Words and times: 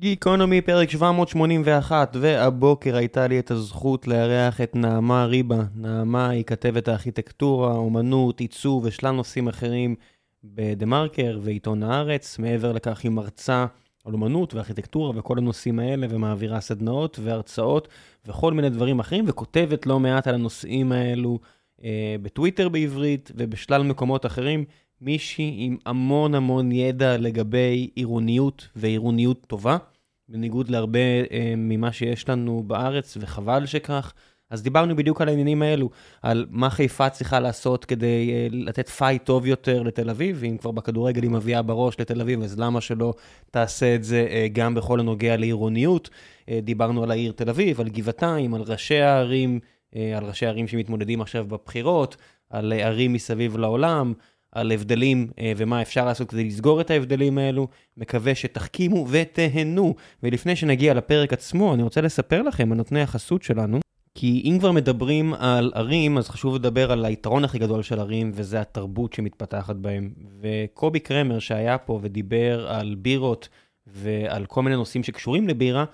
גיקונומי 0.00 0.60
פרק 0.60 0.90
781, 0.90 2.16
והבוקר 2.20 2.96
הייתה 2.96 3.26
לי 3.26 3.38
את 3.38 3.50
הזכות 3.50 4.06
לארח 4.06 4.60
את 4.60 4.76
נעמה 4.76 5.24
ריבה. 5.24 5.62
נעמה 5.74 6.28
היא 6.28 6.44
כתבת 6.44 6.88
הארכיטקטורה, 6.88 7.72
אומנות, 7.72 8.40
עיצוב 8.40 8.84
ושלל 8.84 9.10
נושאים 9.10 9.48
אחרים 9.48 9.94
בדה 10.44 10.86
מרקר 10.86 11.38
ועיתון 11.42 11.82
הארץ. 11.82 12.38
מעבר 12.38 12.72
לכך 12.72 13.00
היא 13.00 13.10
מרצה 13.10 13.66
על 14.04 14.12
אומנות 14.12 14.54
וארכיטקטורה 14.54 15.18
וכל 15.18 15.38
הנושאים 15.38 15.78
האלה, 15.78 16.06
ומעבירה 16.10 16.60
סדנאות 16.60 17.18
והרצאות 17.22 17.88
וכל 18.26 18.52
מיני 18.52 18.70
דברים 18.70 19.00
אחרים, 19.00 19.24
וכותבת 19.28 19.86
לא 19.86 20.00
מעט 20.00 20.26
על 20.26 20.34
הנושאים 20.34 20.92
האלו 20.92 21.38
אה, 21.84 22.16
בטוויטר 22.22 22.68
בעברית 22.68 23.30
ובשלל 23.34 23.82
מקומות 23.82 24.26
אחרים. 24.26 24.64
מישהי 25.00 25.56
עם 25.58 25.76
המון 25.86 26.34
המון 26.34 26.72
ידע 26.72 27.16
לגבי 27.16 27.90
עירוניות 27.94 28.68
ועירוניות 28.76 29.46
טובה, 29.46 29.76
בניגוד 30.28 30.68
להרבה 30.68 30.98
אה, 31.30 31.54
ממה 31.56 31.92
שיש 31.92 32.28
לנו 32.28 32.62
בארץ, 32.66 33.16
וחבל 33.20 33.66
שכך. 33.66 34.12
אז 34.50 34.62
דיברנו 34.62 34.96
בדיוק 34.96 35.20
על 35.20 35.28
העניינים 35.28 35.62
האלו, 35.62 35.90
על 36.22 36.46
מה 36.50 36.70
חיפה 36.70 37.10
צריכה 37.10 37.40
לעשות 37.40 37.84
כדי 37.84 38.30
אה, 38.32 38.46
לתת 38.50 38.88
fight 38.88 39.24
טוב 39.24 39.46
יותר 39.46 39.82
לתל 39.82 40.10
אביב, 40.10 40.36
ואם 40.40 40.56
כבר 40.56 40.70
בכדורגל 40.70 41.22
היא 41.22 41.30
מביאה 41.30 41.62
בראש 41.62 42.00
לתל 42.00 42.20
אביב, 42.20 42.42
אז 42.42 42.58
למה 42.58 42.80
שלא 42.80 43.14
תעשה 43.50 43.94
את 43.94 44.04
זה 44.04 44.26
אה, 44.30 44.46
גם 44.52 44.74
בכל 44.74 45.00
הנוגע 45.00 45.36
לעירוניות? 45.36 46.10
אה, 46.48 46.60
דיברנו 46.62 47.02
על 47.02 47.10
העיר 47.10 47.32
תל 47.32 47.48
אביב, 47.48 47.80
על 47.80 47.88
גבעתיים, 47.88 48.54
על 48.54 48.62
ראשי 48.62 49.00
הערים, 49.00 49.60
אה, 49.96 50.18
על 50.18 50.24
ראשי 50.24 50.46
הערים 50.46 50.68
שמתמודדים 50.68 51.20
עכשיו 51.20 51.44
בבחירות, 51.48 52.16
על 52.50 52.72
ערים 52.72 53.12
מסביב 53.12 53.56
לעולם. 53.56 54.12
על 54.52 54.72
הבדלים 54.72 55.30
אה, 55.38 55.52
ומה 55.56 55.82
אפשר 55.82 56.04
לעשות 56.04 56.30
כדי 56.30 56.44
לסגור 56.44 56.80
את 56.80 56.90
ההבדלים 56.90 57.38
האלו. 57.38 57.68
מקווה 57.96 58.34
שתחכימו 58.34 59.06
ותהנו. 59.10 59.94
ולפני 60.22 60.56
שנגיע 60.56 60.94
לפרק 60.94 61.32
עצמו, 61.32 61.74
אני 61.74 61.82
רוצה 61.82 62.00
לספר 62.00 62.42
לכם 62.42 62.72
על 62.72 62.78
נותני 62.78 63.02
החסות 63.02 63.42
שלנו. 63.42 63.80
כי 64.14 64.42
אם 64.44 64.58
כבר 64.58 64.72
מדברים 64.72 65.34
על 65.34 65.72
ערים, 65.74 66.18
אז 66.18 66.28
חשוב 66.28 66.54
לדבר 66.54 66.92
על 66.92 67.04
היתרון 67.04 67.44
הכי 67.44 67.58
גדול 67.58 67.82
של 67.82 68.00
ערים, 68.00 68.30
וזה 68.34 68.60
התרבות 68.60 69.12
שמתפתחת 69.12 69.76
בהם. 69.76 70.10
וקובי 70.40 71.00
קרמר 71.00 71.38
שהיה 71.38 71.78
פה 71.78 71.98
ודיבר 72.02 72.68
על 72.68 72.94
בירות 72.98 73.48
ועל 73.86 74.46
כל 74.46 74.62
מיני 74.62 74.76
נושאים 74.76 75.02
שקשורים 75.02 75.48
לבירה, 75.48 75.84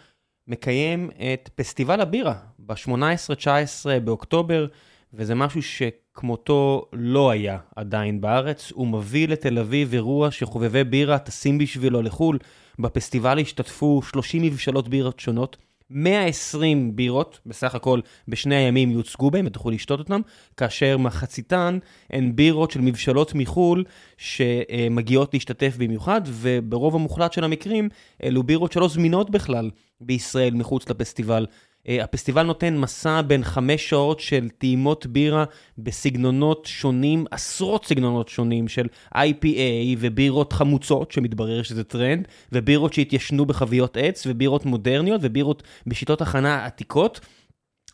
מקיים 0.48 1.10
את 1.32 1.50
פסטיבל 1.54 2.00
הבירה 2.00 2.34
ב-18-19 2.58 4.00
באוקטובר, 4.04 4.66
וזה 5.14 5.34
משהו 5.34 5.62
שכמותו 5.62 6.86
לא 6.92 7.30
היה 7.30 7.58
עדיין 7.76 8.20
בארץ. 8.20 8.72
הוא 8.72 8.86
מביא 8.86 9.28
לתל 9.28 9.58
אביב 9.58 9.92
אירוע 9.92 10.30
שחובבי 10.30 10.84
בירה 10.84 11.18
טסים 11.18 11.58
בשבילו 11.58 12.02
לחו"ל. 12.02 12.38
בפסטיבל 12.78 13.38
השתתפו 13.40 14.02
30 14.02 14.42
מבשלות 14.42 14.88
בירות 14.88 15.20
שונות. 15.20 15.56
120 15.90 16.96
בירות 16.96 17.40
בסך 17.46 17.74
הכל 17.74 18.00
בשני 18.28 18.54
הימים 18.54 18.90
יוצגו 18.90 19.30
בהם 19.30 19.46
ותוכלו 19.46 19.70
לשתות 19.70 19.98
אותם, 19.98 20.20
כאשר 20.56 20.98
מחציתן 20.98 21.78
הן 22.10 22.36
בירות 22.36 22.70
של 22.70 22.80
מבשלות 22.80 23.34
מחו"ל 23.34 23.84
שמגיעות 24.16 25.34
להשתתף 25.34 25.76
במיוחד, 25.78 26.20
וברוב 26.26 26.94
המוחלט 26.94 27.32
של 27.32 27.44
המקרים 27.44 27.88
אלו 28.22 28.42
בירות 28.42 28.72
שלא 28.72 28.88
זמינות 28.88 29.30
בכלל 29.30 29.70
בישראל 30.00 30.54
מחוץ 30.54 30.88
לפסטיבל. 30.88 31.46
אה, 31.88 32.04
הפסטיבל 32.04 32.42
נותן 32.42 32.76
מסע 32.76 33.22
בין 33.22 33.44
חמש 33.44 33.88
שעות 33.88 34.20
של 34.20 34.48
טעימות 34.58 35.06
בירה 35.06 35.44
בסגנונות 35.78 36.66
שונים, 36.66 37.24
עשרות 37.30 37.84
סגנונות 37.86 38.28
שונים 38.28 38.68
של 38.68 38.86
IPA 39.14 39.96
ובירות 39.98 40.52
חמוצות, 40.52 41.12
שמתברר 41.12 41.62
שזה 41.62 41.84
טרנד, 41.84 42.28
ובירות 42.52 42.92
שהתיישנו 42.92 43.46
בחביות 43.46 43.96
עץ, 43.96 44.26
ובירות 44.26 44.66
מודרניות, 44.66 45.20
ובירות 45.24 45.62
בשיטות 45.86 46.22
הכנה 46.22 46.64
עתיקות, 46.66 47.20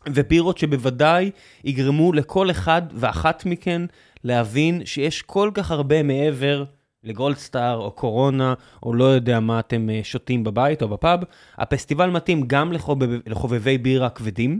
ובירות 0.09 0.57
שבוודאי 0.57 1.31
יגרמו 1.63 2.13
לכל 2.13 2.51
אחד 2.51 2.81
ואחת 2.93 3.45
מכן 3.45 3.81
להבין 4.23 4.85
שיש 4.85 5.21
כל 5.21 5.51
כך 5.53 5.71
הרבה 5.71 6.03
מעבר 6.03 6.63
לגולדסטאר 7.03 7.77
או 7.77 7.91
קורונה, 7.91 8.53
או 8.83 8.93
לא 8.93 9.03
יודע 9.03 9.39
מה 9.39 9.59
אתם 9.59 9.89
אה, 9.89 9.99
שותים 10.03 10.43
בבית 10.43 10.81
או 10.81 10.87
בפאב. 10.87 11.19
הפסטיבל 11.57 12.09
מתאים 12.09 12.43
גם 12.47 12.73
לחובב, 12.73 13.09
לחובבי 13.27 13.77
בירה 13.77 14.09
כבדים, 14.09 14.59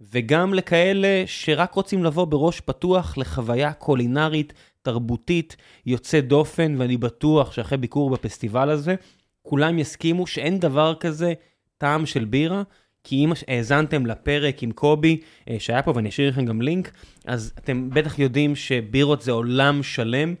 וגם 0.00 0.54
לכאלה 0.54 1.22
שרק 1.26 1.74
רוצים 1.74 2.04
לבוא 2.04 2.24
בראש 2.24 2.60
פתוח 2.60 3.18
לחוויה 3.18 3.72
קולינרית, 3.72 4.52
תרבותית, 4.82 5.56
יוצאת 5.86 6.28
דופן, 6.28 6.74
ואני 6.78 6.96
בטוח 6.96 7.52
שאחרי 7.52 7.78
ביקור 7.78 8.10
בפסטיבל 8.10 8.70
הזה, 8.70 8.94
כולם 9.42 9.78
יסכימו 9.78 10.26
שאין 10.26 10.58
דבר 10.58 10.94
כזה 11.00 11.32
טעם 11.78 12.06
של 12.06 12.24
בירה. 12.24 12.62
כי 13.04 13.24
אם 13.24 13.32
האזנתם 13.48 14.06
לפרק 14.06 14.62
עם 14.62 14.72
קובי, 14.72 15.20
אה, 15.50 15.56
שהיה 15.58 15.82
פה 15.82 15.92
ואני 15.94 16.08
אשאיר 16.08 16.28
לכם 16.28 16.44
גם 16.44 16.62
לינק, 16.62 16.90
אז 17.26 17.52
אתם 17.58 17.90
בטח 17.90 18.18
יודעים 18.18 18.56
שבירות 18.56 19.22
זה 19.22 19.32
עולם 19.32 19.82
שלם, 19.82 20.34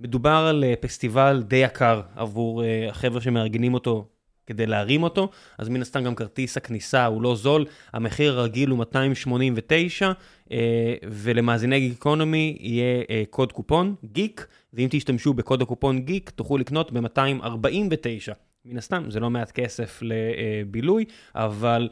מדובר 0.00 0.46
על 0.48 0.64
אה, 0.64 0.74
פסטיבל 0.80 1.42
די 1.46 1.56
יקר 1.56 2.00
עבור 2.16 2.64
אה, 2.64 2.88
החבר'ה 2.90 3.20
שמארגנים 3.20 3.74
אותו 3.74 4.08
כדי 4.46 4.66
להרים 4.66 5.02
אותו, 5.02 5.30
אז 5.58 5.68
מן 5.68 5.82
הסתם 5.82 6.04
גם 6.04 6.14
כרטיס 6.14 6.56
הכניסה 6.56 7.06
הוא 7.06 7.22
לא 7.22 7.36
זול, 7.36 7.64
המחיר 7.92 8.38
הרגיל 8.38 8.70
הוא 8.70 8.78
289, 8.78 10.12
אה, 10.52 10.94
ולמאזיני 11.02 11.80
גיקונומי 11.80 12.56
יהיה 12.60 13.04
קוד 13.30 13.52
קופון 13.52 13.94
גיק, 14.04 14.46
ואם 14.72 14.86
תשתמשו 14.90 15.34
בקוד 15.34 15.62
הקופון 15.62 15.98
גיק 16.00 16.30
תוכלו 16.30 16.58
לקנות 16.58 16.92
ב-249. 16.92 18.32
מן 18.64 18.78
הסתם 18.78 19.10
זה 19.10 19.20
לא 19.20 19.30
מעט 19.30 19.50
כסף 19.50 20.00
לבילוי, 20.02 21.04
אבל 21.34 21.88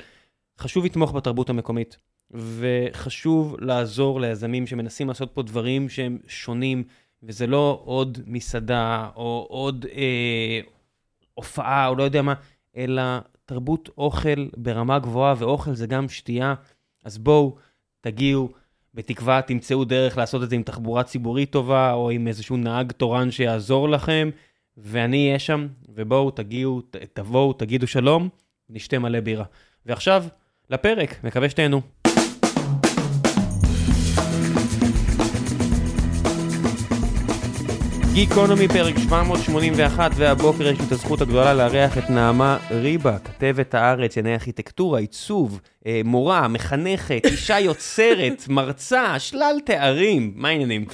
חשוב 0.59 0.85
לתמוך 0.85 1.13
בתרבות 1.13 1.51
המקומית, 1.51 1.97
וחשוב 2.31 3.57
לעזור 3.61 4.21
ליזמים 4.21 4.67
שמנסים 4.67 5.09
לעשות 5.09 5.31
פה 5.35 5.43
דברים 5.43 5.89
שהם 5.89 6.19
שונים. 6.27 6.85
וזה 7.27 7.47
לא 7.47 7.81
עוד 7.85 8.19
מסעדה 8.27 9.09
או 9.17 9.47
עוד 9.49 9.87
אה, 9.95 10.61
הופעה 11.35 11.89
או 11.89 11.95
לא 11.95 12.03
יודע 12.03 12.23
מה, 12.23 12.35
אלא 12.77 13.03
תרבות 13.45 13.91
אוכל 13.99 14.49
ברמה 14.57 14.99
גבוהה, 14.99 15.35
ואוכל 15.39 15.75
זה 15.75 15.87
גם 15.87 16.09
שתייה. 16.09 16.55
אז 17.05 17.19
בואו, 17.19 17.57
תגיעו, 18.01 18.49
בתקווה 18.95 19.43
תמצאו 19.43 19.85
דרך 19.85 20.19
לעשות 20.19 20.43
את 20.43 20.51
זה 20.51 20.57
עם 20.57 20.63
תחבורה 20.63 21.03
ציבורית 21.03 21.51
טובה, 21.51 21.93
או 21.93 22.11
עם 22.11 22.29
איזשהו 22.29 22.57
נהג 22.57 22.93
תורן 22.93 23.31
שיעזור 23.31 23.89
לכם, 23.89 24.31
ואני 24.77 25.27
אהיה 25.27 25.39
שם, 25.39 25.67
ובואו, 25.89 26.31
תגיעו, 26.31 26.81
ת, 26.81 26.97
תבואו, 26.97 27.53
תגידו 27.53 27.87
שלום, 27.87 28.29
נשתה 28.71 28.99
מלא 28.99 29.21
בירה. 29.21 29.45
ועכשיו, 29.87 30.25
לפרק, 30.71 31.25
מקווה 31.25 31.51
שתהנו. 31.51 31.81
גיקונומי 38.15 38.69
פרק 38.69 38.95
781, 38.99 40.11
והבוקר 40.15 40.63
יש 40.67 40.79
לי 40.79 40.87
את 40.87 40.93
הזכות 40.93 41.21
הגדולה 41.21 41.55
לארח 41.55 41.99
את 41.99 42.11
נעמה 42.11 42.59
ריבה, 42.71 43.19
כתבת 43.19 43.75
הארץ, 43.75 44.19
ענייני 44.19 44.35
ארכיטקטורה, 44.35 45.01
עיצוב, 45.01 45.61
אה, 45.87 46.01
מורה, 46.05 46.49
מחנכת, 46.49 47.23
אישה 47.33 47.61
יוצרת, 47.61 48.45
מרצה, 48.49 49.19
שלל 49.19 49.57
תארים, 49.65 50.33
מה 50.37 50.49
העניינים? 50.49 50.85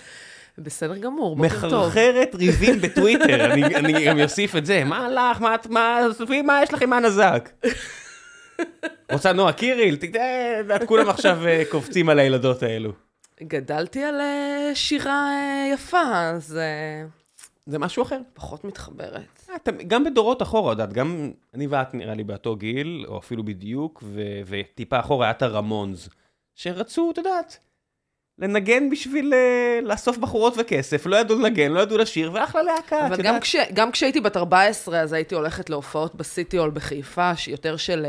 בסדר 0.58 0.96
גמור, 0.96 1.36
בוקר 1.36 1.60
טוב. 1.60 1.86
מחרחרת 1.86 2.34
ריבים 2.34 2.80
בטוויטר, 2.80 3.52
אני, 3.52 3.64
אני 3.64 4.04
גם 4.04 4.20
אוסיף 4.20 4.56
את 4.56 4.66
זה. 4.66 4.84
מה 4.84 5.08
לך, 5.08 5.40
מה, 5.40 5.56
מה, 5.68 6.00
מה 6.44 6.60
יש 6.62 6.74
לך 6.74 6.82
עם 6.82 6.92
הנזק? 6.92 7.50
רוצה 9.12 9.32
נועה 9.32 9.52
קיריל? 9.52 9.96
תראה, 9.96 10.86
כולם 10.86 11.08
עכשיו 11.08 11.46
אה, 11.46 11.62
קופצים 11.70 12.08
על 12.08 12.18
הילדות 12.18 12.62
האלו. 12.62 13.09
גדלתי 13.42 14.04
על 14.04 14.20
אה, 14.20 14.70
שירה 14.74 15.30
אה, 15.30 15.70
יפה, 15.74 16.30
אז 16.30 16.56
אה, 16.56 17.06
זה 17.66 17.78
משהו 17.78 18.02
אחר. 18.02 18.20
פחות 18.34 18.64
מתחברת. 18.64 19.50
גם 19.86 20.04
בדורות 20.04 20.42
אחורה, 20.42 20.72
יודעת, 20.72 20.92
גם 20.92 21.30
אני 21.54 21.66
ואת 21.66 21.94
נראה 21.94 22.14
לי 22.14 22.24
באותו 22.24 22.56
גיל, 22.56 23.04
או 23.08 23.18
אפילו 23.18 23.42
בדיוק, 23.42 24.02
ו- 24.06 24.40
וטיפה 24.46 25.00
אחורה 25.00 25.26
היה 25.26 25.30
את 25.30 25.42
הרמונס, 25.42 26.08
שרצו, 26.54 27.10
את 27.12 27.18
יודעת, 27.18 27.58
לנגן 28.38 28.90
בשביל 28.90 29.34
לאסוף 29.82 30.18
בחורות 30.18 30.54
וכסף, 30.56 31.06
לא 31.06 31.16
ידעו 31.16 31.38
לנגן, 31.38 31.72
לא 31.72 31.80
ידעו 31.80 31.98
לשיר, 31.98 32.30
ואחלה 32.34 32.62
להקה, 32.62 33.06
אבל 33.06 33.22
גם, 33.22 33.40
כש, 33.40 33.56
גם 33.74 33.92
כשהייתי 33.92 34.20
בת 34.20 34.36
14, 34.36 35.00
אז 35.00 35.12
הייתי 35.12 35.34
הולכת 35.34 35.70
להופעות 35.70 36.14
בסיטי 36.14 36.56
הול 36.56 36.70
בחיפה, 36.70 37.32
יותר 37.46 37.76
של 37.76 38.06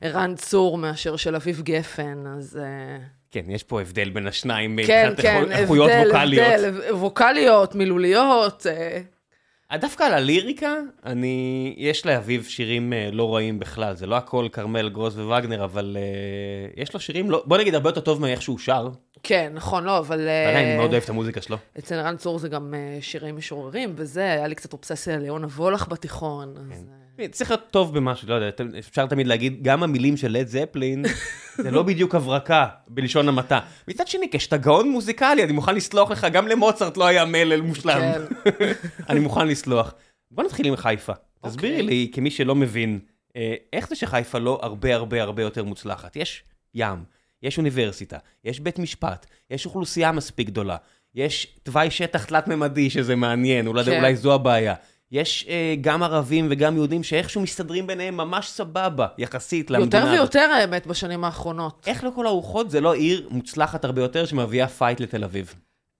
ערן 0.00 0.34
uh, 0.36 0.40
צור 0.40 0.78
מאשר 0.78 1.16
של 1.16 1.34
אביב 1.34 1.62
גפן, 1.62 2.24
אז... 2.26 2.58
Uh... 2.62 3.15
כן, 3.36 3.50
יש 3.50 3.62
פה 3.62 3.80
הבדל 3.80 4.10
בין 4.10 4.26
השניים, 4.26 4.78
כן, 4.86 5.12
כן, 5.16 5.52
איכויות 5.52 5.90
הבדל, 5.90 6.06
ווקאליות. 6.06 6.46
הבדל, 6.46 6.94
ווקאליות, 6.94 7.74
מילוליות. 7.74 8.66
אה. 8.66 9.78
דווקא 9.78 10.04
על 10.04 10.14
הליריקה, 10.14 10.74
אני, 11.04 11.74
יש 11.78 12.06
לאביב 12.06 12.44
שירים 12.44 12.92
uh, 12.92 13.14
לא 13.14 13.34
רעים 13.34 13.58
בכלל, 13.58 13.94
זה 13.94 14.06
לא 14.06 14.16
הכל 14.16 14.48
כרמל 14.52 14.88
גרוס 14.88 15.14
ווגנר, 15.14 15.64
אבל 15.64 15.96
uh, 15.96 16.80
יש 16.80 16.94
לו 16.94 17.00
שירים, 17.00 17.30
לא, 17.30 17.42
בוא 17.46 17.58
נגיד, 17.58 17.74
הרבה 17.74 17.88
יותר 17.88 18.00
טוב 18.00 18.20
מאיך 18.20 18.42
שהוא 18.42 18.58
שר. 18.58 18.88
כן, 19.22 19.52
נכון, 19.54 19.84
לא, 19.84 19.98
אבל... 19.98 20.20
עדיין, 20.20 20.66
אני 20.66 20.76
מאוד 20.76 20.90
אוהב 20.90 21.02
את 21.02 21.10
המוזיקה 21.10 21.42
שלו. 21.42 21.56
אצל 21.78 21.94
ערן 21.94 22.16
צור 22.16 22.38
זה 22.38 22.48
גם 22.48 22.74
שירים 23.00 23.36
משוררים, 23.36 23.92
וזה, 23.96 24.24
היה 24.24 24.46
לי 24.46 24.54
קצת 24.54 24.72
אובססיה 24.72 25.18
ליונה 25.18 25.46
וולך 25.46 25.88
בתיכון, 25.88 26.54
אז... 26.72 26.84
צריך 27.30 27.50
להיות 27.50 27.70
טוב 27.70 27.94
במשהו, 27.94 28.28
לא 28.28 28.34
יודע, 28.34 28.50
אפשר 28.78 29.06
תמיד 29.06 29.26
להגיד, 29.26 29.62
גם 29.62 29.82
המילים 29.82 30.16
של 30.16 30.32
לד 30.32 30.46
זפלין, 30.46 31.04
זה 31.62 31.70
לא 31.70 31.82
בדיוק 31.82 32.14
הברקה, 32.14 32.66
בלשון 32.88 33.28
המעטה. 33.28 33.60
מצד 33.88 34.08
שני, 34.08 34.30
כשאתה 34.30 34.56
גאון 34.56 34.90
מוזיקלי, 34.90 35.44
אני 35.44 35.52
מוכן 35.52 35.74
לסלוח 35.74 36.10
לך, 36.10 36.26
גם 36.32 36.48
למוצרט 36.48 36.96
לא 36.96 37.06
היה 37.06 37.24
מלל 37.24 37.60
מושלם. 37.60 38.00
כן. 38.44 38.50
אני 39.10 39.20
מוכן 39.20 39.48
לסלוח. 39.48 39.94
בוא 40.30 40.44
נתחיל 40.44 40.66
עם 40.66 40.76
חיפה. 40.76 41.12
תסבירי 41.46 41.72
אוקיי. 41.72 41.86
לי, 41.86 42.10
כמי 42.12 42.30
שלא 42.30 42.54
מבין, 42.54 42.98
אה, 43.36 43.54
איך 43.72 43.88
זה 43.88 43.96
שחיפה 43.96 44.38
לא 44.38 44.58
הרבה 44.62 44.94
הרבה 44.94 45.22
הרבה 45.22 45.42
יותר 45.42 45.64
מוצלחת? 45.64 46.16
יש 46.16 46.42
ים, 46.74 47.04
יש 47.42 47.58
אוניברסיטה, 47.58 48.18
יש 48.44 48.60
בית 48.60 48.78
משפט, 48.78 49.26
יש 49.50 49.66
אוכלוסייה 49.66 50.12
מספיק 50.12 50.46
גדולה, 50.46 50.76
יש 51.14 51.58
תוואי 51.62 51.90
שטח 51.90 52.24
תלת-ממדי 52.24 52.90
שזה 52.90 53.16
מעניין, 53.16 53.66
אולי, 53.66 53.84
כן. 53.84 53.96
אולי 53.96 54.16
זו 54.16 54.34
הבעיה. 54.34 54.74
יש 55.12 55.46
אה, 55.48 55.74
גם 55.80 56.02
ערבים 56.02 56.48
וגם 56.50 56.76
יהודים 56.76 57.02
שאיכשהו 57.02 57.40
מסתדרים 57.40 57.86
ביניהם 57.86 58.16
ממש 58.16 58.48
סבבה, 58.48 59.06
יחסית 59.18 59.70
למדינה 59.70 59.96
יותר 59.96 60.08
הזאת. 60.08 60.18
ויותר 60.18 60.52
האמת 60.52 60.86
בשנים 60.86 61.24
האחרונות. 61.24 61.84
איך 61.86 62.04
לכל 62.04 62.26
הרוחות 62.26 62.70
זה 62.70 62.80
לא 62.80 62.94
עיר 62.94 63.28
מוצלחת 63.30 63.84
הרבה 63.84 64.02
יותר 64.02 64.26
שמביאה 64.26 64.68
fight 64.68 65.00
לתל 65.00 65.24
אביב? 65.24 65.54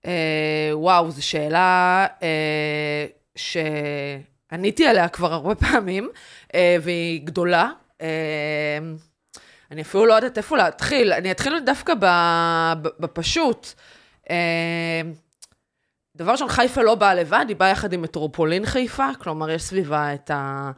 אה, 0.07 0.71
וואו, 0.73 1.11
זו 1.11 1.27
שאלה 1.27 2.07
אה, 2.23 3.07
שעניתי 3.37 4.87
עליה 4.87 5.09
כבר 5.09 5.33
הרבה 5.33 5.55
פעמים, 5.55 6.09
אה, 6.55 6.77
והיא 6.83 7.21
גדולה. 7.25 7.71
אה, 8.01 8.79
אני 9.71 9.83
אפילו 9.83 10.07
לא 10.07 10.15
יודעת 10.15 10.39
איפה 10.39 10.57
להתחיל. 10.57 11.13
אני 11.13 11.31
אתחיל 11.31 11.59
דווקא 11.61 11.93
בפשוט. 13.01 13.69
אה, 14.31 15.03
דבר 16.17 16.33
ראשון, 16.33 16.49
חיפה 16.49 16.83
לא 16.83 16.95
באה 16.95 17.15
לבד, 17.15 17.45
היא 17.49 17.57
באה 17.57 17.69
יחד 17.69 17.93
עם 17.93 18.03
מטרופולין 18.03 18.67
חיפה, 18.67 19.07
כלומר, 19.19 19.51
יש 19.51 19.63
סביבה 19.63 20.15
את 20.15 20.31
ה... 20.31 20.71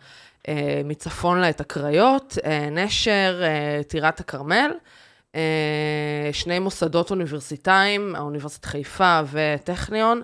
אה, 0.49 0.81
מצפון 0.85 1.41
לה 1.41 1.51
את 1.51 1.61
הקריות, 1.61 2.39
אה, 2.45 2.71
נשר, 2.71 3.41
אה, 3.43 3.83
טירת 3.83 4.21
הכרמל, 4.21 4.71
שני 6.33 6.59
מוסדות 6.59 7.11
אוניברסיטאיים, 7.11 8.15
האוניברסיטת 8.15 8.65
חיפה 8.65 9.21
וטכניון, 9.31 10.23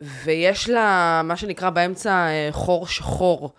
ויש 0.00 0.68
לה 0.68 1.20
מה 1.24 1.36
שנקרא 1.36 1.70
באמצע 1.70 2.28
חור 2.50 2.86
שחור, 2.86 3.54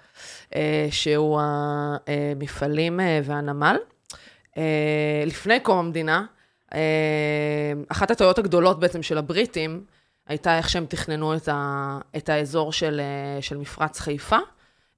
שהוא 0.91 1.41
המפעלים 1.41 2.99
והנמל. 3.23 3.77
לפני 5.25 5.59
קום 5.59 5.77
המדינה, 5.77 6.25
אחת 7.87 8.11
הטעויות 8.11 8.39
הגדולות 8.39 8.79
בעצם 8.79 9.03
של 9.03 9.17
הבריטים, 9.17 9.85
הייתה 10.27 10.57
איך 10.57 10.69
שהם 10.69 10.85
תכננו 10.85 11.35
את, 11.35 11.47
ה, 11.47 11.99
את 12.17 12.29
האזור 12.29 12.73
של, 12.73 12.99
אה, 12.99 13.41
של 13.41 13.57
מפרץ 13.57 13.99
חיפה. 13.99 14.37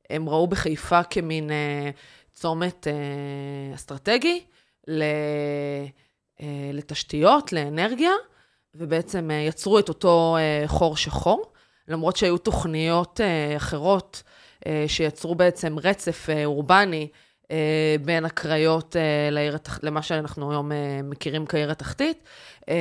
הם 0.10 0.30
ראו 0.30 0.48
בחיפה 0.48 1.04
כמין 1.04 1.52
אה, 1.52 1.90
צומת 2.34 2.88
אה, 2.88 3.76
אסטרטגי 3.76 4.44
ל, 4.88 5.04
לתשתיות, 6.74 7.54
לאנרגיה, 7.54 8.12
ובעצם 8.76 9.30
יצרו 9.48 9.80
את 9.80 9.90
אותו 9.90 10.38
חור 10.68 10.98
שחור, 10.98 11.52
למרות 11.88 12.18
שהיו 12.18 12.38
תוכניות 12.38 13.20
אחרות 13.58 14.24
שיצרו 14.88 15.36
בעצם 15.36 15.80
רצף 15.80 16.28
אורבני 16.46 17.08
בין 18.02 18.26
הקריות 18.26 18.96
אה, 18.96 19.30
לעיר, 19.32 19.56
התח... 19.56 19.80
למה 19.84 20.02
שאנחנו 20.02 20.52
היום 20.52 20.72
אה, 20.72 21.00
מכירים 21.04 21.46
כעיר 21.46 21.72
התחתית. 21.72 22.24
אה, 22.70 22.76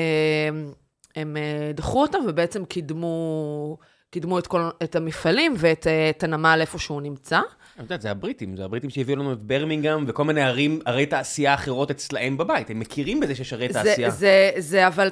הם 1.17 1.37
אה, 1.37 1.73
דחו 1.75 2.03
אותם 2.03 2.19
ובעצם 2.29 2.65
קידמו, 2.65 3.77
קידמו 4.11 4.39
את, 4.39 4.47
כל, 4.47 4.69
את 4.83 4.97
המפעלים 4.97 5.55
ואת 5.59 5.87
אה, 5.87 6.11
את 6.11 6.23
הנמל 6.23 6.59
איפה 6.61 6.79
שהוא 6.79 7.03
נמצא. 7.03 7.39
את 7.39 7.81
יודעת, 7.81 8.01
זה 8.01 8.11
הבריטים, 8.11 8.57
זה 8.57 8.65
הבריטים 8.65 8.91
שהביאו 8.91 9.17
לנו 9.19 9.33
את 9.33 9.39
ברמינגהם 9.39 10.05
וכל 10.09 10.25
מיני 10.25 10.43
ערים, 10.43 10.81
ערי 10.85 11.07
תעשייה 11.07 11.55
אחרות 11.55 11.91
אצלהם 11.91 12.37
בבית, 12.37 12.71
הם 12.71 12.81
מכירים 12.81 13.21
בזה 13.21 13.35
שיש 13.35 13.53
ערי 13.53 13.69
זה, 13.73 13.83
תעשייה. 13.83 14.11
זה, 14.11 14.51
זה, 14.59 14.87
אבל 14.87 15.09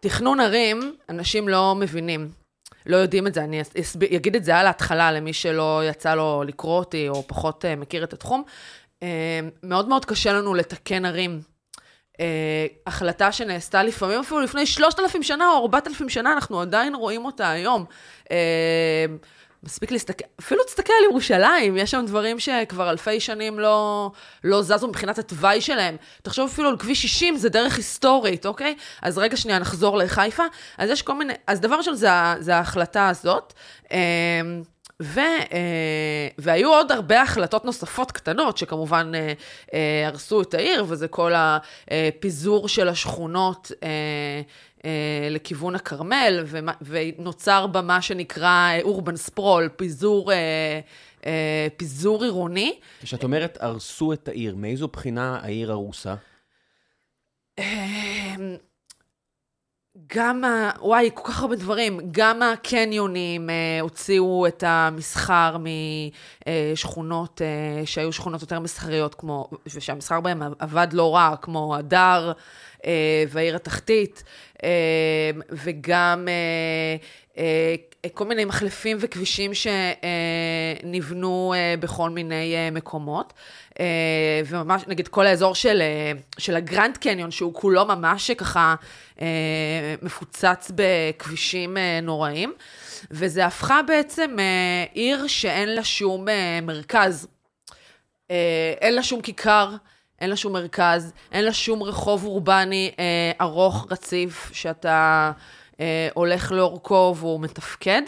תכנון 0.00 0.40
ערים, 0.40 0.94
אנשים 1.08 1.48
לא 1.48 1.74
מבינים. 1.74 2.30
לא 2.86 2.96
יודעים 2.96 3.26
את 3.26 3.34
זה, 3.34 3.44
אני 3.44 3.62
אסב... 3.62 4.02
אגיד 4.02 4.36
את 4.36 4.44
זה 4.44 4.56
על 4.56 4.66
ההתחלה 4.66 5.12
למי 5.12 5.32
שלא 5.32 5.82
יצא 5.88 6.14
לו 6.14 6.42
לקרוא 6.46 6.78
אותי 6.78 7.08
או 7.08 7.22
פחות 7.26 7.64
מכיר 7.76 8.04
את 8.04 8.12
התחום. 8.12 8.42
Uh, 9.00 9.04
מאוד 9.62 9.88
מאוד 9.88 10.04
קשה 10.04 10.32
לנו 10.32 10.54
לתקן 10.54 11.04
ערים. 11.04 11.40
Uh, 12.12 12.20
החלטה 12.86 13.32
שנעשתה 13.32 13.82
לפעמים 13.82 14.20
אפילו 14.20 14.40
לפני 14.40 14.66
3,000 14.66 15.22
שנה 15.22 15.50
או 15.50 15.62
4,000 15.62 16.08
שנה, 16.08 16.32
אנחנו 16.32 16.60
עדיין 16.60 16.94
רואים 16.94 17.24
אותה 17.24 17.50
היום. 17.50 17.84
Uh, 18.24 18.28
מספיק 19.62 19.90
להסתכל, 19.90 20.24
אפילו 20.40 20.64
תסתכל 20.64 20.92
על 20.98 21.04
ירושלים, 21.10 21.76
יש 21.76 21.90
שם 21.90 22.04
דברים 22.06 22.40
שכבר 22.40 22.90
אלפי 22.90 23.20
שנים 23.20 23.58
לא, 23.58 24.10
לא 24.44 24.62
זזו 24.62 24.88
מבחינת 24.88 25.18
התוואי 25.18 25.60
שלהם. 25.60 25.96
תחשוב 26.22 26.50
אפילו 26.52 26.68
על 26.68 26.76
כביש 26.76 27.02
60, 27.02 27.36
זה 27.36 27.48
דרך 27.48 27.76
היסטורית, 27.76 28.46
אוקיי? 28.46 28.76
אז 29.02 29.18
רגע 29.18 29.36
שנייה, 29.36 29.58
נחזור 29.58 29.98
לחיפה. 29.98 30.42
אז 30.78 30.90
יש 30.90 31.02
כל 31.02 31.14
מיני, 31.14 31.32
אז 31.46 31.60
דבר 31.60 31.76
ראשון 31.76 31.94
זה, 31.94 32.08
זה 32.38 32.56
ההחלטה 32.56 33.08
הזאת. 33.08 33.52
אמ, 33.90 33.96
ו, 35.02 35.20
אה, 35.20 36.28
והיו 36.38 36.68
עוד 36.68 36.92
הרבה 36.92 37.22
החלטות 37.22 37.64
נוספות 37.64 38.12
קטנות, 38.12 38.58
שכמובן 38.58 39.12
אה, 39.14 39.32
אה, 39.74 40.06
הרסו 40.06 40.42
את 40.42 40.54
העיר, 40.54 40.84
וזה 40.88 41.08
כל 41.08 41.32
הפיזור 41.36 42.68
של 42.68 42.88
השכונות 42.88 43.72
לכיוון 45.30 45.74
הכרמל, 45.74 46.44
ונוצר 46.80 47.66
בה 47.66 47.82
מה 47.82 48.02
שנקרא 48.02 48.72
אורבן 48.82 49.16
ספרול, 49.16 49.68
פיזור, 49.76 50.30
פיזור 51.76 52.24
עירוני. 52.24 52.78
כשאת 53.02 53.24
אומרת 53.24 53.58
הרסו 53.60 54.12
את 54.12 54.28
העיר, 54.28 54.56
מאיזו 54.56 54.88
בחינה 54.88 55.38
העיר 55.42 55.72
הרוסה? 55.72 56.14
גם 60.06 60.44
ה... 60.44 60.70
וואי, 60.80 61.10
כל 61.14 61.32
כך 61.32 61.42
הרבה 61.42 61.56
דברים. 61.56 62.00
גם 62.10 62.42
הקניונים 62.42 63.50
אה, 63.50 63.80
הוציאו 63.80 64.46
את 64.46 64.64
המסחר 64.66 65.56
משכונות 66.76 67.42
אה, 67.42 67.86
שהיו 67.86 68.12
שכונות 68.12 68.42
יותר 68.42 68.60
מסחריות, 68.60 69.14
כמו, 69.14 69.50
ושהמסחר 69.74 70.20
בהם 70.20 70.42
עבד 70.58 70.88
לא 70.92 71.14
רע, 71.14 71.34
כמו 71.42 71.76
הדר 71.76 72.32
אה, 72.86 73.24
והעיר 73.28 73.56
התחתית, 73.56 74.24
אה, 74.62 75.30
וגם 75.50 76.28
אה, 76.28 76.96
אה, 77.42 77.74
כל 78.14 78.24
מיני 78.24 78.44
מחלפים 78.44 78.96
וכבישים 79.00 79.50
שנבנו 80.84 81.54
אה, 81.56 81.74
בכל 81.80 82.10
מיני 82.10 82.54
אה, 82.54 82.70
מקומות. 82.70 83.32
אה, 83.80 83.84
וממש, 84.46 84.82
נגיד, 84.86 85.08
כל 85.08 85.26
האזור 85.26 85.54
של, 85.54 85.80
אה, 85.80 86.12
של 86.38 86.56
הגרנד 86.56 86.96
קניון, 86.96 87.30
שהוא 87.30 87.54
כולו 87.54 87.84
ממש 87.86 88.30
ככה 88.30 88.74
אה, 89.20 89.94
מפוצץ 90.02 90.70
בכבישים 90.74 91.76
אה, 91.76 92.00
נוראים, 92.02 92.52
וזה 93.10 93.46
הפכה 93.46 93.80
בעצם 93.82 94.36
אה, 94.38 94.84
עיר 94.92 95.26
שאין 95.26 95.68
לה 95.68 95.84
שום 95.84 96.28
אה, 96.28 96.60
מרכז. 96.62 97.28
אה, 98.30 98.74
אין 98.80 98.94
לה 98.94 99.02
שום 99.02 99.20
כיכר, 99.20 99.74
אין 100.20 100.30
לה 100.30 100.36
שום 100.36 100.52
מרכז, 100.52 101.12
אין 101.32 101.44
לה 101.44 101.52
שום 101.52 101.82
רחוב 101.82 102.24
אורבני 102.24 102.90
אה, 102.98 103.32
ארוך, 103.40 103.86
רציף, 103.90 104.50
שאתה 104.52 105.32
אה, 105.36 105.57
הולך 106.14 106.52
לאורכו 106.52 107.14
והוא 107.18 107.40
מתפקד. 107.40 108.02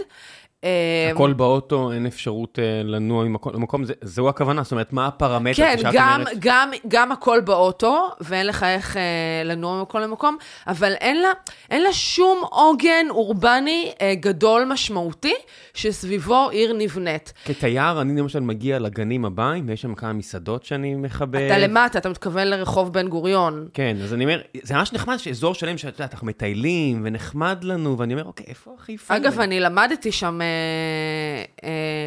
אה, 0.65 1.11
הכל 1.13 1.33
באוטו, 1.33 1.93
אין 1.93 2.07
אפשרות 2.07 2.59
אה, 2.59 2.83
לנוע 2.85 3.25
ממקום 3.25 3.83
זו 4.03 4.29
הכוונה, 4.29 4.63
זאת 4.63 4.73
אומרת, 4.73 4.93
מה 4.93 5.07
הפרמטר 5.07 5.57
כן, 5.57 5.77
כשאת 5.77 5.93
גם, 5.93 6.21
אומרת... 6.21 6.37
גם, 6.39 6.71
גם 6.89 7.13
הכל 7.13 7.41
באוטו, 7.41 8.11
ואין 8.21 8.47
לך 8.47 8.63
איך 8.63 8.97
אה, 8.97 9.03
לנוע 9.45 9.79
ממקום 9.79 10.01
למקום, 10.01 10.37
אבל 10.67 10.93
אין 10.93 11.23
לה, 11.23 11.29
אין 11.71 11.83
לה 11.83 11.93
שום 11.93 12.39
עוגן 12.51 13.07
אורבני 13.11 13.93
אה, 14.01 14.15
גדול 14.15 14.65
משמעותי, 14.65 15.35
שסביבו 15.75 16.49
עיר 16.51 16.73
נבנית. 16.79 17.33
כתייר, 17.45 18.01
אני 18.01 18.21
למשל 18.21 18.41
מגיע 18.41 18.79
לגנים 18.79 19.25
הבאים, 19.25 19.69
ויש 19.69 19.83
שם 19.83 19.95
כמה 19.95 20.13
מסעדות 20.13 20.65
שאני 20.65 20.95
מכבד. 20.95 21.41
אתה 21.41 21.59
למטה, 21.59 21.99
אתה 21.99 22.09
מתכוון 22.09 22.47
לרחוב 22.47 22.93
בן 22.93 23.09
גוריון. 23.09 23.69
כן, 23.75 23.97
אז 24.03 24.15
אני 24.15 24.25
אומר, 24.25 24.41
זה 24.63 24.75
ממש 24.75 24.93
נחמד 24.93 25.17
שאזור 25.17 25.55
שלם 25.55 25.79
שאת 25.79 25.93
יודעת, 25.93 26.13
אנחנו 26.13 26.27
מטיילים, 26.27 27.01
ונחמד 27.05 27.65
לנו, 27.65 27.99
ואני 27.99 28.15
אומר, 28.15 28.25
אוקיי, 28.25 28.47
איפה 28.49 28.75
החיפה? 28.79 29.17
אגב, 29.17 29.41
אני 29.41 29.61
למדתי 29.61 30.13
שם 30.13 30.41
אה, 30.43 30.50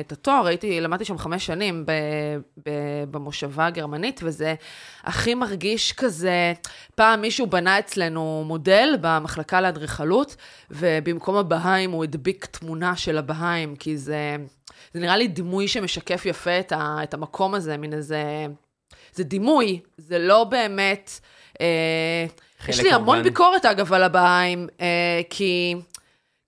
את 0.02 0.12
התואר, 0.12 0.48
הייתי, 0.48 0.82
למדתי 0.82 1.06
שם 1.06 1.18
חמש 1.18 1.46
שנים 1.46 1.86
ב, 1.86 1.92
ב, 2.66 2.70
במושבה 3.12 3.66
הגרמנית, 3.66 4.20
וזה 4.24 4.56
הכי 5.04 5.36
מרגיש 5.36 5.94
כזה, 5.94 6.54
פעם 6.96 7.22
מישהו 7.22 7.48
בנה 7.48 7.80
אצלנו 7.80 8.44
מודל 8.48 8.96
במחלקה 9.02 9.62
לאדריכלות, 9.62 10.36
ובמקום 10.72 11.36
הבהיים 11.36 11.92
הוא 11.92 12.04
הדביק 12.04 12.46
תמונה 12.46 12.96
של 12.96 13.18
הבהיים, 13.18 13.76
כי 13.76 13.98
זה, 13.98 14.36
זה 14.94 15.00
נראה 15.00 15.18
לי 15.18 15.28
דימוי 15.28 15.68
שמשקף 15.68 16.26
יפה 16.26 16.60
את, 16.60 16.72
ה, 16.72 16.98
את 17.04 17.14
המקום 17.14 17.54
הזה, 17.54 17.78
מין 17.78 17.94
איזה... 17.94 18.46
זה 19.14 19.24
דימוי, 19.24 19.80
זה 19.98 20.20
לא 20.20 20.44
באמת... 20.44 21.20
אה, 21.62 22.26
יש 22.68 22.80
לי 22.80 22.92
המון. 22.92 23.24
ביקורת, 23.24 23.66
אגב, 23.66 23.94
על 23.94 24.04
הבהיים, 24.04 24.68
אה, 24.82 25.22
כי... 25.30 25.76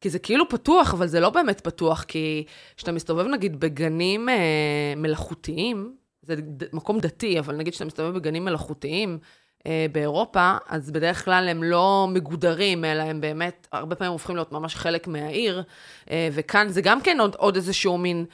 כי 0.05 0.09
זה 0.09 0.19
כאילו 0.19 0.49
פתוח, 0.49 0.93
אבל 0.93 1.07
זה 1.07 1.19
לא 1.19 1.29
באמת 1.29 1.61
פתוח, 1.61 2.03
כי 2.03 2.45
כשאתה 2.77 2.91
מסתובב 2.91 3.25
נגיד 3.27 3.59
בגנים 3.59 4.29
אה, 4.29 4.93
מלאכותיים, 4.97 5.95
זה 6.21 6.35
ד- 6.35 6.75
מקום 6.75 6.99
דתי, 6.99 7.39
אבל 7.39 7.55
נגיד 7.55 7.73
שאתה 7.73 7.85
מסתובב 7.85 8.15
בגנים 8.15 8.45
מלאכותיים 8.45 9.19
אה, 9.67 9.85
באירופה, 9.91 10.57
אז 10.67 10.91
בדרך 10.91 11.25
כלל 11.25 11.47
הם 11.49 11.63
לא 11.63 12.07
מגודרים, 12.09 12.85
אלא 12.85 13.03
הם 13.03 13.21
באמת, 13.21 13.67
הרבה 13.71 13.95
פעמים 13.95 14.11
הופכים 14.11 14.35
להיות 14.35 14.51
ממש 14.51 14.75
חלק 14.75 15.07
מהעיר, 15.07 15.63
אה, 16.09 16.29
וכאן 16.31 16.69
זה 16.69 16.81
גם 16.81 17.01
כן 17.01 17.19
עוד, 17.19 17.35
עוד 17.35 17.55
איזשהו 17.55 17.97
מין... 17.97 18.25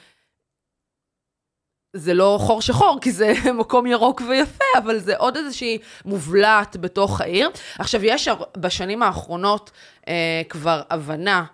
זה 1.96 2.14
לא 2.14 2.38
חור 2.40 2.62
שחור, 2.62 2.98
כי 3.00 3.12
זה 3.12 3.32
מקום 3.60 3.86
ירוק 3.86 4.22
ויפה, 4.28 4.64
אבל 4.78 4.98
זה 4.98 5.16
עוד 5.16 5.36
איזושהי 5.36 5.78
מובלעת 6.04 6.76
בתוך 6.76 7.20
העיר. 7.20 7.50
עכשיו, 7.78 8.04
יש 8.04 8.28
בשנים 8.56 9.02
האחרונות 9.02 9.70
אה, 10.08 10.42
כבר 10.48 10.82
הבנה 10.90 11.44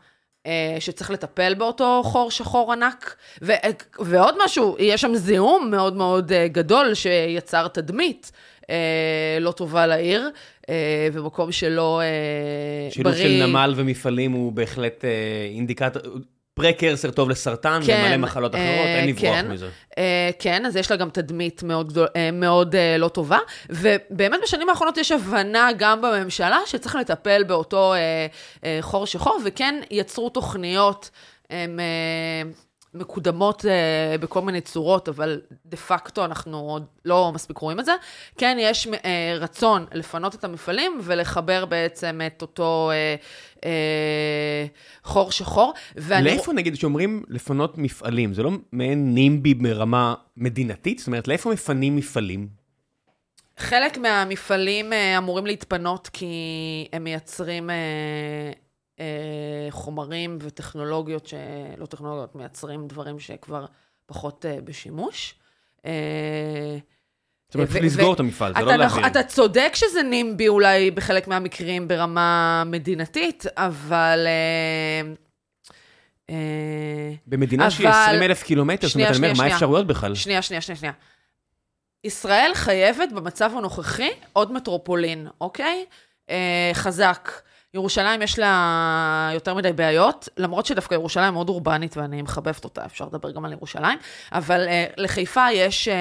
שצריך 0.80 1.11
לטפל 1.11 1.54
באותו 1.54 2.02
חור 2.04 2.30
שחור 2.30 2.73
ענק. 2.73 3.16
ו- 3.42 3.52
ועוד 4.00 4.35
משהו, 4.45 4.76
יש 4.78 5.00
שם 5.00 5.14
זיהום 5.14 5.71
מאוד 5.71 5.97
מאוד 5.97 6.33
אה, 6.33 6.49
גדול 6.49 6.95
שיצר 6.95 7.68
תדמית 7.68 8.33
אה, 8.71 9.38
לא 9.40 9.52
טובה 9.52 9.87
לעיר, 9.87 10.30
אה, 10.68 11.09
ומקום 11.12 11.52
שלא 11.52 12.00
אה, 12.00 12.90
שילוב 12.90 13.12
בריא. 13.12 13.25
של 13.40 13.47
נמל 13.47 13.73
ומפעלים 13.76 14.33
הוא 14.33 14.52
בהחלט 14.52 15.04
אה, 15.04 15.11
אינדיקטור, 15.54 16.02
פרקרסר 16.59 17.11
טוב 17.11 17.31
לסרטן 17.31 17.81
כן, 17.87 18.05
ומלא 18.07 18.17
מחלות 18.17 18.55
אה, 18.55 18.61
אחרות, 18.61 18.87
אין 18.87 19.09
לברוח 19.09 19.35
כן. 19.35 19.50
מזה. 19.50 19.69
אה, 19.99 20.31
כן, 20.38 20.67
אז 20.67 20.77
יש 20.77 20.91
לה 20.91 20.97
גם 20.97 21.11
תדמית 21.11 21.62
מאוד, 21.62 21.88
גדול, 21.88 22.07
אה, 22.17 22.31
מאוד 22.31 22.75
אה, 22.75 22.99
לא 22.99 23.09
טובה, 23.09 23.38
ובאמת 23.71 24.41
בשנים 24.43 24.69
האחרונות 24.69 24.97
יש 24.97 25.12
הבנה 25.12 25.69
גם 25.79 26.03
בממשלה 26.03 26.59
שצריך 26.67 26.95
לטפל 26.95 27.45
באותו 27.45 27.95
אה, 27.95 27.99
אה, 28.65 28.79
חור 28.81 29.07
שחור, 29.07 29.38
וכן 29.45 29.81
יצרו 29.91 30.29
תוכניות 30.31 31.11
אה, 31.50 31.67
מקודמות 32.95 33.65
אה, 33.65 34.19
בכל 34.19 34.41
מיני 34.41 34.61
צורות, 34.61 35.09
אבל 35.09 35.41
דה 35.67 35.77
פקטו 35.77 36.25
אנחנו 36.25 36.59
עוד 36.59 36.85
לא 37.05 37.31
מספיק 37.35 37.59
רואים 37.59 37.81
את 37.81 37.85
זה. 37.85 37.93
כן, 38.38 38.57
יש 38.61 38.88
אה, 39.05 39.37
רצון 39.41 39.87
לפנות 39.93 40.35
את 40.35 40.45
המפעלים 40.45 41.00
ולחבר 41.03 41.65
בעצם 41.65 42.21
את 42.27 42.43
אותו 42.43 42.91
אה, 42.93 43.15
אה, 43.65 44.67
חור 45.05 45.31
שחור. 45.33 45.73
ואני- 45.97 46.25
לאיפה 46.25 46.53
נגיד 46.53 46.75
שאומרים 46.75 47.23
לפנות 47.29 47.79
מפעלים, 47.79 48.35
זה 48.35 48.43
לא 48.43 48.50
מעין 48.73 49.15
נימבי 49.15 49.55
ברמה 49.55 50.15
מדינתית? 50.37 50.99
זאת 50.99 51.07
אומרת, 51.07 51.29
לאיפה 51.29 51.50
מפנים 51.50 51.97
מפעלים? 51.97 52.49
חלק 53.57 53.99
מהמפעלים 53.99 54.93
אה, 54.93 55.19
אמורים 55.19 55.47
להתפנות 55.47 56.09
כי 56.12 56.27
הם 56.93 57.05
מייצרים 57.05 57.71
אה, 57.71 57.77
אה, 59.00 59.05
חומרים 59.71 60.38
וטכנולוגיות, 60.41 61.27
ש... 61.27 61.35
לא 61.79 61.87
טכנולוגיות, 61.87 62.35
מייצרים 62.35 62.87
דברים 62.88 63.19
שכבר 63.21 63.67
פחות 64.07 64.47
אה, 64.47 64.61
בשימוש. 64.65 65.35
אה, 65.87 66.77
זאת 67.49 67.55
אומרת, 67.55 67.69
ו- 67.73 67.81
לסגור 67.81 68.14
את 68.14 68.21
המפעל, 68.21 68.52
זה 68.55 68.64
לא 68.64 68.73
נכ- 68.73 68.76
להעביר. 68.76 69.07
אתה 69.07 69.23
צודק 69.23 69.73
שזה 69.75 70.02
נימבי 70.02 70.49
אולי 70.49 70.90
בחלק 70.90 71.28
מהמקרים 71.28 71.88
ברמה 71.88 72.62
מדינתית, 72.67 73.45
אבל... 73.57 74.26
אה, 74.26 75.11
אה, 76.31 76.35
במדינה 77.26 77.71
שהיא 77.71 77.88
אבל- 77.88 77.97
20 78.02 78.23
אלף 78.23 78.43
קילומטר, 78.43 78.87
זאת 78.87 78.95
אומרת, 78.97 79.09
אני 79.11 79.17
אומר, 79.17 79.33
מה. 79.37 79.45
האפשרויות 79.45 79.87
בכלל? 79.87 80.14
שנייה, 80.14 80.43
שנייה, 80.43 80.61
שנייה, 80.61 80.76
שנייה. 80.76 80.93
ישראל 82.05 82.50
חייבת 82.55 83.12
במצב 83.12 83.50
הנוכחי 83.57 84.11
עוד 84.33 84.52
מטרופולין, 84.52 85.26
אוקיי? 85.40 85.85
אה, 86.31 86.71
חזק. 86.75 87.31
ירושלים 87.75 88.23
יש 88.23 88.39
לה 88.39 89.31
יותר 89.35 89.55
מדי 89.55 89.73
בעיות, 89.73 90.29
למרות 90.37 90.67
שדווקא 90.67 90.95
ירושלים 90.95 91.35
מאוד 91.35 91.49
אורבנית 91.49 91.97
ואני 91.97 92.23
מחבבת 92.23 92.65
אותה, 92.65 92.85
אפשר 92.85 93.05
לדבר 93.05 93.31
גם 93.31 93.45
על 93.45 93.53
ירושלים, 93.53 93.99
אבל 94.33 94.67
אה, 94.69 94.85
לחיפה 94.97 95.47
יש, 95.53 95.89
אה, 95.89 95.95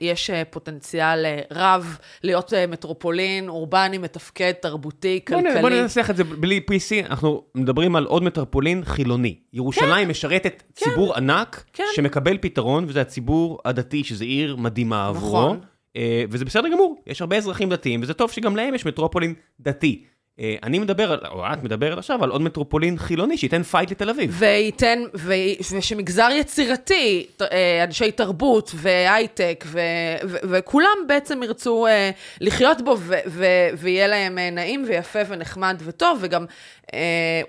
יש 0.00 0.30
אה, 0.30 0.42
פוטנציאל 0.50 1.26
אה, 1.26 1.40
רב 1.50 1.98
להיות 2.22 2.54
אה, 2.54 2.66
מטרופולין 2.66 3.48
אורבני, 3.48 3.98
מתפקד, 3.98 4.52
תרבותי, 4.52 5.20
בוא 5.30 5.42
כלכלי. 5.42 5.60
בוא 5.60 5.70
ננסח 5.70 6.10
את 6.10 6.16
זה 6.16 6.24
בלי 6.24 6.60
PC, 6.70 7.06
אנחנו 7.06 7.44
מדברים 7.54 7.96
על 7.96 8.04
עוד 8.04 8.22
מטרופולין 8.22 8.84
חילוני. 8.84 9.36
ירושלים 9.52 10.08
משרתת 10.08 10.62
ציבור 10.74 11.16
ענק, 11.16 11.64
כן. 11.72 11.84
שמקבל 11.94 12.38
פתרון, 12.40 12.84
וזה 12.88 13.00
הציבור 13.00 13.58
הדתי, 13.64 14.04
שזה 14.04 14.24
עיר 14.24 14.56
מדהימה 14.56 15.06
עבורו. 15.08 15.38
נכון. 15.38 15.60
אה, 15.96 16.24
וזה 16.30 16.44
בסדר 16.44 16.68
גמור, 16.68 17.02
יש 17.06 17.20
הרבה 17.20 17.36
אזרחים 17.36 17.70
דתיים, 17.70 18.02
וזה 18.02 18.14
טוב 18.14 18.30
שגם 18.30 18.56
להם 18.56 18.74
יש 18.74 18.86
מטרופולין 18.86 19.34
דתי. 19.60 20.04
אה, 20.40 20.56
אני 20.62 20.78
מדבר, 20.78 21.28
או 21.30 21.44
את 21.52 21.62
מדברת 21.62 21.98
עכשיו, 21.98 22.24
על 22.24 22.30
עוד 22.30 22.40
מטרופולין 22.42 22.98
חילוני 22.98 23.36
שייתן 23.36 23.62
fight 23.62 23.90
לתל 23.90 24.10
אביב. 24.10 24.36
וייתן, 24.38 24.98
ו, 25.14 25.34
ושמגזר 25.72 26.28
יצירתי, 26.32 27.26
אה, 27.42 27.84
אנשי 27.84 28.12
תרבות 28.12 28.70
והייטק, 28.74 29.64
ו, 29.66 29.80
ו, 30.24 30.36
וכולם 30.42 30.96
בעצם 31.06 31.42
ירצו 31.42 31.86
אה, 31.86 32.10
לחיות 32.40 32.82
בו, 32.82 32.96
ו, 32.98 33.14
ו, 33.26 33.44
ויהיה 33.78 34.06
להם 34.06 34.38
נעים 34.38 34.84
ויפה 34.88 35.18
ונחמד 35.28 35.82
וטוב, 35.84 36.18
וגם 36.20 36.44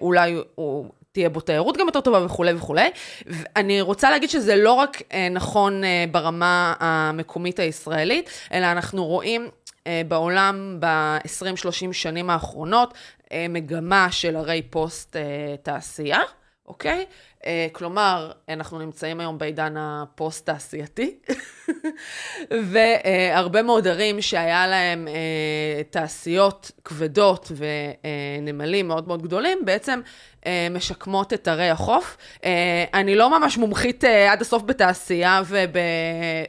אולי 0.02 0.36
הוא... 0.56 0.86
תהיה 1.14 1.30
בו 1.30 1.40
תיירות 1.40 1.78
גם 1.78 1.86
יותר 1.88 2.02
טובה 2.02 2.26
וכולי 2.26 2.54
וכולי. 2.54 2.90
ואני 3.26 3.82
רוצה 3.82 4.10
להגיד 4.10 4.30
שזה 4.30 4.56
לא 4.56 4.74
רק 4.74 5.02
נכון 5.32 5.82
ברמה 6.12 6.74
המקומית 6.80 7.60
הישראלית, 7.60 8.30
אלא 8.54 8.66
אנחנו 8.66 9.06
רואים 9.06 9.48
בעולם 10.08 10.78
ב-20-30 10.80 11.94
שנים 11.94 12.30
האחרונות 12.30 12.94
אה, 13.32 13.46
מגמה 13.50 14.08
של 14.12 14.36
הרי 14.36 14.62
פוסט 14.62 15.16
אה, 15.16 15.56
תעשייה, 15.64 16.20
אוקיי? 16.68 17.06
אה, 17.46 17.68
כלומר, 17.72 18.32
אנחנו 18.50 18.80
נמצאים 18.80 19.20
היום 19.20 19.38
בעידן 19.38 19.74
הפוסט-תעשייתי, 19.78 21.18
והרבה 22.72 23.62
מאוד 23.62 23.88
ערים 23.88 24.22
שהיה 24.22 24.68
להם 24.68 25.08
אה, 25.08 25.84
תעשיות 25.90 26.72
כבדות 26.86 27.52
ונמלים 28.42 28.88
מאוד 28.88 29.08
מאוד 29.08 29.22
גדולים, 29.22 29.66
בעצם 29.66 30.02
אה, 30.46 30.68
משקמות 30.72 31.34
את 31.34 31.48
ערי 31.48 31.70
החוף. 31.70 32.18
אה, 32.46 32.86
אני 32.94 33.16
לא 33.16 33.40
ממש 33.40 33.58
מומחית 33.58 34.06
אה, 34.06 34.32
עד 34.32 34.42
הסוף 34.42 34.64
בתעשייה 34.64 35.42
וב, 35.46 35.56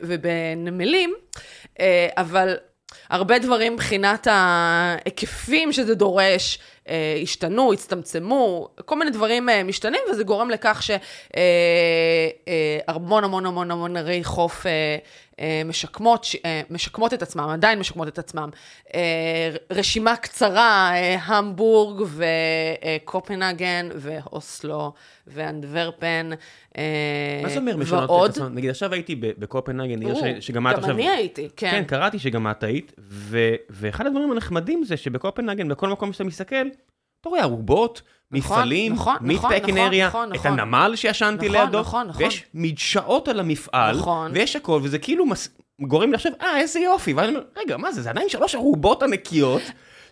ובנמלים, 0.02 1.14
אה, 1.80 2.08
אבל 2.16 2.56
הרבה 3.12 3.38
דברים 3.38 3.72
מבחינת 3.72 4.26
ההיקפים 4.30 5.72
שזה 5.72 5.94
דורש, 5.94 6.58
אה, 6.88 7.18
השתנו, 7.22 7.72
הצטמצמו, 7.72 8.68
כל 8.84 8.98
מיני 8.98 9.10
דברים 9.10 9.48
אה, 9.48 9.62
משתנים, 9.64 10.00
וזה 10.10 10.24
גורם 10.24 10.50
לכך 10.50 10.82
שהמון 12.88 13.24
המון 13.24 13.46
המון 13.46 13.70
המון 13.70 13.96
ערי 13.96 14.24
חוף 14.24 14.66
אה, 14.66 14.70
אה, 14.70 14.96
משקמות, 15.64 16.24
ש- 16.24 16.36
אה, 16.44 16.60
משקמות 16.70 17.14
את 17.14 17.22
עצמם, 17.22 17.48
עדיין 17.48 17.78
משקמות 17.78 18.08
את 18.08 18.18
עצמם. 18.18 18.50
אה, 18.94 19.00
רשימה 19.70 20.16
קצרה, 20.16 20.90
אה, 20.94 21.16
המבורג 21.24 22.02
וקופנהגן 23.02 23.88
ואוסלו 23.96 24.92
ואנדוורפן 25.26 26.30
אה, 26.78 26.82
מה 27.42 27.48
זה 27.48 27.58
אומר 27.58 27.76
ועוד. 28.06 28.30
את 28.30 28.36
עצמם? 28.36 28.54
נגיד, 28.54 28.70
עכשיו 28.70 28.92
הייתי 28.92 29.14
בקופנהגן, 29.16 30.00
עיר 30.02 30.14
ברור, 30.14 30.26
ש- 30.40 30.46
שגם 30.46 30.66
את 30.66 30.72
גם 30.72 30.78
עכשיו... 30.78 30.94
אני 30.94 31.08
הייתי, 31.08 31.48
כן. 31.56 31.70
כן, 31.70 31.84
קראתי 31.84 32.18
שגם 32.18 32.50
את 32.50 32.62
היית, 32.62 32.92
ו- 33.08 33.38
ואחד 33.70 34.06
הדברים 34.06 34.32
הנחמדים 34.32 34.84
זה 34.84 34.96
שבקופנהגן, 34.96 35.68
בכל 35.68 35.88
מקום 35.88 36.12
שאתה 36.12 36.24
מסתכל, 36.24 36.66
אתה 37.22 37.28
רואה 37.28 37.42
ערובות, 37.42 38.02
נכון, 38.30 38.56
מפעלים, 38.56 38.92
נכון, 38.92 39.14
נכון, 39.14 39.26
מיטפקין 39.26 39.78
נכון, 39.78 39.94
נכון, 39.94 40.28
את 40.32 40.34
נכון. 40.34 40.60
הנמל 40.60 40.92
שישנתי 40.96 41.48
נכון, 41.48 41.60
לידו, 41.60 41.80
נכון, 41.80 42.08
נכון. 42.08 42.22
ויש 42.22 42.44
מדשאות 42.54 43.28
על 43.28 43.40
המפעל, 43.40 43.96
נכון. 43.96 44.30
ויש 44.34 44.56
הכל, 44.56 44.80
וזה 44.82 44.98
כאילו 44.98 45.26
מס... 45.26 45.48
גורם 45.80 46.10
לי 46.10 46.14
לחשוב, 46.14 46.32
אה, 46.42 46.60
איזה 46.60 46.80
יופי, 46.80 47.12
ואני 47.12 47.28
אומר, 47.28 47.42
רגע, 47.56 47.76
מה 47.76 47.92
זה, 47.92 48.02
זה 48.02 48.10
עדיין 48.10 48.28
שלוש 48.28 48.54
ערובות 48.54 49.02
ענקיות, 49.02 49.62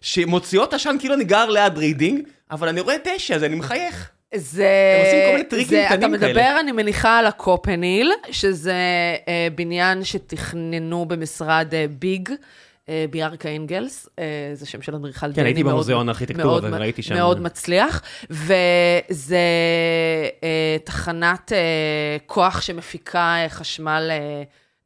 שמוציאות 0.00 0.74
עשן 0.74 0.96
כאילו 0.98 1.14
אני 1.14 1.24
גר 1.24 1.50
ליד 1.50 1.78
רידינג, 1.78 2.22
אבל 2.50 2.68
אני 2.68 2.80
רואה 2.80 2.96
דשא, 3.04 3.34
אז 3.34 3.44
אני 3.44 3.54
מחייך. 3.54 4.10
זה... 4.34 4.68
הם 4.98 5.06
עושים 5.06 5.20
כל 5.26 5.32
מיני 5.32 5.44
טריקים 5.44 5.84
קטנים 5.84 5.98
אתה 5.98 6.08
מדבר, 6.08 6.34
כאלה. 6.34 6.60
אני 6.60 6.72
מניחה, 6.72 7.18
על 7.18 7.26
הקופניל, 7.26 8.12
שזה 8.30 8.74
אה, 9.28 9.48
בניין 9.54 10.04
שתכננו 10.04 11.04
במשרד 11.04 11.74
אה, 11.74 11.86
ביג. 11.98 12.28
ביארקה 13.10 13.48
אינגלס, 13.48 14.08
אה, 14.18 14.24
זה 14.54 14.66
שם 14.66 14.82
של 14.82 14.94
אדריכל 14.94 15.26
דני. 15.26 15.34
כן, 15.34 15.44
הייתי 15.44 15.64
במוזיאון 15.64 16.08
הארכיטקטורה, 16.08 16.60
מאוד- 16.60 16.74
וראיתי 16.74 17.02
שם. 17.02 17.14
מאוד 17.14 17.40
מצליח, 17.40 18.02
וזה 18.30 19.38
אה, 20.42 20.76
תחנת 20.84 21.52
אה, 21.52 22.16
כוח 22.26 22.60
שמפיקה 22.60 23.36
חשמל 23.48 24.10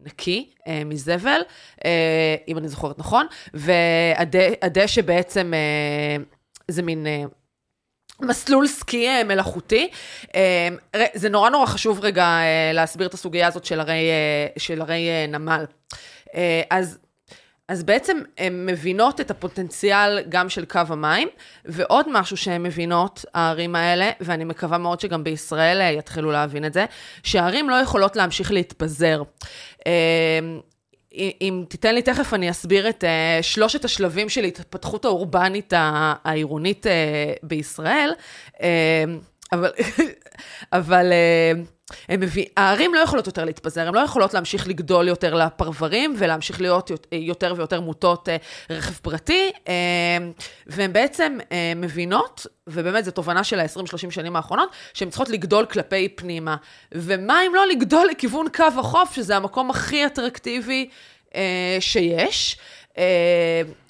נקי 0.00 0.50
מזבל, 0.84 1.40
אם 2.48 2.58
אני 2.58 2.68
זוכרת 2.68 2.98
נכון, 2.98 3.26
והדשא 3.54 5.02
בעצם 5.02 5.52
זה 6.68 6.82
מין... 6.82 7.06
מסלול 8.20 8.66
סקי 8.66 9.22
מלאכותי. 9.22 9.88
זה 11.14 11.28
נורא 11.28 11.50
נורא 11.50 11.66
חשוב 11.66 12.00
רגע 12.00 12.38
להסביר 12.74 13.06
את 13.06 13.14
הסוגיה 13.14 13.46
הזאת 13.46 13.64
של 13.64 13.80
הרי, 13.80 14.10
של 14.58 14.80
הרי 14.80 15.08
נמל. 15.28 15.64
אז 16.70 16.98
אז 17.68 17.82
בעצם 17.82 18.18
הן 18.38 18.66
מבינות 18.66 19.20
את 19.20 19.30
הפוטנציאל 19.30 20.20
גם 20.28 20.48
של 20.48 20.64
קו 20.64 20.80
המים, 20.88 21.28
ועוד 21.64 22.06
משהו 22.12 22.36
שהן 22.36 22.62
מבינות, 22.62 23.24
הערים 23.34 23.76
האלה, 23.76 24.10
ואני 24.20 24.44
מקווה 24.44 24.78
מאוד 24.78 25.00
שגם 25.00 25.24
בישראל 25.24 25.80
אה, 25.80 25.90
יתחילו 25.90 26.32
להבין 26.32 26.64
את 26.64 26.72
זה, 26.72 26.84
שהערים 27.22 27.70
לא 27.70 27.74
יכולות 27.74 28.16
להמשיך 28.16 28.52
להתפזר. 28.52 29.22
אה, 29.86 30.38
אם 31.40 31.64
תיתן 31.68 31.94
לי 31.94 32.02
תכף, 32.02 32.34
אני 32.34 32.50
אסביר 32.50 32.88
את 32.88 33.04
uh, 33.04 33.42
שלושת 33.42 33.84
השלבים 33.84 34.28
של 34.28 34.44
התפתחות 34.44 35.04
האורבנית 35.04 35.72
העירונית 36.24 36.86
uh, 36.86 36.90
בישראל, 37.42 38.10
uh, 38.54 38.60
אבל, 39.52 39.70
אבל 40.72 41.12
הם 42.08 42.20
מביא, 42.20 42.44
הערים 42.56 42.94
לא 42.94 42.98
יכולות 42.98 43.26
יותר 43.26 43.44
להתפזר, 43.44 43.88
הן 43.88 43.94
לא 43.94 44.00
יכולות 44.00 44.34
להמשיך 44.34 44.68
לגדול 44.68 45.08
יותר 45.08 45.34
לפרברים 45.34 46.14
ולהמשיך 46.18 46.60
להיות 46.60 46.90
יותר 47.12 47.54
ויותר 47.56 47.80
מוטות 47.80 48.28
אה, 48.28 48.36
רכב 48.70 48.94
פרטי, 48.94 49.50
אה, 49.68 49.74
והן 50.66 50.92
בעצם 50.92 51.38
אה, 51.52 51.72
מבינות, 51.76 52.46
ובאמת 52.66 53.04
זו 53.04 53.10
תובנה 53.10 53.44
של 53.44 53.60
ה-20-30 53.60 54.10
שנים 54.10 54.36
האחרונות, 54.36 54.68
שהן 54.94 55.08
צריכות 55.08 55.28
לגדול 55.28 55.66
כלפי 55.66 56.08
פנימה. 56.08 56.56
ומה 56.92 57.46
אם 57.46 57.54
לא 57.54 57.66
לגדול 57.66 58.08
לכיוון 58.10 58.46
קו 58.56 58.64
החוף, 58.78 59.14
שזה 59.14 59.36
המקום 59.36 59.70
הכי 59.70 60.06
אטרקטיבי 60.06 60.88
שיש. 61.80 62.56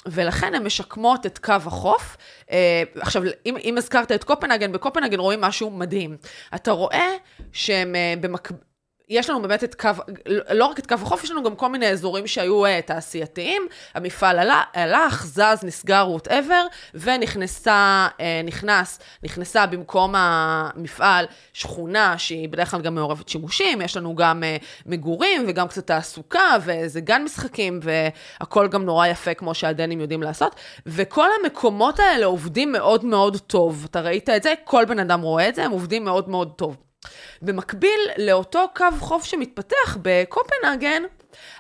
ולכן 0.07 0.55
הן 0.55 0.65
משקמות 0.65 1.27
את 1.27 1.39
קו 1.39 1.53
החוף. 1.53 2.17
עכשיו, 2.97 3.23
אם, 3.47 3.57
אם 3.65 3.79
הזכרת 3.79 4.13
את 4.13 4.25
קופנהגן, 4.25 4.73
בקופנהגן 4.73 5.21
רואים 5.21 5.41
משהו 5.41 5.71
מדהים. 5.71 6.17
אתה 6.55 6.71
רואה 6.71 7.09
שהם 7.53 7.95
במקביל... 8.21 8.59
יש 9.09 9.31
לנו 9.31 9.43
באמת 9.43 9.65
את 9.65 9.75
קו, 9.75 9.89
לא 10.51 10.65
רק 10.65 10.79
את 10.79 10.87
קו 10.87 10.95
החוף, 10.95 11.25
יש 11.25 11.31
לנו 11.31 11.43
גם 11.43 11.57
כל 11.57 11.69
מיני 11.69 11.89
אזורים 11.89 12.27
שהיו 12.27 12.67
uh, 12.67 12.69
תעשייתיים, 12.87 13.67
המפעל 13.95 14.39
עלה, 14.39 14.63
הלך, 14.75 15.27
זז, 15.27 15.65
נסגר, 15.65 16.07
ווטאבר, 16.09 16.67
ונכנסה, 16.95 18.09
uh, 18.11 18.21
נכנס, 18.45 18.99
נכנסה 19.23 19.67
במקום 19.67 20.15
המפעל 20.17 21.27
שכונה 21.53 22.19
שהיא 22.19 22.49
בדרך 22.49 22.71
כלל 22.71 22.81
גם 22.81 22.95
מעורבת 22.95 23.29
שימושים, 23.29 23.81
יש 23.81 23.97
לנו 23.97 24.15
גם 24.15 24.43
uh, 24.43 24.65
מגורים 24.87 25.45
וגם 25.49 25.69
קצת 25.69 25.87
תעסוקה, 25.87 26.57
וזה 26.65 27.01
גן 27.01 27.23
משחקים, 27.25 27.81
והכל 27.83 28.69
גם 28.69 28.85
נורא 28.85 29.07
יפה 29.07 29.35
כמו 29.35 29.55
שהדנים 29.55 30.01
יודעים 30.01 30.23
לעשות, 30.23 30.55
וכל 30.87 31.29
המקומות 31.41 31.99
האלה 31.99 32.27
עובדים 32.27 32.73
מאוד 32.73 33.05
מאוד 33.05 33.37
טוב. 33.37 33.87
אתה 33.91 34.01
ראית 34.01 34.29
את 34.29 34.43
זה? 34.43 34.55
כל 34.65 34.85
בן 34.85 34.99
אדם 34.99 35.21
רואה 35.21 35.49
את 35.49 35.55
זה, 35.55 35.65
הם 35.65 35.71
עובדים 35.71 36.05
מאוד 36.05 36.29
מאוד 36.29 36.53
טוב. 36.57 36.77
במקביל 37.43 38.01
לאותו 38.19 38.67
קו 38.77 38.85
חוף 39.01 39.25
שמתפתח 39.25 39.97
בקופנהגן, 40.03 41.03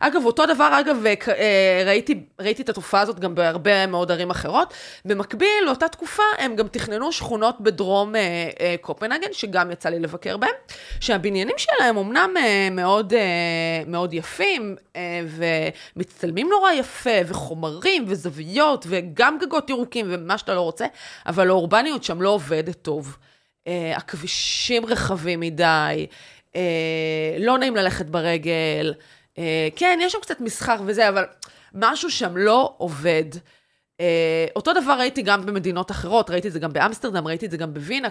אגב, 0.00 0.24
אותו 0.24 0.46
דבר, 0.46 0.80
אגב, 0.80 1.04
אה, 1.06 1.82
ראיתי, 1.86 2.24
ראיתי 2.40 2.62
את 2.62 2.68
התופעה 2.68 3.00
הזאת 3.00 3.20
גם 3.20 3.34
בהרבה 3.34 3.86
מאוד 3.86 4.10
ערים 4.10 4.30
אחרות. 4.30 4.74
במקביל, 5.04 5.64
לאותה 5.66 5.88
תקופה, 5.88 6.22
הם 6.38 6.56
גם 6.56 6.68
תכננו 6.68 7.12
שכונות 7.12 7.60
בדרום 7.60 8.16
אה, 8.16 8.20
אה, 8.60 8.74
קופנהגן, 8.80 9.32
שגם 9.32 9.70
יצא 9.70 9.88
לי 9.88 9.98
לבקר 9.98 10.36
בהם, 10.36 10.54
שהבניינים 11.00 11.56
שלהם 11.58 11.96
אמנם 11.96 12.34
אה, 12.36 12.68
מאוד, 12.70 13.12
אה, 13.12 13.20
מאוד 13.86 14.14
יפים, 14.14 14.76
אה, 14.96 15.20
ומצטלמים 15.96 16.48
נורא 16.48 16.72
יפה, 16.72 17.10
וחומרים, 17.26 18.04
וזוויות, 18.08 18.86
וגם 18.88 19.38
גגות 19.38 19.70
ירוקים, 19.70 20.06
ומה 20.08 20.38
שאתה 20.38 20.54
לא 20.54 20.60
רוצה, 20.60 20.86
אבל 21.26 21.48
האורבניות 21.48 22.04
שם 22.04 22.22
לא 22.22 22.28
עובדת 22.28 22.76
טוב. 22.82 23.16
אה, 23.66 23.96
הכבישים 23.96 24.86
רחבים 24.86 25.40
מדי, 25.40 26.06
אה, 26.56 27.36
לא 27.38 27.58
נעים 27.58 27.76
ללכת 27.76 28.06
ברגל. 28.06 28.94
אה, 29.38 29.68
כן, 29.76 29.98
יש 30.02 30.12
שם 30.12 30.18
קצת 30.22 30.40
מסחר 30.40 30.76
וזה, 30.86 31.08
אבל 31.08 31.24
משהו 31.74 32.10
שם 32.10 32.36
לא 32.36 32.74
עובד. 32.78 33.24
אותו 34.56 34.72
דבר 34.72 34.92
ראיתי 34.98 35.22
גם 35.22 35.46
במדינות 35.46 35.90
אחרות, 35.90 36.30
ראיתי 36.30 36.48
את 36.48 36.52
זה 36.52 36.58
גם 36.58 36.72
באמסטרדם, 36.72 37.26
ראיתי 37.26 37.46
את 37.46 37.50
זה 37.50 37.56
גם 37.56 37.74
בווינה, 37.74 38.08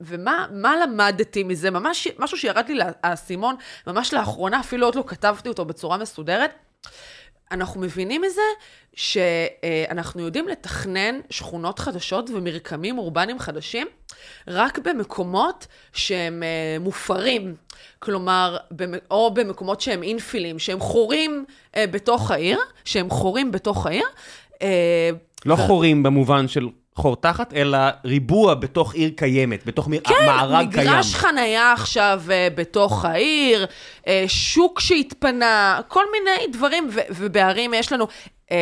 ומה 0.00 0.76
למדתי 0.82 1.42
מזה? 1.42 1.70
ממש 1.70 2.08
משהו 2.18 2.38
שירד 2.38 2.68
לי 2.68 2.78
לאסימון, 3.04 3.56
ממש 3.86 4.14
לאחרונה, 4.14 4.60
אפילו 4.60 4.86
עוד 4.86 4.94
לא 4.94 5.04
כתבתי 5.06 5.48
אותו 5.48 5.64
בצורה 5.64 5.98
מסודרת. 5.98 6.50
אנחנו 7.50 7.80
מבינים 7.80 8.22
מזה 8.22 8.42
שאנחנו 8.94 10.22
יודעים 10.22 10.48
לתכנן 10.48 11.20
שכונות 11.30 11.78
חדשות 11.78 12.30
ומרקמים 12.30 12.98
אורבניים 12.98 13.38
חדשים 13.38 13.86
רק 14.48 14.78
במקומות 14.78 15.66
שהם 15.92 16.42
אה, 16.42 16.78
מופרים. 16.80 17.54
כלומר, 17.98 18.56
או 19.10 19.34
במקומות 19.34 19.80
שהם 19.80 20.02
אינפילים, 20.02 20.58
שהם 20.58 20.80
חורים 20.80 21.44
אה, 21.76 21.86
בתוך 21.86 22.30
העיר, 22.30 22.58
שהם 22.84 23.10
חורים 23.10 23.52
בתוך 23.52 23.86
העיר. 23.86 24.04
אה, 24.62 25.10
לא. 25.46 25.56
חורים 25.56 26.02
במובן 26.02 26.48
של 26.48 26.68
חור 27.00 27.16
תחת, 27.16 27.54
אלא 27.54 27.78
ריבוע 28.04 28.54
בתוך 28.54 28.94
עיר 28.94 29.10
קיימת, 29.16 29.66
בתוך 29.66 29.88
כן, 30.04 30.26
מארג 30.26 30.72
קיים. 30.74 30.86
כן, 30.86 30.92
מגרש 30.92 31.14
חנייה 31.14 31.72
עכשיו 31.72 32.22
uh, 32.26 32.54
בתוך 32.54 33.04
העיר, 33.04 33.66
uh, 34.00 34.08
שוק 34.26 34.80
שהתפנה, 34.80 35.80
כל 35.88 36.04
מיני 36.12 36.52
דברים, 36.52 36.88
ו- 36.94 37.00
ובערים 37.10 37.74
יש 37.74 37.92
לנו... 37.92 38.04
Uh, 38.04 38.52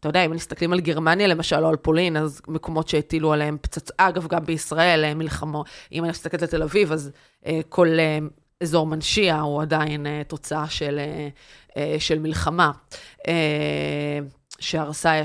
אתה 0.00 0.08
יודע, 0.08 0.24
אם 0.24 0.30
מסתכלים 0.30 0.72
על 0.72 0.80
גרמניה 0.80 1.26
למשל, 1.26 1.64
או 1.64 1.68
על 1.68 1.76
פולין, 1.76 2.16
אז 2.16 2.40
מקומות 2.48 2.88
שהטילו 2.88 3.32
עליהם 3.32 3.56
פצצ... 3.60 3.90
אגב, 3.96 4.26
גם 4.26 4.44
בישראל, 4.44 5.14
מלחמות. 5.14 5.66
אם 5.92 6.04
אני 6.04 6.10
מסתכלת 6.10 6.42
על 6.42 6.48
תל 6.48 6.62
אביב, 6.62 6.92
אז 6.92 7.10
כל 7.68 7.88
אזור 8.62 8.86
מנשייה 8.86 9.40
הוא 9.40 9.62
עדיין 9.62 10.06
תוצאה 10.28 10.68
של, 10.68 11.00
של 11.98 12.18
מלחמה, 12.18 12.70
שהרסה 14.58 15.22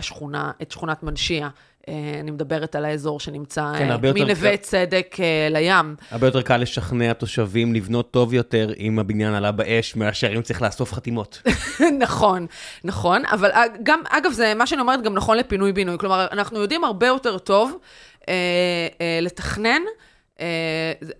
את 0.61 0.71
שכונת 0.71 1.03
מנשייה. 1.03 1.49
אה, 1.89 2.19
אני 2.19 2.31
מדברת 2.31 2.75
על 2.75 2.85
האזור 2.85 3.19
שנמצא 3.19 3.71
כן, 3.77 3.91
אה, 3.91 3.97
מנווה. 3.97 4.57
צדק 4.57 5.15
אה, 5.19 5.47
לים. 5.51 5.95
הרבה 6.11 6.27
יותר 6.27 6.41
קל 6.41 6.57
לשכנע 6.57 7.13
תושבים 7.13 7.73
לבנות 7.73 8.11
טוב 8.11 8.33
יותר 8.33 8.69
אם 8.79 8.99
הבניין 8.99 9.33
עלה 9.33 9.51
באש, 9.51 9.95
מאשר 9.95 10.35
אם 10.35 10.41
צריך 10.41 10.61
לאסוף 10.61 10.93
חתימות. 10.93 11.41
נכון, 12.05 12.47
נכון, 12.83 13.25
אבל 13.25 13.51
גם, 13.83 14.01
אגב, 14.09 14.31
זה 14.31 14.53
מה 14.53 14.67
שאני 14.67 14.81
אומרת 14.81 15.03
גם 15.03 15.13
נכון 15.13 15.37
לפינוי-בינוי. 15.37 15.97
כלומר, 15.97 16.27
אנחנו 16.31 16.59
יודעים 16.59 16.83
הרבה 16.83 17.07
יותר 17.07 17.37
טוב 17.37 17.77
אה, 18.29 18.33
אה, 19.01 19.19
לתכנן. 19.21 19.81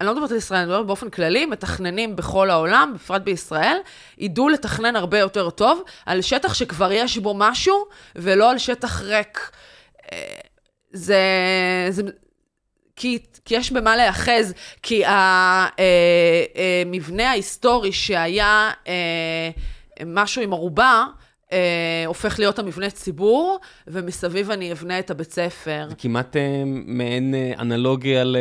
אני 0.02 0.08
לא 0.08 0.14
מדברת 0.14 0.32
על 0.32 0.38
ישראל, 0.38 0.60
אני 0.60 0.68
מדברת 0.68 0.86
באופן 0.86 1.10
כללי, 1.10 1.46
מתכננים 1.46 2.16
בכל 2.16 2.50
העולם, 2.50 2.92
בפרט 2.96 3.22
בישראל, 3.22 3.78
ידעו 4.18 4.50
לתכנן 4.50 4.96
הרבה 4.96 5.20
יותר 5.20 5.50
טוב 5.50 5.84
על 6.06 6.22
שטח 6.22 6.54
שכבר 6.54 6.92
יש 6.92 7.18
בו 7.18 7.34
משהו, 7.38 7.86
ולא 8.16 8.52
על 8.52 8.58
שטח 8.58 9.02
ריק. 9.02 9.52
זה... 10.94 11.18
זה 11.90 12.04
כי, 12.96 13.20
כי 13.46 13.56
יש 13.56 13.72
במה 13.72 13.96
להיאחז, 13.96 14.54
כי 14.84 15.04
המבנה 16.86 17.24
אה, 17.24 17.30
ההיסטורי 17.30 17.92
שהיה 17.92 18.72
אה, 18.88 19.50
משהו 20.06 20.42
עם 20.42 20.54
ערובה, 20.54 21.06
אה, 21.54 22.04
הופך 22.06 22.40
להיות 22.40 22.60
המבנה 22.60 22.90
ציבור, 22.90 23.60
ומסביב 23.88 24.52
אני 24.52 24.72
אבנה 24.72 25.00
את 25.00 25.12
הבית 25.12 25.32
ספר. 25.32 25.86
זה 25.90 25.96
כמעט 25.96 26.36
אה, 26.36 26.64
מעין 26.66 27.36
אה, 27.36 27.52
אנלוגיה 27.60 28.24
ל, 28.24 28.38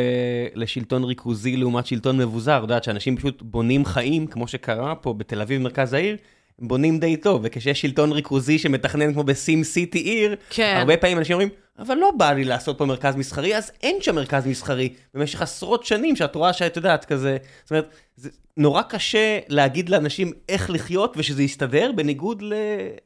לשלטון 0.55 1.03
ריכוזי 1.03 1.57
לעומת 1.57 1.85
שלטון 1.85 2.17
מבוזר. 2.17 2.57
את 2.57 2.61
יודעת 2.61 2.83
שאנשים 2.83 3.17
פשוט 3.17 3.41
בונים 3.41 3.85
חיים, 3.85 4.27
כמו 4.27 4.47
שקרה 4.47 4.95
פה 4.95 5.13
בתל 5.13 5.41
אביב, 5.41 5.61
מרכז 5.61 5.93
העיר, 5.93 6.17
בונים 6.59 6.99
די 6.99 7.17
טוב, 7.17 7.41
וכשיש 7.43 7.81
שלטון 7.81 8.11
ריכוזי 8.11 8.59
שמתכנן 8.59 9.13
כמו 9.13 9.23
בסים 9.23 9.63
סיטי 9.63 9.99
עיר, 9.99 10.35
כן. 10.49 10.75
הרבה 10.79 10.97
פעמים 10.97 11.17
אנשים 11.17 11.33
אומרים, 11.33 11.49
אבל 11.79 11.95
לא 11.95 12.11
בא 12.17 12.31
לי 12.31 12.43
לעשות 12.43 12.77
פה 12.77 12.85
מרכז 12.85 13.15
מסחרי, 13.15 13.57
אז 13.57 13.71
אין 13.83 13.97
שם 14.01 14.15
מרכז 14.15 14.47
מסחרי 14.47 14.93
במשך 15.13 15.41
עשרות 15.41 15.85
שנים 15.85 16.15
שאת 16.15 16.35
רואה 16.35 16.53
שאת 16.53 16.75
יודעת 16.75 17.05
כזה, 17.05 17.37
זאת 17.63 17.71
אומרת, 17.71 17.89
זה 18.15 18.29
נורא 18.57 18.81
קשה 18.81 19.39
להגיד 19.47 19.89
לאנשים 19.89 20.31
איך 20.49 20.69
לחיות 20.69 21.13
ושזה 21.17 21.43
יסתדר, 21.43 21.91
בניגוד 21.95 22.41
ל... 22.41 22.53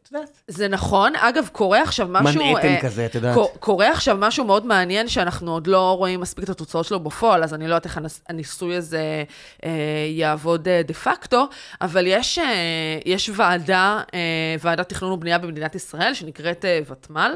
את 0.04 0.10
יודעת. 0.12 0.42
זה 0.48 0.68
נכון, 0.68 1.16
אגב, 1.16 1.50
קורה 1.52 1.82
עכשיו 1.82 2.08
משהו... 2.10 2.44
מנהטן 2.44 2.68
אה, 2.68 2.82
כזה, 2.82 3.06
את 3.06 3.16
יודעת. 3.16 3.38
קורה 3.60 3.92
עכשיו 3.92 4.18
משהו 4.20 4.46
מאוד 4.46 4.66
מעניין 4.66 5.08
שאנחנו 5.08 5.52
עוד 5.52 5.68
לא 5.68 5.96
רואים 5.98 6.20
מספיק 6.20 6.44
את 6.44 6.50
התוצאות 6.50 6.86
שלו 6.86 7.00
בפועל, 7.00 7.44
אז 7.44 7.54
אני 7.54 7.68
לא 7.68 7.76
יודעת 7.76 7.86
איך 7.86 8.00
הניסוי 8.30 8.76
הזה 8.76 9.24
אה, 9.66 9.70
יעבוד 10.10 10.68
אה, 10.68 10.82
דה 10.84 10.94
פקטו, 10.94 11.48
אבל 11.82 12.08
יש, 12.08 12.40
אה, 12.40 13.00
יש 13.06 13.30
ועדה, 13.34 14.02
אה, 14.14 14.56
ועדת 14.62 14.90
תכנון 14.90 15.12
ובנייה 15.12 15.38
במדינת 15.38 15.76
ישראל, 15.76 16.14
שנקראת 16.14 16.66
אה, 16.66 16.80
ותמ"ל. 16.90 17.32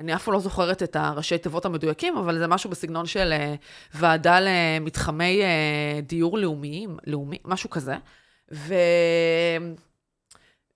אני 0.00 0.14
אף 0.14 0.24
פעם 0.24 0.34
לא 0.34 0.40
זוכרת 0.40 0.82
את 0.82 0.96
הראשי 0.96 1.38
תיבות 1.38 1.64
המדויקים, 1.64 2.16
אבל 2.16 2.38
זה 2.38 2.46
משהו 2.46 2.70
בסגנון 2.70 3.06
של 3.06 3.32
uh, 3.32 3.96
ועדה 3.98 4.38
למתחמי 4.40 5.42
uh, 5.42 6.02
דיור 6.02 6.38
לאומיים, 6.38 6.96
לאומי, 7.06 7.38
משהו 7.44 7.70
כזה. 7.70 7.96
ו... 8.52 8.74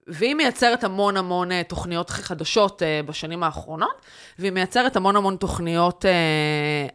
והיא 0.07 0.35
מייצרת 0.35 0.85
המון 0.85 1.17
המון 1.17 1.51
uh, 1.51 1.55
תוכניות 1.69 2.11
חדשות 2.11 2.83
בשנים 3.07 3.43
האחרונות, 3.43 4.03
והיא 4.39 4.53
מייצרת 4.53 4.97
המון 4.97 5.17
המון 5.17 5.37
תוכניות 5.37 6.05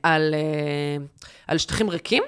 על, 0.04 0.36
על 1.48 1.58
שטחים 1.58 1.90
ריקים, 1.90 2.24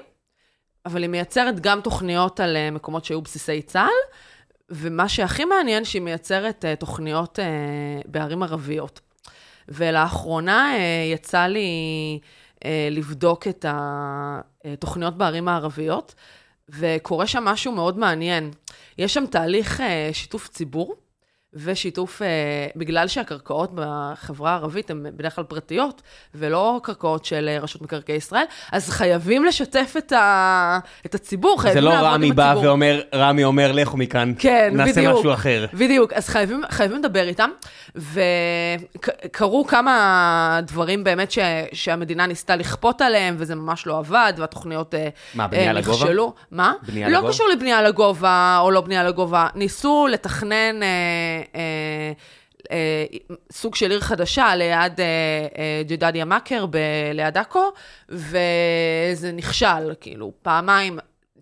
אבל 0.86 1.02
היא 1.02 1.10
מייצרת 1.10 1.60
גם 1.60 1.80
תוכניות 1.80 2.40
על 2.40 2.56
מקומות 2.72 3.04
שהיו 3.04 3.22
בסיסי 3.22 3.62
צה"ל, 3.62 4.16
ומה 4.70 5.08
שהכי 5.08 5.44
מעניין, 5.44 5.84
שהיא 5.84 6.02
מייצרת 6.02 6.64
תוכניות 6.78 7.38
בערים 8.06 8.42
ערביות. 8.42 9.00
ולאחרונה 9.68 10.72
uh, 10.74 11.14
יצא 11.14 11.46
לי 11.46 11.68
uh, 12.54 12.66
לבדוק 12.90 13.48
את 13.48 13.64
התוכניות 13.68 15.18
בערים 15.18 15.48
הערביות, 15.48 16.14
וקורה 16.68 17.26
שם 17.26 17.44
משהו 17.44 17.72
מאוד 17.72 17.98
מעניין. 17.98 18.50
יש 18.98 19.14
שם 19.14 19.26
תהליך 19.26 19.82
שיתוף 20.12 20.48
ציבור. 20.48 20.94
ושיתוף, 21.56 22.22
אה, 22.22 22.26
בגלל 22.76 23.08
שהקרקעות 23.08 23.70
בחברה 23.74 24.50
הערבית 24.50 24.90
הן 24.90 25.06
בדרך 25.16 25.34
כלל 25.34 25.44
פרטיות, 25.44 26.02
ולא 26.34 26.80
קרקעות 26.82 27.24
של 27.24 27.48
אה, 27.48 27.58
רשות 27.58 27.82
מקרקעי 27.82 28.16
ישראל, 28.16 28.44
אז 28.72 28.90
חייבים 28.90 29.44
לשתף 29.44 29.94
את, 29.98 30.12
ה, 30.12 30.78
את 31.06 31.14
הציבור, 31.14 31.62
חייבים 31.62 31.84
לעבוד 31.84 32.04
עם 32.04 32.14
הציבור. 32.14 32.34
זה 32.34 32.40
לא 32.40 32.54
רמי 32.54 32.60
בא 32.62 32.66
ואומר, 32.66 33.00
רמי 33.14 33.44
אומר, 33.44 33.72
לכו 33.72 33.96
מכאן, 33.96 34.32
כן, 34.38 34.70
נעשה 34.72 34.92
בדיוק, 34.92 35.18
משהו 35.18 35.32
אחר. 35.32 35.66
בדיוק, 35.74 36.12
אז 36.12 36.28
חייבים, 36.28 36.62
חייבים 36.70 36.98
לדבר 36.98 37.28
איתם, 37.28 37.50
וקרו 37.96 39.64
כמה 39.66 40.60
דברים 40.62 41.04
באמת 41.04 41.30
ש, 41.30 41.38
שהמדינה 41.72 42.26
ניסתה 42.26 42.56
לכפות 42.56 43.00
עליהם, 43.00 43.34
וזה 43.38 43.54
ממש 43.54 43.86
לא 43.86 43.98
עבד, 43.98 44.32
והתוכניות 44.36 44.94
אה, 44.94 45.08
מה, 45.34 45.48
בנייה 45.48 45.72
נכשלו. 45.72 46.12
לגובה? 46.12 46.32
מה? 46.50 46.72
בנייה 46.88 47.08
לא 47.08 47.18
לגובה? 47.18 47.32
קשור 47.32 47.48
לבנייה 47.48 47.82
לגובה 47.82 48.58
או 48.60 48.70
לא 48.70 48.80
בנייה 48.80 49.04
לגובה, 49.04 49.46
ניסו 49.54 50.06
לתכנן... 50.10 50.80
אה, 51.54 52.12
אה, 52.70 53.04
סוג 53.52 53.74
של 53.74 53.90
עיר 53.90 54.00
חדשה 54.00 54.56
ליד 54.56 55.00
אה, 55.00 55.04
אה, 55.58 55.82
ג'דדיה 55.86 56.24
מכר, 56.24 56.66
ב- 56.66 56.76
ליד 57.14 57.38
עכו, 57.38 57.72
וזה 58.08 59.32
נכשל, 59.32 59.94
כאילו, 60.00 60.32
פעמיים 60.42 60.98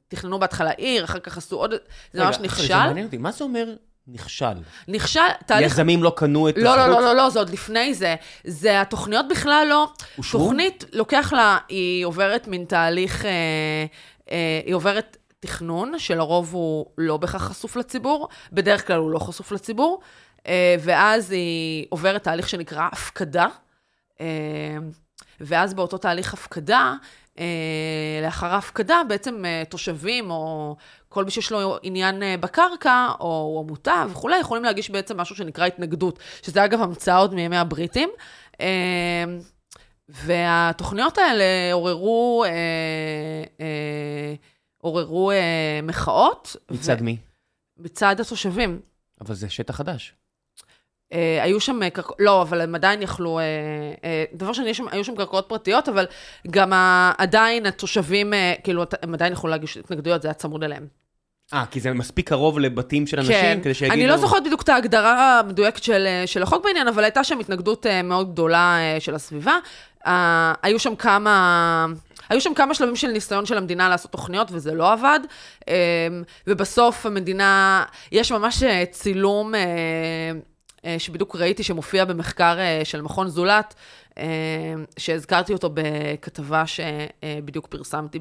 תכננו 0.09 0.39
בהתחלה 0.39 0.71
עיר, 0.71 1.05
אחר 1.05 1.19
כך 1.19 1.37
עשו 1.37 1.57
עוד, 1.57 1.75
זה 2.13 2.25
ממש 2.25 2.37
רגע, 2.37 2.45
נכשל. 2.45 2.67
זה 2.67 2.75
מעניין 2.75 3.07
אותי, 3.07 3.17
מה 3.17 3.33
זה 3.33 3.45
אומר 3.45 3.75
נכשל? 4.09 4.47
נכשל, 4.89 5.21
תהליך... 5.47 5.73
יזמים 5.73 6.03
לא 6.03 6.13
קנו 6.17 6.49
את 6.49 6.59
לא, 6.59 6.77
לא? 6.77 6.87
לא, 6.87 7.01
לא, 7.01 7.17
לא, 7.17 7.31
זה 7.31 7.39
עוד 7.39 7.51
לפני 7.51 7.95
זה. 7.95 8.15
זה 8.45 8.81
התוכניות 8.81 9.27
בכלל 9.31 9.67
לא... 9.71 9.89
אושרו? 10.19 10.41
תוכנית, 10.41 10.85
לוקח 10.93 11.33
לה, 11.33 11.59
היא 11.69 12.05
עוברת 12.05 12.49
מין 12.49 12.65
תהליך, 12.65 13.25
אה, 13.25 13.31
אה, 14.31 14.61
היא 14.67 14.75
עוברת 14.75 15.17
תכנון, 15.45 15.99
שלרוב 15.99 16.55
הוא 16.55 16.87
לא 16.99 17.17
בהכרח 17.17 17.43
חשוף 17.43 17.77
לציבור, 17.77 18.29
בדרך 18.53 18.87
כלל 18.87 18.97
הוא 18.97 19.11
לא 19.11 19.19
חשוף 19.19 19.53
לציבור, 19.53 20.01
אה, 20.47 20.77
ואז 20.81 21.31
היא 21.31 21.87
עוברת 21.89 22.23
תהליך 22.23 22.49
שנקרא 22.49 22.89
הפקדה, 22.93 23.47
אה, 24.21 24.27
ואז 25.41 25.75
באותו 25.75 25.99
תהליך 25.99 26.35
הפקדה, 26.35 26.95
אה, 27.39 27.45
לאחר 28.23 28.47
ההפקדה, 28.47 29.03
בעצם 29.09 29.45
תושבים 29.69 30.31
או 30.31 30.77
כל 31.09 31.25
מי 31.25 31.31
שיש 31.31 31.53
לו 31.53 31.77
עניין 31.83 32.23
בקרקע, 32.41 33.09
או 33.21 33.63
עמותה 33.65 34.05
וכולי, 34.11 34.39
יכולים 34.39 34.65
להגיש 34.65 34.91
בעצם 34.91 35.21
משהו 35.21 35.37
שנקרא 35.37 35.67
התנגדות, 35.67 36.19
שזה 36.43 36.65
אגב 36.65 36.83
המצאה 36.83 37.17
עוד 37.17 37.35
מימי 37.35 37.57
הבריטים. 37.57 38.11
והתוכניות 40.09 41.19
האלה 41.19 41.73
עוררו, 41.73 42.45
אה, 42.45 42.51
אה, 43.61 44.35
עוררו 44.85 45.31
אה, 45.31 45.37
מחאות. 45.83 46.57
מצד 46.71 47.03
מי? 47.03 47.17
מצד 47.79 48.21
התושבים. 48.21 48.81
אבל 49.21 49.35
זה 49.35 49.51
שטח 49.51 49.77
חדש. 49.77 50.15
אה, 51.13 51.39
היו 51.43 51.61
שם 51.61 51.89
קרקעות, 51.89 52.17
לא, 52.21 52.43
אבל 52.43 52.61
הם 52.61 52.75
עדיין 52.75 53.03
יכלו, 53.03 53.39
אה, 53.39 53.45
אה, 54.05 54.25
דבר 54.35 54.53
שני, 54.53 54.75
שם- 54.75 54.89
היו 54.91 55.05
שם 55.05 55.17
קרקעות 55.17 55.45
פרטיות, 55.49 55.89
אבל 55.89 56.07
גם 56.51 56.73
ה- 56.73 57.13
עדיין 57.19 57.67
התושבים, 57.67 58.35
אה, 58.35 58.55
כאילו, 58.65 58.85
הם 59.03 59.15
עדיין 59.15 59.33
יכלו 59.33 59.51
להגיש 59.51 59.77
התנגדויות, 59.77 60.23
זה 60.23 60.29
היה 60.29 60.35
צמוד 60.35 60.65
אליהם. 60.65 60.87
אה, 61.55 61.65
כי 61.71 61.81
זה 61.81 61.93
מספיק 61.93 62.29
קרוב 62.29 62.59
לבתים 62.59 63.07
של 63.07 63.19
אנשים, 63.19 63.35
כן, 63.35 63.59
כדי 63.63 63.75
שיגידו... 63.75 63.95
אני 63.95 64.07
לא 64.07 64.17
זוכרת 64.17 64.45
בדיוק 64.45 64.63
את 64.63 64.69
ההגדרה 64.69 65.39
המדויקת 65.41 65.83
של, 65.83 66.07
אה, 66.07 66.27
של 66.27 66.43
החוק 66.43 66.65
בעניין, 66.65 66.89
אבל 66.89 67.05
הייתה 67.05 67.25
שם 67.25 67.39
התנגדות 67.39 67.87
אה, 67.87 68.03
מאוד 68.03 68.33
גדולה 68.33 68.77
אה, 68.79 69.01
של 69.01 69.15
הסביבה. 69.15 69.55
אה, 70.07 70.53
היו 70.63 70.79
שם 70.79 70.97
כמה... 70.97 71.87
היו 72.29 72.41
שם 72.41 72.55
כמה 72.55 72.75
שלבים 72.75 72.97
של 72.97 73.09
ניסיון 73.09 73.47
של 73.47 73.59
המדינה 73.59 73.89
לעשות 73.89 74.11
תוכניות, 74.11 74.49
וזה 74.53 74.75
לא 74.75 74.93
עבד. 74.93 75.21
אה, 75.69 75.75
ובסוף 76.47 77.07
המדינה, 77.07 77.85
יש 78.13 78.33
ממש 78.33 78.63
אה, 78.63 78.85
צילום 78.91 79.55
שבדיוק 80.99 81.37
ראיתי 81.37 81.63
שמופיע 81.63 82.05
במחקר 82.05 82.57
של 82.85 83.01
מכון 83.01 83.29
זולת, 83.29 83.75
שהזכרתי 84.99 85.53
אותו 85.53 85.71
בכתבה 85.75 86.65
שבדיוק 86.67 87.67
פרסמתי 87.67 88.19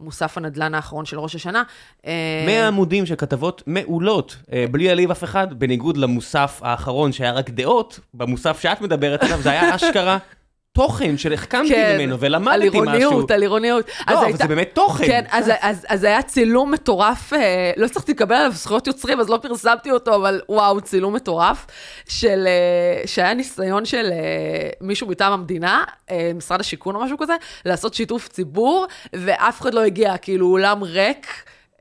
במוסף 0.00 0.38
הנדל"ן 0.38 0.74
האחרון 0.74 1.04
של 1.04 1.18
ראש 1.18 1.34
השנה. 1.34 1.62
אה, 2.06 2.42
100 2.46 2.68
עמודים 2.68 3.06
של 3.06 3.16
כתבות 3.16 3.62
מעולות, 3.66 4.36
בלי 4.70 4.84
להעליב 4.84 5.10
אף 5.10 5.24
אחד, 5.24 5.58
בניגוד 5.58 5.96
למוסף 5.96 6.60
האחרון 6.62 7.12
שהיה 7.12 7.32
רק 7.32 7.50
דעות, 7.50 8.00
במוסף 8.14 8.60
שאת 8.60 8.80
מדברת 8.80 9.22
עליו 9.22 9.42
זה 9.42 9.50
היה 9.50 9.74
אשכרה 9.74 10.18
תוכן 10.76 11.18
שהחכמתי 11.18 11.68
כן, 11.68 11.94
ממנו 11.98 12.12
על 12.14 12.18
ולמדתי 12.20 12.58
משהו. 12.68 12.72
עירוניות, 12.72 13.30
על 13.30 13.42
עירוניות. 13.42 13.86
לא, 14.10 14.14
אבל 14.14 14.24
הייתה- 14.24 14.38
זה 14.38 14.48
באמת 14.48 14.70
תוכן. 14.72 15.06
כן, 15.06 15.24
אז, 15.30 15.50
אז, 15.60 15.86
אז 15.88 16.04
היה 16.04 16.22
צילום 16.22 16.70
מטורף, 16.72 17.32
אה, 17.32 17.72
לא 17.76 17.86
הצלחתי 17.86 18.12
לקבל 18.12 18.34
עליו 18.34 18.52
זכויות 18.54 18.86
יוצרים, 18.86 19.20
אז 19.20 19.28
לא 19.28 19.38
פרסמתי 19.42 19.90
אותו, 19.90 20.14
אבל 20.14 20.40
וואו, 20.48 20.80
צילום 20.80 21.14
מטורף, 21.16 21.66
של, 22.08 22.46
אה, 22.46 23.06
שהיה 23.06 23.34
ניסיון 23.34 23.84
של 23.84 24.06
אה, 24.12 24.18
מישהו 24.80 25.06
מטעם 25.08 25.32
המדינה, 25.32 25.84
אה, 26.10 26.30
משרד 26.34 26.60
השיכון 26.60 26.94
או 26.94 27.00
משהו 27.04 27.18
כזה, 27.18 27.34
לעשות 27.64 27.94
שיתוף 27.94 28.28
ציבור, 28.28 28.86
ואף 29.12 29.60
אחד 29.60 29.74
לא 29.74 29.80
הגיע, 29.80 30.16
כאילו 30.16 30.46
אולם 30.46 30.82
ריק. 30.82 31.26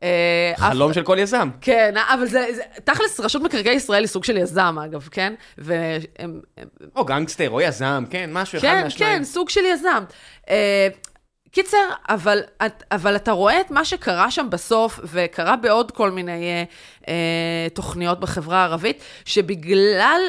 אה, 0.04 0.54
חלום 0.58 0.94
של 0.94 1.04
כל 1.04 1.18
יזם. 1.20 1.50
כן, 1.62 1.94
אבל 2.14 2.26
זה, 2.26 2.46
זה, 2.56 2.62
תכלס, 2.84 3.20
רשות 3.20 3.42
מקרקעי 3.42 3.74
ישראל 3.76 4.00
היא 4.04 4.08
סוג 4.08 4.24
של 4.24 4.38
יזם, 4.38 4.76
אגב, 4.86 5.08
כן? 5.12 5.34
והם, 5.58 5.92
הם- 6.20 6.40
או 6.96 7.06
גנגסטר, 7.06 7.50
או 7.50 7.62
יזם, 7.62 8.04
כן, 8.10 8.30
משהו 8.34 8.58
אחד 8.58 8.68
כן, 8.68 8.84
מהשניים. 8.84 9.18
כן, 9.18 9.24
סוג 9.24 9.50
של 9.50 9.66
יזם. 9.66 10.04
אה, 10.50 10.88
קיצר, 11.52 11.78
אבל, 12.10 12.42
את- 12.66 12.84
אבל 12.92 13.16
אתה 13.16 13.32
רואה 13.32 13.62
את 13.62 13.72
מה 13.72 13.86
שקרה 13.86 14.32
שם 14.32 14.48
בסוף, 14.50 15.00
וקרה 15.04 15.56
בעוד 15.56 15.92
כל 15.92 16.12
מיני 16.12 16.32
אה, 16.50 16.64
אה, 17.08 17.68
תוכניות 17.74 18.20
בחברה 18.20 18.58
הערבית, 18.62 19.04
שבגלל 19.26 20.20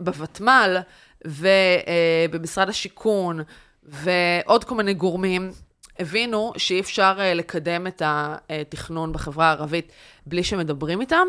שבוותמ"ל 0.00 0.76
ובמשרד 1.24 2.68
השיכון 2.68 3.40
ועוד 3.84 4.64
כל 4.64 4.74
מיני 4.74 4.94
גורמים, 4.94 5.50
הבינו 5.98 6.52
שאי 6.56 6.80
אפשר 6.80 7.16
אה, 7.18 7.34
לקדם 7.34 7.86
את 7.86 8.02
התכנון 8.04 9.12
בחברה 9.12 9.46
הערבית 9.46 9.92
בלי 10.26 10.44
שמדברים 10.44 11.00
איתם. 11.00 11.26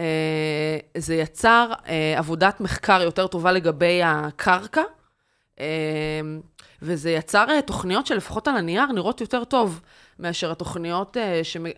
אה, 0.00 0.78
זה 0.96 1.14
יצר 1.14 1.72
אה, 1.88 2.14
עבודת 2.18 2.60
מחקר 2.60 3.02
יותר 3.02 3.26
טובה 3.26 3.52
לגבי 3.52 4.00
הקרקע, 4.04 4.82
וזה 6.82 7.10
יצר 7.10 7.60
תוכניות 7.60 8.06
שלפחות 8.06 8.48
על 8.48 8.56
הנייר 8.56 8.86
נראות 8.86 9.20
יותר 9.20 9.44
טוב 9.44 9.80
מאשר 10.18 10.50
התוכניות 10.50 11.16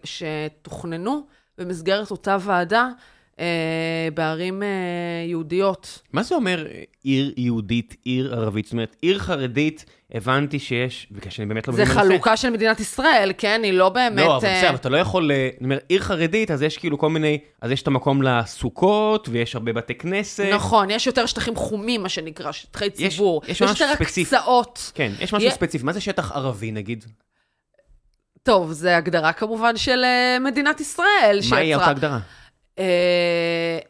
שתוכננו 0.05 1.27
במסגרת 1.59 2.11
אותה 2.11 2.37
ועדה 2.41 2.89
בערים 4.15 4.63
יהודיות. 5.27 6.03
מה 6.13 6.23
זה 6.23 6.35
אומר 6.35 6.67
עיר 7.03 7.33
יהודית, 7.37 7.97
עיר 8.05 8.35
ערבית? 8.35 8.65
זאת 8.65 8.73
אומרת, 8.73 8.97
עיר 9.01 9.19
חרדית, 9.19 9.85
הבנתי 10.15 10.59
שיש, 10.59 11.07
בגלל 11.11 11.31
שאני 11.31 11.47
באמת 11.47 11.69
לא 11.69 11.75
זה 11.75 11.83
מבין 11.83 11.95
בנושא. 11.95 12.09
חלוקה 12.09 12.37
של 12.37 12.51
מדינת 12.51 12.81
ישראל, 12.81 13.33
כן? 13.39 13.61
היא 13.65 13.73
לא 13.73 13.89
באמת... 13.89 14.17
לא, 14.27 14.37
אבל 14.37 14.47
אה, 14.49 14.57
בסדר, 14.59 14.69
אבל 14.69 14.77
אתה 14.77 14.89
לא 14.89 14.97
יכול, 14.97 15.31
אה, 15.33 15.37
אני 15.61 15.65
אומר, 15.65 15.79
עיר 15.89 16.01
חרדית, 16.03 16.51
אז 16.51 16.63
יש 16.63 16.79
כאילו 16.79 16.99
כל 16.99 17.11
מיני, 17.11 17.39
אז 17.61 17.71
יש 17.71 17.83
את 17.83 17.87
המקום 17.87 18.23
לסוכות, 18.23 19.29
ויש 19.33 19.55
הרבה 19.55 19.73
בתי 19.73 19.95
כנסת. 19.95 20.45
נכון, 20.55 20.91
יש 20.91 21.07
יותר 21.07 21.27
שטחים 21.27 21.57
חומים, 21.57 22.03
מה 22.03 22.09
שנקרא, 22.09 22.53
שטחי 22.53 22.87
יש- 22.87 22.93
ציבור. 23.15 23.43
יש 23.49 23.63
משהו 23.63 23.87
יותר. 23.87 24.03
הקצאות. 24.05 24.93
כן, 24.95 25.13
יש 25.21 25.33
משהו 25.35 25.51
ספציפי. 25.51 25.85
מה 25.85 25.93
זה 25.93 26.01
שטח 26.01 26.33
ערבי, 26.33 26.71
נגיד? 26.73 27.05
טוב, 28.43 28.73
זו 28.73 28.89
הגדרה 28.89 29.33
כמובן 29.33 29.77
של 29.77 30.05
אה, 30.05 30.39
מדינת 30.41 30.81
ישראל. 30.81 31.41
מהי 31.51 31.67
שיצרה- 31.67 31.75
אותה 31.75 31.91
הגדרה? 31.91 32.19
אה, 32.79 32.85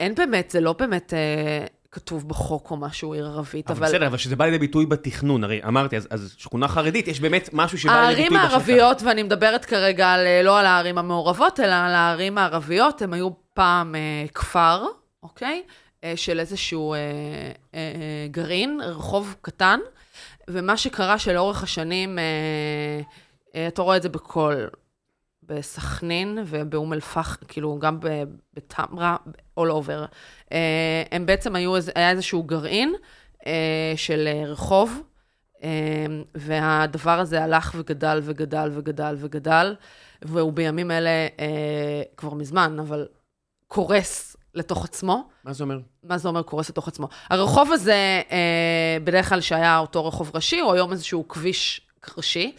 אין 0.00 0.14
באמת, 0.14 0.50
זה 0.50 0.61
לא 0.61 0.72
באמת 0.72 1.14
אה, 1.14 1.66
כתוב 1.92 2.28
בחוק 2.28 2.70
או 2.70 2.76
משהו 2.76 3.12
עיר 3.12 3.26
ערבית, 3.26 3.70
אבל 3.70 3.78
אבל... 3.78 3.87
בסדר, 3.87 4.07
אבל 4.07 4.16
שזה 4.16 4.37
בא 4.37 4.44
לידי 4.44 4.59
ביטוי 4.59 4.87
בתכנון, 4.87 5.44
הרי 5.44 5.61
אמרתי, 5.64 5.96
אז- 5.96 6.09
אז 6.11 6.35
שכונה 6.38 6.68
חרדית, 6.68 7.09
יש 7.09 7.20
באמת 7.20 7.48
משהו 7.52 7.78
שבא 7.78 7.92
לידי 7.92 8.02
הערים 8.07 8.22
ביטוי 8.24 8.38
בשטח. 8.38 8.50
הערביות, 8.52 9.02
ואני 9.02 9.22
מדברת 9.22 9.64
כרגע 9.64 10.09
על, 10.09 10.26
אה, 10.26 10.42
לא 10.42 10.59
על 10.59 10.66
הערים 10.66 10.98
המעורבות, 10.98 11.61
אלא 11.61 11.74
על 11.74 11.94
הערים 11.94 12.38
הערביות, 12.38 13.02
הם 13.02 13.12
היו 13.12 13.28
פעם 13.55 13.94
אה, 13.94 14.00
כפר, 14.35 14.85
אוקיי? 15.22 15.62
אה, 16.05 16.12
של 16.16 16.40
איזשהו 16.40 16.94
אה, 16.94 16.98
אה, 16.98 17.02
אה, 17.74 17.90
גרעין, 18.31 18.81
רחוב 18.85 19.35
קטן, 19.40 19.81
ומה 20.50 20.76
שקרה 20.76 21.18
שלאורך 21.18 21.62
השנים, 21.62 22.18
אה, 22.18 22.24
אה, 23.57 23.66
אתה 23.68 23.83
רואה 23.83 23.96
את 23.96 24.02
זה 24.02 24.09
בכל, 24.09 24.55
בסכנין 25.53 26.38
ובאום 26.47 26.93
אל-פחם, 26.93 27.45
כאילו 27.49 27.79
גם 27.79 27.99
בטמרה, 28.55 29.17
all 29.61 29.62
over. 29.62 30.07
אה, 30.53 31.03
הם 31.11 31.27
בעצם 31.27 31.57
היו, 31.57 31.75
היה 31.95 32.11
איזשהו 32.11 32.43
גרעין 32.43 32.95
אה, 33.47 33.93
של 33.97 34.29
אה, 34.33 34.45
רחוב, 34.47 35.03
והדבר 36.35 37.19
הזה 37.19 37.45
הלך 37.45 37.75
וגדל 37.79 38.21
וגדל 38.23 38.71
וגדל 38.73 39.17
וגדל, 39.19 39.75
והוא 40.23 40.53
בימים 40.53 40.91
אלה, 40.91 41.11
כבר 42.17 42.35
מזמן, 42.35 42.77
אבל 42.81 43.07
קורס 43.69 44.37
לתוך 44.55 44.85
עצמו. 44.85 45.29
מה 45.45 45.53
זה 45.53 45.65
אומר? 45.65 45.79
מה 46.03 46.19
זה 46.19 46.29
אומר 46.29 46.43
קורס 46.43 46.69
לתוך 46.71 46.88
עצמו? 46.88 47.09
הרחוב 47.31 47.73
הזה, 47.73 48.23
בדרך 49.05 49.29
כלל 49.29 49.41
שהיה 49.41 49.79
אותו 49.79 50.07
רחוב 50.07 50.31
ראשי, 50.35 50.61
הוא 50.61 50.73
היום 50.73 50.93
איזשהו 50.93 51.29
כביש 51.29 51.81
ראשי. 52.17 52.57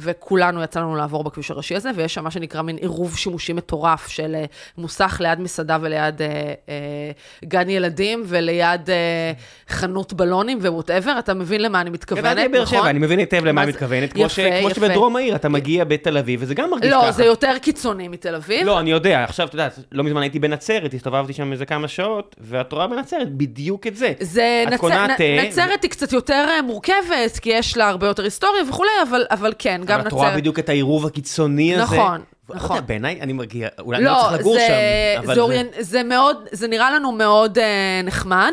וכולנו 0.00 0.62
יצא 0.62 0.80
לנו 0.80 0.96
לעבור 0.96 1.24
בכביש 1.24 1.50
הראשי 1.50 1.76
הזה, 1.76 1.90
ויש 1.96 2.14
שם 2.14 2.24
מה 2.24 2.30
שנקרא 2.30 2.62
מין 2.62 2.76
עירוב 2.76 3.16
שימושי 3.16 3.52
מטורף 3.52 4.08
של 4.08 4.34
אה, 4.34 4.44
מוסך 4.78 5.16
ליד 5.20 5.40
מסעדה 5.40 5.78
וליד 5.80 6.22
אה, 6.22 6.26
אה, 6.68 7.10
גן 7.44 7.70
ילדים 7.70 8.22
וליד 8.26 8.90
אה, 8.90 9.32
חנות 9.68 10.12
בלונים 10.12 10.58
ו 10.58 10.64
whatever, 10.64 11.18
אתה 11.18 11.34
מבין 11.34 11.62
למה 11.62 11.80
אני 11.80 11.90
מתכוונת, 11.90 12.50
נכון? 12.54 12.66
שבע, 12.78 12.90
אני 12.90 12.98
מבין 12.98 13.18
היטב 13.18 13.40
למה 13.44 13.52
מה 13.52 13.62
אני 13.62 13.70
מתכוונת. 13.70 14.12
כמו 14.12 14.22
יפה, 14.22 14.34
ש- 14.34 14.60
כמו. 14.60 14.70
שבדרום 14.70 15.16
העיר, 15.16 15.34
אתה 15.34 15.48
מגיע 15.48 15.84
בתל 15.84 16.18
אביב, 16.18 16.40
וזה 16.42 16.54
גם 16.54 16.70
מרגיש 16.70 16.92
ככה. 16.92 17.06
לא, 17.06 17.10
זה 17.10 17.24
יותר 17.24 17.58
קיצוני 17.62 18.08
מתל 18.08 18.34
אביב. 18.34 18.66
לא, 18.66 18.80
אני 18.80 18.90
יודע, 18.90 19.24
עכשיו, 19.24 19.46
אתה 19.48 19.54
יודע, 19.54 19.68
לא 19.92 20.04
מזמן 20.04 20.20
הייתי 20.22 20.38
בנצרת, 20.38 20.94
הסתובבתי 20.94 21.32
שם 21.32 21.52
איזה 21.52 21.66
כמה 21.66 21.88
שעות, 21.88 22.36
ואת 22.40 22.72
רואה 22.72 22.86
בנצרת 22.86 23.32
בדיוק 23.32 23.86
את 23.86 23.96
זה. 23.96 24.12
זה 24.20 24.64
נצ... 24.70 24.80
קונה 24.80 25.06
נ- 25.06 25.46
נצרת 25.46 25.82
היא 25.82 25.90
קצת 25.90 26.12
יותר 26.12 26.46
אה, 26.48 26.62
מורכבת, 26.62 27.38
כי 27.42 27.50
יש 27.50 27.76
לה 27.76 27.88
הרבה 27.88 28.06
יותר 28.06 28.22
היסטוריה 28.22 28.62
וכולי, 28.68 28.90
אבל, 29.08 29.26
אבל 29.30 29.52
כן, 29.58 29.80
גם 29.88 30.00
אבל 30.00 30.08
את 30.08 30.12
רואה 30.12 30.26
נצרת. 30.26 30.40
בדיוק 30.40 30.58
את 30.58 30.68
העירוב 30.68 31.06
הקיצוני 31.06 31.74
הזה. 31.74 31.82
נכון, 31.82 32.20
לא 32.48 32.54
נכון. 32.56 32.80
בעיניי, 32.86 33.20
אני 33.20 33.32
מרגיע, 33.32 33.68
אולי 33.78 33.98
אני 33.98 34.04
לא 34.04 34.18
צריך 34.22 34.40
לגור 34.40 34.54
זה, 34.54 34.66
שם, 34.66 35.22
אבל 35.24 35.34
זה, 35.34 35.40
אוריינ... 35.40 35.66
זה 35.78 36.02
מאוד, 36.02 36.36
זה 36.52 36.68
נראה 36.68 36.90
לנו 36.90 37.12
מאוד 37.12 37.58
אה, 37.58 38.00
נחמד. 38.04 38.52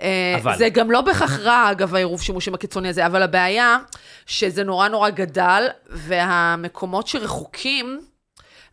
אה, 0.00 0.36
אבל. 0.42 0.56
זה 0.58 0.68
גם 0.68 0.90
לא 0.90 1.00
בהכרח 1.00 1.38
רע, 1.38 1.70
אגב, 1.70 1.94
העירוב 1.94 2.22
שימושים 2.22 2.54
הקיצוני 2.54 2.88
הזה, 2.88 3.06
אבל 3.06 3.22
הבעיה 3.22 3.78
שזה 4.26 4.64
נורא 4.64 4.88
נורא 4.88 5.10
גדל, 5.10 5.66
והמקומות 5.90 7.06
שרחוקים 7.06 8.00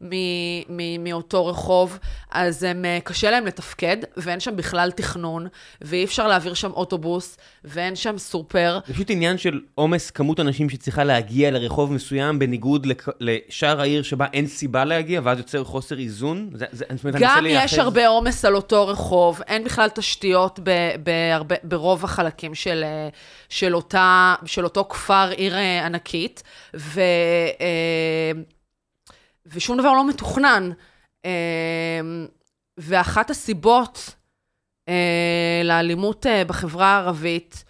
מ- 0.02 0.08
מ- 0.70 1.04
מאותו 1.04 1.46
רחוב, 1.46 2.00
אז 2.32 2.64
הם, 2.64 2.86
אה, 2.86 3.00
קשה 3.04 3.32
להם 3.32 3.46
לתפקד, 3.46 3.98
ואין 4.18 4.40
שם 4.40 4.56
בכלל 4.56 4.92
תכנון, 4.92 5.48
ואי 5.82 6.04
אפשר 6.04 6.28
להעביר 6.28 6.54
שם 6.54 6.72
אוטובוס, 6.72 7.38
ואין 7.64 7.96
שם 7.96 8.18
סופר. 8.18 8.80
זה 8.88 8.94
פשוט 8.94 9.10
עניין 9.10 9.38
של 9.38 9.60
עומס 9.76 10.12
כמות 10.12 10.40
אנשים 10.40 10.70
שצריכה 10.70 11.04
להגיע 11.04 11.52
לרחוב 11.52 11.94
מסוים, 11.94 12.40
בניגוד 12.40 12.86
לק- 12.86 13.08
לשאר 13.20 13.82
העיר 13.82 14.04
שבה 14.04 14.26
אין 14.34 14.48
סיבה 14.48 14.86
להגיע, 14.86 15.22
ואז 15.24 15.38
יוצר 15.38 15.64
חוסר 15.64 16.00
איזון. 16.00 16.50
זה, 16.54 16.66
זה, 16.72 16.86
אומרת, 17.04 17.22
גם 17.22 17.46
יש 17.48 17.74
הרבה 17.80 18.08
עומס 18.08 18.46
על 18.46 18.56
אותו 18.56 18.88
רחוב, 18.88 19.42
אין 19.48 19.64
בכלל 19.64 19.90
תשתיות 19.90 20.60
ב, 20.64 20.70
בהרבה, 21.04 21.56
ברוב 21.64 22.04
החלקים 22.04 22.56
של, 22.56 22.84
אה, 22.84 23.10
של, 23.50 23.76
אותה, 23.76 24.36
של 24.46 24.64
אותו 24.64 24.86
כפר, 24.90 25.30
עיר 25.38 25.56
אה, 25.56 25.86
ענקית, 25.86 26.44
ו, 26.76 27.02
ושום 29.54 29.78
דבר 29.78 29.94
לא 29.94 30.08
מתוכנן. 30.08 30.72
אה, 31.26 32.02
ואחת 32.78 33.30
הסיבות 33.30 34.16
אה, 34.90 35.62
לאלימות 35.64 36.26
אה, 36.26 36.44
בחברה 36.46 36.88
הערבית 36.88 37.64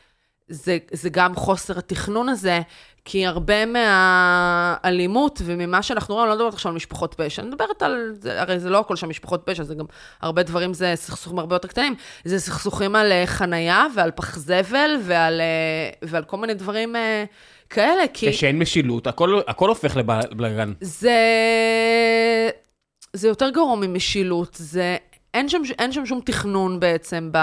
זה, 0.48 0.78
זה 0.91 1.10
גם 1.10 1.36
חוסר 1.36 1.78
התכנון 1.78 2.30
הזה, 2.30 2.62
כי 3.06 3.26
הרבה 3.26 3.65
מהאלימות 3.65 5.41
וממה 5.46 5.84
שאנחנו 5.84 6.15
רואים, 6.15 6.30
אני 6.30 6.39
לא 6.39 6.46
מדברת 6.46 6.54
עכשיו 6.54 6.69
על 6.69 6.76
משפחות 6.76 7.13
פשע, 7.17 7.41
אני 7.41 7.50
מדברת 7.50 7.82
על, 7.82 8.13
זה, 8.19 8.41
הרי 8.41 8.60
זה 8.60 8.69
לא 8.69 8.80
הכל 8.80 8.96
שם 8.96 9.10
משפחות 9.10 9.41
פשע, 9.46 9.63
זה 9.63 9.76
גם, 9.76 9.86
הרבה 10.22 10.43
דברים 10.43 10.74
זה 10.74 10.93
סכסוכים 10.96 11.39
הרבה 11.39 11.56
יותר 11.56 11.67
קטנים, 11.67 11.96
זה 12.26 12.39
סכסוכים 12.39 12.96
על 12.96 13.12
חנייה 13.26 13.86
ועל 13.96 14.12
פח 14.12 14.38
זבל 14.38 14.91
ועל, 15.04 15.41
ועל 16.02 16.24
כל 16.24 16.38
מיני 16.38 16.54
דברים 16.54 16.96
כאלה, 17.73 18.03
כי... 18.13 18.31
כשאין 18.31 18.59
משילות, 18.59 19.07
הכל, 19.07 19.39
הכל 19.47 19.69
הופך 19.69 19.97
לבלגן. 19.97 20.73
זה, 20.81 21.19
זה 23.13 23.27
יותר 23.27 23.49
גרוע 23.49 23.75
ממשילות, 23.75 24.55
זה, 24.59 24.97
אין, 25.33 25.49
שם, 25.49 25.62
אין 25.79 25.91
שם 25.91 26.05
שום 26.05 26.21
תכנון 26.25 26.79
בעצם 26.79 27.29
ב, 27.31 27.38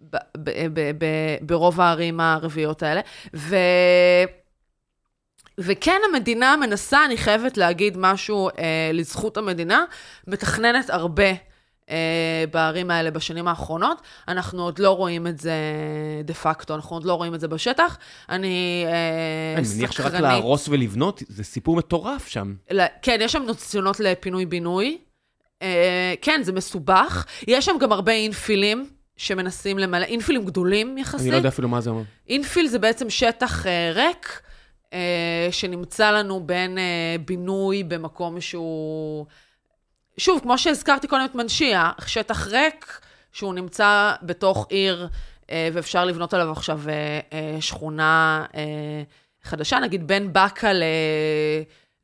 ב, 0.00 0.16
ב, 0.36 0.50
ב, 0.74 0.80
ב, 0.98 1.04
ברוב 1.40 1.80
הערים 1.80 2.20
הערביות 2.20 2.82
האלה. 2.82 3.00
ו, 3.34 3.56
וכן, 5.58 6.00
המדינה 6.10 6.56
מנסה, 6.56 7.04
אני 7.04 7.16
חייבת 7.16 7.56
להגיד 7.56 7.96
משהו 7.98 8.48
אה, 8.48 8.90
לזכות 8.92 9.36
המדינה, 9.36 9.84
מתכננת 10.26 10.90
הרבה. 10.90 11.30
אה, 11.90 12.44
בערים 12.50 12.90
האלה 12.90 13.10
בשנים 13.10 13.48
האחרונות. 13.48 14.02
אנחנו 14.28 14.62
עוד 14.62 14.78
לא 14.78 14.90
רואים 14.90 15.26
את 15.26 15.38
זה 15.38 15.54
דה 16.24 16.34
פקטו, 16.34 16.74
אנחנו 16.74 16.96
עוד 16.96 17.04
לא 17.04 17.14
רואים 17.14 17.34
את 17.34 17.40
זה 17.40 17.48
בשטח. 17.48 17.98
אני 18.28 18.84
אה, 18.86 19.58
אני 19.58 19.68
מניח 19.76 19.92
שרק. 19.92 20.12
להרוס 20.12 20.68
ולבנות, 20.68 21.22
זה 21.28 21.44
סיפור 21.44 21.76
מטורף 21.76 22.28
שם. 22.28 22.54
כן, 23.02 23.18
יש 23.20 23.32
שם 23.32 23.42
ניסיונות 23.46 24.00
לפינוי-בינוי. 24.00 24.98
אה, 25.62 26.14
כן, 26.22 26.40
זה 26.42 26.52
מסובך. 26.52 27.26
יש 27.48 27.64
שם 27.64 27.76
גם 27.80 27.92
הרבה 27.92 28.12
אינפילים 28.12 28.88
שמנסים 29.16 29.78
למלא, 29.78 30.04
אינפילים 30.04 30.44
גדולים 30.44 30.98
יחסית. 30.98 31.20
אני 31.20 31.30
לא 31.30 31.36
יודע 31.36 31.48
אפילו 31.48 31.68
מה 31.68 31.80
זה 31.80 31.90
אומר. 31.90 32.02
אינפיל 32.28 32.66
זה 32.66 32.78
בעצם 32.78 33.10
שטח 33.10 33.66
אה, 33.66 33.92
ריק, 33.94 34.40
אה, 34.92 35.48
שנמצא 35.50 36.10
לנו 36.10 36.40
בין 36.46 36.78
אה, 36.78 37.16
בינוי 37.24 37.82
במקום 37.82 38.40
שהוא... 38.40 39.26
שוב, 40.18 40.40
כמו 40.42 40.58
שהזכרתי 40.58 41.08
קודם 41.08 41.24
את 41.24 41.34
מנשיה, 41.34 41.90
שטח 42.06 42.46
ריק 42.46 43.00
שהוא 43.32 43.54
נמצא 43.54 44.12
בתוך 44.22 44.66
עיר, 44.70 45.08
אה, 45.50 45.68
ואפשר 45.72 46.04
לבנות 46.04 46.34
עליו 46.34 46.52
עכשיו 46.52 46.80
אה, 46.88 46.92
אה, 47.32 47.56
שכונה 47.60 48.44
אה, 48.56 48.62
חדשה, 49.42 49.78
נגיד 49.78 50.06
בין 50.06 50.32
באקה 50.32 50.72
ל... 50.72 50.82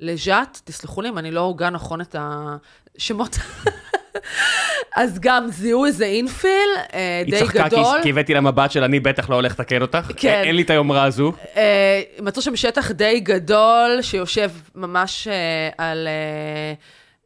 לג'ת, 0.01 0.61
תסלחו 0.65 1.03
לי 1.03 1.09
אם 1.09 1.19
אני 1.19 1.31
לא 1.31 1.41
הוגה 1.41 1.71
נכון 1.71 2.01
את 2.01 2.17
השמות. 2.19 3.39
אז 4.97 5.19
גם 5.21 5.47
זיהו 5.51 5.85
איזה 5.85 6.05
אינפיל 6.05 6.51
אה, 6.95 7.23
די 7.27 7.37
היא 7.37 7.45
צחקה 7.45 7.63
כי- 7.63 7.69
גדול. 7.77 7.99
כי 8.03 8.11
הבאתי 8.11 8.35
לה 8.35 8.41
מבט 8.41 8.71
של 8.71 8.85
אני 8.85 9.01
בטח 9.01 9.31
לא 9.31 9.35
הולך 9.35 9.53
לתקן 9.53 9.83
אותך. 9.83 10.11
כן. 10.17 10.43
אין 10.45 10.57
לי 10.57 10.63
את 10.63 10.71
היומרה 10.71 11.05
הזו. 11.05 11.33
אה, 11.57 12.03
מצאו 12.21 12.43
שם 12.43 12.57
שטח 12.57 12.91
די 12.91 13.21
גדול, 13.21 13.99
שיושב 14.03 14.51
ממש 14.75 15.29
אה, 15.29 15.69
על 15.79 16.09
אה, 16.09 16.75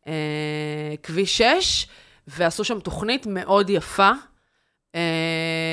אה, 0.06 0.12
כביש 1.02 1.38
6, 1.38 1.86
ועשו 2.28 2.64
שם 2.64 2.80
תוכנית 2.80 3.26
מאוד 3.26 3.70
יפה. 3.70 4.10
אה, 4.94 5.00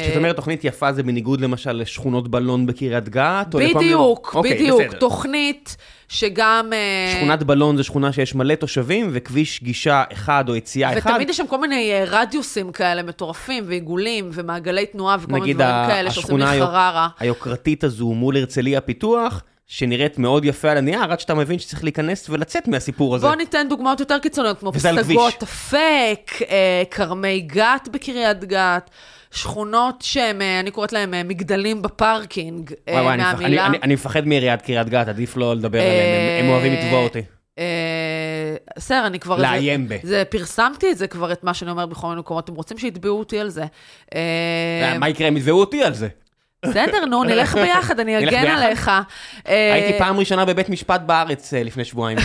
כשאת 0.05 0.17
אומרת 0.17 0.35
תוכנית 0.35 0.63
יפה 0.63 0.93
זה 0.93 1.03
בניגוד 1.03 1.41
למשל 1.41 1.71
לשכונות 1.71 2.27
בלון 2.27 2.65
בקריית 2.65 3.09
גת? 3.09 3.53
או 3.53 3.59
בדיוק, 3.59 4.31
אוקיי, 4.35 4.53
בדיוק. 4.53 4.81
בסדר. 4.81 4.99
תוכנית 4.99 5.77
שגם... 6.09 6.69
אה, 6.73 7.13
שכונת 7.17 7.43
בלון 7.43 7.77
זה 7.77 7.83
שכונה 7.83 8.11
שיש 8.13 8.35
מלא 8.35 8.55
תושבים, 8.55 9.09
וכביש 9.13 9.63
גישה 9.63 10.03
אחד 10.13 10.45
או 10.49 10.55
יציאה 10.55 10.97
אחד. 10.97 11.11
ותמיד 11.11 11.29
יש 11.29 11.37
שם 11.37 11.47
כל 11.47 11.61
מיני 11.61 11.91
רדיוסים 12.07 12.71
כאלה 12.71 13.03
מטורפים, 13.03 13.63
ועיגולים, 13.67 14.29
ומעגלי 14.33 14.85
תנועה, 14.85 15.17
וכל 15.19 15.31
מיני 15.31 15.41
נגיד 15.43 15.55
דברים 15.55 15.87
כאלה 15.87 16.11
שעושים 16.11 16.37
לי 16.37 16.43
השכונה 16.43 16.51
היוק- 16.51 16.69
חררה. 16.69 17.07
היוקרתית 17.19 17.83
הזו 17.83 18.07
מול 18.13 18.37
הרצליה 18.37 18.81
פיתוח, 18.81 19.43
שנראית 19.67 20.19
מאוד 20.19 20.45
יפה 20.45 20.71
על 20.71 20.78
הנייר, 20.78 21.12
עד 21.12 21.19
שאתה 21.19 21.34
מבין 21.34 21.60
שצריך 21.60 21.84
להיכנס 21.84 22.30
ולצאת 22.30 22.67
מהסיפור 22.67 23.15
הזה. 23.15 23.28
בוא 23.28 23.36
ניתן 23.36 23.67
דוגמאות 23.69 23.99
יותר 23.99 24.19
קיצוניות, 24.19 24.60
כמו 24.60 24.73
פסגות 24.73 25.43
אפק, 25.43 26.32
אה, 26.49 26.84
כרמי 26.91 27.39
גת 27.41 27.89
בקריית 27.93 28.43
גת, 28.43 28.89
שכונות 29.32 30.02
שהן, 30.02 30.41
אה, 30.41 30.60
אני 30.60 30.71
קוראת 30.71 30.93
להן 30.93 31.13
אה, 31.13 31.23
מגדלים 31.23 31.82
בפארקינג, 31.82 32.71
וואי, 32.89 33.02
וואי, 33.02 33.13
אני 33.13 33.21
מפח- 33.23 33.32
אני- 33.34 33.41
מהמילה. 33.43 33.65
אני- 33.65 33.78
אני 33.84 33.93
מפחד 33.93 34.28
מעיריית 34.28 34.62
קריית 34.62 34.89
גת, 34.89 35.08
עדיף 35.08 35.38
לא 35.38 35.56
לדבר 35.56 35.80
עליהם, 35.82 35.99
הם- 36.39 36.45
הם 36.45 36.52
אוהבים 36.52 36.73
לתבוע 36.73 36.99
אותי. 37.04 37.21
בסדר, 38.78 39.08
אני 39.08 39.19
כבר... 39.19 39.38
לאיים 39.41 39.88
ב. 39.89 39.95
זה, 40.04 40.23
פרסמתי 40.30 40.91
את 40.91 40.97
זה 40.97 41.08
כבר, 41.08 41.32
את 41.32 41.43
מה 41.43 41.54
שאני 41.54 41.71
אומרת 41.71 41.89
בכל 41.89 42.08
מיני 42.08 42.19
מקומות, 42.19 42.43
אתם 42.43 42.54
רוצים 42.56 42.78
שיתבעו 42.78 43.19
אותי 43.19 43.39
על 43.39 43.49
זה. 43.49 43.63
מה 44.99 45.10
יקרה 45.10 45.28
אם 45.28 45.38
יתבעו 45.38 45.60
אותי 45.60 45.84
על 45.84 45.93
זה? 45.93 46.08
בסדר, 46.63 47.06
נו, 47.06 47.23
נלך 47.23 47.56
ביחד, 47.56 47.99
אני 47.99 48.19
אגן? 48.19 48.47
עליך. 48.47 48.91
אה, 49.47 49.73
הייתי 49.73 49.99
פעם 49.99 50.19
ראשונה 50.19 50.45
בבית 50.45 50.69
משפט 50.69 51.02
בארץ 51.02 51.54
אה, 51.54 51.63
לפני 51.63 51.86
שבועיים. 51.86 52.17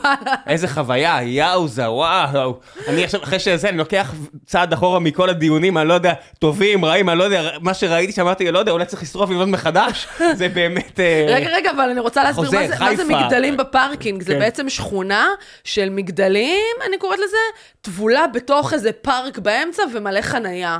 איזה 0.46 0.68
חוויה, 0.68 1.18
יאוזה, 1.22 1.90
וואו. 1.90 2.60
אני 2.88 3.04
עכשיו, 3.04 3.22
אחרי 3.22 3.38
שזה, 3.38 3.68
אני 3.68 3.78
לוקח 3.78 4.14
צעד 4.46 4.72
אחורה 4.72 5.00
מכל 5.00 5.30
הדיונים, 5.30 5.78
אני 5.78 5.88
לא 5.88 5.94
יודע, 5.94 6.12
טובים, 6.38 6.84
רעים, 6.84 7.08
אני 7.08 7.18
לא 7.18 7.24
יודע, 7.24 7.50
מה 7.60 7.74
שראיתי 7.74 8.12
שאמרתי, 8.12 8.50
לא 8.50 8.58
יודע, 8.58 8.72
אולי 8.72 8.84
צריך 8.84 9.02
לשרוף 9.02 9.30
ולבנות 9.30 9.48
מחדש, 9.48 10.06
זה 10.38 10.48
באמת... 10.48 11.00
אה, 11.00 11.26
רגע, 11.28 11.50
רגע, 11.50 11.70
אבל 11.70 11.90
אני 11.90 12.00
רוצה 12.00 12.22
להסביר 12.22 12.50
מה 12.80 12.96
זה. 12.96 13.04
מגדלים 13.04 13.56
ב 13.56 13.63
parking. 13.63 14.22
זה 14.22 14.32
כן. 14.32 14.38
בעצם 14.38 14.68
שכונה 14.68 15.28
של 15.64 15.90
מגדלים, 15.90 16.76
אני 16.88 16.98
קוראת 16.98 17.18
לזה, 17.18 17.36
טבולה 17.80 18.26
בתוך 18.26 18.72
איזה 18.72 18.92
פארק 18.92 19.38
באמצע 19.38 19.82
ומלא 19.92 20.20
חנייה. 20.20 20.78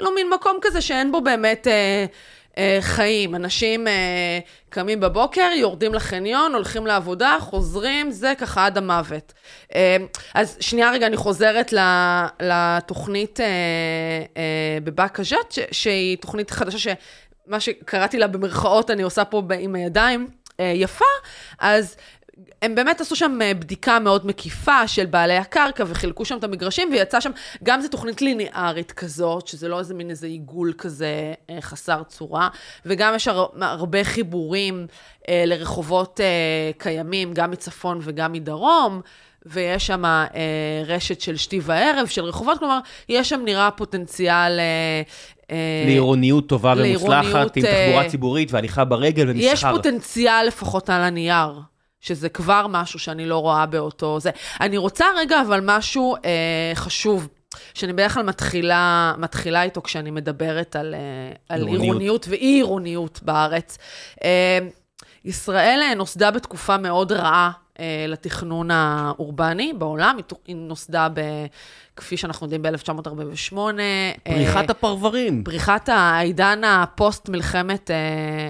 לא 0.00 0.14
מין 0.14 0.30
מקום 0.30 0.58
כזה 0.62 0.80
שאין 0.80 1.12
בו 1.12 1.20
באמת 1.20 1.66
אה, 1.66 2.04
חיים. 2.80 3.34
אנשים 3.34 3.88
אה, 3.88 4.38
קמים 4.70 5.00
בבוקר, 5.00 5.50
יורדים 5.56 5.94
לחניון, 5.94 6.54
הולכים 6.54 6.86
לעבודה, 6.86 7.36
חוזרים, 7.40 8.10
זה 8.10 8.32
ככה 8.38 8.66
עד 8.66 8.78
המוות. 8.78 9.32
אה, 9.74 9.96
אז 10.34 10.56
שנייה 10.60 10.90
רגע, 10.90 11.06
אני 11.06 11.16
חוזרת 11.16 11.72
לתוכנית 12.40 13.40
אה, 13.40 13.46
אה, 14.36 14.78
בבאקה 14.84 15.22
ג'ת, 15.22 15.52
ש- 15.52 15.58
שהיא 15.82 16.16
תוכנית 16.16 16.50
חדשה 16.50 16.78
ש... 16.78 16.86
מה 17.46 17.60
שקראתי 17.60 18.18
לה 18.18 18.26
במרכאות, 18.26 18.90
אני 18.90 19.02
עושה 19.02 19.24
פה 19.24 19.42
עם 19.60 19.74
הידיים, 19.74 20.28
אה, 20.60 20.72
יפה, 20.74 21.04
אז 21.58 21.96
הם 22.62 22.74
באמת 22.74 23.00
עשו 23.00 23.16
שם 23.16 23.38
אה, 23.42 23.54
בדיקה 23.54 23.98
מאוד 23.98 24.26
מקיפה 24.26 24.88
של 24.88 25.06
בעלי 25.06 25.36
הקרקע, 25.36 25.84
וחילקו 25.86 26.24
שם 26.24 26.38
את 26.38 26.44
המגרשים, 26.44 26.88
ויצא 26.92 27.20
שם, 27.20 27.30
גם 27.62 27.80
זו 27.80 27.88
תוכנית 27.88 28.22
ליניארית 28.22 28.92
כזאת, 28.92 29.46
שזה 29.46 29.68
לא 29.68 29.78
איזה 29.78 29.94
מין 29.94 30.10
איזה 30.10 30.26
עיגול 30.26 30.72
כזה 30.78 31.34
אה, 31.50 31.60
חסר 31.60 32.02
צורה, 32.02 32.48
וגם 32.86 33.14
יש 33.14 33.28
הר, 33.28 33.46
הרבה 33.60 34.04
חיבורים 34.04 34.86
אה, 35.28 35.42
לרחובות 35.46 36.20
אה, 36.20 36.70
קיימים, 36.78 37.34
גם 37.34 37.50
מצפון 37.50 37.98
וגם 38.02 38.32
מדרום. 38.32 39.00
ויש 39.46 39.86
שם 39.86 40.04
אה, 40.04 40.28
רשת 40.86 41.20
של 41.20 41.36
שתי 41.36 41.60
וערב, 41.62 42.06
של 42.06 42.24
רחובות, 42.24 42.58
כלומר, 42.58 42.78
יש 43.08 43.28
שם 43.28 43.40
נראה 43.44 43.70
פוטנציאל... 43.70 44.60
אה, 44.60 45.02
אה, 45.50 45.84
לעירוניות 45.86 46.48
טובה 46.48 46.74
ומוצלחת, 46.76 47.56
עם 47.56 47.62
תחבורה 47.62 48.08
ציבורית 48.08 48.52
והליכה 48.52 48.84
ברגל 48.84 49.30
ומסחר. 49.30 49.52
יש 49.52 49.64
פוטנציאל 49.64 50.46
לפחות 50.46 50.90
על 50.90 51.00
הנייר, 51.00 51.60
שזה 52.02 52.28
כבר 52.28 52.66
משהו 52.68 52.98
שאני 52.98 53.26
לא 53.26 53.38
רואה 53.38 53.66
באותו 53.66 54.20
זה. 54.20 54.30
אני 54.60 54.76
רוצה 54.76 55.04
רגע, 55.16 55.40
אבל 55.40 55.60
משהו 55.64 56.16
אה, 56.24 56.72
חשוב. 56.74 57.28
שאני 57.74 57.92
בדרך 57.92 58.14
כלל 58.14 58.22
מתחילה, 58.22 59.14
מתחילה 59.18 59.62
איתו 59.62 59.82
כשאני 59.82 60.10
מדברת 60.10 60.76
על, 60.76 60.94
אה, 60.94 61.00
על 61.48 61.60
עירוניות. 61.60 61.82
עירוניות 61.82 62.28
ואי-עירוניות 62.28 63.20
בארץ. 63.22 63.78
אה, 64.24 64.58
ישראל 65.24 65.94
נוסדה 65.96 66.30
בתקופה 66.30 66.76
מאוד 66.76 67.12
רעה 67.12 67.50
לתכנון 68.08 68.70
האורבני 68.70 69.72
בעולם. 69.78 70.16
היא 70.46 70.56
נוסדה, 70.56 71.08
ב, 71.14 71.20
כפי 71.96 72.16
שאנחנו 72.16 72.46
יודעים, 72.46 72.62
ב-1948. 72.62 73.56
פריחת 74.22 74.70
הפרברים. 74.70 75.44
בריחת 75.44 75.88
העידן 75.88 76.64
הפוסט 76.64 77.28
מלחמת 77.28 77.90
אה, 77.90 77.96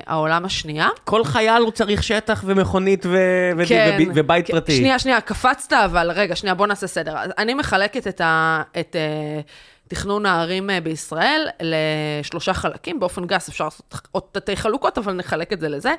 העולם 0.06 0.44
השנייה. 0.44 0.88
כל 1.04 1.24
חייל 1.24 1.62
הוא 1.62 1.70
צריך 1.70 2.02
שטח 2.02 2.42
ומכונית 2.46 3.06
ו- 3.06 3.11
ו- 3.58 3.66
כן. 3.68 3.98
וב- 4.00 4.12
ובית 4.14 4.46
כן, 4.46 4.52
פרטי. 4.52 4.76
שנייה, 4.76 4.98
שנייה, 4.98 5.20
קפצת, 5.20 5.72
אבל 5.72 6.11
רגע, 6.11 6.37
שנייה, 6.37 6.54
בוא 6.54 6.66
נעשה 6.66 6.87
סדר. 6.87 7.14
אני 7.38 7.54
מחלקת 7.54 8.06
את, 8.06 8.20
ה, 8.20 8.62
את 8.80 8.96
אה, 8.96 9.40
תכנון 9.88 10.26
הערים 10.26 10.70
אה, 10.70 10.80
בישראל 10.80 11.46
לשלושה 11.61 12.54
חלקים, 12.54 13.00
באופן 13.00 13.26
גס 13.26 13.48
אפשר 13.48 13.64
לעשות 13.64 13.94
עוד 14.12 14.22
תתי 14.32 14.56
חלוקות, 14.56 14.98
אבל 14.98 15.12
נחלק 15.12 15.52
את 15.52 15.61
זה 15.61 15.68
לזה. 15.68 15.92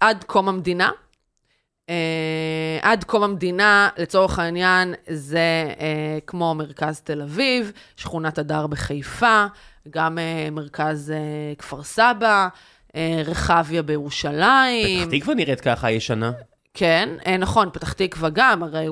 עד 0.00 0.24
קום 0.26 0.48
המדינה. 0.48 0.90
אה, 1.92 2.90
עד 2.90 3.04
קום 3.04 3.22
המדינה, 3.22 3.88
לצורך 3.98 4.38
העניין, 4.38 4.94
זה 5.08 5.38
אה, 5.80 6.18
כמו 6.26 6.54
מרכז 6.54 7.00
תל 7.00 7.22
אביב, 7.22 7.72
שכונת 7.96 8.38
הדר 8.38 8.66
בחיפה, 8.66 9.46
גם 9.90 10.18
אה, 10.18 10.48
מרכז 10.52 11.12
כפר 11.58 11.82
סבא, 11.82 12.48
רחביה 13.24 13.82
בירושלים. 13.82 15.08
פתח 15.08 15.18
תקווה 15.18 15.34
נראית 15.34 15.60
ככה 15.60 15.90
ישנה. 15.90 16.32
כן, 16.74 17.08
נכון, 17.38 17.68
פתח 17.72 17.92
תקווה 17.92 18.28
גם, 18.30 18.62
הרי 18.62 18.86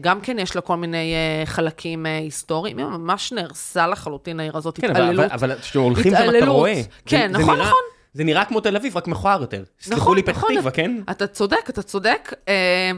גם 0.00 0.20
כן 0.20 0.38
יש 0.38 0.56
לה 0.56 0.60
כל 0.62 0.76
מיני 0.76 1.14
חלקים 1.44 2.06
היסטוריים, 2.06 2.78
היא 2.78 2.86
ממש 2.86 3.32
נהרסה 3.32 3.86
לחלוטין 3.86 4.40
העיר 4.40 4.56
הזאת, 4.56 4.78
כן, 4.80 4.90
התעללות. 4.90 5.24
אבל 5.32 5.50
אבל 5.52 5.60
כשהולכים 5.60 6.12
שם 6.16 6.30
אתה. 6.38 6.46
רואה. 6.46 6.74
זה- 6.74 6.82
כן, 7.06 7.32
זה 7.32 7.38
נכון, 7.38 7.54
נראה- 7.54 7.66
נכון. 7.66 7.80
זה 8.14 8.24
נראה 8.24 8.44
כמו 8.44 8.60
תל 8.60 8.76
אביב, 8.76 8.96
רק 8.96 9.08
מכוער 9.08 9.40
יותר. 9.40 9.64
סלחו 9.80 10.00
נכון, 10.00 10.16
לי 10.16 10.22
פתח 10.22 10.36
נכון. 10.36 10.54
תקווה, 10.54 10.70
כן? 10.70 10.96
אתה 11.10 11.26
צודק, 11.26 11.66
אתה 11.68 11.82
צודק. 11.82 12.32
אה, 12.48 12.90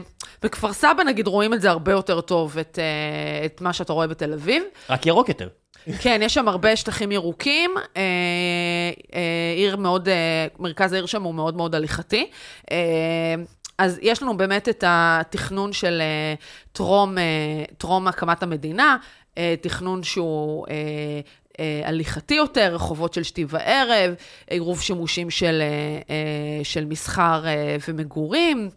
בכפר 0.43 0.73
סבא, 0.73 1.03
נגיד, 1.07 1.27
רואים 1.27 1.53
את 1.53 1.61
זה 1.61 1.69
הרבה 1.69 1.91
יותר 1.91 2.21
טוב, 2.21 2.57
את, 2.57 2.79
אה, 2.79 3.45
את 3.45 3.61
מה 3.61 3.73
שאתה 3.73 3.93
רואה 3.93 4.07
בתל 4.07 4.33
אביב. 4.33 4.63
רק 4.89 5.05
ירוק 5.05 5.29
יותר. 5.29 5.49
כן, 6.01 6.19
יש 6.23 6.33
שם 6.33 6.47
הרבה 6.47 6.75
שטחים 6.75 7.11
ירוקים. 7.11 7.71
אה, 7.97 8.01
אה, 9.13 9.53
עיר 9.55 9.75
מאוד, 9.77 10.09
אה, 10.09 10.47
מרכז 10.59 10.93
העיר 10.93 11.05
שם 11.05 11.23
הוא 11.23 11.35
מאוד 11.35 11.57
מאוד 11.57 11.75
הליכתי. 11.75 12.29
אה, 12.71 12.77
אז 13.77 13.99
יש 14.01 14.23
לנו 14.23 14.37
באמת 14.37 14.69
את 14.69 14.83
התכנון 14.87 15.73
של 15.73 16.01
אה, 16.01 16.33
טרום, 16.71 17.17
אה, 17.17 17.23
טרום 17.77 18.07
הקמת 18.07 18.43
המדינה, 18.43 18.97
אה, 19.37 19.55
תכנון 19.61 20.03
שהוא... 20.03 20.67
אה, 20.69 21.19
אה, 21.59 21.81
הליכתי 21.85 22.33
יותר, 22.33 22.75
רחובות 22.75 23.13
של 23.13 23.23
שתי 23.23 23.45
וערב, 23.47 24.13
עירוב 24.49 24.81
שימושים 24.81 25.29
של, 25.29 25.61
אה, 25.61 25.99
אה, 26.09 26.63
של 26.63 26.85
מסחר 26.85 27.45
אה, 27.45 27.75
ומגורים. 27.87 28.69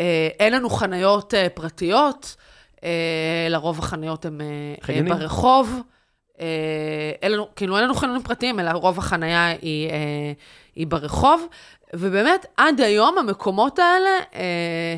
אה, 0.00 0.28
אין 0.38 0.52
לנו 0.52 0.70
חניות 0.70 1.34
אה, 1.34 1.48
פרטיות, 1.48 2.36
אה, 2.84 3.46
לרוב 3.50 3.78
החניות 3.78 4.24
הן 4.24 4.40
אה, 4.40 4.94
אה. 4.94 5.02
ברחוב. 5.02 5.80
אה, 6.40 7.12
אין 7.22 7.32
לנו, 7.32 7.46
כאילו 7.56 7.76
אין 7.76 7.84
לנו 7.84 7.94
חניונים 7.94 8.22
פרטיים, 8.22 8.60
אלא 8.60 8.70
רוב 8.70 8.98
החנייה 8.98 9.46
היא, 9.46 9.90
אה, 9.90 10.32
היא 10.74 10.86
ברחוב. 10.86 11.46
ובאמת, 11.94 12.46
עד 12.56 12.80
היום 12.80 13.18
המקומות 13.18 13.78
האלה, 13.78 14.18
אה, 14.34 14.96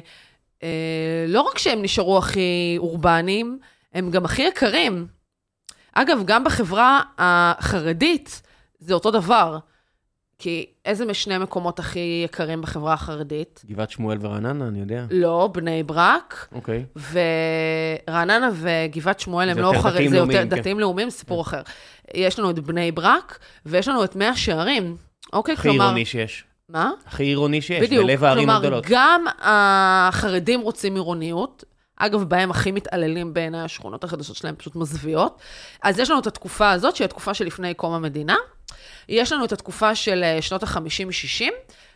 אה, 0.62 1.24
לא 1.28 1.40
רק 1.40 1.58
שהם 1.58 1.82
נשארו 1.82 2.18
הכי 2.18 2.74
אורבניים, 2.78 3.58
הם 3.94 4.10
גם 4.10 4.24
הכי 4.24 4.42
יקרים. 4.42 5.06
אגב, 5.94 6.18
גם 6.24 6.44
בחברה 6.44 7.00
החרדית 7.18 8.42
זה 8.78 8.94
אותו 8.94 9.10
דבר. 9.10 9.58
כי 10.38 10.66
איזה 10.84 11.06
משני 11.06 11.38
מקומות 11.38 11.78
הכי 11.78 12.22
יקרים 12.24 12.62
בחברה 12.62 12.92
החרדית? 12.92 13.62
גבעת 13.66 13.90
שמואל 13.90 14.18
ורעננה, 14.20 14.68
אני 14.68 14.80
יודע. 14.80 15.04
לא, 15.10 15.48
בני 15.52 15.82
ברק, 15.82 16.48
אוקיי. 16.52 16.84
ורעננה 18.08 18.50
וגבעת 18.54 19.20
שמואל 19.20 19.48
הם 19.50 19.58
לא 19.58 19.72
חרדים, 19.82 20.10
זה 20.10 20.16
יותר 20.16 20.32
כן. 20.32 20.48
דתיים 20.48 20.80
לאומיים, 20.80 21.10
סיפור 21.10 21.42
אחר. 21.42 21.62
יש 22.14 22.38
לנו 22.38 22.50
את 22.50 22.58
בני 22.58 22.92
ברק, 22.92 23.38
ויש 23.66 23.88
לנו 23.88 24.04
את 24.04 24.16
מאה 24.16 24.36
שערים. 24.36 24.96
אוקיי, 25.32 25.52
הכי 25.52 25.62
כלומר... 25.62 25.84
עירוני 25.84 26.04
שיש. 26.04 26.44
מה? 26.68 26.90
הכי 27.06 27.24
עירוני 27.24 27.62
שיש, 27.62 27.82
בדיוק. 27.82 28.04
בלב 28.04 28.24
הערים 28.24 28.44
כלומר, 28.44 28.56
הגדולות. 28.56 28.84
גם 28.88 29.24
החרדים 29.38 30.60
רוצים 30.60 30.94
עירוניות. 30.94 31.64
אגב, 32.06 32.22
בהם 32.22 32.50
הכי 32.50 32.72
מתעללים 32.72 33.34
בעיניי 33.34 33.60
השכונות 33.60 34.04
החדשות 34.04 34.36
שלהם, 34.36 34.54
פשוט 34.56 34.76
מזוויעות. 34.76 35.38
אז 35.82 35.98
יש 35.98 36.10
לנו 36.10 36.20
את 36.20 36.26
התקופה 36.26 36.70
הזאת, 36.70 36.96
שהיא 36.96 37.04
התקופה 37.04 37.34
שלפני 37.34 37.74
קום 37.74 37.92
המדינה. 37.92 38.36
יש 39.08 39.32
לנו 39.32 39.44
את 39.44 39.52
התקופה 39.52 39.94
של 39.94 40.22
אה, 40.24 40.42
שנות 40.42 40.62
ה-50-60, 40.62 41.44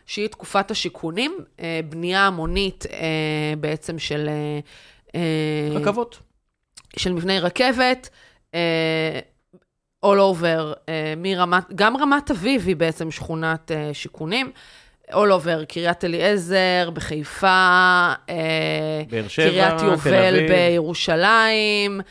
שהיא 0.05 0.27
תקופת 0.27 0.71
השיכונים, 0.71 1.37
אה, 1.59 1.79
בנייה 1.89 2.27
המונית 2.27 2.85
אה, 2.85 3.53
בעצם 3.59 3.99
של... 3.99 4.29
רכבות. 5.71 6.19
של 6.97 7.13
מבני 7.13 7.39
רכבת, 7.39 8.09
all 10.05 10.17
over, 10.17 10.73
אה, 10.89 11.13
מרמת, 11.17 11.63
גם 11.75 11.97
רמת 11.97 12.31
אביב 12.31 12.67
היא 12.67 12.75
בעצם 12.75 13.11
שכונת 13.11 13.71
אה, 13.71 13.93
שיכונים. 13.93 14.51
All 15.11 15.31
over, 15.43 15.65
קריית 15.67 16.05
אליעזר 16.05 16.89
בחיפה, 16.93 17.47
אה, 18.29 19.01
באר 19.09 19.27
שבע, 19.27 19.49
קריית 19.49 19.81
יובל. 19.81 20.47
בירושלים, 20.47 22.01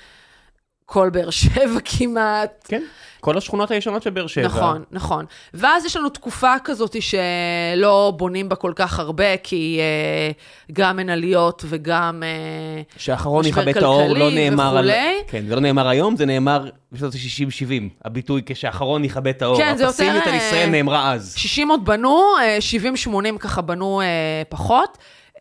כל 0.90 1.10
באר 1.10 1.30
שבע 1.30 1.80
כמעט. 1.84 2.66
כן, 2.68 2.82
כל 3.20 3.38
השכונות 3.38 3.70
הישנות 3.70 4.02
של 4.02 4.10
באר 4.10 4.26
שבע. 4.26 4.46
נכון, 4.46 4.84
נכון. 4.90 5.24
ואז 5.54 5.84
יש 5.84 5.96
לנו 5.96 6.08
תקופה 6.08 6.54
כזאת 6.64 6.96
שלא 7.02 8.12
בונים 8.16 8.48
בה 8.48 8.56
כל 8.56 8.72
כך 8.76 8.98
הרבה, 8.98 9.36
כי 9.36 9.78
אה, 9.80 10.30
גם 10.72 10.98
אין 10.98 11.10
עליות 11.10 11.64
וגם... 11.68 12.22
אה, 12.22 12.82
שאחרון 12.96 13.46
יכבה 13.46 13.70
את 13.70 13.76
האור, 13.76 14.14
לא 14.14 14.30
נאמר 14.30 14.76
על... 14.76 14.90
וכולי. 14.90 15.22
כן, 15.26 15.46
זה 15.48 15.54
לא 15.54 15.60
נאמר 15.60 15.88
היום, 15.88 16.16
זה 16.16 16.26
נאמר 16.26 16.68
בשנות 16.92 17.14
ה-60-70. 17.14 17.82
הביטוי 18.04 18.42
כשאחרון 18.46 19.04
יכבה 19.04 19.30
את 19.30 19.42
האור. 19.42 19.56
כן, 19.56 19.76
זה 19.76 19.82
יותר, 19.82 19.88
הפסימיות 19.88 20.26
על 20.26 20.32
אה, 20.32 20.36
ישראל 20.36 20.68
נאמרה 20.68 21.12
אז. 21.12 21.34
60 21.36 21.68
עוד 21.68 21.84
בנו, 21.84 22.22
אה, 22.40 22.58
70-80 23.34 23.38
ככה 23.38 23.62
בנו 23.62 24.00
אה, 24.00 24.06
פחות. 24.48 24.98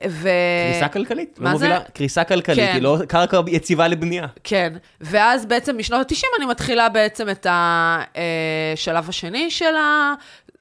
ו... 0.07 0.29
קריסה 0.71 0.87
כלכלית. 0.87 1.35
לא 1.39 1.43
מה 1.43 1.57
זה? 1.57 1.65
מובילה- 1.67 1.83
קריסה 1.93 2.23
כלכלית, 2.23 2.57
כן. 2.59 2.71
היא 2.73 2.81
לא 2.81 2.97
קרקע 3.07 3.41
יציבה 3.47 3.87
לבנייה. 3.87 4.27
כן, 4.43 4.73
ואז 5.01 5.45
בעצם 5.45 5.77
משנות 5.77 6.11
ה-90 6.11 6.23
אני 6.37 6.45
מתחילה 6.45 6.89
בעצם 6.89 7.29
את 7.29 7.47
השלב 7.49 9.09
השני 9.09 9.51
של 9.51 9.75
ה... 9.75 10.13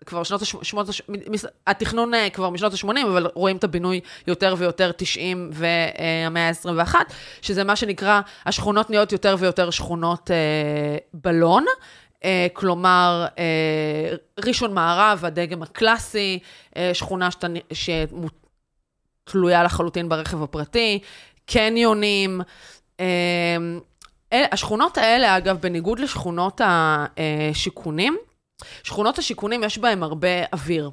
כבר 0.06 0.22
שנות 0.22 0.42
ה-80, 0.42 1.34
התכנון 1.66 2.14
אה, 2.14 2.30
כבר 2.30 2.50
משנות 2.50 2.72
ה-80, 2.72 3.06
אבל 3.10 3.26
רואים 3.34 3.56
את 3.56 3.64
הבינוי 3.64 4.00
יותר 4.26 4.54
ויותר 4.58 4.92
90 4.96 5.50
והמאה 5.52 6.48
ה-21, 6.48 6.94
שזה 7.42 7.64
מה 7.64 7.76
שנקרא, 7.76 8.20
השכונות 8.46 8.90
נהיות 8.90 9.12
יותר 9.12 9.36
ויותר 9.38 9.70
שכונות 9.70 10.30
אה, 10.30 10.36
בלון. 11.14 11.64
אה, 12.24 12.46
כלומר, 12.52 13.26
אה, 13.38 13.44
ראשון 14.44 14.74
מערב, 14.74 15.24
הדגם 15.24 15.62
הקלאסי, 15.62 16.38
אה, 16.76 16.90
שכונה 16.94 17.28
שאתה, 17.30 17.46
שתלויה 19.28 19.62
לחלוטין 19.62 20.08
ברכב 20.08 20.42
הפרטי, 20.42 20.98
קניונים. 21.46 22.40
אה, 23.00 23.56
אל- 24.32 24.44
השכונות 24.52 24.98
האלה, 24.98 25.36
אגב, 25.36 25.56
בניגוד 25.60 25.98
לשכונות 25.98 26.60
השיכונים, 26.66 28.16
שכונות 28.82 29.18
השיכונים 29.18 29.64
יש 29.64 29.78
בהם 29.78 30.02
הרבה 30.02 30.28
אוויר. 30.52 30.90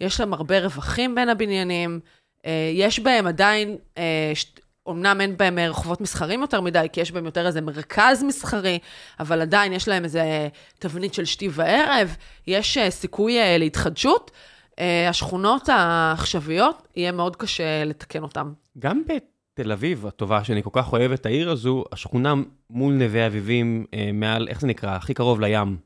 יש 0.00 0.20
להם 0.20 0.32
הרבה 0.34 0.58
רווחים 0.60 1.14
בין 1.14 1.28
הבניינים, 1.28 2.00
אה, 2.46 2.70
יש 2.74 3.00
בהם 3.00 3.26
עדיין, 3.26 3.76
אה, 3.98 4.32
ש- 4.34 4.46
אמנם 4.88 5.20
אין 5.20 5.36
בהם 5.36 5.58
אה, 5.58 5.68
רחובות 5.68 6.00
מסחרים 6.00 6.40
יותר 6.40 6.60
מדי, 6.60 6.86
כי 6.92 7.00
יש 7.00 7.12
בהם 7.12 7.24
יותר 7.24 7.46
איזה 7.46 7.60
מרכז 7.60 8.22
מסחרי, 8.22 8.78
אבל 9.20 9.40
עדיין 9.40 9.72
יש 9.72 9.88
להם 9.88 10.04
איזה 10.04 10.48
תבנית 10.78 11.14
של 11.14 11.24
שתי 11.24 11.48
וערב, 11.52 12.16
יש 12.46 12.78
אה, 12.78 12.90
סיכוי 12.90 13.38
אה, 13.38 13.58
להתחדשות. 13.58 14.30
אה, 14.78 15.08
השכונות 15.08 15.68
העכשוויות, 15.68 16.88
יהיה 16.96 17.12
מאוד 17.12 17.36
קשה 17.36 17.84
לתקן 17.84 18.22
אותן. 18.22 18.52
גם 18.78 19.02
בתל 19.06 19.72
אביב, 19.72 20.06
הטובה, 20.06 20.44
שאני 20.44 20.62
כל 20.62 20.70
כך 20.72 20.92
אוהב 20.92 21.12
את 21.12 21.26
העיר 21.26 21.50
הזו, 21.50 21.84
השכונה 21.92 22.34
מול 22.70 22.94
נווה 22.94 23.26
אביבים, 23.26 23.86
אה, 23.94 24.10
מעל, 24.12 24.48
איך 24.48 24.60
זה 24.60 24.66
נקרא? 24.66 24.96
הכי 24.96 25.14
קרוב 25.14 25.40
לים. 25.40 25.76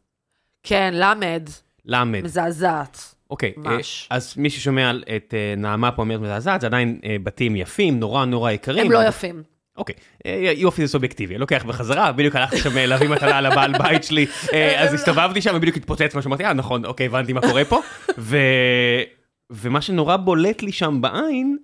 כן, 0.63 0.91
למד, 0.95 1.49
למד. 1.85 2.25
מזעזעת. 2.25 3.15
אוקיי, 3.33 3.53
אה, 3.57 3.63
ממש. 3.63 4.09
אז 4.11 4.35
מי 4.37 4.51
ששומע 4.51 4.93
את 5.17 5.35
אה, 5.35 5.55
נעמה 5.57 5.93
פה 5.93 6.03
אומרת 6.03 6.21
מזעזעת, 6.21 6.61
זה 6.61 6.67
עדיין 6.67 7.01
אה, 7.05 7.17
בתים 7.23 7.57
יפים, 7.57 8.01
נורא 8.01 8.25
נורא 8.25 8.51
יקרים. 8.51 8.87
הם 8.87 8.93
לא 8.93 9.09
יפים. 9.09 9.43
אוקיי, 9.77 9.95
אה, 10.27 10.53
יופי 10.57 10.83
זה 10.87 10.93
סובייקטיבי, 10.93 11.35
אני 11.35 11.41
לוקח 11.41 11.65
בחזרה, 11.65 12.13
בדיוק 12.13 12.37
הלכתי 12.37 12.59
שם 12.59 12.79
אה, 12.79 12.87
להביא 12.87 13.09
מתנה 13.09 13.41
לבעל 13.41 13.73
בית 13.79 14.05
שלי, 14.05 14.27
אה, 14.53 14.83
אז 14.83 14.95
הסתובבתי 14.95 15.43
שם 15.43 15.53
ובדיוק 15.57 15.77
התפוצץ 15.77 16.15
משהו, 16.15 16.29
אמרתי, 16.29 16.45
אה 16.45 16.53
נכון, 16.53 16.85
אוקיי, 16.85 17.07
הבנתי 17.07 17.33
מה 17.33 17.41
קורה 17.41 17.65
פה. 17.65 17.81
ומה 19.51 19.81
שנורא 19.81 20.17
בולט 20.17 20.63
לי 20.63 20.73
שם 20.73 21.01
בעין, 21.01 21.57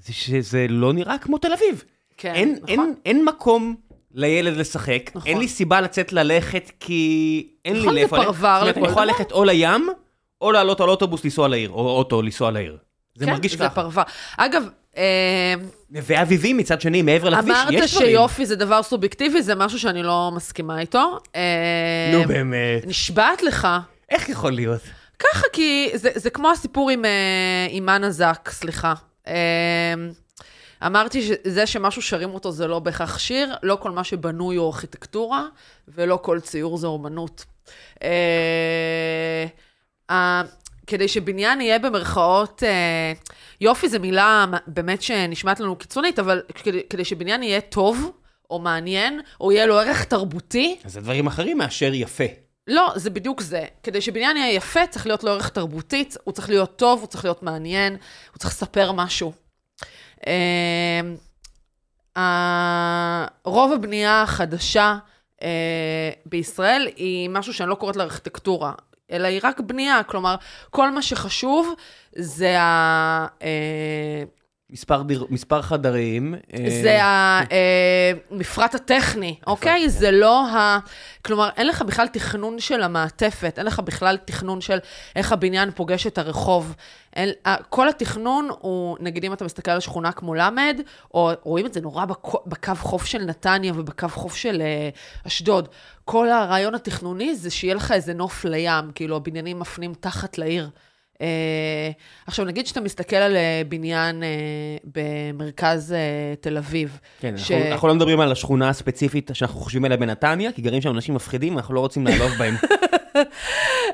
זה 0.00 0.12
שזה 0.12 0.66
לא 0.68 0.92
נראה 0.92 1.18
כמו 1.18 1.38
תל 1.38 1.52
אביב. 1.52 1.84
כן, 2.16 2.34
אין, 2.34 2.52
נכון. 2.52 2.68
אין, 2.68 2.94
אין 3.06 3.24
מקום 3.24 3.76
לילד 4.14 4.56
לשחק, 4.56 5.10
נכון. 5.14 5.28
אין 5.28 5.38
לי 5.38 5.48
סיבה 5.48 5.80
לצאת 5.80 6.12
ללכת 6.12 6.70
כי 6.80 7.46
אין 7.64 7.76
נכון, 7.76 7.88
לי 7.88 7.94
זה 7.94 8.00
לאיפה 8.00 8.16
ללכת. 8.16 8.28
פרבר 8.28 8.54
זאת 8.54 8.62
אומרת, 8.62 8.76
אני 8.76 8.82
לכל 8.82 8.90
יכול 8.92 9.04
דבר. 9.04 9.12
ללכת 9.12 9.32
או 9.32 9.44
לים, 9.44 9.88
או 10.40 10.52
לעלות 10.52 10.80
על 10.80 10.88
אוטובוס 10.88 11.24
לנסוע 11.24 11.48
לעיר, 11.48 11.70
או 11.70 11.96
אוטו 11.96 12.22
לנסוע 12.22 12.50
לעיר. 12.50 12.76
זה 13.14 13.24
כן, 13.24 13.32
מרגיש 13.32 13.52
זה 13.52 13.58
ככה. 13.58 13.74
פרבר. 13.74 14.02
אגב, 14.36 14.68
אה, 14.98 15.54
נווה 15.90 16.22
אביבים 16.22 16.56
מצד 16.56 16.80
שני, 16.80 17.02
מעבר 17.02 17.28
לכביש, 17.28 17.50
אמרת 17.50 17.72
יש 17.72 17.94
דברים. 17.94 18.08
שיופי 18.08 18.46
זה 18.46 18.56
דבר 18.56 18.82
סובייקטיבי, 18.82 19.42
זה 19.42 19.54
משהו 19.54 19.78
שאני 19.78 20.02
לא 20.02 20.30
מסכימה 20.34 20.80
איתו. 20.80 21.18
אה, 21.36 22.10
נו 22.12 22.28
באמת. 22.28 22.86
נשבעת 22.86 23.42
לך. 23.42 23.68
איך 24.10 24.28
יכול 24.28 24.52
להיות? 24.52 24.80
ככה, 25.18 25.46
כי 25.52 25.90
זה, 25.94 26.10
זה 26.14 26.30
כמו 26.30 26.50
הסיפור 26.50 26.90
עם, 26.90 27.04
אה, 27.04 27.66
עם 27.70 27.88
אנה 27.88 28.10
זק, 28.10 28.48
סליחה. 28.52 28.94
אה, 29.28 29.34
אמרתי 30.86 31.22
שזה 31.22 31.66
שמשהו 31.66 32.02
שרים 32.02 32.30
אותו 32.30 32.52
זה 32.52 32.66
לא 32.66 32.78
בהכרח 32.78 33.18
שיר, 33.18 33.54
לא 33.62 33.78
כל 33.80 33.90
מה 33.90 34.04
שבנוי 34.04 34.56
הוא 34.56 34.66
ארכיטקטורה, 34.66 35.44
ולא 35.88 36.18
כל 36.22 36.40
ציור 36.40 36.78
זה 36.78 36.86
אומנות. 36.86 37.44
אה, 38.02 39.46
אה, 40.10 40.42
כדי 40.86 41.08
שבניין 41.08 41.60
יהיה 41.60 41.78
במרכאות, 41.78 42.62
אה, 42.62 43.12
יופי 43.60 43.88
זו 43.88 44.00
מילה 44.00 44.44
באמת 44.66 45.02
שנשמעת 45.02 45.60
לנו 45.60 45.76
קיצונית, 45.76 46.18
אבל 46.18 46.42
כדי, 46.54 46.82
כדי 46.90 47.04
שבניין 47.04 47.42
יהיה 47.42 47.60
טוב, 47.60 48.12
או 48.50 48.58
מעניין, 48.58 49.20
או 49.40 49.52
יהיה 49.52 49.66
לו 49.66 49.78
ערך 49.78 50.04
תרבותי, 50.04 50.76
אז 50.84 50.92
זה 50.92 51.00
דברים 51.00 51.26
אחרים 51.26 51.58
מאשר 51.58 51.90
יפה. 51.94 52.24
לא, 52.66 52.92
זה 52.96 53.10
בדיוק 53.10 53.40
זה. 53.40 53.64
כדי 53.82 54.00
שבניין 54.00 54.36
יהיה 54.36 54.52
יפה, 54.54 54.86
צריך 54.86 55.06
להיות 55.06 55.24
לו 55.24 55.30
ערך 55.30 55.48
תרבותית, 55.48 56.16
הוא 56.24 56.32
צריך 56.34 56.48
להיות 56.48 56.76
טוב, 56.78 57.00
הוא 57.00 57.08
צריך 57.08 57.24
להיות 57.24 57.42
מעניין, 57.42 57.92
הוא 58.32 58.38
צריך 58.38 58.50
לספר 58.54 58.92
משהו. 58.92 59.32
ה- 62.18 63.26
רוב 63.44 63.72
הבנייה 63.72 64.22
החדשה 64.22 64.98
אה, 65.42 65.48
בישראל 66.26 66.88
היא 66.96 67.28
משהו 67.30 67.54
שאני 67.54 67.70
לא 67.70 67.74
קוראת 67.74 67.96
לה 67.96 68.04
ארכיטקטורה, 68.04 68.72
אלא 69.12 69.26
היא 69.26 69.40
רק 69.42 69.60
בנייה. 69.60 70.02
כלומר, 70.02 70.34
כל 70.70 70.90
מה 70.90 71.02
שחשוב 71.02 71.74
זה 72.18 72.60
ה... 72.60 73.26
אה, 73.42 74.22
מספר, 74.70 75.02
דיר, 75.02 75.26
מספר 75.30 75.62
חדרים. 75.62 76.34
אה, 76.34 76.80
זה 76.82 76.98
המפרט 78.30 78.74
הטכני, 78.74 79.36
אוקיי? 79.46 79.88
זה 79.88 80.10
לא 80.10 80.46
ה... 80.46 80.78
כלומר, 81.24 81.48
אין 81.56 81.66
לך 81.66 81.82
בכלל 81.82 82.06
תכנון 82.06 82.60
של 82.60 82.82
המעטפת, 82.82 83.54
אין 83.58 83.66
לך 83.66 83.80
בכלל 83.80 84.16
תכנון 84.16 84.60
של 84.60 84.78
איך 85.16 85.32
הבניין 85.32 85.70
פוגש 85.70 86.06
את 86.06 86.18
הרחוב. 86.18 86.74
אין, 87.16 87.30
כל 87.68 87.88
התכנון 87.88 88.48
הוא, 88.58 88.96
נגיד 89.00 89.24
אם 89.24 89.32
אתה 89.32 89.44
מסתכל 89.44 89.70
על 89.70 89.80
שכונה 89.80 90.12
כמו 90.12 90.34
למד, 90.34 90.80
או 91.14 91.30
רואים 91.42 91.66
את 91.66 91.72
זה 91.72 91.80
נורא 91.80 92.04
בקו, 92.04 92.38
בקו 92.46 92.74
חוף 92.74 93.04
של 93.04 93.24
נתניה 93.24 93.72
ובקו 93.76 94.08
חוף 94.08 94.36
של 94.36 94.60
אה, 94.60 94.88
אשדוד. 95.26 95.68
כל 96.04 96.30
הרעיון 96.30 96.74
התכנוני 96.74 97.34
זה 97.34 97.50
שיהיה 97.50 97.74
לך 97.74 97.92
איזה 97.92 98.14
נוף 98.14 98.44
לים, 98.44 98.92
כאילו 98.94 99.16
הבניינים 99.16 99.58
מפנים 99.58 99.94
תחת 100.00 100.38
לעיר. 100.38 100.70
Uh, 101.18 101.20
עכשיו, 102.26 102.44
נגיד 102.44 102.66
שאתה 102.66 102.80
מסתכל 102.80 103.16
על 103.16 103.36
uh, 103.36 103.38
בניין 103.68 104.22
uh, 104.22 104.26
במרכז 104.94 105.94
uh, 105.94 105.96
תל 106.40 106.56
אביב. 106.56 106.98
כן, 107.20 107.34
ש- 107.36 107.50
אנחנו, 107.50 107.72
אנחנו 107.72 107.88
לא 107.88 107.94
מדברים 107.94 108.20
על 108.20 108.32
השכונה 108.32 108.68
הספציפית 108.68 109.30
שאנחנו 109.34 109.60
חושבים 109.60 109.84
עליה 109.84 109.96
בנתניה, 109.96 110.52
כי 110.52 110.62
גרים 110.62 110.80
שם 110.80 110.90
אנשים 110.90 111.14
מפחידים, 111.14 111.56
אנחנו 111.56 111.74
לא 111.74 111.80
רוצים 111.80 112.06
לעלוב 112.06 112.30
בהם. 112.38 112.54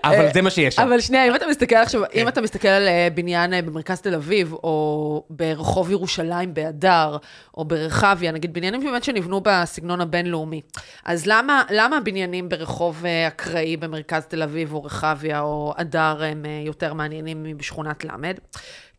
אבל 0.05 0.29
זה 0.35 0.43
מה 0.43 0.51
שיש 0.51 0.75
שם. 0.75 0.83
אבל 0.83 1.01
שנייה, 1.01 1.29
אם 1.29 1.35
אתה 1.35 1.47
מסתכל 1.47 1.77
עכשיו, 1.77 2.03
אם 2.15 2.29
אתה 2.29 2.41
מסתכל 2.41 2.69
על 2.69 2.89
אה, 2.89 3.09
בניין 3.15 3.55
אה, 3.55 3.63
במרכז 3.63 4.01
תל 4.01 4.15
אביב, 4.15 4.53
או 4.53 5.25
ברחוב 5.31 5.91
ירושלים 5.91 6.55
בהדר, 6.55 7.17
או 7.57 7.65
ברחביה, 7.65 8.33
נגיד 8.33 8.53
בניינים 8.53 8.85
באמת 8.85 9.05
שנבנו 9.05 9.41
בסגנון 9.45 10.01
הבינלאומי, 10.01 10.61
אז 11.05 11.27
למה, 11.27 11.63
למה 11.71 11.97
הבניינים 11.97 12.49
ברחוב 12.49 13.05
אה, 13.07 13.29
אקראי 13.29 13.77
במרכז 13.77 14.27
תל 14.27 14.43
אביב, 14.43 14.73
או 14.73 14.85
רחביה, 14.85 15.41
או 15.41 15.75
הדר, 15.77 16.23
הם 16.25 16.45
אה, 16.47 16.63
יותר 16.65 16.95
מעניינים 16.95 17.43
מבשכונת 17.43 18.05
למד? 18.05 18.39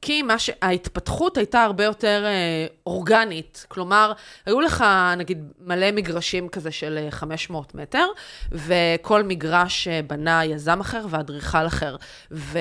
כי 0.06 0.22
מה 0.22 0.40
ש... 0.40 0.50
ההתפתחות 0.62 1.38
הייתה 1.38 1.64
הרבה 1.64 1.84
יותר 1.84 2.24
אה, 2.26 2.68
אורגנית. 2.88 3.66
כלומר, 3.68 4.12
היו 4.46 4.62
לך, 4.62 4.86
נגיד, 5.18 5.52
מלא 5.60 5.92
מגרשים 5.92 6.50
כזה 6.50 6.72
של 6.72 6.98
אה, 6.98 7.12
500 7.12 7.76
מטר, 7.76 8.08
וכל 8.52 9.24
מגרש 9.24 9.88
אה, 9.88 10.02
בנה 10.08 10.46
יזם 10.46 10.80
אחר 10.80 11.06
ואדריכל 11.10 11.68
אחר. 11.68 11.96
ו... 12.32 12.60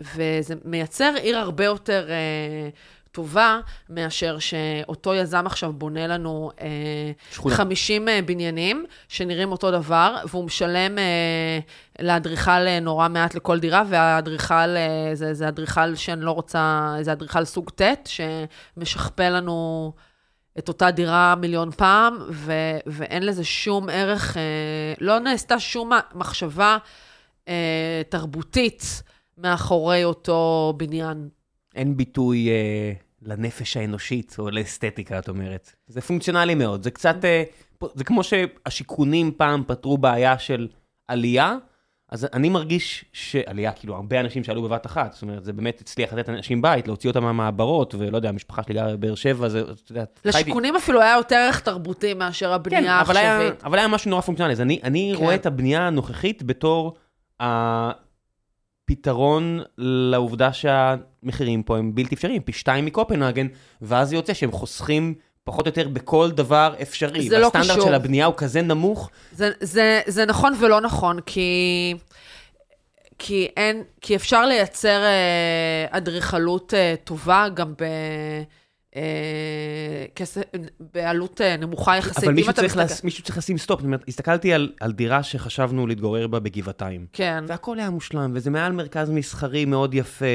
וזה 0.00 0.54
מייצר 0.64 1.14
עיר 1.22 1.38
הרבה 1.38 1.64
יותר 1.64 2.10
אה, 2.10 2.68
טובה, 3.12 3.60
מאשר 3.88 4.38
שאותו 4.38 5.14
יזם 5.14 5.46
עכשיו 5.46 5.72
בונה 5.72 6.06
לנו 6.06 6.50
אה, 6.60 7.12
שכונה. 7.30 7.54
50 7.54 8.08
אה, 8.08 8.20
בניינים 8.26 8.84
שנראים 9.08 9.52
אותו 9.52 9.70
דבר, 9.70 10.16
והוא 10.28 10.44
משלם 10.44 10.98
אה, 10.98 11.58
לאדריכל 12.00 12.50
אה, 12.50 12.80
נורא 12.80 13.08
מעט 13.08 13.34
לכל 13.34 13.58
דירה, 13.58 13.82
והאדריכל, 13.88 14.54
אה, 14.54 15.10
זה, 15.14 15.34
זה 15.34 15.48
אדריכל 15.48 15.94
שאני 15.94 16.20
לא 16.20 16.30
רוצה, 16.30 16.94
זה 17.00 17.12
אדריכל 17.12 17.44
סוג 17.44 17.70
ט', 17.70 18.08
שמשכפל 18.08 19.28
לנו 19.28 19.92
את 20.58 20.68
אותה 20.68 20.90
דירה 20.90 21.34
מיליון 21.34 21.70
פעם, 21.70 22.18
ו, 22.30 22.52
ואין 22.86 23.26
לזה 23.26 23.44
שום 23.44 23.88
ערך, 23.88 24.36
אה, 24.36 24.42
לא 25.00 25.18
נעשתה 25.18 25.58
שום 25.58 25.90
מחשבה 26.14 26.78
אה, 27.48 28.02
תרבותית 28.08 29.02
מאחורי 29.38 30.04
אותו 30.04 30.74
בניין. 30.76 31.28
אין 31.74 31.96
ביטוי 31.96 32.48
אה, 32.48 32.92
לנפש 33.22 33.76
האנושית 33.76 34.36
או 34.38 34.50
לאסתטיקה, 34.50 35.18
את 35.18 35.28
אומרת. 35.28 35.72
זה 35.86 36.00
פונקציונלי 36.00 36.54
מאוד, 36.54 36.82
זה 36.82 36.90
קצת, 36.90 37.24
אה, 37.24 37.42
זה 37.94 38.04
כמו 38.04 38.20
שהשיכונים 38.24 39.32
פעם 39.36 39.62
פתרו 39.66 39.98
בעיה 39.98 40.38
של 40.38 40.68
עלייה, 41.08 41.56
אז 42.08 42.26
אני 42.32 42.48
מרגיש 42.48 43.04
שעלייה, 43.12 43.72
כאילו, 43.72 43.94
הרבה 43.94 44.20
אנשים 44.20 44.44
שעלו 44.44 44.62
בבת 44.62 44.86
אחת, 44.86 45.12
זאת 45.12 45.22
אומרת, 45.22 45.44
זה 45.44 45.52
באמת 45.52 45.80
הצליח 45.80 46.12
לתת 46.12 46.28
לאנשים 46.28 46.62
בית, 46.62 46.86
להוציא 46.88 47.10
אותם 47.10 47.22
מהמעברות, 47.22 47.94
ולא 47.94 48.16
יודע, 48.16 48.28
המשפחה 48.28 48.62
שלי 48.62 48.74
גרה 48.74 48.96
בבאר 48.96 49.14
שבע, 49.14 49.48
זה, 49.48 49.60
את 49.60 49.90
יודעת, 49.90 50.20
חייתי- 50.22 50.38
לשיכונים 50.38 50.76
אפילו 50.76 51.00
היה 51.00 51.14
יותר 51.16 51.36
ערך 51.36 51.60
תרבותי 51.60 52.14
מאשר 52.14 52.46
כן, 52.46 52.52
הבנייה 52.52 53.00
אבל 53.00 53.16
היה, 53.16 53.36
העכשווית. 53.36 53.64
אבל 53.64 53.78
היה 53.78 53.88
משהו 53.88 54.10
נורא 54.10 54.20
פונקציונלי, 54.22 54.52
אז 54.52 54.60
אני, 54.60 54.80
אני 54.82 55.12
כן. 55.16 55.22
רואה 55.24 55.34
את 55.34 55.46
הבנייה 55.46 55.86
הנוכחית 55.86 56.42
בתור 56.42 56.94
הפתרון 58.92 59.60
לעובדה 59.78 60.52
שהמחירים 60.52 61.62
פה 61.62 61.78
הם 61.78 61.94
בלתי 61.94 62.14
אפשריים, 62.14 62.42
פי 62.42 62.52
שתיים 62.52 62.84
מקופנהגן, 62.84 63.46
ואז 63.82 64.08
זה 64.08 64.16
יוצא 64.16 64.34
שהם 64.34 64.52
חוסכים 64.52 65.14
פחות 65.44 65.66
או 65.66 65.68
יותר 65.68 65.88
בכל 65.88 66.30
דבר 66.30 66.74
אפשרי. 66.82 67.28
זה 67.28 67.38
לא 67.38 67.44
והסטנדרט 67.44 67.70
קשור. 67.70 67.88
של 67.88 67.94
הבנייה 67.94 68.26
הוא 68.26 68.34
כזה 68.36 68.62
נמוך, 68.62 69.10
זה, 69.32 69.50
זה, 69.60 70.00
זה 70.06 70.26
נכון 70.26 70.52
ולא 70.60 70.80
נכון, 70.80 71.20
כי, 71.26 71.94
כי, 73.18 73.48
אין, 73.56 73.82
כי 74.00 74.16
אפשר 74.16 74.46
לייצר 74.46 75.02
אה, 75.02 75.86
אדריכלות 75.90 76.74
אה, 76.74 76.94
טובה 77.04 77.46
גם 77.54 77.74
ב, 77.78 77.82
אה, 77.82 78.42
כסף, 80.14 80.40
בעלות 80.80 81.40
אה, 81.40 81.56
נמוכה 81.56 81.96
יחסית. 81.96 82.24
אבל 82.24 82.32
מישהו 82.32 82.52
צריך, 82.52 82.76
מסתכל- 82.76 82.84
לס... 82.84 83.04
מישהו 83.04 83.24
צריך 83.24 83.38
לשים 83.38 83.58
stop. 83.58 83.80
זאת 83.80 83.86
אומרת, 83.86 84.04
הסתכלתי 84.08 84.52
על, 84.52 84.72
על 84.80 84.92
דירה 84.92 85.22
שחשבנו 85.22 85.86
להתגורר 85.86 86.26
בה 86.26 86.40
בגבעתיים. 86.40 87.06
כן, 87.12 87.44
והכל 87.48 87.78
היה 87.78 87.90
מושלם, 87.90 88.32
וזה 88.34 88.50
מעל 88.50 88.72
מרכז 88.72 89.10
מסחרי 89.10 89.64
מאוד 89.64 89.94
יפה, 89.94 90.26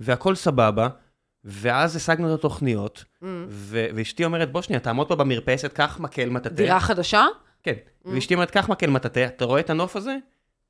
והכל 0.00 0.34
סבבה, 0.34 0.88
ואז 1.44 1.96
השגנו 1.96 2.34
את 2.34 2.38
התוכניות, 2.38 3.04
Mm. 3.22 3.26
ו- 3.48 3.86
ואשתי 3.94 4.24
אומרת, 4.24 4.52
בוא 4.52 4.62
שנייה, 4.62 4.80
תעמוד 4.80 5.08
פה 5.08 5.16
במרפסת, 5.16 5.72
קח 5.72 5.98
מקל 6.00 6.28
מטאטא. 6.30 6.54
דירה 6.54 6.80
חדשה? 6.80 7.24
כן. 7.62 7.72
Mm. 7.72 8.08
ואשתי 8.14 8.34
אומרת, 8.34 8.50
קח 8.50 8.68
מקל 8.68 8.90
מטאטא, 8.90 9.26
אתה 9.26 9.44
רואה 9.44 9.60
את 9.60 9.70
הנוף 9.70 9.96
הזה? 9.96 10.16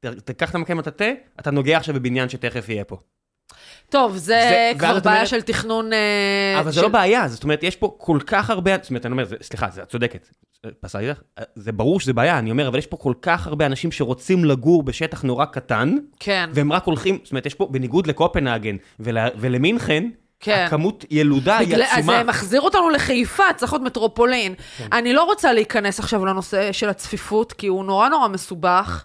ת- 0.01 0.07
תיקח 0.07 0.51
את 0.51 0.55
המקל 0.55 0.75
מטאטא, 0.75 1.13
אתה 1.41 1.51
נוגע 1.51 1.77
עכשיו 1.77 1.95
בבניין 1.95 2.29
שתכף 2.29 2.69
יהיה 2.69 2.85
פה. 2.85 2.99
טוב, 3.91 4.17
זה 4.17 4.19
זה- 4.27 4.73
כבר 4.79 4.99
בעיה 5.01 5.17
אומרת- 5.17 5.29
של 5.29 5.41
תכנון... 5.43 5.93
אה, 5.93 6.61
אבל 6.61 6.71
זה 6.71 6.77
של- 6.77 6.83
לא 6.83 6.89
בעיה, 6.89 7.29
זאת 7.29 7.43
אומרת, 7.45 7.63
יש 7.63 7.77
פה 7.77 7.95
כל 7.99 8.19
כך 8.27 8.51
הרבה, 8.51 8.73
זאת 8.83 8.91
אומרת, 8.91 9.07
אני 9.07 9.13
אומר, 9.13 9.25
זה- 9.25 9.37
סליחה, 9.43 9.67
זה- 9.71 9.83
את 9.83 9.89
צודקת. 9.89 10.29
פסלתי 10.81 11.07
לך? 11.07 11.21
זה 11.55 11.73
ברור 11.73 12.01
שזה 12.01 12.13
בעיה, 12.13 12.39
אני 12.39 12.51
אומר, 12.51 12.69
אבל 12.69 12.79
יש 12.79 12.87
פה 12.87 12.97
כל 12.97 13.13
כך 13.23 13.47
הרבה 13.47 13.67
אנשים 13.67 13.93
שרוצים 13.93 14.45
לגור 14.45 14.83
בשטח 14.83 15.23
נורא 15.23 15.45
קטן, 15.45 15.95
כן, 16.21 16.51
והם 16.55 16.73
רק 16.73 16.85
הולכים, 16.85 17.19
זאת 17.23 17.33
אומרת, 17.33 17.47
יש 17.47 17.55
פה, 17.55 17.69
בניגוד 17.71 18.07
לקופנהגן 18.07 18.77
ול- 19.01 19.19
ולמינכן, 19.37 20.05
כן. 20.41 20.65
הכמות 20.67 21.05
ילודה 21.11 21.59
היא 21.59 21.69
בגלל- 21.69 21.83
אז 21.83 21.89
עצומה. 21.99 22.19
זה 22.19 22.25
מחזיר 22.25 22.61
אותנו 22.61 22.91
לחיפה, 22.91 23.45
צריך 23.57 23.73
להיות 23.73 23.83
מטרופולין. 23.85 24.55
כן. 24.79 24.87
אני 24.93 25.13
לא 25.13 25.25
רוצה 25.25 25.53
להיכנס 25.53 25.99
עכשיו 26.01 26.27
לנושא 26.27 26.73
של 26.73 26.89
הצפיפות, 26.89 27.53
כי 27.53 27.67
הוא 27.67 27.85
נורא 27.85 28.09
נורא 28.09 28.29
מסובך. 28.29 29.05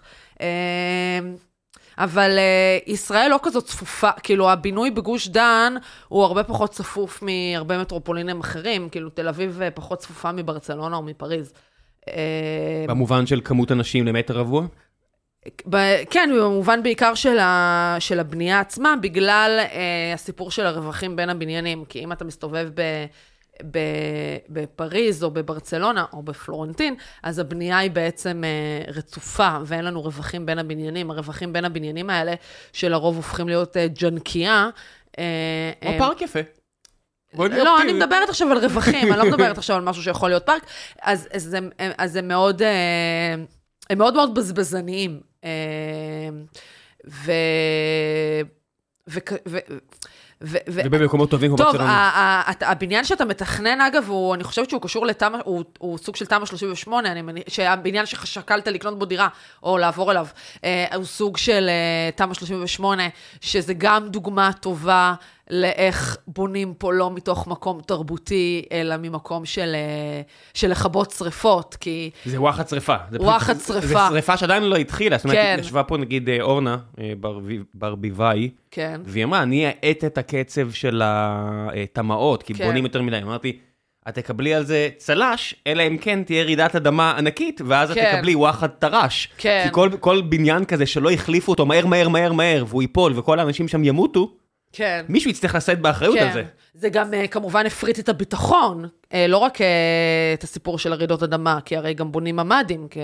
אבל 1.98 2.38
אה, 2.38 2.78
ישראל 2.86 3.28
לא 3.30 3.38
כזאת 3.42 3.64
צפופה, 3.64 4.10
כאילו 4.22 4.50
הבינוי 4.50 4.90
בגוש 4.90 5.28
דן 5.28 5.74
הוא 6.08 6.24
הרבה 6.24 6.44
פחות 6.44 6.70
צפוף 6.70 7.22
מהרבה 7.22 7.80
מטרופולינים 7.80 8.40
אחרים, 8.40 8.88
כאילו 8.88 9.10
תל 9.10 9.28
אביב 9.28 9.62
אה, 9.62 9.70
פחות 9.70 9.98
צפופה 9.98 10.32
מברצלונה 10.32 10.96
או 10.96 11.02
מפריז. 11.02 11.52
אה, 12.08 12.84
במובן 12.88 13.26
של 13.26 13.40
כמות 13.44 13.72
אנשים 13.72 14.06
למטר 14.06 14.38
רבוע? 14.38 14.66
ב- 15.68 16.04
כן, 16.10 16.30
במובן 16.36 16.82
בעיקר 16.82 17.14
של, 17.14 17.38
ה, 17.38 17.96
של 17.98 18.20
הבנייה 18.20 18.60
עצמה, 18.60 18.94
בגלל 19.02 19.58
אה, 19.60 20.12
הסיפור 20.14 20.50
של 20.50 20.66
הרווחים 20.66 21.16
בין 21.16 21.30
הבניינים. 21.30 21.84
כי 21.84 22.04
אם 22.04 22.12
אתה 22.12 22.24
מסתובב 22.24 22.68
ב, 22.74 22.82
בפריז 24.48 25.24
או 25.24 25.30
בברצלונה 25.30 26.04
או 26.12 26.22
בפלורנטין, 26.22 26.94
אז 27.22 27.38
הבנייה 27.38 27.78
היא 27.78 27.90
בעצם 27.90 28.42
אה, 28.44 28.92
רצופה, 28.92 29.56
ואין 29.66 29.84
לנו 29.84 30.02
רווחים 30.02 30.46
בין 30.46 30.58
הבניינים. 30.58 31.10
הרווחים 31.10 31.52
בין 31.52 31.64
הבניינים 31.64 32.10
האלה, 32.10 32.34
שלרוב 32.72 33.16
הופכים 33.16 33.48
להיות 33.48 33.76
אה, 33.76 33.86
ג'נקייה. 33.88 34.68
אה, 35.18 35.24
או 35.86 35.92
פארק 35.98 36.22
יפה. 36.22 36.40
לא, 37.34 37.82
אני. 37.82 37.92
מדברת 37.92 38.28
עכשיו 38.28 38.50
על 38.52 38.58
רווחים, 38.58 39.12
אני 39.12 39.18
לא 39.18 39.24
מדברת 39.30 39.58
עכשיו 39.58 39.76
על 39.76 39.82
משהו 39.82 40.02
שיכול 40.02 40.30
להיות 40.30 40.46
פארק. 40.46 40.66
אז, 41.02 41.28
אז, 41.32 41.42
זה, 41.42 41.58
אז 41.98 42.12
זה 42.12 42.22
מאוד, 42.22 42.62
הם 43.90 43.98
מאוד 43.98 44.14
מאוד 44.14 44.34
בזבזניים. 44.34 45.20
ו... 47.06 47.32
ו... 49.08 49.18
ו... 49.46 49.58
ו... 50.44 50.56
ו... 50.68 50.80
ובמקומות 50.84 51.30
טובים 51.30 51.48
כמו 51.50 51.56
טוב, 51.56 51.66
ברצלונה. 51.66 51.92
ה- 51.92 52.50
ה- 52.50 52.70
הבניין 52.70 53.04
שאתה 53.04 53.24
מתכנן, 53.24 53.80
אגב, 53.80 54.04
הוא, 54.08 54.34
אני 54.34 54.44
חושבת 54.44 54.70
שהוא 54.70 54.82
קשור 54.82 55.06
לתמ"א, 55.06 55.38
הוא, 55.44 55.64
הוא 55.78 55.98
סוג 55.98 56.16
של 56.16 56.26
תמ"א 56.26 56.46
38, 56.46 57.12
אני 57.12 57.22
מניח, 57.22 57.44
שהבניין 57.48 58.06
ששקלת 58.06 58.68
לקנות 58.68 58.98
בו 58.98 59.04
דירה, 59.04 59.28
או 59.62 59.78
לעבור 59.78 60.10
אליו, 60.10 60.26
אה, 60.64 60.86
הוא 60.94 61.04
סוג 61.04 61.36
של 61.36 61.68
אה, 61.68 62.10
תמ"א 62.16 62.34
38, 62.34 63.02
שזה 63.40 63.74
גם 63.74 64.08
דוגמה 64.08 64.50
טובה 64.60 65.14
לאיך 65.50 66.16
בונים 66.26 66.74
פה 66.78 66.92
לא 66.92 67.10
מתוך 67.10 67.46
מקום 67.46 67.80
תרבותי, 67.86 68.62
אלא 68.72 68.94
ממקום 68.96 69.44
של, 69.44 69.72
אה, 69.74 70.20
של 70.54 70.70
לכבות 70.70 71.10
שריפות, 71.10 71.76
כי... 71.80 72.10
זה 72.24 72.40
וואחד. 72.40 72.68
זה 72.68 72.80
פשוט- 72.80 73.20
וואחד 73.20 73.56
זה 73.56 73.64
שרפה. 73.64 74.08
שרפה 74.10 74.36
שעדיין 74.36 74.62
לא 74.62 74.76
התחילה. 74.76 75.16
זאת 75.16 75.24
אומרת, 75.24 75.36
כן. 75.38 75.56
ישבה 75.60 75.82
פה 75.82 75.96
נגיד 75.96 76.28
אה, 76.28 76.38
אורנה 76.40 76.76
אה, 77.00 77.12
ברבי- 77.20 77.62
ברביבאי, 77.74 78.50
כן. 78.70 79.00
והיא 79.04 79.24
אמרה, 79.24 79.42
אני 79.42 79.66
אאט 79.84 80.04
את 80.04 80.18
הקצב 80.18 80.70
של 80.70 81.02
הטמעות, 81.04 82.42
כי 82.42 82.54
כן. 82.54 82.66
בונים 82.66 82.84
יותר 82.84 83.02
מדי. 83.02 83.18
אמרתי, 83.22 83.58
את 84.08 84.14
תקבלי 84.14 84.54
על 84.54 84.64
זה 84.64 84.88
צל"ש, 84.96 85.54
אלא 85.66 85.82
אם 85.86 85.96
כן 85.98 86.22
תהיה 86.22 86.44
רעידת 86.44 86.76
אדמה 86.76 87.14
ענקית, 87.18 87.60
ואז 87.66 87.90
את 87.90 87.96
כן. 87.96 88.12
תקבלי 88.16 88.34
וואחד 88.34 88.66
טר"ש. 88.68 89.28
כן. 89.38 89.62
כי 89.64 89.72
כל, 89.72 89.90
כל 90.00 90.20
בניין 90.28 90.64
כזה 90.64 90.86
שלא 90.86 91.10
החליפו 91.10 91.52
אותו 91.52 91.66
מהר, 91.66 91.86
מהר, 91.86 92.08
מהר, 92.08 92.32
מהר, 92.32 92.64
והוא 92.68 92.82
ייפול, 92.82 93.12
וכל 93.18 93.38
האנשים 93.38 93.68
שם 93.68 93.84
ימותו, 93.84 94.32
כן. 94.72 95.04
מישהו 95.08 95.30
יצטרך 95.30 95.54
לשאת 95.54 95.80
באחריות 95.80 96.18
על 96.18 96.32
זה. 96.32 96.44
זה 96.74 96.88
גם 96.88 97.14
אה, 97.14 97.28
כמובן 97.28 97.66
הפריט 97.66 97.98
את 97.98 98.08
הביטחון, 98.08 98.88
אה, 99.12 99.26
לא 99.26 99.38
רק 99.38 99.60
אה, 99.60 99.66
את 100.34 100.42
הסיפור 100.42 100.78
של 100.78 100.92
הרעידות 100.92 101.22
אדמה, 101.22 101.58
כי 101.64 101.76
הרי 101.76 101.94
גם 101.94 102.12
בונים 102.12 102.36
ממ"דים, 102.36 102.88
כי 102.88 103.00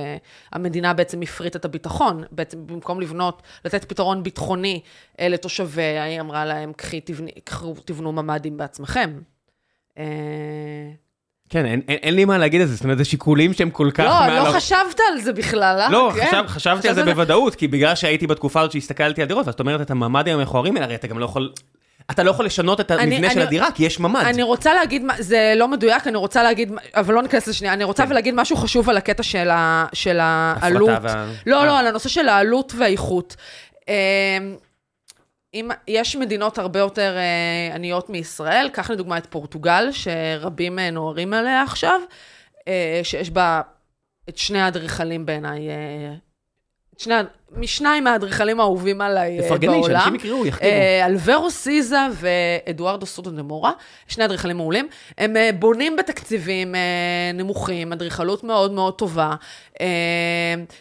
המדינה 0.52 0.94
בעצם 0.94 1.22
הפריטה 1.22 1.58
את 1.58 1.64
הביטחון, 1.64 2.24
בעצם 2.30 2.66
במקום 2.66 3.00
לבנות, 3.00 3.42
לתת 3.64 3.84
פתרון 3.84 4.22
ביטחוני 4.22 4.80
לתושביה, 5.20 6.04
היא 6.04 6.20
אמרה 6.20 6.44
להם, 6.44 6.72
קחי, 6.72 7.00
תבני, 7.00 7.30
קחו, 7.44 7.74
תבנו 7.84 8.12
ממ"דים 8.12 8.56
בעצמכם. 8.56 9.18
כן, 11.50 11.66
אין, 11.66 11.80
אין, 11.88 11.98
אין 12.02 12.14
לי 12.14 12.24
מה 12.24 12.38
להגיד 12.38 12.60
על 12.60 12.66
זה, 12.66 12.74
זאת 12.74 12.84
אומרת, 12.84 12.98
זה 12.98 13.04
שיקולים 13.04 13.52
שהם 13.52 13.70
כל 13.70 13.90
כך 13.94 14.04
לא, 14.04 14.10
מעל... 14.10 14.48
לא 14.48 14.52
חשבת 14.52 15.00
על 15.12 15.20
זה 15.20 15.32
בכלל, 15.32 15.80
אה? 15.80 15.90
לא, 15.90 16.12
כן? 16.16 16.26
חשב, 16.26 16.44
חשבתי 16.46 16.88
על 16.88 16.94
זה 16.94 17.02
חשבת 17.02 17.14
בוודאות, 17.14 17.54
כי 17.54 17.68
בגלל 17.68 17.94
שהייתי 17.94 18.26
בתקופה 18.26 18.60
הזאת 18.60 18.72
שהסתכלתי 18.72 19.22
על 19.22 19.28
דירות, 19.28 19.44
זאת 19.46 19.60
אומרת, 19.60 19.80
את 19.80 19.90
הממ"דים 19.90 20.38
המכוערים 20.38 20.74
האלה, 20.76 20.86
הרי 20.86 20.94
אתה 20.94 21.06
גם 21.06 21.18
לא 21.18 21.24
יכול... 21.24 21.52
אתה 22.10 22.22
לא 22.22 22.30
יכול 22.30 22.44
לשנות 22.46 22.80
את 22.80 22.90
אני- 22.90 23.14
המבנה 23.14 23.30
של 23.30 23.38
אני- 23.38 23.46
הדירה, 23.46 23.70
כי 23.74 23.84
יש 23.84 24.00
ממ"ד. 24.00 24.22
אני 24.24 24.42
רוצה 24.42 24.74
להגיד, 24.74 25.02
זה 25.18 25.52
לא 25.56 25.68
מדויק, 25.68 26.06
אני 26.06 26.16
רוצה 26.16 26.42
להגיד, 26.42 26.72
אבל 26.94 27.14
לא 27.14 27.22
ניכנס 27.22 27.46
לשנייה, 27.46 27.72
אני 27.74 27.84
רוצה 27.84 28.06
כן. 28.06 28.12
להגיד 28.12 28.34
משהו 28.34 28.56
חשוב 28.56 28.90
על 28.90 28.96
הקטע 28.96 29.22
של 29.22 29.50
ה- 29.50 29.86
של 29.92 30.18
העלות. 30.20 30.90
וה- 31.02 31.26
לא, 31.46 31.60
אה. 31.60 31.66
לא, 31.66 31.78
על 31.78 31.86
הנושא 31.86 32.08
של 32.08 32.28
העלות 32.28 32.72
והאיכות. 32.78 33.36
אם 35.54 35.68
יש 35.88 36.16
מדינות 36.16 36.58
הרבה 36.58 36.78
יותר 36.78 37.16
אה, 37.16 37.74
עניות 37.74 38.10
מישראל, 38.10 38.70
קח 38.72 38.90
לדוגמה 38.90 39.18
את 39.18 39.26
פורטוגל, 39.26 39.88
שרבים 39.92 40.78
אה, 40.78 40.90
נוהרים 40.90 41.34
עליה 41.34 41.62
עכשיו, 41.62 42.00
אה, 42.68 43.00
שיש 43.02 43.30
בה 43.30 43.60
את 44.28 44.38
שני 44.38 44.60
האדריכלים 44.60 45.26
בעיניי, 45.26 45.68
אה, 45.68 46.14
את 46.94 47.00
שני, 47.00 47.14
משניים 47.56 48.04
מהאדריכלים 48.04 48.60
האהובים 48.60 49.00
עליי 49.00 49.38
אה, 49.38 49.44
תפרגני, 49.44 49.80
בעולם. 49.80 50.00
שאנשים 50.00 50.14
יקראו, 50.14 50.46
יחתימו. 50.46 50.70
אה, 50.70 51.06
אלברו 51.06 51.50
סיזה 51.50 51.98
ואדוארדו 52.12 53.06
סוטו 53.06 53.30
דה 53.30 53.42
מורה, 53.42 53.72
שני 54.08 54.24
אדריכלים 54.24 54.56
מעולים. 54.56 54.88
הם 55.18 55.36
אה, 55.36 55.50
בונים 55.58 55.96
בתקציבים 55.96 56.74
אה, 56.74 56.80
נמוכים, 57.34 57.92
אדריכלות 57.92 58.44
מאוד 58.44 58.72
מאוד 58.72 58.94
טובה. 58.94 59.34
אה, 59.80 59.86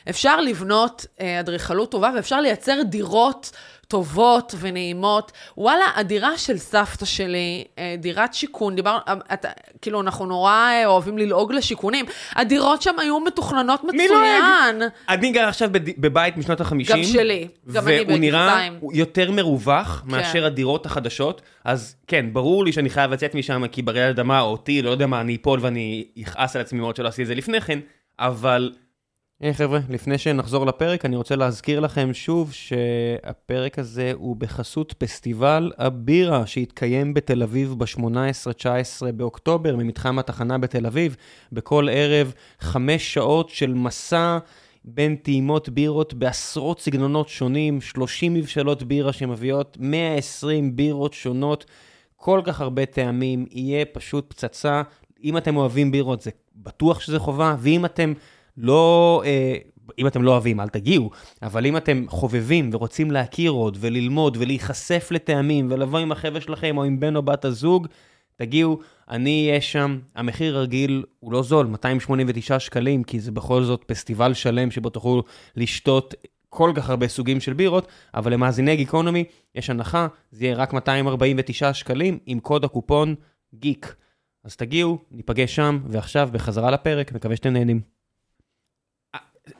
אפשר 0.09 0.41
לבנות 0.41 1.05
אה, 1.21 1.39
אדריכלות 1.39 1.91
טובה 1.91 2.11
ואפשר 2.15 2.41
לייצר 2.41 2.81
דירות 2.83 3.51
טובות 3.87 4.55
ונעימות. 4.59 5.31
וואלה, 5.57 5.83
הדירה 5.95 6.37
של 6.37 6.57
סבתא 6.57 7.05
שלי, 7.05 7.63
אה, 7.77 7.95
דירת 7.97 8.33
שיכון, 8.33 8.75
דיברנו, 8.75 8.99
אה, 9.07 9.35
כאילו, 9.81 10.01
אנחנו 10.01 10.25
נורא 10.25 10.51
אה, 10.51 10.85
אוהבים 10.85 11.17
ללעוג 11.17 11.53
לשיכונים. 11.53 12.05
הדירות 12.35 12.81
שם 12.81 12.99
היו 12.99 13.19
מתוכננות 13.19 13.83
מצוין. 13.83 14.81
אני 15.09 15.31
גר 15.31 15.47
עכשיו 15.47 15.69
בבית 15.97 16.37
משנות 16.37 16.61
ה-50. 16.61 16.89
גם 16.89 17.03
שלי, 17.03 17.47
גם 17.73 17.87
אני 17.87 18.03
והוא 18.07 18.17
נראה. 18.17 18.67
יותר 18.93 19.31
מרווח 19.31 20.03
מאשר 20.05 20.45
הדירות 20.45 20.85
החדשות. 20.85 21.41
אז 21.65 21.95
כן, 22.07 22.25
ברור 22.33 22.65
לי 22.65 22.71
שאני 22.71 22.89
חייב 22.89 23.11
לצאת 23.11 23.35
משם, 23.35 23.67
כי 23.67 23.81
ברעידת 23.81 24.19
אדמה 24.19 24.41
או 24.41 24.51
אותי, 24.51 24.81
לא 24.81 24.89
יודע 24.89 25.07
מה, 25.07 25.21
אני 25.21 25.35
אפול 25.41 25.59
ואני 25.61 26.07
אכעס 26.21 26.55
על 26.55 26.61
עצמי 26.61 26.79
מאוד 26.79 26.95
שלא 26.95 27.07
עשיתי 27.07 27.21
את 27.21 27.27
זה 27.27 27.35
לפני 27.35 27.61
כן, 27.61 27.79
אבל... 28.19 28.71
היי 29.41 29.53
חבר'ה, 29.53 29.79
לפני 29.89 30.17
שנחזור 30.17 30.65
לפרק, 30.65 31.05
אני 31.05 31.15
רוצה 31.15 31.35
להזכיר 31.35 31.79
לכם 31.79 32.13
שוב 32.13 32.51
שהפרק 32.51 33.79
הזה 33.79 34.11
הוא 34.15 34.35
בחסות 34.35 34.93
פסטיבל 34.97 35.71
הבירה 35.77 36.45
שהתקיים 36.45 37.13
בתל 37.13 37.43
אביב 37.43 37.75
ב-18-19 37.77 39.11
באוקטובר, 39.15 39.75
ממתחם 39.75 40.19
התחנה 40.19 40.57
בתל 40.57 40.85
אביב, 40.85 41.15
בכל 41.51 41.87
ערב 41.91 42.33
חמש 42.59 43.13
שעות 43.13 43.49
של 43.49 43.73
מסע 43.73 44.37
בין 44.85 45.15
טעימות 45.15 45.69
בירות 45.69 46.13
בעשרות 46.13 46.81
סגנונות 46.81 47.29
שונים, 47.29 47.81
30 47.81 48.33
מבשלות 48.33 48.83
בירה 48.83 49.13
שמביאות 49.13 49.77
120 49.79 50.75
בירות 50.75 51.13
שונות, 51.13 51.65
כל 52.15 52.41
כך 52.43 52.61
הרבה 52.61 52.85
טעמים, 52.85 53.45
יהיה 53.51 53.85
פשוט 53.85 54.25
פצצה. 54.29 54.81
אם 55.23 55.37
אתם 55.37 55.57
אוהבים 55.57 55.91
בירות, 55.91 56.21
זה 56.21 56.31
בטוח 56.55 56.99
שזה 56.99 57.19
חובה, 57.19 57.55
ואם 57.59 57.85
אתם 57.85 58.13
לא, 58.57 59.21
אה, 59.25 59.55
אם 59.99 60.07
אתם 60.07 60.23
לא 60.23 60.31
אוהבים, 60.31 60.59
אל 60.59 60.69
תגיעו, 60.69 61.09
אבל 61.41 61.65
אם 61.65 61.77
אתם 61.77 62.05
חובבים 62.07 62.69
ורוצים 62.73 63.11
להכיר 63.11 63.51
עוד 63.51 63.77
וללמוד 63.79 64.37
ולהיחשף 64.39 65.07
לטעמים 65.11 65.67
ולבוא 65.71 65.99
עם 65.99 66.11
החבר'ה 66.11 66.41
שלכם 66.41 66.77
או 66.77 66.83
עם 66.83 66.99
בן 66.99 67.15
או 67.15 67.21
בת 67.21 67.45
הזוג, 67.45 67.87
תגיעו, 68.35 68.79
אני 69.09 69.47
אהיה 69.47 69.61
שם. 69.61 69.99
המחיר 70.15 70.57
הרגיל 70.57 71.03
הוא 71.19 71.31
לא 71.31 71.43
זול, 71.43 71.65
289 71.67 72.59
שקלים, 72.59 73.03
כי 73.03 73.19
זה 73.19 73.31
בכל 73.31 73.63
זאת 73.63 73.83
פסטיבל 73.87 74.33
שלם 74.33 74.71
שבו 74.71 74.89
תוכלו 74.89 75.23
לשתות 75.55 76.15
כל 76.49 76.71
כך 76.75 76.89
הרבה 76.89 77.07
סוגים 77.07 77.39
של 77.39 77.53
בירות, 77.53 77.87
אבל 78.13 78.33
למאזיני 78.33 78.75
גיקונומי 78.75 79.23
יש 79.55 79.69
הנחה, 79.69 80.07
זה 80.31 80.45
יהיה 80.45 80.55
רק 80.55 80.73
249 80.73 81.73
שקלים 81.73 82.19
עם 82.25 82.39
קוד 82.39 82.63
הקופון 82.63 83.15
גיק. 83.53 83.95
אז 84.43 84.55
תגיעו, 84.55 84.97
ניפגש 85.11 85.55
שם, 85.55 85.79
ועכשיו 85.89 86.29
בחזרה 86.31 86.71
לפרק, 86.71 87.11
מקווה 87.11 87.35
שאתם 87.35 87.53
נהנים. 87.53 87.96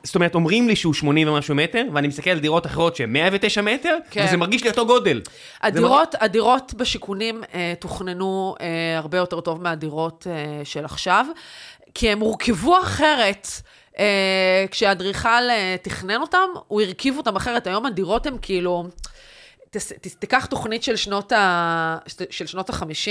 זאת 0.02 0.14
אומרת, 0.14 0.34
אומרים 0.34 0.68
לי 0.68 0.76
שהוא 0.76 0.94
80 0.94 1.28
ומשהו 1.28 1.54
מטר, 1.54 1.84
ואני 1.94 2.08
מסתכל 2.08 2.30
על 2.30 2.38
דירות 2.38 2.66
אחרות 2.66 2.96
שהן 2.96 3.12
109 3.12 3.62
מטר, 3.62 3.96
כן. 4.10 4.24
וזה 4.28 4.36
מרגיש 4.36 4.64
לי 4.64 4.70
אותו 4.70 4.86
גודל. 4.86 5.20
הדירות, 5.62 6.14
הדירות 6.20 6.74
בשיכונים 6.74 7.42
אה, 7.54 7.74
תוכננו 7.80 8.54
אה, 8.60 8.66
הרבה 8.98 9.18
יותר 9.18 9.40
טוב 9.40 9.62
מהדירות 9.62 10.26
אה, 10.30 10.64
של 10.64 10.84
עכשיו, 10.84 11.26
כי 11.94 12.10
הם 12.10 12.20
הורכבו 12.20 12.80
אחרת. 12.82 13.48
אה, 13.98 14.64
כשהאדריכל 14.70 15.28
אה, 15.28 15.76
תכנן 15.82 16.20
אותם, 16.20 16.48
הוא 16.68 16.80
הרכיב 16.82 17.16
אותם 17.16 17.36
אחרת. 17.36 17.66
היום 17.66 17.86
הדירות 17.86 18.26
הן 18.26 18.36
כאילו... 18.42 18.84
תס- 19.70 19.92
תס- 20.00 20.14
תיקח 20.18 20.46
תוכנית 20.46 20.82
של 20.82 20.96
שנות, 20.96 21.32
ה... 21.32 21.98
של 22.30 22.46
שנות 22.46 22.70
ה-50, 22.70 23.10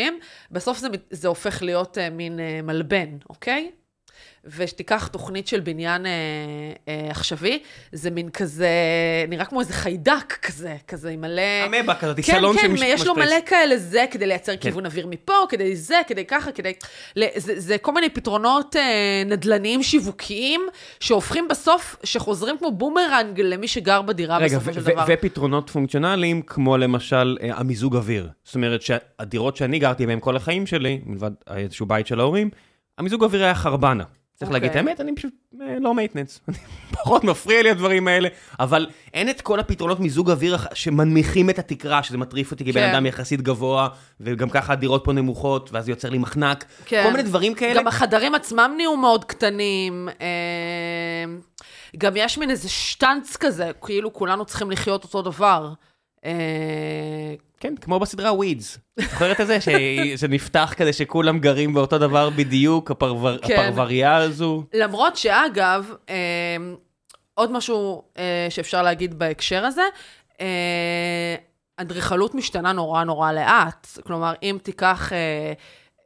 בסוף 0.52 0.78
זה, 0.78 0.88
זה 1.12 1.28
הופך 1.28 1.62
להיות 1.64 1.98
אה, 1.98 2.10
מין 2.10 2.40
אה, 2.40 2.60
מלבן, 2.64 3.08
אוקיי? 3.30 3.72
ושתיקח 4.58 5.08
תוכנית 5.08 5.48
של 5.48 5.60
בניין 5.60 6.06
אה, 6.06 6.12
אה, 6.88 7.10
עכשווי, 7.10 7.60
זה 7.92 8.10
מין 8.12 8.30
כזה, 8.30 8.70
נראה 9.28 9.46
כמו 9.46 9.60
איזה 9.60 9.74
חיידק 9.74 10.38
כזה, 10.42 10.76
כזה 10.88 11.10
עם 11.10 11.22
מלא... 11.22 11.42
אמבה 11.66 11.96
כזאת, 11.96 12.16
כן, 12.16 12.22
סלון 12.22 12.58
כן, 12.58 12.78
שמש- 12.78 12.82
יש 12.84 13.06
לו. 13.06 13.16
מלא 13.16 13.36
כאלה 13.46 13.78
זה, 13.78 14.06
כדי 14.12 14.28
לייצר 14.28 14.52
כן. 14.52 14.62
כיוון 14.62 14.86
אוויר 14.86 15.08
מפה, 15.08 15.34
כדי 15.50 15.76
זה, 15.76 16.02
כדי 16.08 16.26
ככה, 16.26 16.52
כדי... 16.52 16.74
זה, 17.36 17.60
זה 17.60 17.78
כל 17.78 17.94
מיני 17.94 18.10
פתרונות 18.10 18.76
אה, 18.76 19.24
נדל"ניים 19.26 19.84
שיווקיים, 19.84 20.62
שהופכים 21.00 21.48
בסוף, 21.48 21.96
שחוזרים 22.04 22.58
כמו 22.58 22.72
בומרנג 22.72 23.42
למי 23.42 23.68
שגר 23.68 24.02
בדירה 24.02 24.38
רגע, 24.38 24.58
בסופו 24.58 24.74
של 24.74 24.84
דבר. 24.84 25.06
ופתרונות 25.08 25.70
פונקציונליים, 25.70 26.42
כמו 26.42 26.78
למשל 26.78 27.38
אה, 27.42 27.50
המיזוג 27.58 27.96
אוויר. 27.96 28.30
זאת 28.44 28.56
אומרת 28.56 28.82
שהדירות 28.82 29.56
שאני 29.56 29.80
גרתי 29.80 30.06
בהן 30.06 30.20
כל 30.20 30.36
החיים 30.36 30.68
שלי, 30.68 31.02
מלבד 31.06 31.32
איזשהו 31.56 31.86
בית 31.86 32.08
של 32.08 32.20
ההורים, 32.20 32.50
המיזוג 32.98 33.24
אוויר 33.24 33.44
היה 33.44 33.56
חרבנה. 33.56 34.04
צריך 34.38 34.52
להגיד 34.52 34.70
את 34.70 34.76
אוקיי. 34.76 34.90
האמת, 34.90 35.02
אני 35.02 35.16
פשוט 35.16 35.34
אה, 35.62 35.76
לא 35.80 35.94
maintenance. 35.94 36.40
פחות 36.98 37.24
מפריע 37.24 37.64
לי 37.64 37.70
הדברים 37.70 38.08
האלה, 38.08 38.30
אבל 38.60 38.88
אין 39.14 39.30
את 39.30 39.42
כל 39.42 39.60
הפתרונות 39.60 40.00
מיזוג 40.00 40.32
אוויר 40.32 40.58
שמנמיכים 40.74 41.50
את 41.50 41.60
התקרה, 41.60 42.04
שזה 42.04 42.18
מטריף 42.18 42.52
אותי 42.52 42.66
כבן 42.66 42.74
כן. 42.74 42.90
אדם 42.90 43.06
יחסית 43.06 43.42
גבוה, 43.42 43.88
וגם 44.20 44.50
ככה 44.50 44.74
הדירות 44.74 45.02
פה 45.04 45.14
נמוכות, 45.14 45.70
ואז 45.74 45.90
יוצר 45.90 46.10
לי 46.10 46.18
מחנק. 46.18 46.66
כן. 46.86 47.04
כל 47.04 47.12
מיני 47.12 47.24
דברים 47.24 47.54
כאלה. 47.54 47.80
גם 47.80 47.88
החדרים 47.88 48.36
עצמם 48.36 48.74
נהיו 48.78 48.98
מאוד 48.98 49.26
קטנים. 49.26 50.10
אה, 50.22 51.36
גם 51.98 52.14
יש 52.16 52.38
מין 52.38 52.50
איזה 52.50 52.70
שטנץ 52.70 53.38
כזה, 53.38 53.72
כאילו 53.82 54.14
כולנו 54.14 54.46
צריכים 54.46 54.72
לחיות 54.72 55.04
אותו 55.04 55.22
דבר. 55.22 55.74
אה, 56.26 57.34
כן, 57.60 57.76
כמו 57.76 58.00
בסדרה 58.00 58.34
Weeds. 58.34 58.78
זוכרת 59.00 59.42
את 59.42 59.48
זה? 59.48 59.58
שזה 59.62 60.28
נפתח 60.28 60.74
כזה 60.78 60.94
שכולם 60.94 61.40
גרים 61.40 61.74
באותו 61.74 61.98
דבר 61.98 62.30
בדיוק, 62.30 62.92
כן. 63.42 63.54
הפרבריה 63.54 64.16
הזו. 64.16 64.64
למרות 64.74 65.18
שאגב, 65.18 65.92
אה, 66.10 66.16
עוד 67.34 67.52
משהו 67.52 68.04
אה, 68.18 68.48
שאפשר 68.50 68.82
להגיד 68.82 69.20
בהקשר 69.20 69.66
הזה, 69.66 69.84
אדריכלות 71.78 72.36
משתנה 72.36 72.72
נורא 72.72 73.04
נורא 73.04 73.32
לאט. 73.32 73.88
כלומר, 74.04 74.34
אם 74.44 74.58
תיקח 74.64 75.12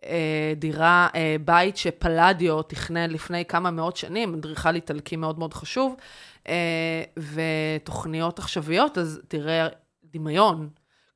אה, 0.05 0.53
דירה, 0.55 1.07
אה, 1.15 1.35
בית 1.45 1.77
שפלדיו 1.77 2.61
תכנן 2.61 3.09
לפני 3.09 3.45
כמה 3.45 3.71
מאות 3.71 3.97
שנים, 3.97 4.33
אדריכל 4.33 4.75
איטלקי 4.75 5.15
מאוד 5.15 5.39
מאוד 5.39 5.53
חשוב, 5.53 5.95
אה, 6.47 7.03
ותוכניות 7.17 8.39
עכשוויות, 8.39 8.97
אז 8.97 9.21
תראה 9.27 9.67
דמיון. 10.13 10.69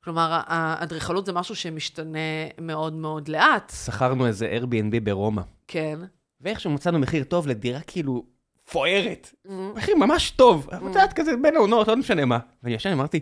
כלומר, 0.04 0.40
האדריכלות 0.46 1.26
זה 1.26 1.32
משהו 1.32 1.56
שמשתנה 1.56 2.18
מאוד 2.60 2.92
מאוד 2.92 3.28
לאט, 3.28 3.72
שכרנו 3.84 4.26
איזה 4.26 4.58
Airbnb 4.60 5.00
ברומא, 5.02 5.42
כן. 5.68 5.98
ואיכשהו 6.40 6.70
מצאנו 6.70 6.98
מחיר 6.98 7.24
טוב 7.24 7.46
לדירה 7.46 7.80
כאילו 7.80 8.24
פוארת. 8.70 9.34
מחיר 9.74 9.96
ממש 9.96 10.30
טוב. 10.30 10.68
את 10.76 10.82
יודעת, 10.82 11.12
כזה 11.12 11.30
בין 11.42 11.56
העונות, 11.56 11.88
לא 11.88 11.96
משנה 11.96 12.24
מה. 12.24 12.38
ואני 12.62 12.74
ישן, 12.74 12.92
אמרתי, 12.92 13.20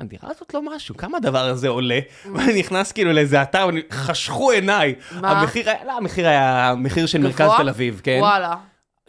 הדירה 0.00 0.30
הזאת 0.30 0.54
לא 0.54 0.62
משהו, 0.76 0.96
כמה 0.96 1.16
הדבר 1.16 1.44
הזה 1.44 1.68
עולה? 1.68 1.98
ואני 2.34 2.58
נכנס 2.60 2.92
כאילו 2.92 3.12
לאיזה 3.12 3.42
אתר, 3.42 3.64
ואני- 3.66 3.82
חשכו 3.90 4.50
עיניי. 4.50 4.94
מה? 5.20 5.30
המחיר 5.40 5.70
היה, 5.70 5.84
לא, 5.84 5.96
המחיר 5.96 6.28
היה 6.28 6.74
מחיר 6.76 7.06
של 7.06 7.18
מרכז? 7.22 7.50
תל 7.58 7.68
אביב, 7.68 8.00
כן? 8.04 8.18
וואלה. 8.20 8.56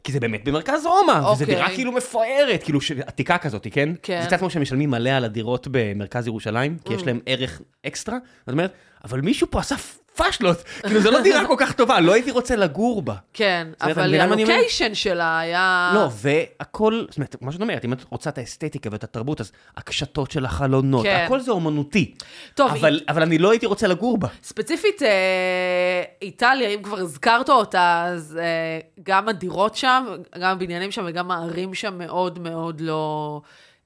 כי 0.04 0.12
זה 0.12 0.20
באמת 0.20 0.44
במרכז 0.44 0.86
רומא, 0.86 1.12
וזו 1.20 1.28
אוקיי. 1.32 1.46
דירה 1.46 1.70
כאילו 1.70 1.92
מפוארת, 1.92 2.64
כאילו 2.64 2.82
ש- 2.82 2.92
עתיקה 2.92 3.38
כזאת, 3.38 3.68
כן? 3.72 3.90
כן. 4.04 4.20
זה 4.22 4.28
קצת 4.28 4.40
כמו 4.40 4.50
שמשלמים 4.50 4.90
מלא 4.90 5.10
על 5.10 5.26
הדירות 5.26 5.68
במרכז 5.72 6.28
ירושלים, 6.28 6.78
כי 6.86 6.94
Mm. 6.94 6.98
יש 6.98 7.04
להם 7.08 7.20
ערך 7.26 7.62
אקסטרה, 7.88 8.18
זאת 8.46 8.54
אומרת, 8.54 8.74
אבל 9.04 9.22
מישהו 9.22 9.48
פה 9.52 9.60
עשה 9.60 9.76
פאשלות, 10.20 10.64
כאילו 10.82 11.02
זו 11.02 11.12
לא 11.12 11.22
דירה 11.22 11.48
כל 11.48 11.56
כך 11.58 11.72
טובה, 11.72 12.00
לא 12.00 12.14
הייתי 12.14 12.32
רוצה 12.32 12.56
לגור 12.56 13.02
בה. 13.02 13.16
כן, 13.34 13.68
אבל 13.82 14.18
מה? 14.18 14.24
הלוקיישן 14.24 14.96
שלה 14.96 15.40
היה... 15.40 15.92
לא, 15.96 16.10
והכל, 16.14 17.06
זאת 17.10 17.18
אומרת, 17.18 17.36
כמו 17.40 17.52
שאת 17.52 17.62
אומרת, 17.62 17.86
אם 17.86 17.94
את 17.94 18.06
רוצה 18.10 18.30
את 18.30 18.38
האסתטיקה 18.38 18.90
ואת 18.92 19.04
התרבות, 19.04 19.42
אז 19.42 19.52
הקשתות 19.78 20.32
של 20.32 20.46
החלונות, 20.46 21.06
כן. 21.06 21.24
הכל 21.26 21.40
זה 21.40 21.52
אומנותי. 21.52 22.14
טוב, 22.56 22.72
אבל, 22.72 23.00
אבל 23.10 23.22
אני 23.22 23.38
לא 23.38 23.52
הייתי 23.52 23.66
רוצה 23.66 23.88
לגור 23.88 24.18
בה. 24.18 24.28
ספציפית, 24.44 25.04
אה, 25.04 26.04
איטליה, 26.22 26.70
אם 26.70 26.84
כבר 26.84 26.98
הזכרת 26.98 27.50
אותה, 27.50 28.06
אז 28.08 28.40
אה, 28.42 28.80
גם 29.04 29.30
הדירות 29.30 29.76
שם, 29.76 30.06
גם 30.40 30.52
הבניינים 30.52 30.92
שם 30.92 31.04
וגם 31.08 31.32
הערים 31.32 31.74
שם 31.74 31.98
מאוד 31.98 32.40
מאוד 32.40 32.82
לא... 32.82 33.42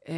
אה, 0.10 0.16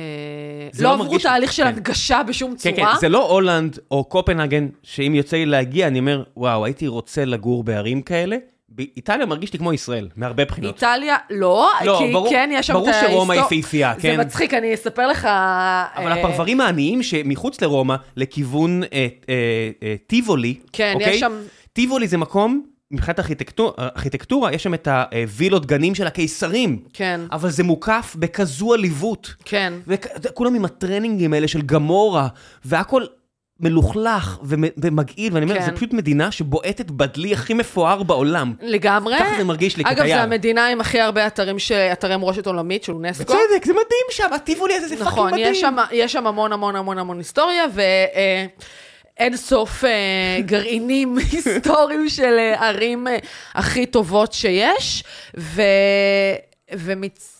לא 0.80 0.90
לא 0.90 0.94
עברו 0.94 1.20
תהליך 1.20 1.54
של 1.54 1.64
כן. 1.64 1.70
הנגשה 1.70 2.22
בשום 2.24 2.52
כן, 2.52 2.76
צורה. 2.76 2.94
כן, 2.94 3.00
זה 3.00 3.10
לא 3.10 3.30
הולנד 3.32 3.80
או 3.92 4.04
קופנהגן, 4.04 4.68
שאם 4.84 5.16
יוצא 5.16 5.38
לי 5.38 5.46
להגיע, 5.46 5.88
אני 5.88 6.00
אומר, 6.00 6.24
וואו, 6.38 6.66
הייתי 6.66 6.88
רוצה 6.88 7.26
לגור 7.26 7.64
בערים 7.64 8.02
כאלה. 8.02 8.38
באיטליה 8.70 9.26
מרגיש 9.26 9.54
לי 9.54 9.60
כמו 9.60 9.74
ישראל, 9.74 10.08
מהרבה 10.16 10.46
בחינות. 10.46 10.76
איטליה, 10.76 11.16
לא, 11.30 11.70
לא, 11.86 11.98
כי 12.00 12.14
ברור- 12.14 12.30
כן, 12.30 12.50
יש 12.54 12.68
שם 12.68 12.74
ברור 12.74 12.90
את 12.90 12.96
שרומא 13.02 13.34
ההיסטור- 13.34 13.54
יפהפייה, 13.60 13.94
כן. 13.96 14.16
זה 14.16 14.24
מצחיק, 14.24 14.54
אני 14.54 14.74
אספר 14.74 15.08
לך... 15.08 15.26
אבל 15.26 16.12
אה, 16.12 16.20
הפרברים 16.20 16.62
העניים 16.62 17.04
שמחוץ 17.04 17.62
לרומא, 17.62 17.96
לכיוון 18.18 18.84
אה, 18.84 18.90
אה, 18.94 19.08
אה, 19.84 19.96
טיבולי, 20.08 20.56
כן, 20.74 20.92
אוקיי? 20.96 21.10
יש 21.14 21.20
שם... 21.20 21.32
טיבולי 21.74 22.08
זה 22.08 22.18
מקום, 22.18 22.64
מבחינת 22.96 23.20
ארכיטקטור- 23.20 23.74
ארכיטקטורה, 23.80 24.54
יש 24.54 24.64
שם 24.64 24.74
את 24.74 24.88
הווילות 24.88 25.66
גנים 25.66 25.96
של 25.96 26.08
הקיסרים, 26.08 26.80
כן, 26.94 27.22
אבל 27.32 27.50
זה 27.50 27.64
מוקף 27.64 28.16
בכזו 28.20 28.74
עליבות. 28.74 29.34
כן. 29.46 29.74
וכולם 29.88 30.56
עם 30.56 30.66
הטרנינגים 30.66 31.34
האלה 31.34 31.48
של 31.48 31.62
גמורה, 31.62 32.28
והכל 32.66 33.04
מלוכלך 33.60 34.38
ומ- 34.44 34.64
ומגעיל, 34.78 35.34
ואני 35.34 35.46
אומר, 35.46 35.56
כן. 35.60 35.66
זו 35.66 35.76
פשוט 35.76 35.94
מדינה 35.94 36.32
שבועטת 36.32 36.92
בדלי 36.92 37.34
הכי 37.34 37.54
מפואר 37.54 38.04
בעולם. 38.04 38.54
לגמרי. 38.62 39.16
ככה 39.20 39.38
זה 39.38 39.44
מרגיש 39.44 39.78
לי 39.78 39.84
אגב, 39.86 40.00
כתייר. 40.00 40.18
זו 40.18 40.24
המדינה 40.24 40.68
עם 40.68 40.82
הכי 40.82 41.00
הרבה 41.02 41.28
אתרים, 41.28 41.60
ש- 41.60 41.72
אתרי 41.72 42.18
מורשת 42.18 42.48
עולמית 42.48 42.84
של 42.84 42.92
אונסקו. 42.94 43.24
בצדק, 43.24 43.66
זה 43.66 43.74
מדהים 43.74 43.86
שם, 44.12 44.34
הטיבולי 44.36 44.74
הזה 44.74 44.88
זה 44.88 44.96
fucking 44.96 45.08
נכון, 45.12 45.32
מדהים. 45.32 45.52
יש 45.52 45.62
שם, 45.62 45.76
יש 45.92 46.14
שם 46.14 46.28
המון 46.28 46.54
המון 46.54 46.76
המון 46.76 46.98
המון 46.98 47.18
היסטוריה, 47.18 47.64
ואין 49.20 49.38
סוף 49.38 49.84
אה, 49.84 50.42
גרעינים 50.42 51.18
היסטוריים 51.32 52.10
של 52.10 52.38
אה, 52.40 52.68
ערים 52.68 53.08
אה, 53.08 53.18
הכי 53.54 53.86
טובות 53.86 54.34
שיש, 54.34 55.04
ו... 55.38 55.62
ומצ... 56.74 57.35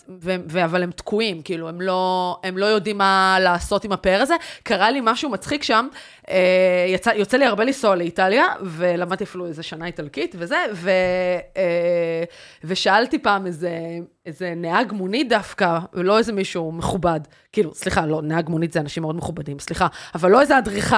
ו... 0.50 0.64
אבל 0.64 0.84
הם 0.84 0.92
תקועים, 0.92 1.42
כאילו, 1.42 1.70
הם 1.70 1.82
לא, 1.82 2.38
הם 2.44 2.58
לא 2.58 2.66
יודעים 2.66 2.98
מה 2.98 3.38
לעשות 3.42 3.84
עם 3.84 3.92
הפאר 3.92 4.22
הזה. 4.22 4.36
קרה 4.64 4.92
לי 4.92 5.00
משהו 5.04 5.30
מצחיק 5.30 5.64
שם, 5.64 5.88
אה, 6.30 6.36
יצא, 6.88 7.10
יוצא 7.10 7.38
לי 7.38 7.46
הרבה 7.46 7.64
לנסוע 7.64 7.96
לאיטליה, 7.96 8.46
ולמדתי 8.62 9.24
אפילו 9.24 9.46
איזה 9.46 9.64
שנה 9.64 9.86
איטלקית 9.86 10.36
וזה, 10.40 10.58
ו... 10.74 10.90
אה, 11.58 12.24
ושאלתי 12.64 13.20
פעם 13.20 13.46
איזה, 13.46 13.70
איזה 14.26 14.54
נהג 14.56 14.92
מונית 14.92 15.30
דווקא, 15.30 15.78
ולא 15.94 16.18
איזה 16.18 16.34
מישהו 16.34 16.72
מכובד. 16.72 17.20
כאילו, 17.52 17.74
סליחה, 17.74 18.06
לא, 18.06 18.22
נהג 18.24 18.50
מונית 18.50 18.74
זה 18.74 18.80
אנשים 18.80 19.04
מאוד 19.04 19.16
מכובדים, 19.16 19.60
סליחה, 19.60 19.88
אבל 20.16 20.32
לא 20.32 20.42
איזה 20.42 20.58
אדריכל, 20.58 20.96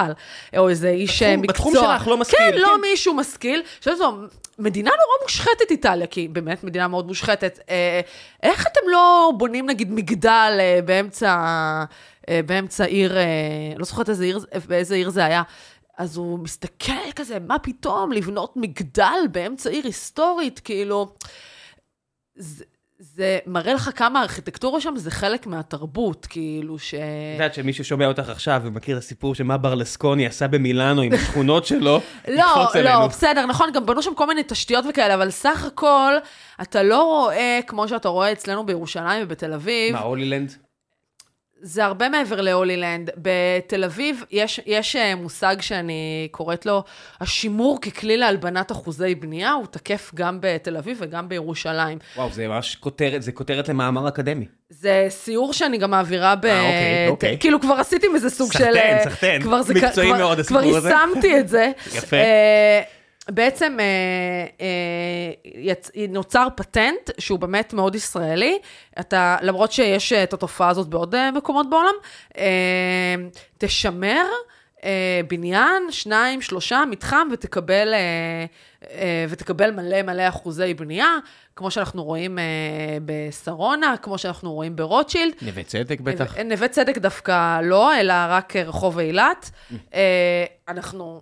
או 0.56 0.68
איזה 0.68 0.88
איש 0.88 1.22
בתחום- 1.22 1.30
אה, 1.30 1.36
מקצוע. 1.36 1.52
בתחום 1.52 1.74
שלך, 1.74 2.08
לא 2.08 2.16
משכיל, 2.16 2.38
כן, 2.38 2.58
לא 2.58 2.68
כן. 2.74 2.80
מישהו 2.90 3.14
משכיל. 3.14 3.62
שאלתי 3.80 4.02
אותו, 4.02 4.16
מדינה 4.58 4.90
נורא 4.90 5.22
מושחתת 5.22 5.70
איטליה, 5.70 6.06
כי 6.06 6.28
באמת 6.28 6.64
מדינה 6.64 6.88
מאוד 6.88 7.06
מושחתת. 7.06 7.58
אה, 7.70 8.00
איך 8.42 8.66
אתם 8.72 8.80
לא 8.90 8.97
בונים 9.38 9.66
נגיד 9.66 9.92
מגדל 9.92 10.56
אה, 10.60 10.80
באמצע, 10.84 11.34
אה, 12.28 12.40
באמצע 12.46 12.84
עיר, 12.84 13.16
אה, 13.16 13.24
לא 13.76 13.84
זוכרת 13.84 14.08
איזה 14.08 14.24
עיר, 14.24 14.38
באיזה 14.68 14.94
עיר 14.94 15.10
זה 15.10 15.24
היה. 15.24 15.42
אז 15.98 16.16
הוא 16.16 16.38
מסתכל 16.38 17.12
כזה, 17.16 17.38
מה 17.38 17.58
פתאום 17.58 18.12
לבנות 18.12 18.56
מגדל 18.56 19.18
באמצע 19.32 19.70
עיר 19.70 19.84
היסטורית, 19.84 20.60
כאילו... 20.60 21.14
זה, 22.34 22.64
זה 23.00 23.38
מראה 23.46 23.74
לך 23.74 23.90
כמה 23.96 24.20
הארכיטקטורה 24.20 24.80
שם 24.80 24.96
זה 24.96 25.10
חלק 25.10 25.46
מהתרבות, 25.46 26.26
כאילו 26.26 26.78
ש... 26.78 26.94
את 26.94 27.00
יודעת 27.32 27.54
שמי 27.54 27.72
ששומע 27.72 28.06
אותך 28.06 28.28
עכשיו 28.28 28.62
ומכיר 28.64 28.96
את 28.96 29.02
הסיפור 29.02 29.34
שמה 29.34 29.56
ברלסקוני 29.56 30.26
עשה 30.26 30.48
במילאנו 30.48 31.02
עם 31.02 31.12
השכונות 31.12 31.66
שלו, 31.66 32.00
לא. 32.28 32.66
לא, 32.84 33.06
בסדר, 33.06 33.46
נכון, 33.46 33.72
גם 33.72 33.86
בנו 33.86 34.02
שם 34.02 34.14
כל 34.14 34.26
מיני 34.26 34.42
תשתיות 34.46 34.84
וכאלה, 34.88 35.14
אבל 35.14 35.30
סך 35.30 35.64
הכל, 35.64 36.12
אתה 36.62 36.82
לא 36.82 37.02
רואה, 37.02 37.60
כמו 37.66 37.88
שאתה 37.88 38.08
רואה 38.08 38.32
אצלנו 38.32 38.66
בירושלים 38.66 39.22
ובתל 39.24 39.52
אביב, 39.52 39.92
מה, 39.92 40.00
הולילנד? 40.00 40.67
זה 41.60 41.84
הרבה 41.84 42.08
מעבר 42.08 42.40
להולילנד. 42.40 43.10
בתל 43.16 43.84
אביב 43.84 44.22
יש, 44.30 44.60
יש 44.66 44.96
אה, 44.96 45.14
מושג 45.14 45.56
שאני 45.60 46.28
קוראת 46.30 46.66
לו, 46.66 46.82
השימור 47.20 47.80
ככלי 47.80 48.16
להלבנת 48.16 48.72
אחוזי 48.72 49.14
בנייה, 49.14 49.52
הוא 49.52 49.66
תקף 49.70 50.10
גם 50.14 50.38
בתל 50.40 50.76
אביב 50.76 50.96
וגם 51.00 51.28
בירושלים. 51.28 51.98
וואו, 52.16 52.30
זה 52.32 52.48
ממש 52.48 52.74
כותרת, 52.76 53.22
זה 53.22 53.32
כותרת 53.32 53.68
למאמר 53.68 54.08
אקדמי. 54.08 54.44
זה 54.70 55.06
סיור 55.08 55.52
שאני 55.52 55.78
גם 55.78 55.90
מעבירה 55.90 56.36
ב... 56.36 56.46
אה, 56.46 56.60
אוקיי, 56.60 57.08
אוקיי. 57.08 57.36
כאילו, 57.40 57.60
כבר 57.60 57.74
עשיתי 57.74 58.08
מזה 58.08 58.30
סוג 58.30 58.52
סחטיין, 58.52 58.72
של... 58.72 58.78
אה, 58.78 59.04
סחטיין. 59.04 59.42
כבר 59.42 59.62
זה- 59.62 59.74
מקצועי 59.74 60.08
כבר- 60.08 60.18
מאוד, 60.18 60.40
כבר 60.46 60.58
הסיפור 60.58 60.76
הזה. 60.76 60.90
יישמתי 60.90 61.40
את 61.40 61.48
זה. 61.48 61.70
יפה. 61.96 62.16
בעצם 63.30 63.76
אה, 63.80 63.84
אה, 64.60 65.32
יצ... 65.44 65.90
נוצר 66.08 66.48
פטנט 66.56 67.10
שהוא 67.18 67.38
באמת 67.38 67.72
מאוד 67.72 67.94
ישראלי. 67.94 68.58
אתה, 69.00 69.36
למרות 69.42 69.72
שיש 69.72 70.12
אה, 70.12 70.22
את 70.22 70.32
התופעה 70.32 70.68
הזאת 70.68 70.88
בעוד 70.88 71.14
אה, 71.14 71.30
מקומות 71.30 71.70
בעולם, 71.70 71.94
אה, 72.38 73.14
תשמר 73.58 74.24
אה, 74.84 75.20
בניין, 75.28 75.82
שניים, 75.90 76.40
שלושה, 76.40 76.84
מתחם, 76.90 77.28
ותקבל, 77.32 77.94
אה, 77.94 78.44
אה, 78.90 79.26
ותקבל 79.28 79.70
מלא 79.70 80.02
מלא 80.02 80.28
אחוזי 80.28 80.74
בנייה, 80.74 81.16
כמו 81.56 81.70
שאנחנו 81.70 82.04
רואים 82.04 82.38
אה, 82.38 82.44
בשרונה, 83.04 83.94
כמו 84.02 84.18
שאנחנו 84.18 84.52
רואים 84.52 84.76
ברוטשילד. 84.76 85.34
נווה 85.42 85.62
צדק 85.62 86.00
בטח. 86.00 86.38
נווה, 86.38 86.68
צדק 86.68 86.98
דווקא 86.98 87.60
לא, 87.60 88.00
אלא 88.00 88.14
רק 88.28 88.56
רחוב 88.56 88.98
אילת. 88.98 89.50
אה, 89.94 90.44
אנחנו, 90.68 91.20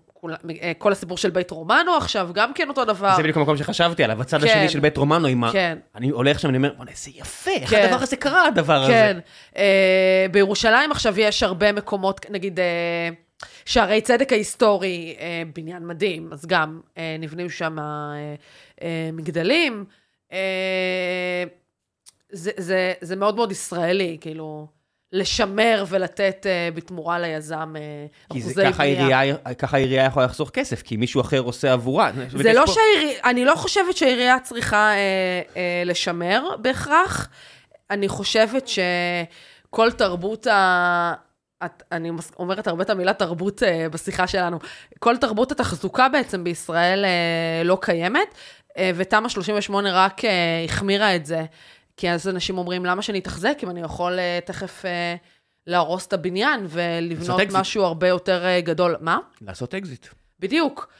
כל 0.78 0.92
הסיפור 0.92 1.18
של 1.18 1.30
בית 1.30 1.50
רומנו 1.50 1.94
עכשיו, 1.96 2.30
גם 2.32 2.52
כן 2.52 2.68
אותו 2.68 2.84
דבר. 2.84 3.16
זה 3.16 3.22
בדיוק 3.22 3.36
המקום 3.36 3.56
שחשבתי 3.56 4.04
עליו, 4.04 4.20
הצד 4.20 4.40
כן. 4.40 4.46
השני 4.46 4.68
של 4.68 4.80
בית 4.80 4.96
רומנו, 4.96 5.28
עם 5.28 5.44
ה... 5.44 5.52
כן. 5.52 5.78
אני 5.94 6.08
הולך 6.08 6.40
שם, 6.40 6.48
אני 6.48 6.56
אומר, 6.56 6.72
בוא'נה, 6.76 6.90
איזה 6.90 7.10
יפה, 7.14 7.50
איך 7.50 7.70
כן. 7.70 7.82
הדבר 7.82 8.02
הזה 8.02 8.16
קרה, 8.16 8.46
הדבר 8.46 8.82
הזה. 8.82 8.92
כן. 8.92 9.18
אה, 9.56 10.26
בירושלים 10.30 10.90
עכשיו 10.92 11.20
יש 11.20 11.42
הרבה 11.42 11.72
מקומות, 11.72 12.26
נגיד, 12.30 12.60
אה, 12.60 13.08
שערי 13.64 14.00
צדק 14.00 14.32
ההיסטורי, 14.32 15.16
אה, 15.20 15.42
בניין 15.54 15.86
מדהים, 15.86 16.32
אז 16.32 16.46
גם 16.46 16.80
אה, 16.98 17.16
נבנים 17.18 17.50
שם 17.50 17.78
אה, 17.78 17.84
אה, 18.82 19.10
מגדלים. 19.12 19.84
אה, 20.32 21.44
זה, 22.30 22.50
זה, 22.56 22.92
זה 23.00 23.16
מאוד 23.16 23.36
מאוד 23.36 23.52
ישראלי, 23.52 24.18
כאילו, 24.20 24.66
לשמר 25.12 25.84
ולתת 25.88 26.46
אה, 26.46 26.68
בתמורה 26.74 27.18
ליזם 27.18 27.74
כי 28.32 28.40
אחוזי 28.40 28.54
בנייה. 28.54 28.72
ככה 28.72 28.82
העירייה, 28.82 29.36
ככה 29.58 29.76
העירייה 29.76 30.04
יכולה 30.04 30.26
לחסוך 30.26 30.50
כסף, 30.50 30.82
כי 30.82 30.96
מישהו 30.96 31.20
אחר 31.20 31.40
עושה 31.40 31.72
עבורה. 31.72 32.10
זה 32.28 32.52
לא 32.52 32.64
שהעירייה, 32.66 33.20
אני 33.24 33.44
לא 33.44 33.54
חושבת 33.54 33.96
שהעירייה 33.96 34.36
צריכה 34.42 34.90
אה, 34.90 35.40
אה, 35.56 35.82
לשמר 35.84 36.48
בהכרח. 36.62 37.28
אני 37.90 38.08
חושבת 38.08 38.68
שכל 38.68 39.92
תרבות 39.92 40.46
ה... 40.46 41.14
את, 41.64 41.82
אני 41.92 42.10
אומרת 42.38 42.66
הרבה 42.66 42.82
את 42.82 42.90
המילה 42.90 43.12
תרבות 43.12 43.62
אה, 43.62 43.88
בשיחה 43.88 44.26
שלנו. 44.26 44.58
כל 44.98 45.16
תרבות 45.16 45.52
התחזוקה 45.52 46.08
בעצם 46.08 46.44
בישראל 46.44 47.04
אה, 47.04 47.62
לא 47.64 47.78
קיימת, 47.80 48.34
אה, 48.78 48.90
ותמ"א 48.96 49.28
38 49.28 49.90
רק 49.92 50.24
אה, 50.24 50.30
החמירה 50.64 51.16
את 51.16 51.26
זה. 51.26 51.44
כי 51.96 52.10
אז 52.10 52.28
אנשים 52.28 52.58
אומרים, 52.58 52.84
למה 52.84 53.02
שאני 53.02 53.18
אתחזק 53.18 53.58
אם 53.62 53.70
אני 53.70 53.80
יכול 53.80 54.18
אה, 54.18 54.38
תכף 54.44 54.84
אה, 54.84 55.16
להרוס 55.66 56.06
את 56.06 56.12
הבניין 56.12 56.66
ולבנות. 56.68 57.40
משהו 57.52 57.84
הרבה 57.84 58.08
יותר 58.08 58.44
אה, 58.44 58.60
גדול? 58.60 58.96
מה? 59.00 59.18
לעשות 59.40 59.74
אקזיט. 59.74 60.06
בדיוק. 60.40 60.92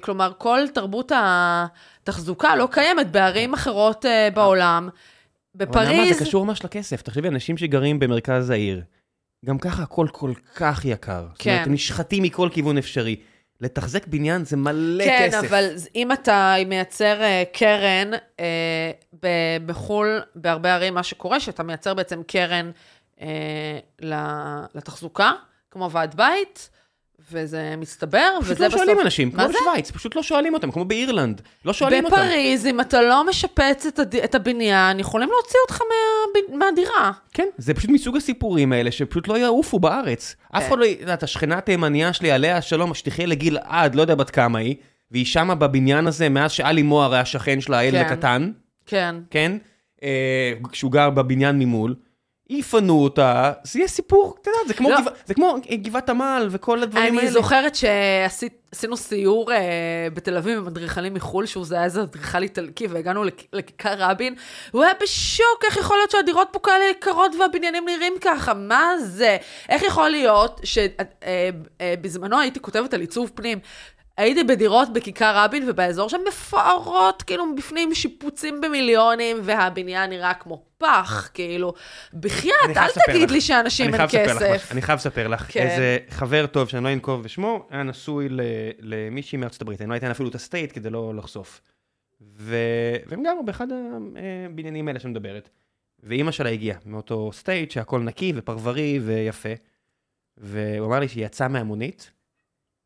כלומר, 0.00 0.32
כל 0.38 0.60
תרבות 0.74 1.12
התחזוקה 1.14 2.56
לא 2.56 2.68
קיימת 2.70 3.10
בערים 3.10 3.54
אחרות 3.54 4.06
אה, 4.06 4.28
בעולם. 4.34 4.88
אבל 5.60 5.64
נעמה, 5.66 5.82
בפריז, 5.82 6.18
זה 6.18 6.24
קשור 6.24 6.46
ממש 6.46 6.64
לכסף. 6.64 7.02
תחשבי, 7.02 7.28
אנשים 7.28 7.58
שגרים 7.58 7.98
במרכז 7.98 8.50
העיר, 8.50 8.82
גם 9.44 9.58
ככה 9.58 9.82
הכל 9.82 10.06
כל 10.12 10.32
כך 10.54 10.84
יקר. 10.84 11.20
זאת 11.20 11.46
אומרת, 11.46 11.58
כן. 11.58 11.62
הם 11.66 11.72
נשחטים 11.72 12.22
מכל 12.22 12.48
כיוון 12.52 12.78
אפשרי. 12.78 13.16
לתחזק 13.62 14.06
בניין 14.06 14.44
זה 14.44 14.56
מלא 14.56 15.04
כן, 15.04 15.28
כסף. 15.28 15.44
אבל 15.44 15.70
אם 15.94 16.12
אתה 16.12 16.54
מייצר 16.66 17.22
אה, 17.22 17.42
קרן 17.52 18.10
אה, 18.40 19.26
בחו"ל, 19.66 20.22
בהרבה 20.34 20.74
ערים, 20.74 20.94
מה 20.94 21.02
שקורה, 21.02 21.40
שאתה 21.40 21.62
מייצר 21.62 21.94
בעצם 21.94 22.22
קרן 22.26 22.70
אה, 23.20 23.78
לתחזוקה, 24.74 25.32
כמו 25.70 25.90
ועד 25.90 26.14
בית, 26.14 26.70
וזה 27.32 27.74
מסתבר, 27.76 28.28
פשוט 28.40 28.52
וזה 28.52 28.64
לא 28.64 28.68
בסוף... 28.68 28.80
שואלים 28.84 29.00
אנשים, 29.00 29.30
כמו? 29.30 29.44
בשוויץ, 29.48 29.90
פשוט 29.90 30.16
לא 30.16 30.22
שואלים 30.22 30.54
אותם, 30.54 30.70
כמו 30.70 30.84
באירלנד. 30.84 31.40
לא 31.64 31.72
שואלים 31.72 32.04
אותם. 32.04 32.16
בפריז, 32.16 32.66
אם 32.66 32.80
אתה 32.80 33.02
לא 33.02 33.26
משפץ 33.26 33.86
את, 33.86 33.98
הד... 33.98 34.16
את 34.16 34.34
הבניין, 34.34 35.00
יכולים 35.00 35.28
להוציא 35.28 35.58
אותך 35.68 35.80
מה... 35.80 36.56
מהדירה. 36.58 37.12
כן, 37.32 37.46
זה 37.58 37.74
פשוט 37.74 37.90
מסוג 37.90 38.16
הסיפורים 38.16 38.72
האלה 38.72 38.90
שפשוט 38.90 39.28
לא 39.28 39.38
יעופו 39.38 39.78
בארץ. 39.78 40.36
אף 40.50 40.68
אחד 40.68 40.78
לא, 40.78 40.84
את 40.84 41.00
יודעת, 41.00 41.22
השכנה 41.22 41.58
התימניה 41.58 42.12
שלי, 42.12 42.30
עליה 42.30 42.56
השלום, 42.56 42.94
שתחיה 42.94 43.26
לגיל 43.26 43.58
עד, 43.64 43.94
לא 43.94 44.00
יודע 44.00 44.14
בת 44.14 44.30
כמה 44.30 44.58
היא, 44.58 44.76
והיא 45.10 45.24
שמה 45.24 45.54
בבניין 45.54 46.06
הזה 46.06 46.28
מאז 46.28 46.52
שאלי 46.52 46.82
מוהר 46.82 47.14
היה 47.14 47.24
שכן 47.24 47.60
שלה, 47.60 47.78
הילד 47.78 47.98
כן. 47.98 48.12
הקטן, 48.12 48.50
כן. 48.86 49.14
כן? 49.30 49.52
אה, 50.02 50.52
כשהוא 50.70 50.92
גר 50.92 51.10
בבניין 51.10 51.58
ממול. 51.58 51.94
יפנו 52.50 53.02
אותה, 53.04 53.52
זה 53.64 53.78
יהיה 53.78 53.88
סיפור, 53.88 54.36
אתה 54.42 54.50
יודע, 54.50 54.68
זה 54.68 54.74
כמו, 54.74 54.90
לא. 54.90 55.00
גבע, 55.00 55.10
זה 55.26 55.34
כמו 55.34 55.56
גבעת 55.82 56.10
עמל 56.10 56.48
וכל 56.50 56.82
הדברים 56.82 57.04
האלה. 57.04 57.20
אני 57.20 57.30
זוכרת 57.30 57.74
שעשינו 57.74 58.96
סיור 58.96 59.52
אה, 59.52 59.58
בתל 60.14 60.36
אביב 60.36 60.58
עם 60.58 60.66
אדריכלים 60.66 61.14
מחו"ל, 61.14 61.46
שהוא 61.46 61.64
זה 61.64 61.74
היה 61.74 61.84
איזה 61.84 62.02
אדריכל 62.02 62.42
איטלקי, 62.42 62.86
והגענו 62.86 63.24
לכ- 63.24 63.44
לכיכר 63.52 63.94
רבין, 63.98 64.34
הוא 64.70 64.82
היה 64.82 64.92
בשוק, 65.02 65.64
איך 65.64 65.76
יכול 65.76 65.96
להיות 65.96 66.10
שהדירות 66.10 66.48
פה 66.50 66.58
כאלה 66.58 66.84
יקרות 66.90 67.32
והבניינים 67.40 67.84
נראים 67.88 68.12
ככה? 68.20 68.54
מה 68.54 68.90
זה? 68.98 69.36
איך 69.68 69.82
יכול 69.82 70.08
להיות 70.08 70.60
שבזמנו 70.64 72.40
הייתי 72.40 72.60
כותבת 72.60 72.94
על 72.94 73.00
עיצוב 73.00 73.30
פנים, 73.34 73.58
הייתי 74.16 74.44
בדירות 74.44 74.92
בכיכר 74.92 75.32
רבין 75.36 75.70
ובאזור 75.70 76.08
שם 76.08 76.20
מפוארות, 76.28 77.22
כאילו 77.22 77.54
בפנים 77.56 77.94
שיפוצים 77.94 78.60
במיליונים, 78.60 79.36
והבניין 79.42 80.10
נראה 80.10 80.34
כמו 80.34 80.64
פח, 80.78 81.30
כאילו, 81.34 81.74
בחייאת, 82.14 82.76
אל 82.76 82.88
תגיד 83.06 83.22
לך. 83.28 83.30
לי 83.30 83.40
שאנשים 83.40 83.94
אין 83.94 84.02
לספר 84.02 84.22
לך 84.24 84.28
כסף. 84.30 84.50
משהו, 84.54 84.72
אני 84.72 84.82
חייב 84.82 84.96
לספר 84.98 85.28
לך. 85.28 85.46
כן. 85.48 85.66
איזה 85.66 85.98
חבר 86.10 86.46
טוב, 86.46 86.68
שאני 86.68 86.84
לא 86.84 86.92
אנקוב 86.92 87.22
בשמו, 87.22 87.66
היה 87.70 87.82
נשוי 87.82 88.28
ל- 88.28 88.40
למישהי 88.78 89.38
מארצות 89.38 89.62
הברית, 89.62 89.80
אני 89.80 89.90
לא 89.90 89.96
אתן 89.96 90.10
אפילו 90.10 90.28
את 90.28 90.34
ה 90.34 90.40
state 90.40 90.72
כדי 90.74 90.90
לא 90.90 91.14
לחשוף. 91.14 91.60
ו- 92.36 92.56
והם 93.06 93.22
גרו 93.22 93.42
באחד 93.44 93.66
הבניינים 94.46 94.88
האלה 94.88 95.00
שמדברת. 95.00 95.48
ואימא 96.02 96.30
שלה 96.30 96.50
הגיעה 96.50 96.78
מאותו 96.86 97.30
state 97.32 97.70
שהכל 97.70 98.00
נקי 98.00 98.32
ופרברי 98.36 98.98
ויפה. 99.02 99.48
והוא 100.36 100.86
אמר 100.86 101.00
לי 101.00 101.08
שהיא 101.08 101.26
יצאה 101.26 101.48
מהמונית, 101.48 102.10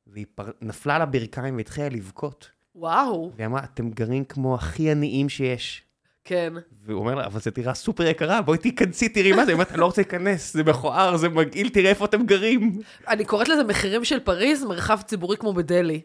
והיא 0.07 0.27
פר... 0.35 0.51
נפלה 0.63 0.97
על 0.97 1.03
הברכיים 1.03 1.57
והתחילה 1.57 1.89
לבכות. 1.89 2.51
וואו, 2.75 3.33
והיא 3.37 3.47
אמרה, 3.47 3.65
אתם 3.65 3.91
גרים 3.91 4.25
כמו 4.25 4.55
הכי 4.55 4.91
עניים 4.91 5.29
שיש. 5.29 5.83
כן. 6.25 6.53
והוא 6.85 7.01
אומר 7.01 7.15
לה, 7.15 7.27
אבל 7.27 7.41
זו 7.41 7.51
דירה 7.51 7.75
סופר 7.75 8.07
יקרה, 8.07 8.43
בואי 8.43 8.59
תיכנסי, 8.59 9.09
תראי 9.09 9.33
מה 9.33 9.45
זה. 9.45 9.51
היא 9.51 9.55
אומרת, 9.55 9.71
אני 9.73 9.81
לא 9.81 9.87
רוצה 9.87 10.03
להיכנס, 10.03 10.53
זה 10.55 10.65
מכוער, 10.65 11.17
זה 11.17 11.29
מגעיל, 11.29 11.69
תראה 11.69 11.91
איפה 11.91 12.05
אתם 12.05 12.27
גרים. 12.27 12.81
אני 13.09 13.25
קוראת 13.25 13.49
לזה 13.49 13.65
מחירים 13.65 14.05
של 14.05 14.21
פריז, 14.21 14.65
מרחב 14.65 15.01
ציבורי 15.07 15.37
כמו 15.37 15.53
בדלהי. 15.53 16.01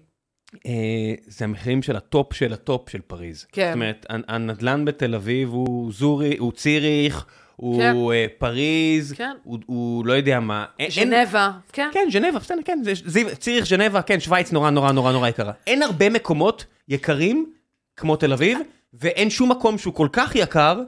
אה, 0.66 0.72
זה 1.28 1.46
המחירים 1.46 1.82
של 1.84 1.96
ה 1.96 2.05
top 2.05 2.34
של 2.34 2.54
ה 2.54 2.63
top 2.63 2.90
של 2.90 3.02
פריז. 3.02 3.46
כן. 3.52 3.68
זאת 3.70 3.76
אומרת, 3.76 4.06
הנ- 4.10 4.24
הנדלן 4.28 4.86
בתל 4.86 5.16
אביב 5.16 5.50
הוא 5.50 5.92
זוריך, 5.94 6.38
הוא 6.38 6.52
ציריך, 6.52 7.26
הוא 7.62 7.78
כן. 7.82 7.96
אה, 8.14 8.26
פריז, 8.38 9.14
כן. 9.18 9.32
הוא- 9.44 9.60
הוא 9.66 10.06
לא 10.06 10.14
יודע 10.14 10.40
מה. 10.40 10.66
אין- 10.80 10.90
אין- 10.98 11.10
ז'נבה, 11.26 11.52
כן. 11.74 11.90
כן, 11.94 12.08
ז'נבה, 12.12 12.40
בסדר, 12.40 12.58
כן, 12.66 12.80
זה- 12.84 13.36
ציריך, 13.36 13.66
ז'נבה, 13.66 14.02
כן, 14.02 14.20
שווייץ 14.20 14.52
נורא 14.52 14.70
נורא 14.70 14.92
נורא 14.92 15.12
נורא 15.12 15.28
יקרה. 15.28 15.52
אין 15.68 15.84
הרבה 15.84 16.10
מקומות 16.10 16.66
יקרים 16.88 17.52
כמו 17.98 18.16
תל 18.16 18.34
אביב, 18.34 18.60
ואין 18.94 19.30
שום 19.30 19.52
מקום 19.52 19.78
שהוא 19.78 19.94
כל 19.94 20.08
כך 20.14 20.36
יקר, 20.36 20.80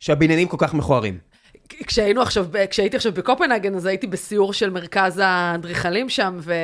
שהבניינים 0.00 0.48
כל 0.48 0.56
כך 0.60 0.74
מכוערים. 0.74 1.18
כשהיינו 1.68 2.22
עכשיו, 2.22 2.46
כשהייתי 2.70 2.96
עכשיו 2.96 3.12
בקופנהגן, 3.12 3.74
אז 3.74 3.86
הייתי 3.86 4.06
בסיור 4.06 4.52
של 4.52 4.70
מרכז 4.70 5.20
האדריכלים 5.24 6.08
שם, 6.08 6.38
ו... 6.40 6.54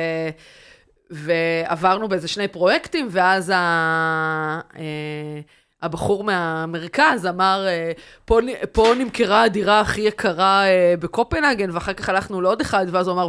ועברנו 1.09 2.07
באיזה 2.07 2.27
שני 2.27 2.47
פרויקטים, 2.47 3.07
ואז 3.11 3.51
ה... 3.55 4.59
הבחור 5.83 6.23
מהמרכז 6.23 7.25
אמר, 7.29 7.65
אה, 7.67 7.91
פה, 8.25 8.39
פה 8.71 8.93
נמכרה 8.99 9.43
הדירה 9.43 9.79
הכי 9.79 10.01
יקרה 10.01 10.63
אה, 10.65 10.93
בקופנהגן, 10.99 11.69
ואחר 11.73 11.93
כך 11.93 12.09
הלכנו 12.09 12.41
לעוד 12.41 12.61
אחד, 12.61 12.85
ואז 12.91 13.07
הוא 13.07 13.13
אמר, 13.15 13.27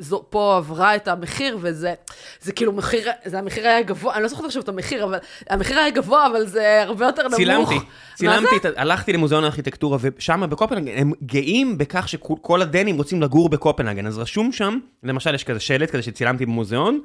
ופה 0.00 0.54
עברה 0.56 0.96
את 0.96 1.08
המחיר, 1.08 1.58
וזה 1.60 1.94
זה 2.40 2.52
כאילו 2.52 2.72
מחיר, 2.72 3.08
זה 3.24 3.38
המחיר 3.38 3.66
היה 3.66 3.82
גבוה, 3.82 4.14
אני 4.14 4.22
לא 4.22 4.28
זוכרת 4.28 4.44
עכשיו 4.46 4.62
את 4.62 4.68
המחיר, 4.68 5.04
אבל 5.04 5.18
המחיר 5.50 5.78
היה 5.78 5.90
גבוה, 5.90 6.26
אבל 6.26 6.46
זה 6.46 6.82
הרבה 6.82 7.06
יותר 7.06 7.22
נמוך. 7.22 7.36
צילמתי, 7.36 7.78
צילמתי? 8.14 8.56
את- 8.56 8.64
הלכתי 8.76 9.12
למוזיאון 9.12 9.44
הארכיטקטורה, 9.44 9.98
ושם 10.00 10.42
בקופנהגן, 10.50 10.92
הם 10.96 11.12
גאים 11.22 11.78
בכך 11.78 12.08
שכל 12.08 12.62
הדנים 12.62 12.96
רוצים 12.96 13.22
לגור 13.22 13.48
בקופנהגן, 13.48 14.06
אז 14.06 14.18
רשום 14.18 14.52
שם, 14.52 14.78
למשל 15.02 15.34
יש 15.34 15.44
כזה 15.44 15.60
שלט 15.60 15.90
כזה 15.90 16.02
שצילמתי 16.02 16.46
במוזיאון, 16.46 17.00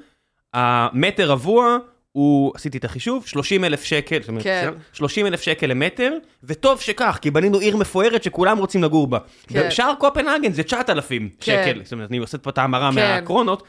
המטר 0.53 1.29
רבוע 1.31 1.77
הוא, 2.13 2.51
עשיתי 2.55 2.77
את 2.77 2.85
החישוב, 2.85 3.25
30 3.25 3.63
אלף 3.63 3.83
שקל, 3.83 4.19
זאת 4.19 4.29
אומרת, 4.29 4.43
כן. 4.43 4.69
30 4.93 5.25
אלף 5.25 5.41
שקל 5.41 5.67
למטר, 5.67 6.13
וטוב 6.43 6.81
שכך, 6.81 7.19
כי 7.21 7.31
בנינו 7.31 7.59
עיר 7.59 7.77
מפוארת 7.77 8.23
שכולם 8.23 8.57
רוצים 8.57 8.83
לגור 8.83 9.07
בה. 9.07 9.17
כן. 9.47 9.67
בשאר 9.67 9.93
קופנהגן 9.99 10.51
זה 10.51 10.63
9,000 10.63 11.29
כן. 11.39 11.63
שקל, 11.65 11.83
זאת 11.83 11.93
אומרת, 11.93 12.09
אני 12.09 12.17
עושה 12.17 12.37
פה 12.37 12.49
את 12.49 12.57
ההמרה 12.57 12.89
כן. 12.89 12.95
מהקרונות, 12.95 13.63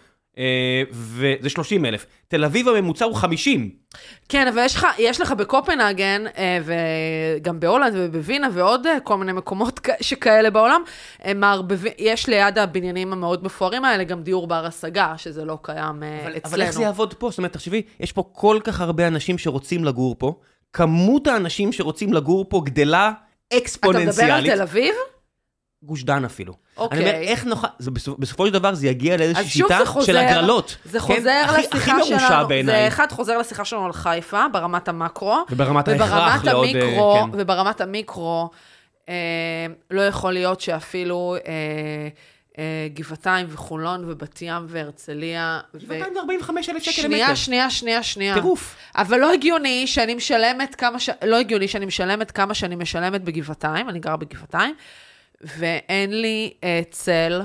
וזה 0.92 1.48
30 1.48 1.84
אלף. 1.84 2.06
תל 2.28 2.44
אביב 2.44 2.68
הממוצע 2.68 3.04
הוא 3.04 3.14
50. 3.16 3.70
כן, 4.28 4.48
אבל 4.48 4.62
יש 4.64 4.74
לך, 4.76 4.86
יש 4.98 5.20
לך 5.20 5.32
בקופנהגן, 5.32 6.24
אה, 6.38 6.58
וגם 6.64 7.60
בהולנד 7.60 7.92
ובווינה 7.96 8.48
ועוד 8.52 8.86
אה, 8.86 9.00
כל 9.00 9.16
מיני 9.16 9.32
מקומות 9.32 9.80
שכאלה 10.00 10.50
בעולם, 10.50 10.82
אה, 11.24 11.32
יש 11.98 12.28
ליד 12.28 12.58
הבניינים 12.58 13.12
המאוד 13.12 13.44
מפוארים 13.44 13.84
האלה 13.84 14.04
גם 14.04 14.22
דיור 14.22 14.46
בר 14.46 14.66
השגה, 14.66 15.14
שזה 15.16 15.44
לא 15.44 15.58
קיים 15.62 16.02
אה, 16.02 16.20
אבל, 16.22 16.36
אצלנו. 16.36 16.54
אבל 16.54 16.62
איך 16.62 16.70
זה 16.70 16.82
יעבוד 16.82 17.14
פה? 17.14 17.30
זאת 17.30 17.38
אומרת, 17.38 17.52
תחשבי, 17.52 17.82
יש 18.00 18.12
פה 18.12 18.24
כל 18.32 18.58
כך 18.64 18.80
הרבה 18.80 19.06
אנשים 19.06 19.38
שרוצים 19.38 19.84
לגור 19.84 20.16
פה, 20.18 20.34
כמות 20.72 21.26
האנשים 21.26 21.72
שרוצים 21.72 22.12
לגור 22.12 22.46
פה 22.48 22.62
גדלה 22.64 23.12
אתה 23.48 23.56
אקספוננציאלית. 23.56 24.18
מדבר 24.18 24.32
על 24.32 24.56
תל 24.56 24.62
אביב? 24.62 24.94
גוש 25.84 26.04
דן 26.04 26.24
אפילו. 26.24 26.54
אוקיי. 26.76 26.98
אני 26.98 27.08
אומר, 27.10 27.20
איך 27.20 27.44
נוכל... 27.44 27.66
זה 27.78 27.90
בסופ... 27.90 28.18
בסופו 28.18 28.46
של 28.46 28.52
דבר 28.52 28.74
זה 28.74 28.86
יגיע 28.86 29.16
לאיזושהי 29.16 29.48
שיטה 29.48 29.80
חוזר, 29.84 30.06
של 30.06 30.16
הגרלות. 30.16 30.76
זה 30.84 31.00
כן? 31.00 31.04
חוזר 31.04 31.42
הכי- 31.44 31.60
לשיחה 31.60 31.76
הכי 31.78 31.92
מרושע 31.92 32.18
שלנו, 32.18 32.42
זה 32.42 32.48
בעיניי. 32.48 32.88
אחד 32.88 33.12
חוזר 33.12 33.38
לשיחה 33.38 33.64
שלנו 33.64 33.86
על 33.86 33.92
חיפה, 33.92 34.44
ברמת 34.52 34.88
המקרו. 34.88 35.44
וברמת 35.50 35.88
ההכרח 35.88 36.44
לעוד... 36.44 36.66
אה, 36.66 36.82
המיקרו, 36.82 37.14
כן. 37.32 37.38
וברמת 37.40 37.80
המיקרו, 37.80 38.50
אה, 39.08 39.14
לא 39.90 40.02
יכול 40.02 40.32
להיות 40.32 40.60
שאפילו 40.60 41.36
אה, 41.46 42.08
אה, 42.58 42.88
גבעתיים 42.94 43.46
וחולון 43.50 44.04
ובת 44.10 44.42
ים 44.42 44.66
והרצליה. 44.68 45.60
גבעתיים 45.76 46.14
זה 46.14 46.20
45 46.20 46.68
אלף 46.68 46.82
שקל 46.82 46.92
שנייה, 47.02 47.26
למטר. 47.26 47.34
שנייה, 47.34 47.70
שנייה, 47.70 48.02
שנייה. 48.02 48.34
טירוף. 48.34 48.76
אבל 48.96 49.18
לא 49.20 49.32
הגיוני 49.32 49.86
שאני 49.86 50.14
משלמת 50.14 50.74
כמה 50.74 51.00
ש... 51.00 51.10
לא 51.24 51.36
הגיוני 51.36 51.68
שאני 51.68 51.86
משלמת 51.86 52.30
כמה 52.30 52.54
שאני 52.54 52.76
משלמת 52.76 53.22
בגבעתיים, 53.24 53.88
אני 53.88 53.98
גרה 53.98 54.16
בגבעתיים, 54.16 54.74
ואין 55.58 56.20
לי 56.20 56.52
אה, 56.64 56.80
צל. 56.90 57.42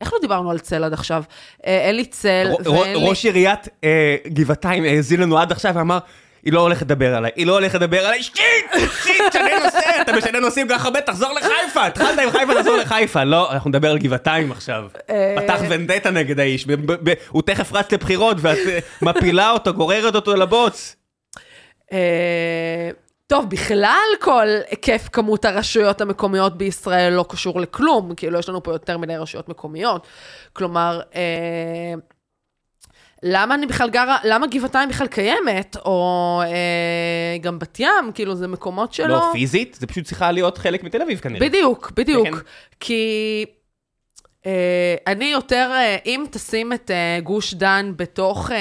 איך 0.00 0.12
לא 0.12 0.18
דיברנו 0.20 0.50
על 0.50 0.58
צל 0.58 0.84
עד 0.84 0.92
עכשיו? 0.92 1.22
אה, 1.66 1.78
אין 1.86 1.96
לי 1.96 2.04
צל, 2.04 2.48
ר- 2.50 2.68
ר- 2.68 2.72
ואין 2.72 2.96
לי... 2.96 3.08
ראש 3.08 3.24
עיריית 3.24 3.68
אה, 3.84 4.16
גבעתיים 4.26 4.84
האזין 4.84 5.20
לנו 5.20 5.38
עד 5.38 5.52
עכשיו 5.52 5.74
ואמר, 5.74 5.98
היא 6.44 6.52
לא 6.52 6.60
הולכת 6.60 6.82
לדבר 6.82 7.14
עליי, 7.14 7.30
היא 7.36 7.46
לא 7.46 7.52
הולכת 7.52 7.74
לדבר 7.74 8.06
עליי, 8.06 8.22
שיט, 8.22 8.36
שיט, 9.02 9.22
תשנה 9.30 9.64
נושא, 9.64 9.78
אתה 10.02 10.12
משנה 10.12 10.40
נושאים 10.40 10.68
כל 10.68 10.74
כך 10.74 10.84
הרבה, 10.84 11.00
תחזור 11.00 11.32
לחיפה, 11.32 11.86
התחלת 11.86 12.18
עם 12.18 12.30
חיפה, 12.30 12.54
תחזור 12.54 12.76
לחיפה. 12.76 13.24
לא, 13.24 13.52
אנחנו 13.52 13.70
נדבר 13.70 13.90
על 13.90 13.98
גבעתיים 13.98 14.52
עכשיו. 14.52 14.84
אה, 15.10 15.34
פתח 15.42 15.60
ונדטה 15.68 16.10
נגד 16.10 16.40
האיש, 16.40 16.66
הוא 17.28 17.42
תכף 17.42 17.72
רץ 17.72 17.92
לבחירות 17.92 18.36
ואת 18.40 18.58
אה, 18.68 18.78
מפילה 19.02 19.50
אותו, 19.50 19.74
גוררת 19.74 20.14
אותו 20.14 20.34
לבוץ. 20.36 20.96
טוב, 23.32 23.50
בכלל 23.50 24.08
כל 24.20 24.46
היקף 24.70 25.08
כמות 25.12 25.44
הרשויות 25.44 26.00
המקומיות 26.00 26.58
בישראל 26.58 27.12
לא 27.12 27.24
קשור 27.28 27.60
לכלום, 27.60 28.14
כאילו 28.14 28.38
יש 28.38 28.48
לנו 28.48 28.62
פה 28.62 28.72
יותר 28.72 28.98
מדי 28.98 29.16
רשויות 29.16 29.48
מקומיות. 29.48 30.06
כלומר, 30.52 31.00
אה, 31.14 31.94
למה 33.22 33.54
אני 33.54 33.66
בכלל 33.66 33.90
גרה, 33.90 34.18
למה 34.24 34.46
גבעתיים 34.46 34.88
בכלל 34.88 35.06
קיימת, 35.06 35.76
או 35.84 36.40
אה, 36.44 37.38
גם 37.40 37.58
בת 37.58 37.80
ים, 37.80 38.12
כאילו 38.14 38.34
זה 38.34 38.48
מקומות 38.48 38.92
שלא... 38.92 39.08
לא 39.08 39.28
פיזית, 39.32 39.74
זה 39.80 39.86
פשוט 39.86 40.04
צריכה 40.04 40.32
להיות 40.32 40.58
חלק 40.58 40.84
מתל 40.84 41.02
אביב 41.02 41.18
כנראה. 41.18 41.48
בדיוק, 41.48 41.92
בדיוק. 41.96 42.28
כן. 42.28 42.36
כי 42.80 43.44
אה, 44.46 44.94
אני 45.06 45.24
יותר, 45.24 45.70
אה, 45.72 45.96
אם 46.06 46.24
תשים 46.30 46.72
את 46.72 46.90
אה, 46.90 47.20
גוש 47.20 47.54
דן 47.54 47.92
בתוך 47.96 48.50
אה, 48.50 48.56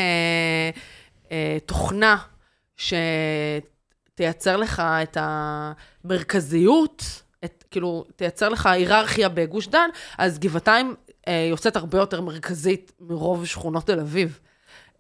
אה, 1.32 1.58
תוכנה 1.66 2.18
שתייצר 4.22 4.58
לך 4.58 4.80
את 4.80 5.18
המרכזיות, 5.20 7.22
את, 7.46 7.64
כאילו, 7.72 8.06
תייצר 8.16 8.50
לך 8.50 8.66
היררכיה 8.66 9.30
בגוש 9.30 9.68
דן, 9.68 9.90
אז 10.18 10.40
גבעתיים 10.40 10.96
אה, 11.28 11.48
יוצאת 11.50 11.76
הרבה 11.76 11.98
יותר 11.98 12.22
מרכזית 12.22 12.92
מרוב 13.00 13.46
שכונות 13.46 13.88
תל 13.88 14.00
אביב. 14.00 14.40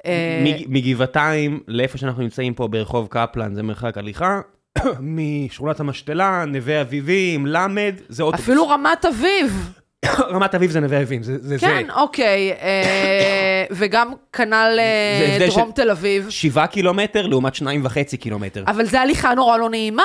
אה, 0.05 0.43
מגבעתיים 0.67 1.63
לאיפה 1.67 1.97
שאנחנו 1.97 2.23
נמצאים 2.23 2.53
פה 2.53 2.67
ברחוב 2.67 3.07
קפלן 3.07 3.55
זה 3.55 3.63
מרחק 3.63 3.97
הליכה, 3.97 4.41
משכונת 4.99 5.79
המשתלה, 5.79 6.45
נווה 6.47 6.81
אביבים, 6.81 7.45
למד, 7.45 7.95
זה 8.09 8.23
אוטובוס. 8.23 8.45
אפילו 8.45 8.67
רמת 8.67 9.05
אביב. 9.05 9.80
רמת 10.33 10.55
אביב 10.55 10.71
זה 10.71 10.79
נווה 10.79 10.97
אביבים, 10.97 11.23
זה 11.23 11.37
זה. 11.41 11.57
כן, 11.59 11.83
זה. 11.87 11.93
אוקיי, 11.93 12.51
אה, 12.51 13.65
וגם 13.77 14.11
כנ"ל 14.33 14.79
אה, 14.79 15.37
דרום 15.47 15.71
של- 15.75 15.81
תל 15.83 15.89
אביב. 15.91 16.29
שבעה 16.29 16.67
קילומטר 16.67 17.27
לעומת 17.27 17.55
שניים 17.55 17.85
וחצי 17.85 18.17
קילומטר. 18.17 18.63
אבל 18.67 18.85
זה 18.85 19.01
הליכה 19.01 19.33
נורא 19.33 19.57
לא 19.57 19.69
נעימה, 19.69 20.03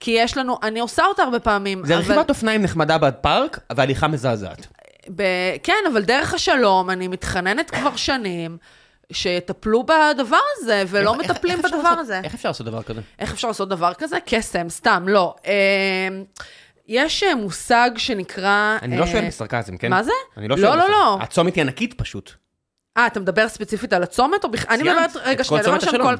כי 0.00 0.10
יש 0.10 0.36
לנו, 0.36 0.58
אני 0.62 0.80
עושה 0.80 1.04
אותה 1.06 1.22
הרבה 1.22 1.40
פעמים. 1.40 1.82
זה 1.84 1.94
אבל- 1.96 2.02
רכיבת 2.02 2.30
אופניים 2.30 2.62
נחמדה 2.62 2.98
בפארק, 2.98 3.58
והליכה 3.76 4.08
מזעזעת. 4.08 4.66
ב... 5.16 5.22
כן, 5.62 5.72
אבל 5.92 6.02
דרך 6.02 6.34
השלום, 6.34 6.90
אני 6.90 7.08
מתחננת 7.08 7.70
כבר 7.70 7.96
שנים, 7.96 8.56
שיטפלו 9.12 9.82
בדבר 9.82 10.36
הזה, 10.56 10.84
ולא 10.88 11.14
איך- 11.14 11.30
מטפלים 11.30 11.56
איך 11.56 11.64
אפשר 11.64 11.76
בדבר 11.76 11.88
לעשות- 11.88 11.98
הזה. 12.00 12.20
איך 12.24 12.34
אפשר 12.34 12.48
לעשות 12.48 12.66
דבר 12.66 12.82
כזה? 12.82 13.00
איך 13.18 13.32
אפשר 13.32 13.48
לעשות 13.48 13.68
דבר 13.68 13.94
כזה? 13.94 14.18
קסם, 14.26 14.68
סתם, 14.68 15.04
לא. 15.08 15.34
אה, 15.46 15.52
יש 16.88 17.22
אה, 17.22 17.34
מושג 17.34 17.90
שנקרא... 17.96 18.78
אני 18.82 18.98
לא 18.98 19.02
אה, 19.02 19.06
שואל 19.10 19.26
בסרקזם, 19.26 19.76
כן? 19.76 19.90
מה 19.90 20.02
זה? 20.02 20.12
אני 20.36 20.48
לא 20.48 20.56
לא, 20.56 20.62
שואל 20.62 20.76
לא, 20.78 20.84
בסרקזם. 20.84 20.92
לא. 20.92 21.18
הצומת 21.20 21.54
היא 21.54 21.62
ענקית 21.62 21.94
פשוט. 21.94 22.32
אה, 22.96 23.06
אתה 23.06 23.20
מדבר 23.20 23.48
ספציפית 23.48 23.92
על 23.92 24.02
הצומת, 24.02 24.44
או 24.44 24.50
בכלל? 24.50 24.74
אני 24.74 24.82
מדברת, 24.82 25.16
רגע, 25.16 25.44
שנייה, 25.44 25.62
דבר 25.62 25.74
ראשון. 25.74 26.02
כל... 26.02 26.14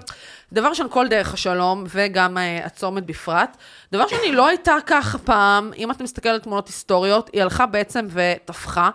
דבר 0.52 0.68
ראשון, 0.68 0.86
כל 0.90 1.08
דרך 1.08 1.34
השלום, 1.34 1.84
וגם 1.88 2.38
אה, 2.38 2.60
הצומת 2.64 3.06
בפרט. 3.06 3.56
דבר 3.92 4.06
שני, 4.06 4.32
לא 4.32 4.46
הייתה 4.48 4.76
ככה 4.86 5.18
פעם, 5.18 5.70
אם 5.76 5.90
אתה 5.90 6.04
מסתכל 6.04 6.28
על 6.28 6.38
תמונות 6.38 6.66
היסטוריות, 6.66 7.30
היא 7.32 7.42
הלכה 7.42 7.66
בעצם 7.66 8.06
וטפחה, 8.10 8.90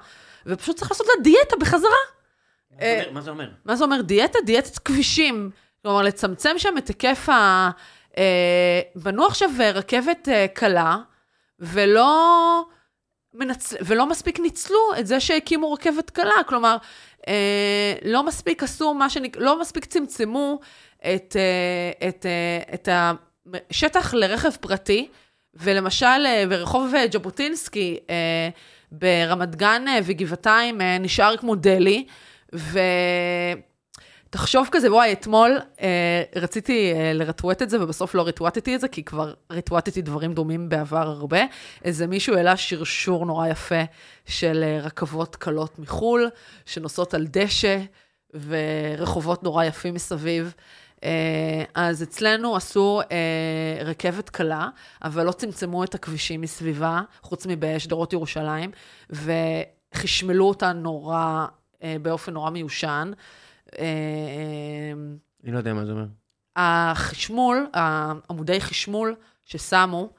ופשוט 0.45 0.75
צריך 0.75 0.91
לעשות 0.91 1.07
לה 1.07 1.23
דיאטה 1.23 1.55
בחזרה. 1.59 1.89
אה, 2.81 3.03
מה 3.11 3.21
זה 3.21 3.29
אומר? 3.29 3.49
מה 3.65 3.75
זה 3.75 3.83
אומר 3.83 4.01
דיאטה? 4.01 4.39
דיאטת 4.45 4.77
כבישים. 4.77 5.49
כלומר, 5.81 6.01
לצמצם 6.01 6.53
שם 6.57 6.77
את 6.77 6.87
היקף 6.87 7.29
ה... 7.29 7.69
אה, 8.17 8.81
בנו 8.95 9.25
עכשיו 9.25 9.49
רכבת 9.73 10.29
אה, 10.29 10.45
קלה, 10.53 10.97
ולא, 11.59 12.65
מנצ... 13.33 13.73
ולא 13.81 14.05
מספיק 14.05 14.39
ניצלו 14.39 14.79
את 14.99 15.07
זה 15.07 15.19
שהקימו 15.19 15.71
רכבת 15.73 16.09
קלה. 16.09 16.43
כלומר, 16.47 16.77
אה, 17.27 17.93
לא 18.05 18.23
מספיק 18.23 18.63
עשו 18.63 18.93
מה 18.93 19.09
שנק... 19.09 19.37
לא 19.37 19.61
מספיק 19.61 19.85
צמצמו 19.85 20.59
את, 20.99 21.35
אה, 21.35 22.09
את, 22.09 22.25
אה, 22.25 22.73
את 22.73 22.89
השטח 23.71 24.13
לרכב 24.13 24.51
פרטי, 24.59 25.07
ולמשל, 25.55 26.05
אה, 26.05 26.43
ברחוב 26.49 26.95
אה, 26.95 27.05
ז'בוטינסקי, 27.11 27.97
אה, 28.09 28.49
ברמת 28.91 29.55
גן 29.55 29.87
אה, 29.87 29.99
וגבעתיים, 30.03 30.81
אה, 30.81 30.97
נשאר 30.97 31.37
כמו 31.37 31.55
דלי, 31.55 32.05
ותחשוב 34.33 34.67
כזה, 34.71 34.93
וואי, 34.93 35.13
אתמול 35.13 35.59
אה, 35.81 36.23
רציתי 36.35 36.93
אה, 36.93 37.13
לרטווט 37.13 37.61
את 37.61 37.69
זה, 37.69 37.83
ובסוף 37.83 38.15
לא 38.15 38.27
רטווטתי 38.27 38.75
את 38.75 38.81
זה, 38.81 38.87
כי 38.87 39.03
כבר 39.03 39.33
רטווטתי 39.49 40.01
דברים 40.01 40.33
דומים 40.33 40.69
בעבר 40.69 41.07
הרבה. 41.07 41.41
איזה 41.83 42.07
מישהו 42.07 42.35
העלה 42.35 42.57
שרשור 42.57 43.25
נורא 43.25 43.47
יפה 43.47 43.81
של 44.25 44.63
אה, 44.63 44.79
רכבות 44.81 45.35
קלות 45.35 45.79
מחו"ל, 45.79 46.29
שנוסעות 46.65 47.13
על 47.13 47.27
דשא, 47.29 47.79
ורחובות 48.47 49.43
נורא 49.43 49.63
יפים 49.63 49.93
מסביב. 49.93 50.53
אה, 51.03 51.63
אז 51.75 52.03
אצלנו 52.03 52.55
עשו 52.55 53.01
אה, 53.11 53.83
רכבת 53.85 54.29
קלה, 54.29 54.69
אבל 55.03 55.25
לא 55.25 55.31
צמצמו 55.31 55.83
את 55.83 55.95
הכבישים 55.95 56.41
מסביבה, 56.41 57.01
חוץ 57.21 57.45
מבשדרות 57.49 58.13
ירושלים, 58.13 58.71
וחשמלו 59.09 60.45
אותה 60.49 60.73
נורא, 60.73 61.45
אה, 61.83 61.95
באופן 62.01 62.33
נורא 62.33 62.49
מיושן. 62.49 63.11
אה, 63.79 64.93
אני 65.43 65.51
לא 65.51 65.57
יודע 65.57 65.73
מה 65.73 65.85
זה 65.85 65.91
אומר. 65.91 66.05
החשמול, 66.55 67.67
עמודי 68.29 68.61
חשמול 68.61 69.15
ששמו 69.45 70.09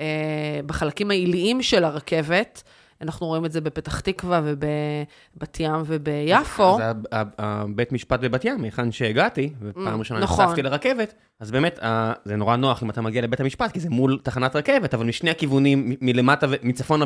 אה, 0.00 0.60
בחלקים 0.66 1.10
העיליים 1.10 1.62
של 1.62 1.84
הרכבת, 1.84 2.62
אנחנו 3.02 3.26
רואים 3.26 3.44
את 3.44 3.52
זה 3.52 3.60
בפתח 3.60 4.00
תקווה 4.00 4.40
ובבת 4.44 5.60
ים 5.60 5.82
וביפו. 5.86 6.78
אז 6.80 6.96
הבית 7.38 7.92
משפט 7.92 8.20
בבת 8.20 8.44
ים, 8.44 8.64
היכן 8.64 8.92
שהגעתי, 8.92 9.52
ופעם 9.60 9.98
ראשונה 9.98 10.20
נכון. 10.20 10.44
נחשפתי 10.44 10.62
לרכבת, 10.62 11.14
אז 11.40 11.50
באמת, 11.50 11.78
זה 12.24 12.36
נורא 12.36 12.56
נוח 12.56 12.82
אם 12.82 12.90
אתה 12.90 13.00
מגיע 13.00 13.22
לבית 13.22 13.40
המשפט, 13.40 13.72
כי 13.72 13.80
זה 13.80 13.90
מול 13.90 14.18
תחנת 14.22 14.56
רכבת, 14.56 14.94
אבל 14.94 15.06
משני 15.06 15.30
הכיוונים, 15.30 15.96
מלמטה, 16.00 16.46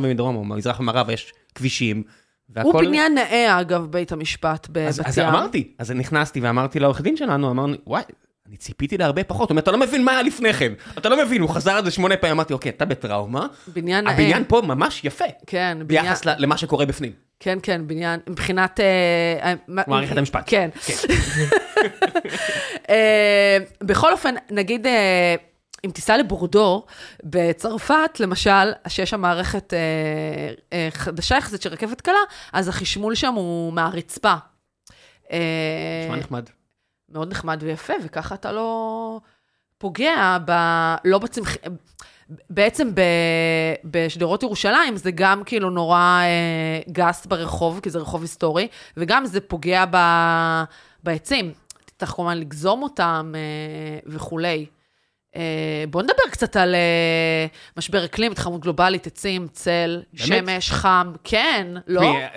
ומדרום, 0.03 0.37
או 0.37 0.45
ממזרח 0.45 0.81
ומערב, 0.81 1.11
יש 1.11 1.33
כבישים, 1.55 2.03
והכל... 2.51 2.71
הוא 2.73 2.81
בניין 2.83 3.15
נאה, 3.15 3.61
אגב, 3.61 3.87
בית 3.91 4.13
המשפט 4.13 4.67
בבת 4.71 4.89
אז, 4.89 4.99
ים. 4.99 5.05
אז 5.07 5.19
אמרתי, 5.19 5.73
אז 5.79 5.91
נכנסתי 5.91 6.41
ואמרתי 6.41 6.79
לעורך 6.81 7.01
דין 7.01 7.17
שלנו, 7.17 7.51
אמרנו, 7.51 7.75
וואי, 7.87 8.03
אני 8.49 8.57
ציפיתי 8.57 8.99
להרבה 8.99 9.25
פחות. 9.25 9.49
הוא 9.49 9.55
אומר, 9.55 9.63
אתה 9.63 9.71
לא 9.71 9.79
מבין 9.79 10.05
מה 10.05 10.13
היה 10.13 10.23
לפני 10.23 10.53
כן. 10.53 10.73
אתה 10.99 11.09
לא 11.09 11.25
מבין, 11.25 11.41
הוא 11.41 11.51
חזר 11.51 11.73
על 11.73 11.85
זה 11.85 11.91
שמונה 11.91 12.17
פעמים, 12.17 12.37
אמרתי, 12.37 12.53
אוקיי, 12.53 12.71
אתה 12.71 12.85
בטראומה. 12.85 13.47
בניין 13.69 14.05
נאה. 14.05 14.13
הבניין 14.13 14.45
פה 14.49 14.63
ממש 14.65 15.05
יפה, 15.05 15.25
כן, 15.47 15.79
בניין... 15.87 16.05
ביחס 16.05 16.25
למה 16.25 16.57
שקורה 16.57 16.87
בפנים. 16.87 17.13
כן, 17.41 17.59
כן, 17.63 17.87
בניין, 17.87 18.21
מבחינת... 18.29 18.81
אה, 18.81 19.55
מה- 19.69 19.83
מערכת 19.87 20.17
המשפט. 20.17 20.43
כן. 20.47 20.71
כן. 20.87 20.95
אה, 22.91 23.59
בכל 23.83 24.13
אופן, 24.13 24.35
נגיד, 24.51 24.87
אה, 24.87 25.35
אם 25.87 25.91
תיסע 25.91 26.17
לבורדו, 26.17 26.85
בצרפת, 27.25 28.21
למשל, 28.21 28.73
שיש 28.89 29.11
שם 29.11 29.21
מערכת 29.21 29.75
אה, 29.75 29.79
אה, 30.73 30.89
חדשה 30.91 31.37
יחסית 31.37 31.63
של 31.63 31.71
רכבת 31.71 32.01
קלה, 32.01 32.15
אז 32.53 32.69
החשמול 32.69 33.15
שם 33.15 33.35
הוא 33.35 33.73
מהרצפה. 33.73 34.35
אה, 35.33 35.39
נשמע 36.05 36.17
נחמד. 36.17 36.51
מאוד 37.09 37.31
נחמד 37.31 37.63
ויפה, 37.63 37.93
וככה 38.05 38.35
אתה 38.35 38.53
לא 38.53 39.21
פוגע 39.79 40.39
ב... 40.47 40.53
לא 41.05 41.19
בצמח... 41.19 41.57
בעצם 42.51 42.95
ב... 42.95 43.01
בשדרות 43.85 44.43
ירושלים 44.43 44.97
זה 44.97 45.11
גם 45.11 45.43
כאילו 45.45 45.71
נורא 45.71 46.21
אה, 46.23 46.93
גס 46.93 47.27
ברחוב, 47.27 47.81
כי 47.83 47.91
זה 47.91 47.99
רחוב 47.99 48.23
היסטורי, 48.23 48.69
וגם 48.97 49.27
זה 49.27 49.41
פוגע 49.41 49.85
ב... 49.91 49.97
בעצים. 51.03 51.53
צריך 51.99 52.11
כמובן 52.11 52.39
לגזום 52.39 52.83
אותם 52.83 53.33
אה, 53.35 53.99
וכולי. 54.07 54.67
אה, 55.37 55.85
בואו 55.91 56.03
נדבר 56.05 56.23
קצת 56.31 56.57
על 56.57 56.75
אה, 56.75 57.47
משבר 57.77 58.05
אקלים, 58.05 58.33
התחממות 58.33 58.61
גלובלית, 58.61 59.07
עצים, 59.07 59.47
צל, 59.53 60.03
שמש, 60.15 60.71
חם, 60.71 61.13
כן, 61.25 61.67
לא? 61.87 62.01
אה, 62.01 62.29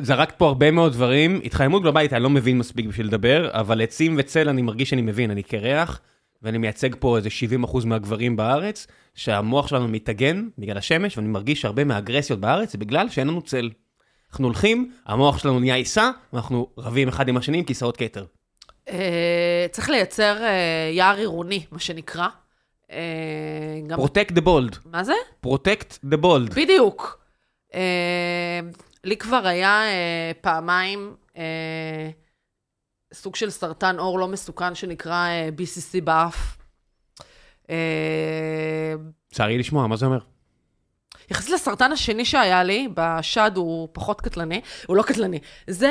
זרקת 0.00 0.34
פה 0.38 0.46
הרבה 0.46 0.70
מאוד 0.70 0.92
דברים. 0.92 1.40
התחממות 1.44 1.82
גלובלית 1.82 2.12
אני 2.12 2.22
לא 2.22 2.30
מבין 2.30 2.58
מספיק 2.58 2.86
בשביל 2.86 3.06
לדבר, 3.06 3.50
אבל 3.52 3.82
עצים 3.82 4.14
וצל 4.18 4.48
אני 4.48 4.62
מרגיש 4.62 4.90
שאני 4.90 5.02
מבין, 5.02 5.30
אני 5.30 5.42
קרח, 5.42 6.00
ואני 6.42 6.58
מייצג 6.58 6.90
פה 6.98 7.16
איזה 7.16 7.28
70% 7.64 7.86
מהגברים 7.86 8.36
בארץ, 8.36 8.86
שהמוח 9.14 9.68
שלנו 9.68 9.88
מתאגן 9.88 10.48
בגלל 10.58 10.78
השמש, 10.78 11.16
ואני 11.16 11.28
מרגיש 11.28 11.60
שהרבה 11.60 11.84
מהאגרסיות 11.84 12.40
בארץ 12.40 12.72
זה 12.72 12.78
בגלל 12.78 13.08
שאין 13.08 13.28
לנו 13.28 13.42
צל. 13.42 13.70
אנחנו 14.30 14.44
הולכים, 14.46 14.92
המוח 15.06 15.38
שלנו 15.38 15.60
נהיה 15.60 15.74
עיסה, 15.74 16.10
ואנחנו 16.32 16.66
רבים 16.78 17.08
אחד 17.08 17.28
עם 17.28 17.36
השני 17.36 17.58
עם 17.58 17.64
כיסאות 17.64 17.96
כתר. 17.96 18.24
אה, 18.90 19.66
צריך 19.70 19.90
לייצר 19.90 20.42
אה, 20.42 20.90
יער 20.92 21.16
עירוני, 21.16 21.66
מה 21.70 21.78
שנקרא. 21.78 22.28
גם... 23.86 23.98
Protect 23.98 24.32
the 24.32 24.40
bold. 24.40 24.76
מה 24.84 25.04
זה? 25.04 25.12
Protect 25.46 25.98
the 26.12 26.16
bold. 26.22 26.54
בדיוק. 26.56 27.24
אה, 27.74 28.60
לי 29.04 29.16
כבר 29.16 29.46
היה 29.46 29.82
פעמיים 30.40 31.14
סוג 33.14 33.36
של 33.36 33.50
סרטן 33.50 33.98
עור 33.98 34.18
לא 34.18 34.28
מסוכן 34.28 34.74
שנקרא 34.74 35.26
BCC 35.56 36.04
באף. 36.04 36.56
צערי 39.32 39.58
לשמוע, 39.58 39.86
מה 39.86 39.96
זה 39.96 40.06
אומר? 40.06 40.18
יחסית 41.30 41.50
לסרטן 41.50 41.92
השני 41.92 42.24
שהיה 42.24 42.62
לי, 42.62 42.88
בשד 42.94 43.50
הוא 43.54 43.88
פחות 43.92 44.20
קטלני, 44.20 44.60
הוא 44.86 44.96
לא 44.96 45.02
קטלני. 45.02 45.38
זה 45.66 45.90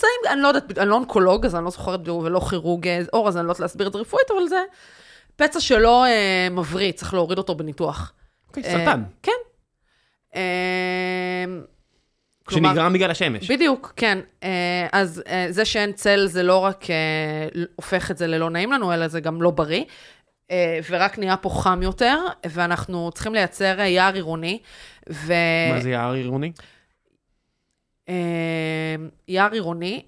פצעים, 0.00 0.32
אני 0.32 0.40
לא 0.42 0.48
יודעת, 0.48 0.78
אני 0.78 0.88
לא 0.88 0.94
אונקולוג, 0.94 1.46
אז 1.46 1.54
אני 1.54 1.64
לא 1.64 1.70
זוכרת 1.70 2.08
ולא 2.08 2.40
כירורג 2.50 2.88
אה, 2.88 3.00
עור, 3.12 3.28
אז 3.28 3.36
אני 3.36 3.46
לא 3.46 3.50
יודעת 3.50 3.60
להסביר 3.60 3.86
את 3.86 3.92
זה 3.92 3.98
רפואית, 3.98 4.30
אבל 4.30 4.48
זה 4.48 4.62
פצע 5.36 5.60
שלא 5.60 6.04
אה, 6.06 6.48
מבריא, 6.50 6.92
צריך 6.92 7.14
להוריד 7.14 7.38
אותו 7.38 7.54
בניתוח. 7.54 8.12
אוקיי, 8.48 8.62
אה, 8.64 8.70
סרטן. 8.70 9.02
כן. 9.22 9.32
אה, 10.36 11.44
כלומר- 12.44 12.68
שנגרם 12.68 12.92
בגלל 12.92 13.10
השמש. 13.10 13.50
בדיוק, 13.50 13.92
כן. 13.96 14.18
אה, 14.42 14.86
אז 14.92 15.22
אה, 15.28 15.46
זה 15.50 15.64
שאין 15.64 15.92
צל 15.92 16.26
זה 16.26 16.42
לא 16.42 16.56
רק 16.58 16.90
אה, 16.90 16.96
הופך 17.76 18.10
את 18.10 18.18
זה 18.18 18.26
ללא 18.26 18.50
נעים 18.50 18.72
לנו, 18.72 18.92
אלא 18.94 19.08
זה 19.08 19.20
גם 19.20 19.42
לא 19.42 19.50
בריא. 19.50 19.84
אה, 20.50 20.78
ורק 20.90 21.18
נהיה 21.18 21.36
פה 21.36 21.48
חם 21.50 21.80
יותר, 21.82 22.18
ואנחנו 22.50 23.10
צריכים 23.14 23.34
לייצר 23.34 23.80
אה, 23.80 23.86
יער 23.86 24.14
עירוני. 24.14 24.58
ו... 25.10 25.32
מה 25.74 25.80
זה 25.80 25.90
יער 25.90 26.12
עירוני? 26.12 26.52
אה, 28.10 28.94
יער 29.28 29.52
עירוני, 29.52 30.02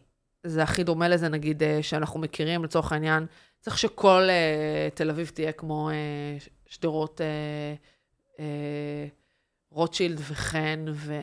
זה 0.47 0.63
הכי 0.63 0.85
דומה 0.85 1.09
לזה, 1.09 1.29
נגיד, 1.29 1.63
אה, 1.63 1.79
שאנחנו 1.83 2.21
מכירים, 2.21 2.65
לצורך 2.65 2.93
העניין, 2.93 3.27
צריך 3.61 3.79
שכל 3.79 4.23
אה, 4.29 4.89
תל 4.95 5.11
אביב 5.11 5.31
תהיה 5.35 5.53
כמו 5.53 5.91
שדרות 6.67 7.21
רוטשילד 9.71 10.21
וחן, 10.29 10.85
ו... 10.93 11.15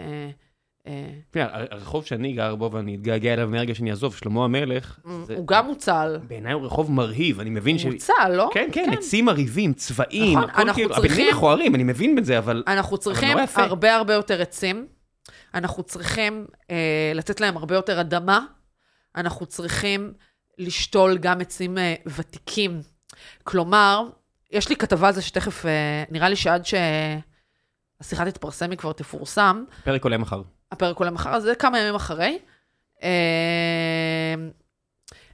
אה, 0.87 1.09
תראה, 1.29 1.45
הר- 1.51 1.65
הרחוב 1.71 2.05
שאני 2.05 2.33
גר 2.33 2.55
בו 2.55 2.71
ואני 2.71 2.95
אתגעגע 2.95 3.33
אליו 3.33 3.47
מהרגע 3.47 3.75
שאני 3.75 3.89
אעזוב, 3.91 4.15
שלמה 4.15 4.43
המלך, 4.45 4.99
הוא 5.03 5.47
גם 5.47 5.65
מוצל. 5.67 6.17
בעיניי 6.27 6.53
הוא 6.53 6.65
רחוב 6.65 6.91
מרהיב, 6.91 7.39
אני 7.39 7.49
מבין 7.49 7.77
ש... 7.77 7.85
מוצל, 7.85 8.29
לא? 8.29 8.49
כן, 8.53 8.69
כן, 8.71 8.89
עצים 8.93 9.25
מרהיבים, 9.25 9.73
צבעים, 9.73 10.39
נכון, 10.39 10.49
הכל 10.49 10.73
כאילו, 10.73 10.95
הבניינים 10.95 11.35
מכוערים, 11.35 11.75
אני 11.75 11.83
מבין 11.83 12.15
בזה, 12.15 12.37
אבל... 12.37 12.63
אנחנו 12.67 12.97
צריכים. 12.97 13.37
הרבה 13.55 13.95
הרבה 13.95 14.13
יותר 14.13 14.41
עצים, 14.41 14.87
אנחנו 15.53 15.83
צריכים 15.83 16.47
אה, 16.71 17.11
לתת 17.15 17.41
להם 17.41 17.57
הרבה 17.57 17.75
יותר 17.75 18.01
אדמה, 18.01 18.45
אנחנו 19.15 19.45
צריכים 19.45 20.13
לשתול 20.57 21.17
גם 21.17 21.41
עצים 21.41 21.77
אה, 21.77 21.95
ותיקים. 22.05 22.81
כלומר, 23.43 24.09
יש 24.51 24.69
לי 24.69 24.75
כתבה 24.75 25.07
על 25.07 25.13
זה 25.13 25.21
שתכף, 25.21 25.65
אה, 25.65 26.03
נראה 26.09 26.29
לי 26.29 26.35
שעד 26.35 26.63
שהשיחה 26.65 28.25
תתפרסם 28.25 28.71
היא 28.71 28.77
כבר 28.77 28.93
תפורסם, 28.93 29.63
פרק 29.83 30.03
עולה 30.03 30.17
מחר. 30.17 30.41
הפרק 30.71 30.97
עולה 30.97 31.11
מחר, 31.11 31.29
אז 31.29 31.43
זה 31.43 31.55
כמה 31.55 31.79
ימים 31.79 31.95
אחרי. 31.95 32.39
אה, 33.03 34.35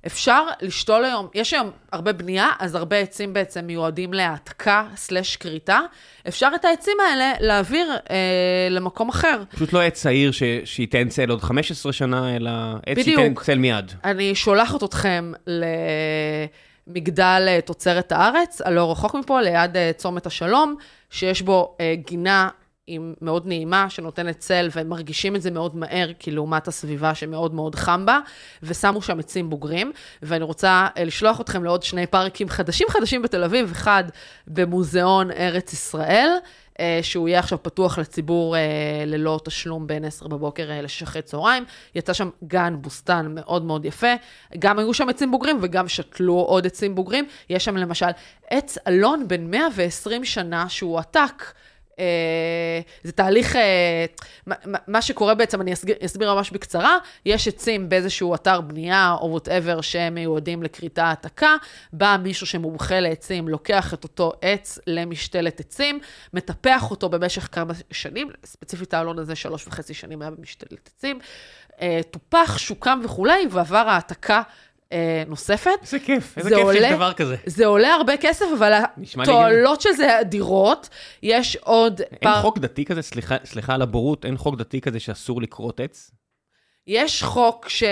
אפשר 0.08 0.45
לשתול 0.62 1.06
היום, 1.06 1.28
יש 1.34 1.53
היום 1.53 1.72
הרבה 1.91 2.14
בנייה, 2.14 2.49
אז 2.60 2.76
הרבה 2.76 2.97
עצים 2.97 3.34
בעצם 3.34 3.66
מיועדים 3.68 4.14
להעתקה 4.14 4.86
סלש 4.95 5.36
כריתה. 5.36 5.80
אפשר 6.28 6.49
את 6.56 6.66
העצים 6.66 6.97
האלה 7.10 7.34
להעביר 7.39 7.88
אה, 8.10 8.16
למקום 8.70 9.10
אחר. 9.10 9.41
פשוט 9.56 9.74
לא 9.74 9.82
עץ 9.82 10.01
צעיר 10.01 10.32
ש- 10.32 10.43
שייתן 10.66 11.10
צל 11.10 11.30
עוד 11.30 11.41
15 11.41 11.93
שנה, 11.93 12.36
אלא 12.36 12.51
עץ 12.86 12.97
בדיוק. 12.97 13.20
שייתן 13.20 13.34
צל 13.43 13.58
מיד. 13.58 13.91
אני 14.03 14.36
שולחת 14.36 14.84
אתכם 14.84 15.32
למגדל 16.88 17.45
אה, 17.47 17.60
תוצרת 17.66 18.12
הארץ, 18.12 18.62
הלא 18.66 18.91
רחוק 18.91 19.16
מפה, 19.16 19.41
ליד 19.41 19.78
אה, 19.78 19.91
צומת 19.97 20.26
השלום, 20.26 20.76
שיש 21.10 21.41
בו 21.41 21.76
אה, 21.82 21.93
גינה 22.08 22.49
עם 22.88 23.13
מאוד 23.21 23.47
נעימה, 23.47 23.89
שנותנת 23.89 24.39
צל, 24.39 24.67
והם 24.71 24.89
מרגישים 24.89 25.36
את 25.36 25.41
זה 25.41 25.51
מאוד 25.51 25.75
מהר, 25.75 26.11
כי 26.19 26.31
לעומת 26.31 26.67
הסביבה 26.67 27.15
שמאוד 27.15 27.53
מאוד 27.53 27.75
חם 27.75 28.05
בה, 28.05 28.19
ושמו 28.63 29.01
שם 29.01 29.19
עצים 29.19 29.49
בוגרים. 29.49 29.91
ואני 30.21 30.43
רוצה 30.43 30.88
אה, 30.97 31.03
לשלוח 31.03 31.41
אתכם 31.41 31.63
לעוד 31.63 31.83
שני 31.83 32.07
פארקים 32.07 32.49
חדשים 32.49 32.88
חדשים 32.89 33.21
בתל 33.21 33.43
אביב, 33.43 33.71
אחד 33.71 34.03
במוזיאון 34.47 35.31
ארץ 35.31 35.73
ישראל, 35.73 36.29
אה, 36.79 36.99
שהוא 37.01 37.27
יהיה 37.27 37.39
עכשיו 37.39 37.63
פתוח 37.63 37.99
לציבור 37.99 38.55
אה, 38.55 38.61
ללא 39.05 39.39
תשלום 39.45 39.88
בין 39.88 40.05
10 40.05 40.27
בבוקר 40.27 40.69
ל-6 40.69 41.03
אחרי 41.03 41.21
צהריים. 41.21 41.65
יצא 41.95 42.13
שם 42.13 42.29
גן 42.43 42.75
בוסתן 42.81 43.25
מאוד 43.29 43.63
מאוד 43.63 43.86
יפה. 43.86 44.13
גם 44.59 44.79
היו 44.79 44.93
שם 44.93 45.09
עצים 45.09 45.31
בוגרים 45.31 45.57
וגם 45.61 45.88
שתלו 45.88 46.33
עוד 46.33 46.65
עצים 46.65 46.95
בוגרים. 46.95 47.27
יש 47.49 47.65
שם 47.65 47.77
למשל 47.77 48.05
עץ 48.49 48.77
אלון 48.88 49.27
בן 49.27 49.51
120 49.51 50.25
שנה 50.25 50.69
שהוא 50.69 50.99
עתק. 50.99 51.43
אה, 52.00 52.06
זה 53.04 53.12
תהליך, 53.12 53.56
אה, 53.56 54.06
מה- 54.88 55.02
שקורה 55.02 55.36
בעצם, 55.36 55.62
אני 55.62 55.74
אסביר, 55.74 55.96
אסביר 56.06 56.34
ממש 56.34 56.52
בקצרה, 56.52 56.98
יש 57.26 57.48
עצים 57.48 57.89
באיזשהו 57.89 58.36
אתר 58.36 58.62
בנייה 58.62 59.16
או 59.22 59.30
whatever 59.32 59.82
שהם 59.82 60.14
מיועדים 60.16 60.64
לכריתה 60.64 61.06
העתקה, 61.06 61.56
בא 61.93 62.18
מישהו 62.24 62.48
שמומחה 62.48 63.00
לעצים, 63.00 63.48
לוקח 63.48 63.93
את 63.93 64.04
אותו 64.04 64.34
עץ 64.41 64.80
למשתלת 64.88 65.60
עצים, 65.60 66.00
מטפח 66.34 66.91
אותו 66.91 67.10
במשך 67.10 67.50
כמה 67.52 67.74
שנים, 67.91 68.30
ספציפית 68.46 68.93
האלון 68.93 69.20
הזה 69.20 69.36
שלוש 69.36 69.68
וחצי 69.68 69.93
שנים 69.93 70.22
היה 70.22 70.32
במשתלת 70.32 70.89
עצים, 70.96 71.20
אה, 71.82 72.00
טופח, 72.12 72.58
שוקם 72.58 73.02
וכולי, 73.04 73.48
ועבר 73.52 73.78
העתקה 73.89 74.41
אה, 74.91 75.23
נוספת. 75.27 75.69
איזה 75.81 75.99
כיף, 75.99 76.38
איזה 76.38 76.49
זה 76.49 76.55
כיף 76.55 76.67
שיש 76.67 76.75
עולה- 76.75 76.95
דבר 76.95 77.13
כזה. 77.13 77.36
זה 77.45 77.65
עולה 77.65 77.93
הרבה 77.93 78.17
כסף, 78.17 78.45
אבל 78.57 78.73
התועלות 79.21 79.81
של 79.81 79.91
זה 79.91 80.19
אדירות. 80.21 80.89
יש 81.23 81.55
עוד 81.55 82.01
אין 82.21 82.41
חוק 82.41 82.57
דתי 82.59 82.86
כזה, 82.86 83.01
סליחה- 83.01 83.45
סליחה 83.45 83.73
על 83.73 83.81
הבורות, 83.81 84.25
אין 84.25 84.38
חוק 84.38 84.55
דתי 84.55 84.81
כזה 84.81 84.99
שאסור 84.99 85.41
לכרות 85.41 85.79
עץ? 85.79 86.11
יש 86.88 87.23
חוק 87.23 87.69
ש... 87.69 87.83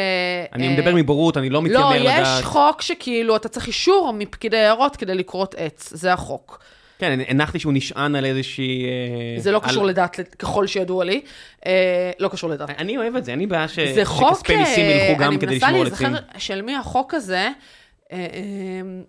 אני 0.53 0.67
אה, 0.67 0.73
מדבר 0.77 0.91
מבורות, 0.95 1.37
אני 1.37 1.49
לא 1.49 1.61
מתיימר 1.61 1.89
לא, 1.89 1.95
לדעת. 1.95 2.39
יש 2.39 2.45
חוק 2.45 2.81
שכאילו 2.81 3.35
אתה 3.35 3.49
צריך 3.49 3.67
אישור 3.67 4.11
מפקידי 4.13 4.57
יערות 4.57 4.95
כדי 4.95 5.15
לכרות 5.15 5.55
עץ, 5.57 5.89
זה 5.93 6.13
החוק. 6.13 6.63
כן, 6.99 7.19
הנחתי 7.27 7.59
שהוא 7.59 7.73
נשען 7.73 8.15
על 8.15 8.25
איזושהי... 8.25 8.85
אה, 8.85 9.39
זה 9.41 9.51
לא 9.51 9.59
על- 9.63 9.69
קשור 9.69 9.85
לדת, 9.85 10.19
ככל 10.39 10.67
שידוע 10.67 11.03
לי. 11.05 11.21
אה, 11.65 12.11
לא 12.19 12.27
קשור 12.27 12.49
לדת. 12.49 12.69
אני 12.69 12.97
אוהב 12.97 13.15
את 13.15 13.25
זה, 13.25 13.31
אין 13.31 13.39
לי 13.39 13.47
בעיה 13.47 13.67
ש- 13.67 13.79
חוק, 14.03 14.29
שכספי 14.37 14.55
מיסים 14.57 14.85
אה, 14.85 14.91
ילכו 15.09 15.23
גם 15.23 15.37
כדי 15.39 15.55
לשמור 15.55 15.69
על 15.69 15.75
אני 15.75 15.87
עצים. 15.91 16.07
מנסה 16.07 16.19
להיזכר 16.21 16.39
של 16.39 16.61
מי 16.61 16.75
החוק 16.75 17.13
הזה. 17.13 17.37
אה, 17.37 18.17
אה, 18.17 19.01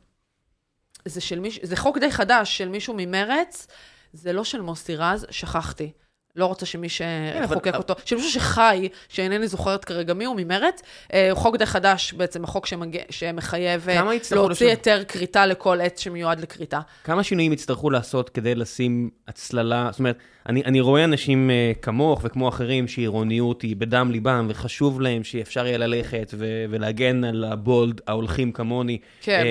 זה 1.04 1.20
של 1.20 1.40
מישהו, 1.40 1.66
זה 1.66 1.76
חוק 1.76 1.98
די 1.98 2.10
חדש 2.10 2.58
של 2.58 2.68
מישהו 2.68 2.94
ממרץ, 2.96 3.66
זה 4.12 4.32
לא 4.32 4.44
של 4.44 4.60
מוסי 4.60 4.96
רז, 4.96 5.26
שכחתי. 5.30 5.90
לא 6.36 6.46
רוצה 6.46 6.66
שמי 6.66 6.88
כן, 6.88 7.44
שחוקק 7.48 7.74
אותו, 7.74 7.94
של 8.04 8.16
מישהו 8.16 8.30
שחי, 8.30 8.88
שאינני 9.08 9.48
זוכרת 9.48 9.84
כרגע 9.84 10.14
מי 10.14 10.24
הוא 10.24 10.36
ממרץ, 10.38 10.82
אה, 11.12 11.30
חוק 11.34 11.56
די 11.56 11.66
חדש 11.66 12.12
בעצם, 12.12 12.44
החוק 12.44 12.66
שמג... 12.66 12.98
שמחייב 13.10 13.88
אה, 13.88 14.02
להוציא? 14.32 14.68
היתר 14.68 15.04
כריתה 15.08 15.46
לכל 15.46 15.80
עץ 15.80 16.00
שמיועד 16.00 16.40
לכריתה. 16.40 16.80
כמה 17.04 17.22
שינויים 17.22 17.52
יצטרכו 17.52 17.90
לעשות 17.90 18.30
כדי 18.30 18.54
לשים 18.54 19.10
הצללה, 19.28 19.88
זאת 19.90 19.98
אומרת, 19.98 20.18
אני, 20.48 20.62
אני 20.64 20.80
רואה 20.80 21.04
אנשים 21.04 21.50
uh, 21.50 21.78
כמוך 21.82 22.20
וכמו 22.24 22.48
אחרים 22.48 22.88
שעירוניות 22.88 23.62
היא 23.62 23.76
בדם 23.76 24.10
ליבם 24.10 24.46
וחשוב 24.50 25.00
להם 25.00 25.24
שאפשר 25.24 25.66
יהיה 25.66 25.78
ללכת 25.78 26.34
ו- 26.34 26.64
ולהגן 26.70 27.24
על 27.24 27.44
הבולד 27.44 28.00
ההולכים 28.06 28.52
כמוני. 28.52 28.98
כן. 29.20 29.44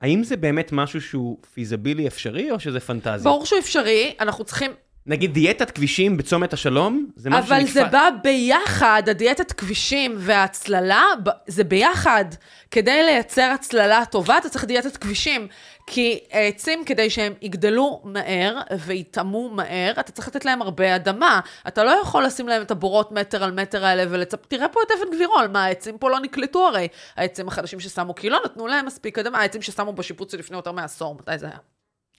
האם 0.00 0.24
זה 0.24 0.36
באמת 0.36 0.72
משהו 0.72 1.00
שהוא 1.00 1.38
פיזבילי 1.54 2.06
אפשרי 2.06 2.50
או 2.50 2.60
שזה 2.60 2.80
פנטזיה? 2.80 3.30
ברור 3.30 3.46
שהוא 3.46 3.58
אפשרי, 3.58 4.14
אנחנו 4.20 4.44
צריכים, 4.44 4.70
נגיד 5.06 5.34
דיאטת 5.34 5.70
כבישים 5.70 6.16
בצומת 6.16 6.52
השלום, 6.52 7.06
זה 7.16 7.30
משהו 7.30 7.54
אבל 7.54 7.64
זה 7.66 7.80
שנקפא- 7.80 7.92
בא 7.92 8.08
ביחד, 8.22 9.02
הדיאטת 9.10 9.52
כבישים 9.52 10.14
וההצללה, 10.18 11.02
זה 11.46 11.64
ביחד. 11.64 12.24
כדי 12.70 13.02
לייצר 13.02 13.50
הצללה 13.54 14.04
טובה, 14.04 14.38
אתה 14.38 14.48
צריך 14.48 14.64
דיאטת 14.64 14.96
כבישים. 14.96 15.48
כי 15.86 16.18
עצים, 16.30 16.84
כדי 16.84 17.10
שהם 17.10 17.32
יגדלו 17.42 18.00
מהר 18.04 18.60
ויטעמו 18.86 19.48
מהר, 19.48 19.92
אתה 20.00 20.12
צריך 20.12 20.28
לתת 20.28 20.44
להם 20.44 20.62
הרבה 20.62 20.96
אדמה. 20.96 21.40
אתה 21.68 21.84
לא 21.84 21.90
יכול 22.02 22.24
לשים 22.24 22.48
להם 22.48 22.62
את 22.62 22.70
הבורות 22.70 23.12
מטר 23.12 23.44
על 23.44 23.52
מטר 23.52 23.84
האלה 23.84 24.04
ולצפ... 24.10 24.46
תראה 24.48 24.68
פה 24.68 24.80
את 24.86 24.90
אבן 24.90 25.14
גבירול, 25.16 25.46
מה, 25.52 25.64
העצים 25.64 25.98
פה 25.98 26.10
לא 26.10 26.20
נקלטו 26.20 26.68
הרי. 26.68 26.88
העצים 27.16 27.48
החדשים 27.48 27.80
ששמו, 27.80 28.14
כי 28.14 28.30
לא 28.30 28.40
נתנו 28.44 28.66
להם 28.66 28.86
מספיק 28.86 29.18
אדמה. 29.18 29.38
העצים 29.38 29.62
ששמו 29.62 29.92
בשיפוץ 29.92 30.34
לפני 30.34 30.56
יותר 30.56 30.72
מעשור, 30.72 31.14
מתי 31.14 31.38
זה 31.38 31.46
היה? 31.46 31.56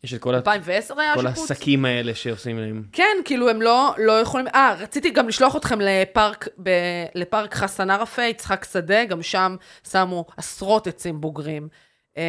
יש 0.04 0.14
את 0.14 0.22
כל, 0.22 0.34
ה... 0.34 0.38
2010 0.38 1.00
היה 1.00 1.14
כל 1.16 1.28
השיפוץ? 1.28 1.52
השקים 1.52 1.86
האלה 1.86 2.16
שעושים 2.16 2.60
להם. 2.60 2.84
כן, 2.91 3.18
כאילו 3.26 3.50
הם 3.50 3.62
לא, 3.62 3.93
לא 3.98 4.20
יכולים... 4.20 4.48
אה, 4.48 4.76
רציתי 4.80 5.10
גם 5.10 5.28
לשלוח 5.28 5.56
אתכם 5.56 5.80
לפארק, 5.82 6.48
ב, 6.64 6.70
לפארק 7.16 7.56
חסן 7.56 7.89
ערפה, 7.89 8.24
יצחק 8.24 8.66
שדה, 8.72 9.06
גם 9.06 9.24
שם 9.24 9.56
שמו 9.91 10.26
עשרות 10.38 10.88
עצים 10.88 11.22
בוגרים. 11.22 11.68
אה, 12.18 12.24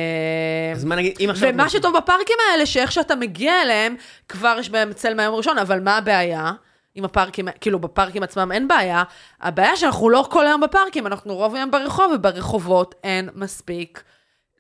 אז 0.72 0.84
מה 0.84 0.96
נגיד, 0.96 1.16
אם 1.24 1.30
עכשיו... 1.30 1.48
ומה 1.52 1.68
שטוב 1.68 1.96
בפארקים 1.96 2.36
האלה, 2.52 2.66
שאיך 2.66 2.92
שאתה 2.92 3.14
מגיע 3.14 3.62
אליהם, 3.62 3.96
כבר 4.28 4.56
יש 4.60 4.70
בהם 4.70 4.92
צל 4.92 5.14
מהיום 5.14 5.34
הראשון, 5.34 5.58
אבל 5.58 5.80
מה 5.80 5.96
הבעיה? 5.96 6.52
עם 6.94 7.04
הפארקים, 7.04 7.48
כאילו 7.60 7.78
בפארקים 7.78 8.22
עצמם 8.22 8.52
אין 8.52 8.68
בעיה, 8.68 9.02
הבעיה 9.40 9.76
שאנחנו 9.76 10.10
לא 10.10 10.26
כל 10.30 10.46
היום 10.46 10.60
בפארקים, 10.60 11.06
אנחנו 11.06 11.34
רוב 11.34 11.54
היום 11.54 11.70
ברחוב, 11.70 12.12
וברחובות 12.14 12.94
אין 13.04 13.28
מספיק 13.34 14.02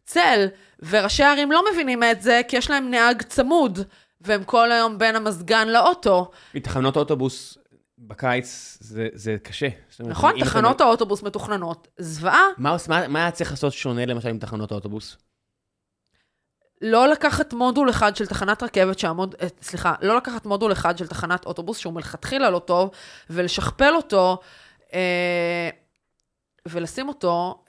צל. 0.08 0.46
וראשי 0.82 1.22
הערים 1.22 1.52
לא 1.52 1.62
מבינים 1.72 2.02
את 2.02 2.22
זה, 2.22 2.40
כי 2.48 2.56
יש 2.56 2.70
להם 2.70 2.90
נהג 2.90 3.22
צמוד, 3.22 3.78
והם 4.20 4.44
כל 4.44 4.72
היום 4.72 4.98
בין 4.98 5.16
המזגן 5.16 5.68
לאוטו. 5.68 6.30
מתחנות 6.54 6.96
אוטובוס 6.96 7.58
בקיץ 7.98 8.78
זה, 8.80 9.08
זה 9.14 9.36
קשה. 9.42 9.68
זאת 9.90 10.00
אומרת, 10.00 10.12
נכון, 10.12 10.30
אם 10.30 10.42
אתה- 10.42 10.46
תחנות 10.50 10.80
האוטובוס 10.80 11.22
מתוכננות. 11.22 11.88
זוועה, 11.98 12.42
מה, 12.58 12.76
מה, 12.88 13.08
מה 13.08 13.18
היה 13.18 13.30
צריך 13.30 13.50
לעשות 13.50 13.72
שונה 13.72 14.06
למשל 14.06 14.28
עם 14.28 14.38
תחנות 14.38 14.72
האוטובוס? 14.72 15.16
לא 16.82 17.08
לקחת 17.08 17.52
מודול 17.52 17.90
אחד 17.90 18.16
של 18.16 18.26
תחנת 18.26 18.62
רכבת 18.62 18.98
שהמוד... 18.98 19.34
אה, 19.42 19.46
סליחה, 19.62 19.94
לא 20.02 20.16
לקחת 20.16 20.46
מודול 20.46 20.72
אחד 20.72 20.98
של 20.98 21.06
תחנת 21.06 21.46
אוטובוס 21.46 21.78
שהוא 21.78 21.92
מלכתחילה 21.92 22.50
לא 22.50 22.58
טוב, 22.58 22.90
ולשכפל 23.30 23.94
אותו, 23.96 24.38
אה, 24.94 25.68
ולשים 26.70 27.08
אותו 27.08 27.64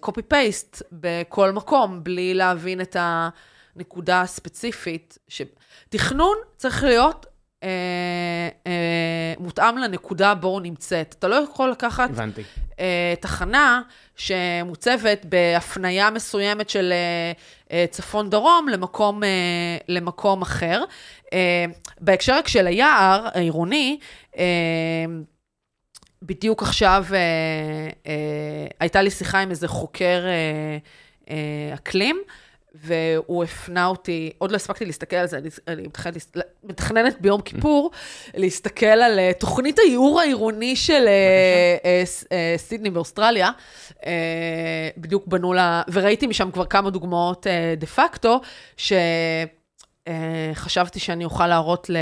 קופי 0.00 0.22
פייסט 0.22 0.82
בכל 0.92 1.52
מקום, 1.52 2.04
בלי 2.04 2.34
להבין 2.34 2.80
את 2.80 2.96
הנקודה 3.00 4.20
הספציפית. 4.20 5.18
ש... 5.28 5.42
תכנון 5.88 6.36
צריך 6.56 6.84
להיות 6.84 7.26
אה, 7.62 7.68
אה, 8.66 9.34
מותאם 9.38 9.78
לנקודה 9.78 10.34
בו 10.34 10.48
הוא 10.48 10.60
נמצאת. 10.60 11.14
אתה 11.18 11.28
לא 11.28 11.34
יכול 11.34 11.70
לקחת 11.70 12.10
הבנתי. 12.10 12.42
אה, 12.80 13.14
תחנה 13.20 13.82
שמוצבת 14.16 15.24
בהפניה 15.24 16.10
מסוימת 16.10 16.70
של 16.70 16.92
אה, 16.92 17.32
אה, 17.72 17.84
צפון-דרום 17.90 18.68
למקום, 18.68 19.24
אה, 19.24 19.28
למקום 19.88 20.42
אחר. 20.42 20.84
אה, 21.32 21.64
בהקשר 22.00 22.36
רק 22.36 22.48
של 22.48 22.66
היער 22.66 23.28
העירוני, 23.34 23.98
אה, 24.38 24.44
בדיוק 26.22 26.62
עכשיו 26.62 27.04
אה, 27.12 27.18
אה, 28.06 28.12
הייתה 28.80 29.02
לי 29.02 29.10
שיחה 29.10 29.38
עם 29.38 29.50
איזה 29.50 29.68
חוקר 29.68 30.24
אה, 30.26 30.76
אה, 31.30 31.74
אקלים, 31.74 32.22
והוא 32.84 33.44
הפנה 33.44 33.86
אותי, 33.86 34.32
עוד 34.38 34.50
לא 34.50 34.56
הספקתי 34.56 34.84
להסתכל 34.84 35.16
על 35.16 35.26
זה, 35.26 35.38
אני, 35.38 35.48
אני 35.68 35.82
מתכננת, 35.82 36.16
להס- 36.16 36.42
מתכננת 36.64 37.20
ביום 37.20 37.40
כיפור 37.40 37.90
להסתכל 38.34 38.86
על 38.86 39.18
אה, 39.18 39.30
תוכנית 39.38 39.78
הייעור 39.78 40.20
העירוני 40.20 40.76
של 40.76 41.04
אה, 41.06 41.76
אה, 41.84 42.02
אה, 42.32 42.54
סידני 42.58 42.90
באוסטרליה. 42.90 43.50
אה, 44.06 44.12
בדיוק 44.96 45.26
בנו 45.26 45.52
לה, 45.52 45.82
וראיתי 45.92 46.26
משם 46.26 46.50
כבר 46.50 46.64
כמה 46.66 46.90
דוגמאות 46.90 47.46
אה, 47.46 47.74
דה 47.76 47.86
פקטו, 47.86 48.40
שחשבתי 50.06 51.00
שאני 51.00 51.24
אוכל 51.24 51.46
להראות 51.46 51.90
ל... 51.90 51.96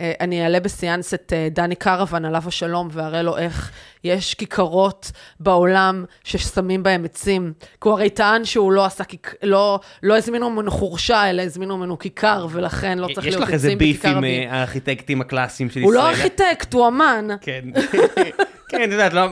אה, 0.00 0.12
אני 0.20 0.42
אעלה 0.42 0.60
בסיאנס 0.60 1.14
את 1.14 1.32
אה, 1.36 1.48
דני 1.50 1.74
קרוון, 1.74 2.24
עליו 2.24 2.42
השלום, 2.46 2.88
ואראה 2.92 3.22
לו 3.22 3.38
איך 3.38 3.70
יש 4.04 4.34
כיכרות 4.34 5.12
בעולם 5.40 6.04
ששמים 6.24 6.82
בהם 6.82 7.04
עצים. 7.04 7.52
כי 7.60 7.88
הוא 7.88 7.92
הרי 7.92 8.10
טען 8.10 8.44
שהוא 8.44 8.72
לא 8.72 8.84
עשה, 8.84 9.04
כיק... 9.04 9.34
לא, 9.42 9.80
לא 10.02 10.16
הזמינו 10.16 10.50
ממנו 10.50 10.70
חורשה, 10.70 11.30
אלא 11.30 11.42
הזמינו 11.42 11.76
ממנו 11.76 11.98
כיכר, 11.98 12.46
ולכן 12.50 12.98
לא 12.98 13.06
צריך 13.14 13.26
יש 13.26 13.34
להיות 13.34 13.48
לך 13.48 13.54
איזה 13.54 13.68
עצים 13.68 13.78
ביף 13.78 13.96
בכיכר 13.96 14.10
עם 14.10 14.16
רבים. 14.16 14.50
הארכיטקטים 14.50 15.20
הקלאסיים 15.20 15.70
של 15.70 15.80
הוא 15.80 15.94
ישראל. 15.94 16.04
לא 16.04 16.10
ארכיטקט, 16.10 16.74
הוא 16.74 16.88
אמן. 16.88 17.28
כן. 17.40 17.64
כן, 18.68 18.84
את 18.84 18.90
יודעת, 18.90 19.12
לא, 19.12 19.28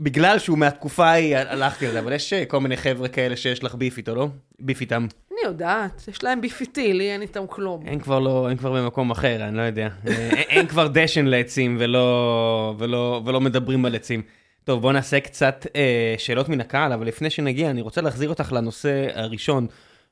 בגלל 0.00 0.38
שהוא 0.38 0.58
מהתקופה 0.58 1.06
ההיא 1.06 1.36
הלכתי 1.36 1.86
על 1.86 1.92
זה, 1.92 1.98
אבל 1.98 2.12
יש 2.12 2.32
אה, 2.32 2.44
כל 2.44 2.60
מיני 2.60 2.76
חבר'ה 2.76 3.08
כאלה 3.08 3.36
שיש 3.36 3.64
לך 3.64 3.74
ביף 3.74 3.98
איתו, 3.98 4.14
לא? 4.14 4.28
beef 4.60 4.80
איתם. 4.80 5.06
אני 5.34 5.48
יודעת, 5.50 6.04
יש 6.08 6.22
להם 6.24 6.40
beef 6.40 6.60
לי 6.76 7.10
אין 7.12 7.22
איתם 7.22 7.44
כלום. 7.48 7.82
הם 7.86 7.98
כבר 7.98 8.18
לא, 8.18 8.50
הם 8.50 8.56
כבר 8.56 8.72
במקום 8.72 9.10
אחר, 9.10 9.48
אני 9.48 9.56
לא 9.56 9.62
יודע. 9.62 9.88
אה, 10.06 10.12
אין- 10.30 10.44
אין 10.48 10.66
כבר 10.66 10.88
דשן 10.88 11.24
לעצים 11.26 11.76
ולא, 11.80 12.74
ולא, 12.78 13.22
ולא 13.26 13.40
מדברים 13.40 13.84
על 13.84 13.94
עצים. 13.94 14.22
טוב, 14.64 14.80
בואו 14.80 14.92
נעשה 14.92 15.20
קצת 15.20 15.66
אה, 15.76 16.14
שאלות 16.18 16.48
מן 16.48 16.60
הקהל, 16.60 16.92
אבל 16.92 17.06
לפני 17.06 17.30
שנגיע, 17.30 17.70
אני 17.70 17.80
רוצה 17.80 18.00
להחזיר 18.00 18.28
אותך 18.28 18.52
לנושא 18.52 19.06
הראשון. 19.14 19.66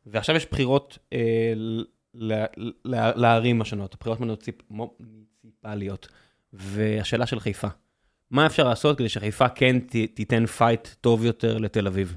ועכשיו 0.07 0.37
יש 0.37 0.47
בחירות 0.51 0.99
אה, 1.13 1.19
לערים 3.15 3.61
השונות, 3.61 3.97
בחירות 4.01 4.21
מוניציפ... 4.21 4.55
מוניציפליות. 4.71 6.09
והשאלה 6.53 7.27
של 7.27 7.41
חיפה, 7.41 7.69
מה 8.31 8.47
אפשר 8.47 8.69
לעשות 8.69 8.99
כדי 8.99 9.09
שחיפה 9.09 9.49
כן 9.49 9.79
ת, 9.79 9.97
תיתן 10.15 10.47
fight 10.47 10.89
טוב 11.01 11.25
יותר 11.25 11.59
לתל 11.59 11.87
אביב? 11.87 12.17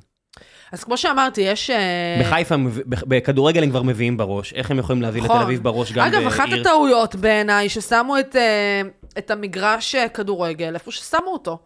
אז 0.71 0.83
כמו 0.83 0.97
שאמרתי, 0.97 1.41
יש... 1.41 1.69
אה, 1.69 2.21
בחיפה, 2.21 2.55
בכדורגל 2.87 3.63
הם 3.63 3.69
כבר 3.69 3.81
מביאים 3.83 4.17
בראש, 4.17 4.53
איך 4.53 4.71
הם 4.71 4.79
יכולים 4.79 5.01
להביא 5.01 5.21
נכון. 5.23 5.35
לתל 5.35 5.43
אביב 5.45 5.63
בראש 5.63 5.91
גם 5.91 6.07
אגב, 6.07 6.27
אחת 6.27 6.49
בעיר- 6.49 6.61
הטעויות 6.61 7.15
בעיניי, 7.15 7.69
ששמו 7.69 8.19
את, 8.19 8.35
אה, 8.35 8.81
את 9.17 9.31
המגרש 9.31 9.95
אה, 9.95 10.09
כדורגל, 10.09 10.73
איפה 10.73 10.91
ששמו 10.91 11.27
אותו, 11.27 11.59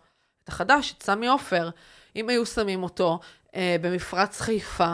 את 0.43 0.49
החדש, 0.49 0.93
את 0.97 1.03
סמי 1.03 1.27
עופר, 1.27 1.69
אם 2.15 2.29
היו 2.29 2.45
שמים 2.45 2.83
אותו 2.83 3.19
במפרץ 3.81 4.41
חיפה, 4.41 4.93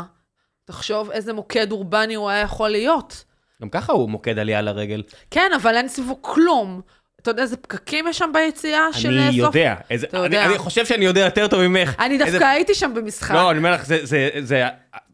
תחשוב 0.66 1.12
איזה 1.12 1.34
מוקד 1.34 1.72
אורבני 1.72 2.14
הוא 2.16 2.30
היה 2.30 2.42
יכול 2.42 2.70
להיות. 2.70 3.24
גם 3.62 3.70
ככה 3.70 3.94
הוא 3.94 4.10
מוקד 4.10 4.40
עלייה 4.40 4.62
לרגל. 4.62 5.04
כן, 5.32 5.52
אבל 5.62 5.76
אין 5.76 5.88
סביבו 5.88 6.22
כלום. 6.22 6.82
אתה 7.26 7.32
יודע 7.32 7.44
איזה 7.44 7.58
פקקים 7.58 8.08
יש 8.08 8.18
שם 8.18 8.30
ביציאה 8.34 8.94
של 8.94 9.10
אני 9.20 9.28
סוף? 9.42 9.56
יודע. 9.56 9.76
איזה- 9.90 10.08
אתה 10.08 10.18
אני- 10.18 10.26
יודע. 10.26 10.46
אני 10.46 10.58
חושב 10.58 10.86
שאני 10.86 11.06
יודע 11.06 11.22
יותר 11.22 11.48
טוב 11.48 11.62
ממך. 11.68 11.94
אני 12.00 12.14
איזה- 12.14 12.26
דווקא 12.32 12.44
הייתי 12.46 12.74
שם 12.76 12.94
במשחק. 12.94 13.36
לא, 13.36 13.52
אני 13.52 13.58
אומר 13.58 13.72
לך, 13.74 13.86
זה- 13.86 14.00
זה... 14.06 14.30
זה- 14.40 14.68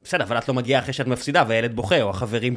בסדר, 0.04 0.24
אבל 0.24 0.38
את 0.38 0.48
לא 0.48 0.54
מגיעה 0.54 0.82
אחרי 0.82 0.94
שאת 0.94 1.08
מפסידה, 1.08 1.44
והילד 1.48 1.76
בוכה, 1.76 2.02
או 2.02 2.10
החברים 2.10 2.56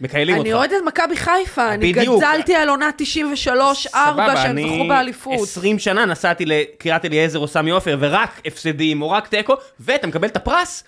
מקיילים 0.00 0.36
אותך. 0.36 0.46
אני 0.46 0.54
אוהדת 0.54 0.76
מכבי 0.86 1.16
חיפה, 1.16 1.72
אני 1.74 1.92
בדיוק. 1.92 2.18
גדלתי 2.22 2.54
על 2.54 2.68
עונה 2.68 2.90
93-4 2.98 3.74
סבבה, 3.74 4.36
שהם 4.36 4.56
זכו 4.62 4.88
באליפות. 4.88 5.34
20 5.42 5.78
שנה 5.78 6.04
נסעתי 6.04 6.44
לקריית 6.46 7.04
אליעזר 7.04 7.38
או 7.38 7.48
סמי 7.48 7.70
עופר, 7.70 7.96
ורק 8.00 8.40
הפסדים 8.46 9.02
או 9.02 9.10
רק 9.10 9.28
תיקו, 9.28 9.54
ואתה 9.80 10.06
מקבל 10.06 10.28
את 10.28 10.36
הפרס 10.36 10.84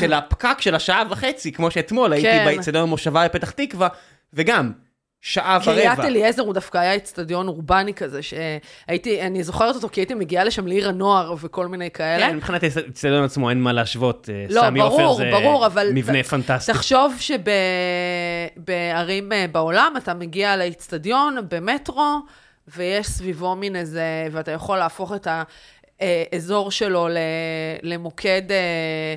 של 0.00 0.12
הפקק 0.12 0.56
של 0.60 0.74
השעה 0.74 1.02
וחצי, 1.10 1.52
כמו 1.52 1.70
שאתמול 1.70 2.12
הייתי 2.12 2.28
כן. 2.28 2.44
באצטדיון 2.44 2.82
המושבה 2.82 3.24
בפתח 3.24 3.50
תקווה, 3.50 3.88
וגם 4.34 4.72
שעה 5.22 5.58
קריית 5.64 5.98
ורבע. 5.98 6.06
אליעזר 6.08 6.42
הוא 6.42 6.54
דווקא 6.54 6.78
היה 6.78 6.96
אצטדיון 6.96 7.48
אורבני 7.48 7.94
כזה, 7.94 8.20
שהייתי, 8.22 9.22
אני 9.22 9.42
זוכרת 9.42 9.74
אותו 9.74 9.88
כי 9.88 10.00
הייתי 10.00 10.14
מגיעה 10.14 10.44
לשם 10.44 10.66
לעיר 10.66 10.88
הנוער 10.88 11.34
וכל 11.40 11.66
מיני 11.66 11.90
כאלה. 11.90 12.26
כן, 12.26 12.36
מבחינת 12.36 12.62
האצטדיון 12.62 13.24
עצמו 13.24 13.50
אין 13.50 13.60
מה 13.60 13.72
להשוות. 13.72 14.28
אה, 14.32 14.46
לא, 14.50 14.60
סמי 14.60 14.80
עופר 14.80 14.96
ברור, 14.96 15.16
זה 15.16 15.30
ברור, 15.32 15.66
אבל... 15.66 15.90
מבנה 15.94 16.22
פנטסטי. 16.22 16.72
תחשוב 16.72 17.14
שבערים 18.56 19.32
אה, 19.32 19.46
בעולם 19.52 19.94
אתה 19.96 20.14
מגיע 20.14 20.56
לאצטדיון 20.56 21.36
במטרו, 21.50 22.18
ויש 22.76 23.06
סביבו 23.06 23.56
מין 23.56 23.76
איזה, 23.76 24.28
ואתה 24.32 24.50
יכול 24.50 24.78
להפוך 24.78 25.12
את 25.14 25.28
האזור 26.00 26.70
שלו 26.70 27.08
ל- 27.08 27.16
למוקד 27.82 28.42
אה, 28.50 28.56
אה, 28.56 29.14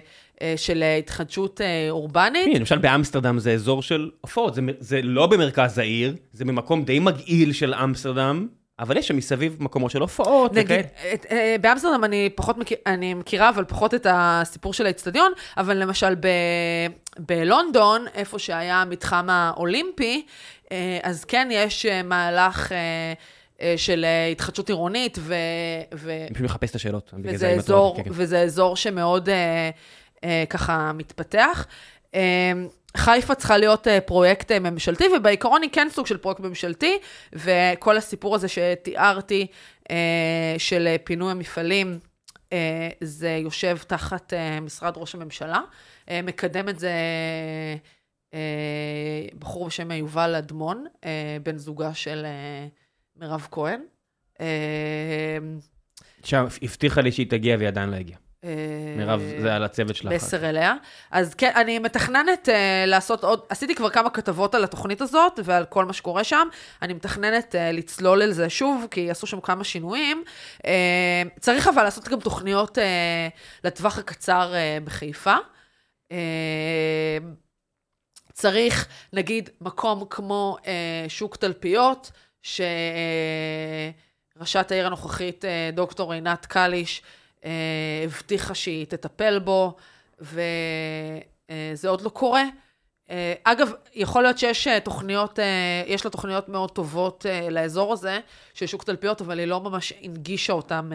של 0.56 0.84
התחדשות 1.00 1.62
אה, 1.62 1.88
אורבנית. 1.90 2.48
הנה, 2.48 2.60
למשל 2.60 2.78
באמסטרדם 2.78 3.40
זה 3.40 3.52
אזור 3.52 3.82
של 3.82 4.10
הופעות, 4.22 4.54
זה, 4.54 4.62
זה 4.80 5.02
לא 5.04 5.28
במרכז 5.28 5.78
העיר, 5.78 6.16
זה 6.34 6.46
במקום 6.46 6.84
די 6.84 7.00
מגעיל 7.00 7.54
של 7.54 7.74
אמסטרדם, 7.74 8.48
אבל 8.80 8.98
יש 8.98 9.08
שם 9.08 9.18
מסביב 9.18 9.58
מקומות 9.60 9.92
של 9.92 10.02
הופעות. 10.02 10.54
נגיד, 10.54 10.86
אה, 11.32 11.56
באמסטרדם 11.62 12.04
אני 12.04 12.30
פחות 12.36 12.58
מכיר, 12.58 12.78
אני 12.86 13.14
מכירה, 13.14 13.50
אבל 13.50 13.64
פחות 13.64 13.94
את 13.94 14.08
הסיפור 14.10 14.74
של 14.74 14.86
האיצטדיון, 14.86 15.32
אבל 15.58 15.78
למשל 15.78 16.16
ב, 16.16 16.28
בלונדון, 17.20 18.06
איפה 18.16 18.40
שהיה 18.40 18.82
המתחם 18.82 19.28
האולימפי, 19.30 20.26
אה, 20.72 21.00
אז 21.04 21.26
כן 21.26 21.48
יש 21.52 21.86
אה, 21.86 22.04
מהלך 22.04 22.72
אה, 22.72 22.78
אה, 23.62 23.74
של 23.78 24.06
אה, 24.06 24.28
התחדשות 24.28 24.70
עירונית, 24.70 25.18
ו, 25.22 25.36
ו, 25.94 26.12
אני 26.12 26.34
פשוט 26.34 26.46
מחפש 26.46 26.70
את 26.70 26.76
השאלות. 26.76 27.14
וזה, 27.24 27.50
אזור, 27.50 27.98
כן, 27.98 28.04
כן. 28.04 28.10
וזה 28.14 28.40
אזור 28.40 28.76
שמאוד 28.76 29.30
אה, 29.30 29.36
אה, 29.36 29.70
ככה 30.50 30.92
מתפתח. 30.94 31.68
אה, 32.16 32.52
חיפה 32.98 33.36
צריכה 33.36 33.58
להיות 33.58 33.88
אה, 33.88 34.02
פרויקט 34.02 34.52
אה, 34.52 34.60
ממשלתי, 34.60 35.04
ובעיקרון 35.18 35.62
היא 35.62 35.70
כן 35.74 35.88
סוג 35.92 36.08
של 36.08 36.18
פרויקט 36.18 36.40
ממשלתי, 36.40 36.98
וכל 37.34 37.98
הסיפור 37.98 38.36
הזה 38.36 38.48
שתיארתי 38.48 39.48
אה, 39.92 40.56
של 40.58 40.88
אה, 40.88 40.96
פינוי 41.04 41.32
המפעלים, 41.32 42.00
אה, 42.54 42.90
זה 43.02 43.30
יושב 43.30 43.78
תחת 43.88 44.34
אה, 44.34 44.60
משרד 44.60 44.94
ראש 44.98 45.16
הממשלה. 45.16 45.62
אה, 46.10 46.22
מקדם 46.22 46.70
את 46.70 46.80
זה 46.80 46.92
אה, 48.34 48.40
בחור 49.40 49.68
בשם 49.68 49.92
יובל 49.92 50.36
אדמון, 50.36 50.86
אה, 51.06 51.38
בן 51.44 51.58
זוגה 51.58 51.94
של 51.94 52.26
אה, 52.26 52.68
מירב 53.16 53.48
כהן. 53.52 53.82
אה, 54.42 55.38
עכשיו, 56.22 56.50
הבטיחה 56.62 57.02
לי 57.02 57.12
שהיא 57.12 57.30
תגיע 57.30 57.56
והיא 57.58 57.68
עדיין 57.68 57.90
לא 57.90 57.96
הגיעה. 57.96 58.23
אה, 58.44 58.50
מירב, 58.98 59.22
זה 59.42 59.56
על 59.56 59.64
הצוות 59.64 59.96
שלך. 59.96 60.12
מסר 60.12 60.50
אליה. 60.50 60.76
אז 61.12 61.34
כן, 61.34 61.52
אני 61.56 61.80
מתכננת 61.80 62.50
uh, 62.50 62.52
לעשות 62.88 63.24
עוד, 63.24 63.42
עשיתי 63.50 63.76
כבר 63.76 63.90
כמה 63.90 64.10
כתבות 64.10 64.56
על 64.56 64.64
התוכנית 64.64 65.02
הזאת 65.02 65.40
ועל 65.44 65.66
כל 65.66 65.86
מה 65.86 65.94
שקורה 65.94 66.24
שם. 66.24 66.48
אני 66.82 66.94
מתכננת 66.94 67.56
uh, 67.56 67.58
לצלול 67.74 68.22
על 68.22 68.32
זה 68.32 68.50
שוב, 68.50 68.88
כי 68.92 69.12
עשו 69.12 69.28
שם 69.28 69.42
כמה 69.42 69.64
שינויים. 69.64 70.24
Uh, 70.58 70.66
צריך 71.40 71.68
אבל 71.68 71.84
לעשות 71.84 72.08
גם 72.08 72.20
תוכניות 72.20 72.78
uh, 72.78 72.82
לטווח 73.64 73.98
הקצר 73.98 74.54
uh, 74.54 74.84
בחיפה. 74.86 75.36
Uh, 76.10 76.16
צריך, 78.34 78.88
נגיד, 79.14 79.50
מקום 79.62 80.06
כמו 80.10 80.58
uh, 80.62 80.66
שוק 81.08 81.36
תלפיות, 81.36 82.12
שראשת 82.42 82.72
העיר 84.72 84.88
הנוכחית, 84.88 85.46
uh, 85.46 85.48
דוקטור 85.76 86.14
עינת 86.14 86.46
קליש, 86.46 87.02
הבטיחה 88.06 88.56
שהיא 88.56 88.86
תטפל 88.86 89.40
בו, 89.40 89.76
וזה 90.20 91.90
עוד 91.90 92.02
לא 92.02 92.10
קורה. 92.10 92.44
אה, 93.10 93.34
אגב, 93.44 93.72
יכול 93.94 94.24
להיות 94.24 94.38
שיש 94.38 94.68
אה, 94.68 94.80
תוכניות, 94.80 95.40
יש 95.88 96.06
לה 96.06 96.12
תוכניות 96.12 96.50
מאוד 96.50 96.72
טובות 96.72 97.26
לאזור 97.52 97.94
הזה, 97.94 98.20
של 98.54 98.66
שוק 98.66 98.84
תלפיות, 98.84 99.22
אבל 99.22 99.40
היא 99.40 99.48
לא 99.48 99.62
ממש 99.62 99.94
הנגישה 100.02 100.54
אותן 100.54 100.90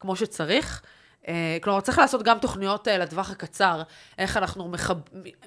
כמו 0.00 0.16
שצריך. 0.16 0.82
אה, 1.28 1.58
כלומר, 1.62 1.80
צריך 1.80 1.98
לעשות 1.98 2.22
גם 2.22 2.38
תוכניות 2.38 2.88
אה, 2.88 2.98
לטווח 2.98 3.30
הקצר, 3.30 3.82
איך 4.18 4.36
אנחנו 4.36 4.68
מחב... 4.68 4.96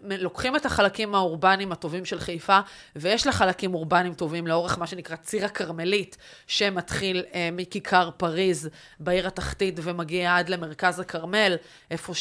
לוקחים 0.01 0.55
את 0.55 0.65
החלקים 0.65 1.15
האורבניים 1.15 1.71
הטובים 1.71 2.05
של 2.05 2.19
חיפה, 2.19 2.59
ויש 2.95 3.25
לה 3.25 3.31
חלקים 3.31 3.73
אורבניים 3.73 4.13
טובים 4.13 4.47
לאורך 4.47 4.77
מה 4.77 4.87
שנקרא 4.87 5.15
ציר 5.15 5.45
הכרמלית, 5.45 6.17
שמתחיל 6.47 7.23
אה, 7.33 7.49
מכיכר 7.51 8.09
פריז 8.17 8.69
בעיר 8.99 9.27
התחתית 9.27 9.79
ומגיע 9.83 10.37
עד 10.37 10.49
למרכז 10.49 10.99
הכרמל, 10.99 11.55
איפה 11.91 12.13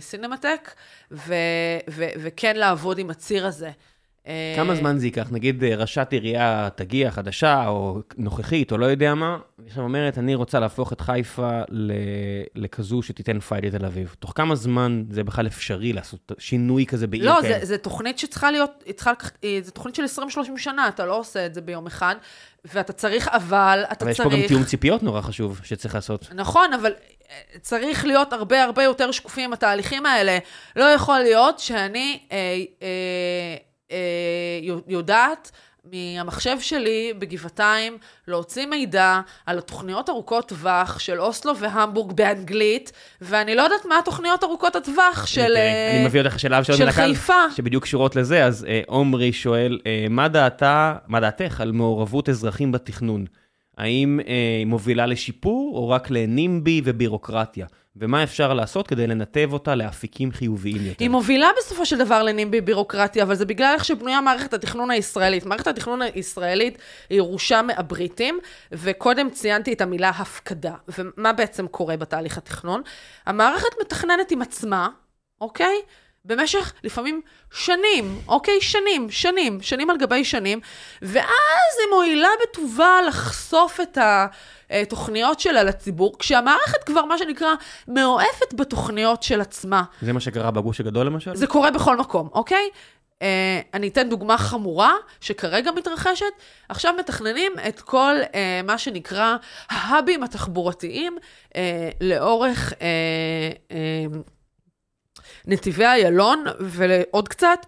שהסינמטק, 0.00 0.46
אה, 0.46 0.72
אה, 1.12 1.16
ו... 1.26 1.34
ו... 1.90 2.04
וכן 2.22 2.56
לעבוד 2.56 2.98
עם 2.98 3.10
הציר 3.10 3.46
הזה. 3.46 3.70
כמה 4.56 4.74
זמן 4.74 4.98
זה 4.98 5.06
ייקח? 5.06 5.28
נגיד 5.30 5.64
אה, 5.64 5.76
ראשת 5.76 6.08
עירייה 6.10 6.68
תגיע, 6.74 7.10
חדשה, 7.10 7.68
או 7.68 8.00
נוכחית, 8.16 8.72
או 8.72 8.78
לא 8.78 8.86
יודע 8.86 9.14
מה, 9.14 9.38
ועכשיו 9.58 9.82
אומרת, 9.82 10.18
אני 10.18 10.34
רוצה 10.34 10.60
להפוך 10.60 10.92
את 10.92 11.00
חיפה 11.00 11.60
לכזו 12.54 13.02
שתיתן 13.02 13.40
פייט 13.40 13.64
לתל 13.64 13.84
אביב. 13.84 14.16
תוך 14.18 14.32
כמה 14.36 14.54
זמן 14.54 15.04
זה 15.10 15.24
בכלל 15.24 15.46
אפשרי 15.46 15.92
לעשות 15.92 16.32
שינוי 16.38 16.86
כזה 16.86 17.06
בעיר 17.06 17.24
לא, 17.24 17.42
כן? 17.42 17.58
זו 17.62 17.76
תוכנית 17.76 18.18
שצריכה 18.18 18.50
להיות, 18.50 18.84
זו 19.62 19.70
תוכנית 19.70 19.94
של 19.94 20.04
20-30 20.04 20.26
שנה, 20.56 20.88
אתה 20.88 21.06
לא 21.06 21.18
עושה 21.18 21.46
את 21.46 21.54
זה 21.54 21.60
ביום 21.60 21.86
אחד, 21.86 22.14
ואתה 22.64 22.92
צריך, 22.92 23.28
אבל 23.28 23.84
אתה 23.92 24.04
אבל 24.04 24.12
צריך... 24.12 24.26
אבל 24.26 24.32
יש 24.32 24.36
פה 24.36 24.42
גם 24.42 24.48
תיאום 24.48 24.64
ציפיות 24.64 25.02
נורא 25.02 25.20
חשוב 25.20 25.60
שצריך 25.64 25.94
לעשות. 25.94 26.28
נכון, 26.34 26.72
אבל 26.72 26.92
אה, 27.30 27.58
צריך 27.60 28.04
להיות 28.04 28.32
הרבה 28.32 28.64
הרבה 28.64 28.84
יותר 28.84 29.10
שקופים 29.10 29.44
עם 29.44 29.52
התהליכים 29.52 30.06
האלה. 30.06 30.38
לא 30.76 30.84
יכול 30.84 31.18
להיות 31.18 31.58
שאני... 31.58 32.20
אה, 32.32 32.36
אה, 32.36 32.64
אה, 32.82 33.56
יודעת 34.88 35.50
מהמחשב 35.84 36.56
שלי 36.60 37.12
בגבעתיים 37.18 37.98
להוציא 38.28 38.66
מידע 38.66 39.20
על 39.46 39.58
התוכניות 39.58 40.08
ארוכות 40.08 40.48
טווח 40.48 40.98
של 40.98 41.20
אוסלו 41.20 41.56
והמבורג 41.56 42.12
באנגלית, 42.12 42.92
ואני 43.20 43.54
לא 43.54 43.62
יודעת 43.62 43.84
מה 43.84 43.98
התוכניות 43.98 44.44
ארוכות 44.44 44.76
הטווח 44.76 45.26
של 45.26 45.56
אה, 45.56 45.96
אני 45.96 46.04
מביא 46.06 46.20
אותך 46.20 46.38
שאלה 46.38 46.64
של 46.64 46.90
חיפה. 46.90 47.50
שבדיוק 47.56 47.84
קשורות 47.84 48.16
לזה, 48.16 48.44
אז 48.44 48.64
אה, 48.68 48.80
עומרי 48.86 49.32
שואל, 49.32 49.78
מה 50.10 50.28
דעתה, 50.28 50.94
מה 51.08 51.20
דעתך 51.20 51.60
על 51.60 51.72
מעורבות 51.72 52.28
אזרחים 52.28 52.72
בתכנון? 52.72 53.24
האם 53.78 54.20
היא 54.26 54.66
מובילה 54.66 55.06
לשיפור 55.06 55.76
או 55.76 55.88
רק 55.88 56.10
לנימבי 56.10 56.80
ובירוקרטיה? 56.84 57.66
ומה 58.00 58.22
אפשר 58.22 58.54
לעשות 58.54 58.86
כדי 58.86 59.06
לנתב 59.06 59.48
אותה 59.52 59.74
לאפיקים 59.74 60.32
חיוביים 60.32 60.76
יותר. 60.76 60.96
היא 61.04 61.10
מובילה 61.10 61.48
בסופו 61.58 61.86
של 61.86 61.98
דבר 61.98 62.22
לנימבי 62.22 62.60
בירוקרטיה, 62.60 63.22
אבל 63.22 63.34
זה 63.34 63.44
בגלל 63.44 63.72
איך 63.74 63.84
שבנויה 63.84 64.20
מערכת 64.20 64.54
התכנון 64.54 64.90
הישראלית. 64.90 65.46
מערכת 65.46 65.66
התכנון 65.66 66.02
הישראלית 66.02 66.78
היא 67.10 67.18
ירושה 67.18 67.62
מהבריטים, 67.62 68.38
וקודם 68.72 69.30
ציינתי 69.30 69.72
את 69.72 69.80
המילה 69.80 70.08
הפקדה. 70.08 70.74
ומה 70.98 71.32
בעצם 71.32 71.66
קורה 71.68 71.96
בתהליך 71.96 72.38
התכנון? 72.38 72.82
המערכת 73.26 73.80
מתכננת 73.80 74.30
עם 74.30 74.42
עצמה, 74.42 74.88
אוקיי? 75.40 75.74
במשך 76.24 76.72
לפעמים 76.84 77.20
שנים, 77.52 78.20
אוקיי? 78.28 78.60
שנים, 78.60 79.10
שנים, 79.10 79.62
שנים 79.62 79.90
על 79.90 79.96
גבי 79.96 80.24
שנים, 80.24 80.60
ואז 81.02 81.72
היא 81.80 81.94
מועילה 81.94 82.28
בטובה 82.42 82.98
לחשוף 83.08 83.80
את 83.80 83.98
התוכניות 84.70 85.40
שלה 85.40 85.62
לציבור, 85.62 86.18
כשהמערכת 86.18 86.84
כבר, 86.84 87.04
מה 87.04 87.18
שנקרא, 87.18 87.54
מאוהפת 87.88 88.54
בתוכניות 88.54 89.22
של 89.22 89.40
עצמה. 89.40 89.82
זה 90.02 90.12
מה 90.12 90.20
שקרה 90.20 90.50
בגוש 90.50 90.80
הגדול 90.80 91.06
למשל? 91.06 91.36
זה 91.36 91.46
קורה 91.46 91.70
בכל 91.70 91.96
מקום, 91.96 92.28
אוקיי? 92.32 92.68
Uh, 93.18 93.22
אני 93.74 93.88
אתן 93.88 94.08
דוגמה 94.08 94.38
חמורה 94.38 94.94
שכרגע 95.20 95.70
מתרחשת. 95.70 96.24
עכשיו 96.68 96.94
מתכננים 96.98 97.52
את 97.68 97.80
כל 97.80 98.14
uh, 98.22 98.34
מה 98.64 98.78
שנקרא 98.78 99.36
ההאבים 99.70 100.22
התחבורתיים 100.22 101.16
uh, 101.48 101.56
לאורך... 102.00 102.72
Uh, 102.72 102.74
uh, 103.70 104.16
נתיבי 105.46 105.86
איילון 105.86 106.44
ועוד 106.60 107.28
קצת, 107.28 107.66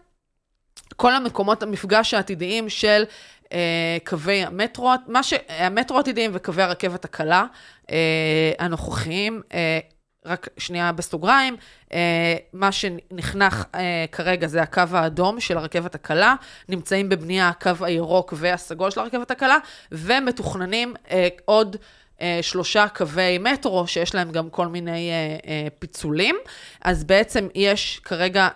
כל 0.96 1.14
המקומות 1.14 1.62
המפגש 1.62 2.14
העתידיים 2.14 2.68
של 2.68 3.04
אה, 3.52 3.98
קווי 4.04 4.44
המטרו, 4.44 4.92
מה 5.06 5.22
ש... 5.22 5.34
המטרו 5.48 5.96
העתידיים 5.96 6.30
וקווי 6.34 6.62
הרכבת 6.62 7.04
הקלה 7.04 7.44
אה, 7.90 8.52
הנוכחיים, 8.58 9.42
אה, 9.54 9.78
רק 10.26 10.48
שנייה 10.58 10.92
בסוגריים, 10.92 11.56
אה, 11.92 12.36
מה 12.52 12.72
שנחנך 12.72 13.64
אה, 13.74 14.04
כרגע 14.12 14.46
זה 14.46 14.62
הקו 14.62 14.82
האדום 14.92 15.40
של 15.40 15.58
הרכבת 15.58 15.94
הקלה, 15.94 16.34
נמצאים 16.68 17.08
בבנייה 17.08 17.48
הקו 17.48 17.70
הירוק 17.80 18.34
והסגול 18.36 18.90
של 18.90 19.00
הרכבת 19.00 19.30
הקלה, 19.30 19.56
ומתוכננים 19.92 20.94
אה, 21.10 21.28
עוד... 21.44 21.76
אה, 22.22 22.38
שלושה 22.42 22.88
קווי 22.88 23.38
מטרו, 23.38 23.86
שיש 23.86 24.14
להם 24.14 24.30
גם 24.30 24.50
כל 24.50 24.66
מיני 24.66 25.10
אה, 25.10 25.36
אה, 25.46 25.68
פיצולים. 25.78 26.36
אז 26.82 27.04
בעצם 27.04 27.48
יש 27.54 28.00
כרגע, 28.04 28.48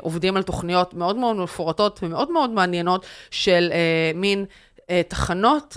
עובדים 0.00 0.36
על 0.36 0.42
תוכניות 0.42 0.94
מאוד 0.94 1.16
מאוד 1.16 1.36
מפורטות 1.36 2.00
ומאוד 2.02 2.30
מאוד 2.30 2.50
מעניינות 2.50 3.06
של 3.30 3.72
מין... 4.14 4.44
תחנות 5.08 5.76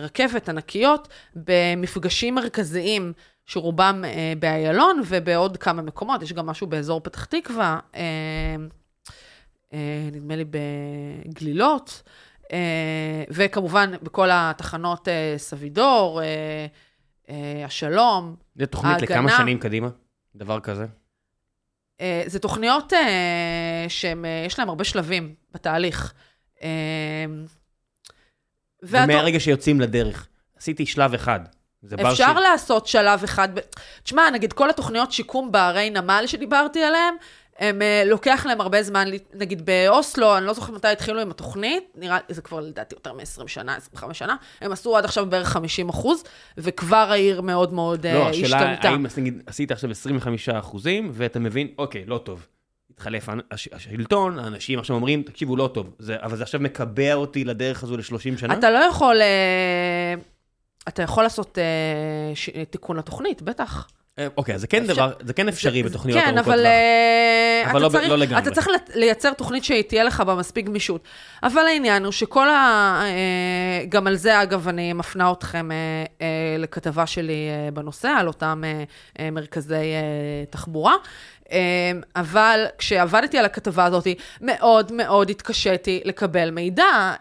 רכבת 0.00 0.48
ענקיות 0.48 1.08
במפגשים 1.36 2.34
מרכזיים, 2.34 3.12
שרובם 3.46 4.04
באיילון 4.38 5.02
ובעוד 5.06 5.56
כמה 5.56 5.82
מקומות, 5.82 6.22
יש 6.22 6.32
גם 6.32 6.46
משהו 6.46 6.66
באזור 6.66 7.00
פתח 7.00 7.24
תקווה, 7.24 7.78
נדמה 10.12 10.36
לי 10.36 10.44
בגלילות. 10.44 12.02
אה, 12.52 13.24
וכמובן, 13.30 13.90
בכל 14.02 14.28
התחנות 14.32 15.08
אה, 15.08 15.34
סבידור, 15.36 16.20
אה, 16.22 16.66
השלום, 17.64 18.36
זה 18.56 18.66
תוכנית 18.66 19.00
ההגנה. 19.00 19.20
לכמה 19.20 19.36
שנים 19.36 19.58
קדימה? 19.58 19.88
דבר 20.36 20.60
כזה? 20.60 20.86
זה 22.26 22.38
תוכניות 22.38 22.92
שיש 23.88 24.58
להן 24.58 24.68
הרבה 24.68 24.84
שלבים 24.84 25.34
בתהליך. 25.52 26.14
ומהרגע 28.82 29.40
שיוצאים 29.40 29.80
לדרך, 29.80 30.28
עשיתי 30.56 30.86
שלב 30.86 31.14
אחד. 31.14 31.40
אפשר 31.94 32.34
ש... 32.34 32.42
לעשות 32.42 32.86
שלב 32.86 33.24
אחד. 33.24 33.48
תשמע, 34.02 34.30
נגיד 34.30 34.52
כל 34.52 34.70
התוכניות 34.70 35.12
שיקום 35.12 35.52
בערי 35.52 35.90
נמל 35.90 36.24
שדיברתי 36.26 36.82
עליהן, 36.84 37.14
הם, 37.58 37.80
uh, 37.80 38.08
לוקח 38.08 38.46
להם 38.46 38.60
הרבה 38.60 38.82
זמן, 38.82 39.08
נגיד 39.34 39.66
באוסלו, 39.66 40.38
אני 40.38 40.46
לא 40.46 40.52
זוכרת 40.52 40.74
מתי 40.74 40.88
התחילו 40.88 41.20
עם 41.20 41.30
התוכנית, 41.30 41.84
נראה, 41.94 42.18
זה 42.28 42.42
כבר 42.42 42.60
לדעתי 42.60 42.94
יותר 42.94 43.12
מ-20 43.12 43.48
שנה, 43.48 43.76
25 43.76 44.18
שנה, 44.18 44.36
הם 44.60 44.72
עשו 44.72 44.96
עד 44.96 45.04
עכשיו 45.04 45.26
בערך 45.26 45.48
50 45.48 45.88
אחוז, 45.88 46.24
וכבר 46.58 47.06
העיר 47.10 47.40
מאוד 47.40 47.72
מאוד 47.72 48.06
לא, 48.06 48.28
השתנתה. 48.28 48.58
לא, 48.58 48.66
השאלה 48.66 48.90
האם 48.90 49.06
נגיד, 49.16 49.42
עשית 49.46 49.70
עכשיו 49.70 49.90
25 49.90 50.48
אחוזים, 50.48 51.10
ואתה 51.12 51.38
מבין, 51.38 51.68
אוקיי, 51.78 52.04
לא 52.06 52.18
טוב. 52.18 52.46
התחלף 52.94 53.28
הש, 53.50 53.68
השלטון, 53.72 54.38
האנשים 54.38 54.78
עכשיו 54.78 54.96
אומרים, 54.96 55.22
תקשיבו, 55.22 55.56
לא 55.56 55.70
טוב, 55.74 55.94
זה, 55.98 56.16
אבל 56.22 56.36
זה 56.36 56.42
עכשיו 56.42 56.60
מקבע 56.60 57.14
אותי 57.14 57.44
לדרך 57.44 57.82
הזו 57.82 57.96
ל-30 57.96 58.38
שנה? 58.38 58.54
אתה 58.54 58.70
לא 58.70 58.78
יכול, 58.78 59.16
uh, 59.20 60.20
אתה 60.88 61.02
יכול 61.02 61.22
לעשות 61.22 61.58
uh, 61.58 62.36
ש, 62.36 62.50
תיקון 62.70 62.96
לתוכנית, 62.96 63.42
בטח. 63.42 63.88
אה, 64.18 64.26
אוקיי, 64.36 64.58
זה 64.58 64.66
כן 64.66 64.86
דבר, 64.86 65.12
זה 65.20 65.32
כן 65.32 65.48
אפשרי 65.48 65.82
בתוכניות 65.82 66.18
כן, 66.20 66.26
ארוכות 66.26 66.46
אבל, 66.46 66.56
טווח. 66.56 66.66
אה, 66.66 67.70
אבל 67.70 67.86
אתה 67.86 67.98
לא 68.02 68.08
לא 68.08 68.18
לגמרי. 68.18 68.42
אתה 68.42 68.50
צריך 68.50 68.68
לייצר 68.94 69.32
תוכנית 69.32 69.64
שתהיה 69.64 70.04
לך 70.04 70.20
בה 70.20 70.34
מספיק 70.34 70.66
גמישות. 70.66 71.04
אבל 71.42 71.62
העניין 71.66 72.04
הוא 72.04 72.12
שכל 72.12 72.48
ה... 72.48 73.00
אה, 73.04 73.84
גם 73.88 74.06
על 74.06 74.16
זה, 74.16 74.42
אגב, 74.42 74.68
אני 74.68 74.92
מפנה 74.92 75.32
אתכם 75.32 75.68
לכתבה 76.58 77.06
שלי 77.06 77.48
בנושא, 77.72 78.08
על 78.08 78.26
אותם 78.26 78.62
מרכזי 79.32 79.92
תחבורה. 80.50 80.94
אבל 82.16 82.64
כשעבדתי 82.78 83.38
על 83.38 83.44
הכתבה 83.44 83.84
הזאת, 83.84 84.06
מאוד 84.40 84.92
מאוד 84.92 85.30
התקשיתי 85.30 86.00
לקבל 86.04 86.50
מידע. 86.50 87.14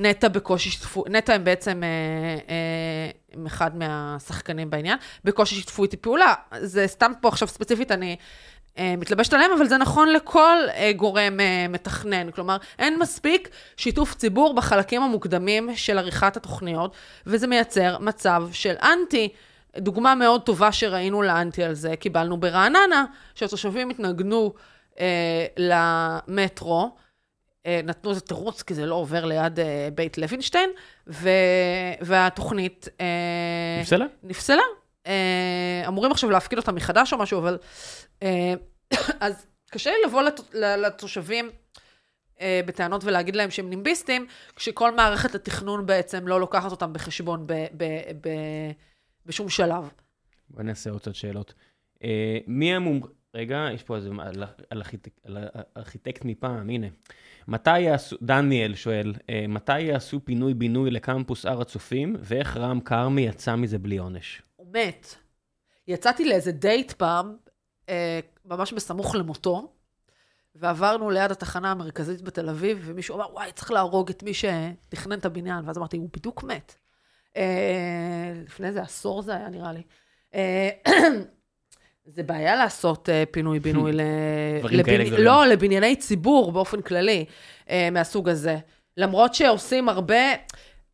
נטע 0.00 0.28
בקושי 0.28 0.70
שיתפו, 0.70 1.04
נטע 1.08 1.34
הם 1.34 1.44
בעצם 1.44 1.82
אה, 1.82 1.88
אה, 2.48 3.10
הם 3.32 3.46
אחד 3.46 3.76
מהשחקנים 3.76 4.70
בעניין, 4.70 4.98
בקושי 5.24 5.54
שיתפו 5.54 5.82
איתי 5.82 5.96
פעולה. 5.96 6.34
זה 6.60 6.86
סתם 6.86 7.12
פה 7.20 7.28
עכשיו 7.28 7.48
ספציפית, 7.48 7.92
אני 7.92 8.16
אה, 8.78 8.94
מתלבשת 8.98 9.32
עליהם, 9.32 9.50
אבל 9.56 9.66
זה 9.66 9.78
נכון 9.78 10.08
לכל 10.08 10.56
אה, 10.74 10.92
גורם 10.92 11.40
אה, 11.40 11.66
מתכנן. 11.68 12.30
כלומר, 12.30 12.56
אין 12.78 12.98
מספיק 12.98 13.48
שיתוף 13.76 14.14
ציבור 14.14 14.54
בחלקים 14.54 15.02
המוקדמים 15.02 15.70
של 15.74 15.98
עריכת 15.98 16.36
התוכניות, 16.36 16.94
וזה 17.26 17.46
מייצר 17.46 17.98
מצב 17.98 18.42
של 18.52 18.74
אנטי. 18.82 19.28
דוגמה 19.78 20.14
מאוד 20.14 20.42
טובה 20.42 20.72
שראינו 20.72 21.22
לאנטי 21.22 21.64
על 21.64 21.74
זה, 21.74 21.96
קיבלנו 21.96 22.40
ברעננה, 22.40 23.04
שהתושבים 23.34 23.90
התנגנו 23.90 24.52
אה, 25.00 25.46
למטרו, 25.56 26.96
נתנו 27.66 28.10
איזה 28.10 28.20
תירוץ, 28.20 28.62
כי 28.62 28.74
זה 28.74 28.86
לא 28.86 28.94
עובר 28.94 29.24
ליד 29.24 29.60
אה, 29.60 29.88
בית 29.94 30.18
לוינשטיין, 30.18 30.70
ו... 31.06 31.28
והתוכנית... 32.00 32.88
אה, 33.00 33.78
נפסלה? 33.80 34.06
נפסלה. 34.22 34.62
אה, 35.06 35.82
אמורים 35.88 36.12
עכשיו 36.12 36.30
להפקיד 36.30 36.58
אותה 36.58 36.72
מחדש 36.72 37.12
או 37.12 37.18
משהו, 37.18 37.38
אבל... 37.38 37.58
אה, 38.22 38.54
אז 39.20 39.46
קשה 39.70 39.90
לי 39.90 39.96
לבוא 40.06 40.22
לת... 40.22 40.40
ל- 40.54 40.86
לתושבים 40.86 41.50
אה, 42.40 42.60
בטענות 42.66 43.04
ולהגיד 43.04 43.36
להם 43.36 43.50
שהם 43.50 43.70
נימביסטים, 43.70 44.26
כשכל 44.56 44.94
מערכת 44.94 45.34
התכנון 45.34 45.86
בעצם 45.86 46.28
לא 46.28 46.40
לוקחת 46.40 46.70
אותם 46.70 46.92
בחשבון 46.92 47.46
ב... 47.46 47.52
ב... 47.52 47.84
ב... 48.20 48.28
בשום 49.26 49.48
שלב. 49.48 49.90
בוא 50.50 50.62
נעשה 50.62 50.90
עוד 50.90 51.00
קצת 51.00 51.14
שאלות. 51.14 51.54
אה, 52.04 52.38
מי 52.46 52.74
המומ... 52.74 53.00
רגע, 53.34 53.68
יש 53.74 53.82
פה 53.82 53.96
איזה... 53.96 54.10
על, 54.18 54.42
על. 54.70 54.82
על 55.24 55.38
ארכיטקט 55.76 56.24
מפעם, 56.24 56.70
הנה. 56.70 56.86
מתי 57.48 57.80
יעשו... 57.80 58.16
דניאל 58.22 58.74
שואל, 58.74 59.14
אה, 59.30 59.44
מתי 59.48 59.80
יעשו 59.80 60.20
פינוי-בינוי 60.24 60.90
לקמפוס 60.90 61.46
הר 61.46 61.60
הצופים, 61.60 62.16
ואיך 62.18 62.56
רם 62.56 62.80
כרמי 62.80 63.22
יצא 63.22 63.56
מזה 63.56 63.78
בלי 63.78 63.98
עונש? 63.98 64.42
הוא 64.56 64.66
מת. 64.72 65.14
יצאתי 65.88 66.28
לאיזה 66.28 66.52
דייט 66.52 66.92
פעם, 66.92 67.36
אה, 67.88 68.20
ממש 68.44 68.72
בסמוך 68.72 69.14
למותו, 69.14 69.72
ועברנו 70.54 71.10
ליד 71.10 71.30
התחנה 71.30 71.70
המרכזית 71.70 72.22
בתל 72.22 72.48
אביב, 72.48 72.82
ומישהו 72.84 73.16
אמר, 73.16 73.32
וואי, 73.32 73.52
צריך 73.52 73.70
להרוג 73.70 74.10
את 74.10 74.22
מי 74.22 74.32
שתכנן 74.34 75.18
את 75.18 75.24
הבניין, 75.24 75.64
ואז 75.64 75.78
אמרתי, 75.78 75.96
הוא 75.96 76.08
בדיוק 76.12 76.44
מת. 76.44 76.74
אה, 77.36 78.32
לפני 78.44 78.66
איזה 78.66 78.82
עשור 78.82 79.22
זה 79.22 79.36
היה, 79.36 79.48
נראה 79.48 79.72
לי. 79.72 79.82
זה 82.06 82.22
בעיה 82.22 82.56
לעשות 82.56 83.08
אה, 83.08 83.24
פינוי-בינוי 83.30 83.92
ל... 83.98 84.00
לא, 85.18 85.46
לבנייני 85.46 85.96
ציבור 85.96 86.52
באופן 86.52 86.82
כללי, 86.82 87.24
אה, 87.70 87.88
מהסוג 87.92 88.28
הזה. 88.28 88.58
למרות 88.96 89.34
שעושים 89.34 89.88
הרבה, 89.88 90.16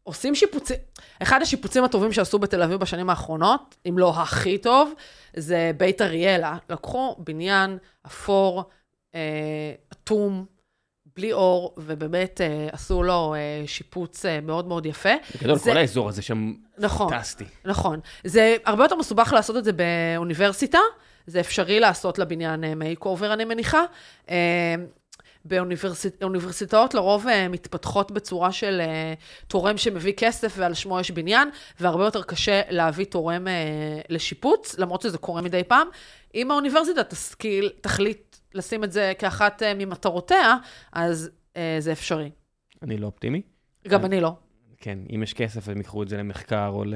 עושים 0.02 0.34
שיפוצים, 0.34 0.76
אחד 1.22 1.42
השיפוצים 1.42 1.84
הטובים 1.84 2.12
שעשו 2.12 2.38
בתל 2.38 2.62
אביב 2.62 2.80
בשנים 2.80 3.10
האחרונות, 3.10 3.76
אם 3.88 3.98
לא 3.98 4.12
הכי 4.16 4.58
טוב, 4.58 4.92
זה 5.36 5.70
בית 5.76 6.02
אריאלה. 6.02 6.56
לקחו 6.70 7.16
בניין 7.18 7.78
אפור, 8.06 8.64
אה, 9.14 9.72
אטום, 9.92 10.46
בלי 11.16 11.32
אור, 11.32 11.74
ובאמת 11.76 12.40
אה, 12.40 12.68
עשו 12.72 13.02
לו 13.02 13.34
אה, 13.34 13.66
שיפוץ 13.66 14.24
אה, 14.24 14.40
מאוד 14.40 14.66
מאוד 14.68 14.86
יפה. 14.86 15.08
בגדול, 15.40 15.58
זה- 15.58 15.70
כל 15.70 15.76
האזור 15.76 16.08
הזה 16.08 16.22
שם 16.22 16.52
נכון. 16.78 17.08
פנטסטי. 17.10 17.44
נכון. 17.64 18.00
זה 18.24 18.56
הרבה 18.64 18.84
יותר 18.84 18.96
מסובך 18.96 19.32
לעשות 19.32 19.56
את 19.56 19.64
זה 19.64 19.70
באוניברסיטה, 19.72 20.78
זה 21.26 21.40
אפשרי 21.40 21.80
לעשות 21.80 22.18
לבניין 22.18 22.64
makeover, 22.78 23.32
אני 23.32 23.44
מניחה. 23.44 23.82
אה, 24.30 24.74
באוניברסיטאות 26.20 26.94
לרוב 26.94 27.26
אה, 27.28 27.48
מתפתחות 27.48 28.10
בצורה 28.10 28.52
של 28.52 28.80
אה, 28.80 29.14
תורם 29.48 29.76
שמביא 29.78 30.12
כסף 30.16 30.54
ועל 30.56 30.74
שמו 30.74 31.00
יש 31.00 31.10
בניין, 31.10 31.48
והרבה 31.80 32.04
יותר 32.04 32.22
קשה 32.22 32.60
להביא 32.70 33.04
תורם 33.04 33.48
אה, 33.48 33.52
לשיפוץ, 34.08 34.78
למרות 34.78 35.02
שזה 35.02 35.18
קורה 35.18 35.42
מדי 35.42 35.62
פעם. 35.64 35.88
אם 36.34 36.50
האוניברסיטה 36.50 37.04
תשכיל, 37.04 37.70
תחליט 37.80 38.25
לשים 38.56 38.84
את 38.84 38.92
זה 38.92 39.12
כאחת 39.18 39.62
אה, 39.62 39.72
ממטרותיה, 39.74 40.56
אז 40.92 41.30
אה, 41.56 41.76
זה 41.78 41.92
אפשרי. 41.92 42.30
אני 42.82 42.96
לא 42.96 43.06
אופטימי. 43.06 43.42
גם 43.88 44.00
אה, 44.00 44.06
אני 44.06 44.20
לא. 44.20 44.32
כן, 44.80 44.98
אם 45.14 45.22
יש 45.22 45.34
כסף, 45.34 45.68
הם 45.68 45.76
ייקחו 45.76 46.02
את 46.02 46.08
זה 46.08 46.16
למחקר 46.16 46.68
או 46.72 46.84
ל- 46.84 46.94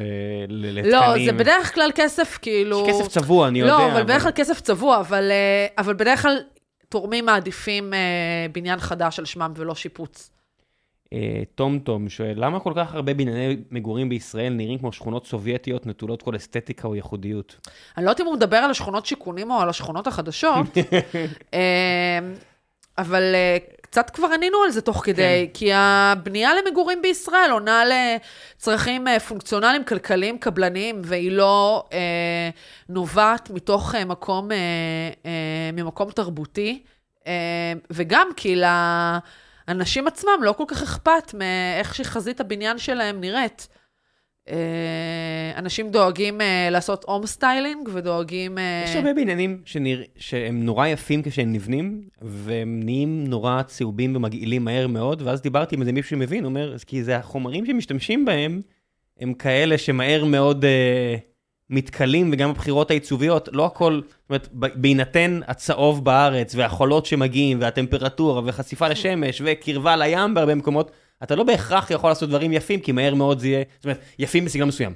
ל- 0.49 0.79
לתקנים. 0.79 0.93
לא, 0.93 1.25
זה 1.25 1.33
בדרך 1.33 1.75
כלל 1.75 1.91
כסף 1.95 2.39
כאילו... 2.43 2.87
יש 2.89 2.95
כסף 2.95 3.09
צבוע, 3.09 3.49
אני 3.49 3.61
יודע. 3.61 3.73
לא, 3.73 3.93
אבל 3.93 4.03
בדרך 4.03 4.23
כלל 4.23 4.33
כסף 4.35 4.61
צבוע, 4.61 5.01
אבל, 5.01 5.31
אה, 5.31 5.67
אבל 5.79 5.95
בדרך 5.95 6.23
כלל 6.23 6.37
תורמים 6.89 7.27
מעדיפים 7.27 7.95
אה, 7.95 7.99
בניין 8.53 8.79
חדש 8.79 9.19
על 9.19 9.25
שמם 9.25 9.53
ולא 9.57 9.75
שיפוץ. 9.75 10.31
טום 11.55 11.79
טום 11.79 12.09
שואל, 12.09 12.33
למה 12.37 12.61
כל 12.61 12.73
כך 12.77 12.95
הרבה 12.95 13.15
בנייני 13.15 13.57
מגורים 13.71 14.09
בישראל 14.09 14.53
נראים 14.53 14.79
כמו 14.79 14.93
שכונות 14.93 15.27
סובייטיות 15.27 15.87
נטולות 15.87 16.23
כל 16.23 16.37
אסתטיקה 16.37 16.89
או 16.89 16.95
ייחודיות? 16.95 17.69
אני 17.97 18.05
לא 18.05 18.11
יודעת 18.11 18.21
אם 18.21 18.27
הוא 18.27 18.35
מדבר 18.35 18.57
על 18.57 18.71
השכונות 18.71 19.07
שיכונים 19.07 19.51
או 19.51 19.61
על 19.61 19.69
השכונות 19.69 20.07
החדשות, 20.07 20.67
אה, 21.55 22.19
אבל 22.99 23.23
אה, 23.35 23.57
קצת 23.81 24.11
כבר 24.11 24.29
ענינו 24.35 24.59
על 24.65 24.71
זה 24.71 24.81
תוך 24.81 25.05
כדי, 25.05 25.47
כן. 25.47 25.59
כי 25.59 25.71
הבנייה 25.73 26.51
למגורים 26.55 27.03
בישראל 27.03 27.51
עונה 27.51 27.83
לצרכים 27.85 29.09
אה, 29.09 29.21
פונקציונליים, 29.21 29.85
כלכליים, 29.85 30.39
קבלניים, 30.39 31.03
והיא 31.05 31.33
לא 31.33 31.85
אה, 31.93 32.51
נובעת 32.89 33.51
מתוך 33.51 33.95
אה, 33.95 34.05
מקום, 34.05 34.53
אה, 34.53 34.57
אה, 35.27 35.71
ממקום 35.73 36.11
תרבותי, 36.11 36.83
אה, 37.27 37.33
וגם 37.91 38.29
כי 38.37 38.57
לאנשים 39.71 40.07
עצמם 40.07 40.41
לא 40.43 40.53
כל 40.53 40.65
כך 40.69 40.83
אכפת 40.83 41.35
מאיך 41.35 41.95
שחזית 41.95 42.41
הבניין 42.41 42.79
שלהם 42.79 43.21
נראית. 43.21 43.69
אה, 44.49 45.53
אנשים 45.57 45.91
דואגים 45.91 46.41
אה, 46.41 46.69
לעשות 46.71 47.05
home 47.05 47.27
styling 47.27 47.89
ודואגים... 47.93 48.59
אה, 48.59 48.85
יש 48.85 48.97
הרבה 48.97 49.13
בניינים. 49.15 49.63
שהם 50.17 50.65
נורא 50.65 50.87
יפים 50.87 51.23
כשהם 51.23 51.53
נבנים, 51.53 52.03
והם 52.23 52.81
נהיים 52.85 53.25
נורא 53.27 53.63
צהובים 53.63 54.17
ומגעילים 54.17 54.65
מהר 54.65 54.87
מאוד, 54.87 55.23
ואז 55.23 55.43
דיברתי 55.43 55.75
עם 55.75 55.81
איזה 55.81 55.93
מישהו 55.93 56.11
שמבין, 56.11 56.45
הוא 56.45 56.49
אומר, 56.49 56.75
"אז 56.75 56.85
כי 56.85 57.05
זה 57.05 57.17
החומרים 57.17 57.67
שמשתמשים 57.67 58.25
בהם, 58.25 58.61
הם 59.21 59.35
כאלה 59.35 59.79
שמהר 59.79 60.25
מאוד 60.25 60.65
מתכלים, 61.71 62.31
וגם 62.33 62.51
הבחירות 62.51 62.91
העיצוביות, 62.91 63.49
לא 63.53 63.67
הכל, 63.67 64.01
זאת 64.05 64.31
אומרת, 64.31 64.49
בהינתן 64.53 65.41
הצהוב 65.47 66.05
בארץ, 66.05 66.55
והחולות 66.55 67.07
שמגיעים, 67.07 67.61
והטמפרטורה, 67.61 68.43
וחשיפה 68.45 68.89
לשמש, 68.89 69.43
וקרבה 69.45 69.97
לים 69.97 70.35
בהרבה 70.35 70.55
מקומות, 70.55 70.91
אתה 71.23 71.35
לא 71.35 71.45
בהכרח 71.45 71.91
יכול 71.91 72.11
לעשות 72.11 72.29
דברים 72.29 72.53
יפים, 72.53 72.81
כי 72.81 72.93
מהר 72.93 73.15
מאוד 73.15 73.39
זה 73.39 73.49
יהיה, 73.49 73.65
זאת 73.77 73.85
אומרת, 73.85 73.99
יפים 74.19 74.45
בסגנון 74.45 74.69
מסוים. 74.69 74.93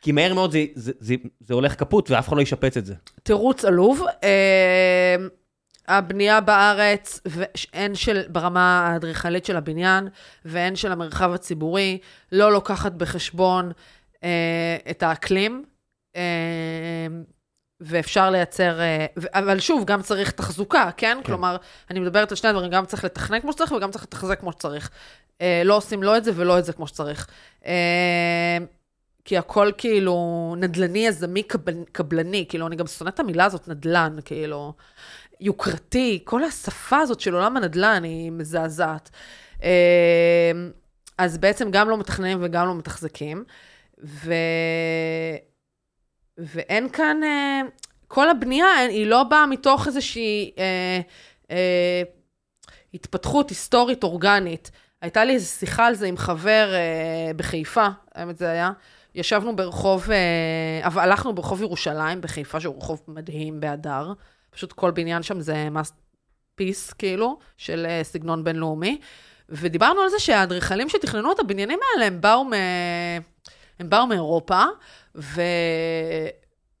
כי 0.00 0.12
מהר 0.12 0.34
מאוד 0.34 0.52
זה, 0.52 0.64
זה, 0.74 0.92
זה, 1.00 1.14
זה 1.40 1.54
הולך 1.54 1.74
קפוט, 1.74 2.10
ואף 2.10 2.28
אחד 2.28 2.36
לא 2.36 2.42
ישפץ 2.42 2.76
את 2.76 2.86
זה. 2.86 2.94
תירוץ 3.22 3.64
עלוב. 3.64 4.02
אה, 4.24 5.16
הבנייה 5.88 6.40
בארץ, 6.40 7.20
הן 7.72 7.94
של, 7.94 8.22
ברמה 8.28 8.86
האדריכלית 8.86 9.44
של 9.44 9.56
הבניין, 9.56 10.08
והן 10.44 10.76
של 10.76 10.92
המרחב 10.92 11.32
הציבורי, 11.32 11.98
לא 12.32 12.52
לוקחת 12.52 12.92
בחשבון 12.92 13.72
אה, 14.24 14.76
את 14.90 15.02
האקלים, 15.02 15.64
ואפשר 17.80 18.30
לייצר, 18.30 18.80
אה, 18.80 19.06
אבל 19.34 19.60
שוב, 19.60 19.84
גם 19.84 20.02
צריך 20.02 20.30
תחזוקה, 20.30 20.90
כן? 20.96 21.16
כן. 21.20 21.26
כלומר, 21.26 21.56
אני 21.90 22.00
מדברת 22.00 22.30
על 22.30 22.36
שני 22.36 22.52
דברים, 22.52 22.70
גם 22.70 22.86
צריך 22.86 23.04
לתכנן 23.04 23.40
כמו 23.40 23.52
שצריך 23.52 23.72
וגם 23.72 23.90
צריך 23.90 24.04
לתחזק 24.04 24.40
כמו 24.40 24.52
שצריך. 24.52 24.90
אה, 25.40 25.62
לא 25.64 25.76
עושים 25.76 26.02
לא 26.02 26.16
את 26.16 26.24
זה 26.24 26.30
ולא 26.34 26.58
את 26.58 26.64
זה 26.64 26.72
כמו 26.72 26.86
שצריך. 26.86 27.26
אה, 27.66 28.58
כי 29.24 29.38
הכל 29.38 29.70
כאילו 29.78 30.54
נדל"ני, 30.58 31.06
יזמי, 31.06 31.42
קבל- 31.42 31.84
קבלני, 31.92 32.46
כאילו, 32.48 32.66
אני 32.66 32.76
גם 32.76 32.86
שונאת 32.86 33.14
את 33.14 33.20
המילה 33.20 33.44
הזאת, 33.44 33.68
נדל"ן, 33.68 34.16
כאילו, 34.24 34.72
יוקרתי, 35.40 36.20
כל 36.24 36.44
השפה 36.44 36.98
הזאת 36.98 37.20
של 37.20 37.34
עולם 37.34 37.56
הנדל"ן 37.56 38.04
היא 38.04 38.30
מזעזעת. 38.30 39.10
אז 41.18 41.38
בעצם 41.38 41.70
גם 41.70 41.88
לא 41.88 41.98
מתכננים 41.98 42.38
וגם 42.40 42.66
לא 42.66 42.74
מתחזקים, 42.74 43.44
ו... 44.04 44.32
ואין 46.38 46.88
כאן, 46.88 47.20
אה, 47.24 47.60
כל 48.08 48.30
הבנייה 48.30 48.76
היא 48.76 49.06
לא 49.06 49.22
באה 49.22 49.46
מתוך 49.46 49.86
איזושהי 49.86 50.50
אה, 50.58 51.00
אה, 51.50 52.02
התפתחות 52.94 53.50
היסטורית 53.50 54.02
אורגנית. 54.02 54.70
הייתה 55.02 55.24
לי 55.24 55.34
איזו 55.34 55.46
שיחה 55.46 55.86
על 55.86 55.94
זה 55.94 56.06
עם 56.06 56.16
חבר 56.16 56.70
אה, 56.74 57.32
בחיפה, 57.36 57.86
האמת 58.14 58.38
זה 58.38 58.50
היה, 58.50 58.70
ישבנו 59.14 59.56
ברחוב, 59.56 60.10
אה, 60.10 60.86
אבל 60.86 61.02
הלכנו 61.02 61.34
ברחוב 61.34 61.62
ירושלים 61.62 62.20
בחיפה, 62.20 62.60
שהוא 62.60 62.76
רחוב 62.76 63.02
מדהים 63.08 63.60
בהדר. 63.60 64.12
פשוט 64.50 64.72
כל 64.72 64.90
בניין 64.90 65.22
שם 65.22 65.40
זה 65.40 65.70
masterpiece, 65.70 66.92
כאילו, 66.92 67.38
של 67.56 67.86
אה, 67.88 68.00
סגנון 68.04 68.44
בינלאומי. 68.44 69.00
ודיברנו 69.48 70.00
על 70.00 70.08
זה 70.08 70.18
שהאדריכלים 70.18 70.88
שתכננו 70.88 71.32
את 71.32 71.38
הבניינים 71.38 71.78
האלה, 71.94 72.06
הם 72.06 72.20
באו, 72.20 72.44
מ... 72.44 72.52
הם 73.78 73.90
באו 73.90 74.06
מאירופה, 74.06 74.62
ו... 75.14 75.40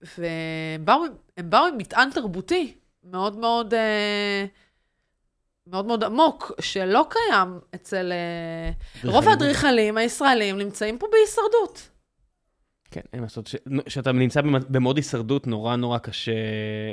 והם 0.02 0.84
באו, 0.84 1.02
באו 1.38 1.66
עם 1.66 1.78
מטען 1.78 2.10
תרבותי 2.10 2.74
מאוד 3.04 3.36
מאוד, 3.36 3.74
אה, 3.74 4.44
מאוד 5.66 5.86
מאוד 5.86 6.04
עמוק, 6.04 6.52
שלא 6.60 7.06
קיים 7.10 7.60
אצל... 7.74 8.12
אה, 8.12 8.70
רוב 9.10 9.28
האדריכלים 9.28 9.96
הישראלים 9.96 10.58
נמצאים 10.58 10.98
פה 10.98 11.06
בהישרדות. 11.12 11.88
כן, 12.90 13.00
אין 13.12 13.20
מה 13.20 13.26
לעשות. 13.26 13.50
כשאתה 13.86 14.12
נמצא 14.12 14.40
במוד 14.68 14.96
הישרדות, 14.96 15.46
נורא 15.46 15.76
נורא 15.76 15.98
קשה 15.98 16.32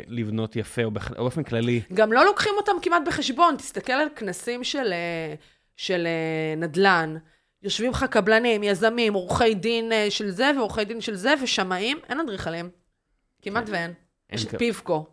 לבנות 0.08 0.56
יפה, 0.56 0.84
או 0.84 0.92
באופן 0.92 1.44
כללי. 1.44 1.82
גם 1.94 2.14
לא 2.14 2.26
לוקחים 2.26 2.54
אותם 2.58 2.72
כמעט 2.82 3.02
בחשבון. 3.08 3.56
תסתכל 3.58 3.94
על 3.94 4.08
כנסים 4.16 4.64
של, 4.64 4.94
אה, 4.94 5.36
של 5.76 6.08
נדל"ן. 6.58 7.18
יושבים 7.64 7.92
לך 7.92 8.04
קבלנים, 8.04 8.64
יזמים, 8.64 9.14
עורכי 9.14 9.54
דין 9.56 9.92
של 10.10 10.30
זה 10.30 10.52
ועורכי 10.58 10.86
דין 10.86 11.02
של 11.02 11.16
זה, 11.16 11.34
ושמאים, 11.44 11.98
אין 12.10 12.20
אדריכלים. 12.20 12.70
כמעט 13.42 13.66
כן. 13.68 13.72
ואין. 13.72 13.94
יש 14.32 14.46
את 14.46 14.56
פיבקו. 14.58 15.06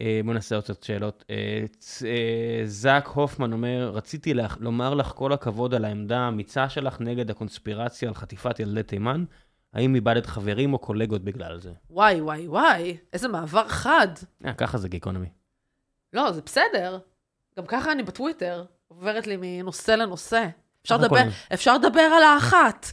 אה, 0.00 0.20
בוא 0.24 0.34
נעשה 0.34 0.54
עוד 0.54 0.64
קצת 0.64 0.82
שאלות. 0.82 1.24
אה, 1.30 1.64
אה, 2.06 2.62
זאק 2.64 3.06
הופמן 3.06 3.52
אומר, 3.52 3.90
רציתי 3.94 4.34
לומר 4.60 4.94
לך 4.94 5.06
כל 5.06 5.32
הכבוד 5.32 5.74
על 5.74 5.84
העמדה 5.84 6.18
האמיצה 6.18 6.68
שלך 6.68 7.00
נגד 7.00 7.30
הקונספירציה 7.30 8.08
על 8.08 8.14
חטיפת 8.14 8.60
ילדי 8.60 8.82
תימן. 8.82 9.24
האם 9.72 9.94
איבדת 9.94 10.26
חברים 10.26 10.72
או 10.72 10.78
קולגות 10.78 11.24
בגלל 11.24 11.60
זה? 11.60 11.72
וואי, 11.90 12.20
וואי, 12.20 12.48
וואי, 12.48 12.96
איזה 13.12 13.28
מעבר 13.28 13.68
חד. 13.68 14.08
אה, 14.44 14.54
ככה 14.54 14.78
זה 14.78 14.88
גיקונומי. 14.88 15.28
לא, 16.12 16.32
זה 16.32 16.40
בסדר. 16.42 16.98
גם 17.58 17.66
ככה 17.66 17.92
אני 17.92 18.02
בטוויטר, 18.02 18.64
עוברת 18.88 19.26
לי 19.26 19.36
מנושא 19.40 19.90
לנושא. 19.90 20.46
אפשר 20.84 20.96
לדבר, 20.96 21.22
אפשר 21.54 21.74
לדבר 21.74 22.00
על 22.00 22.22
האחת. 22.22 22.92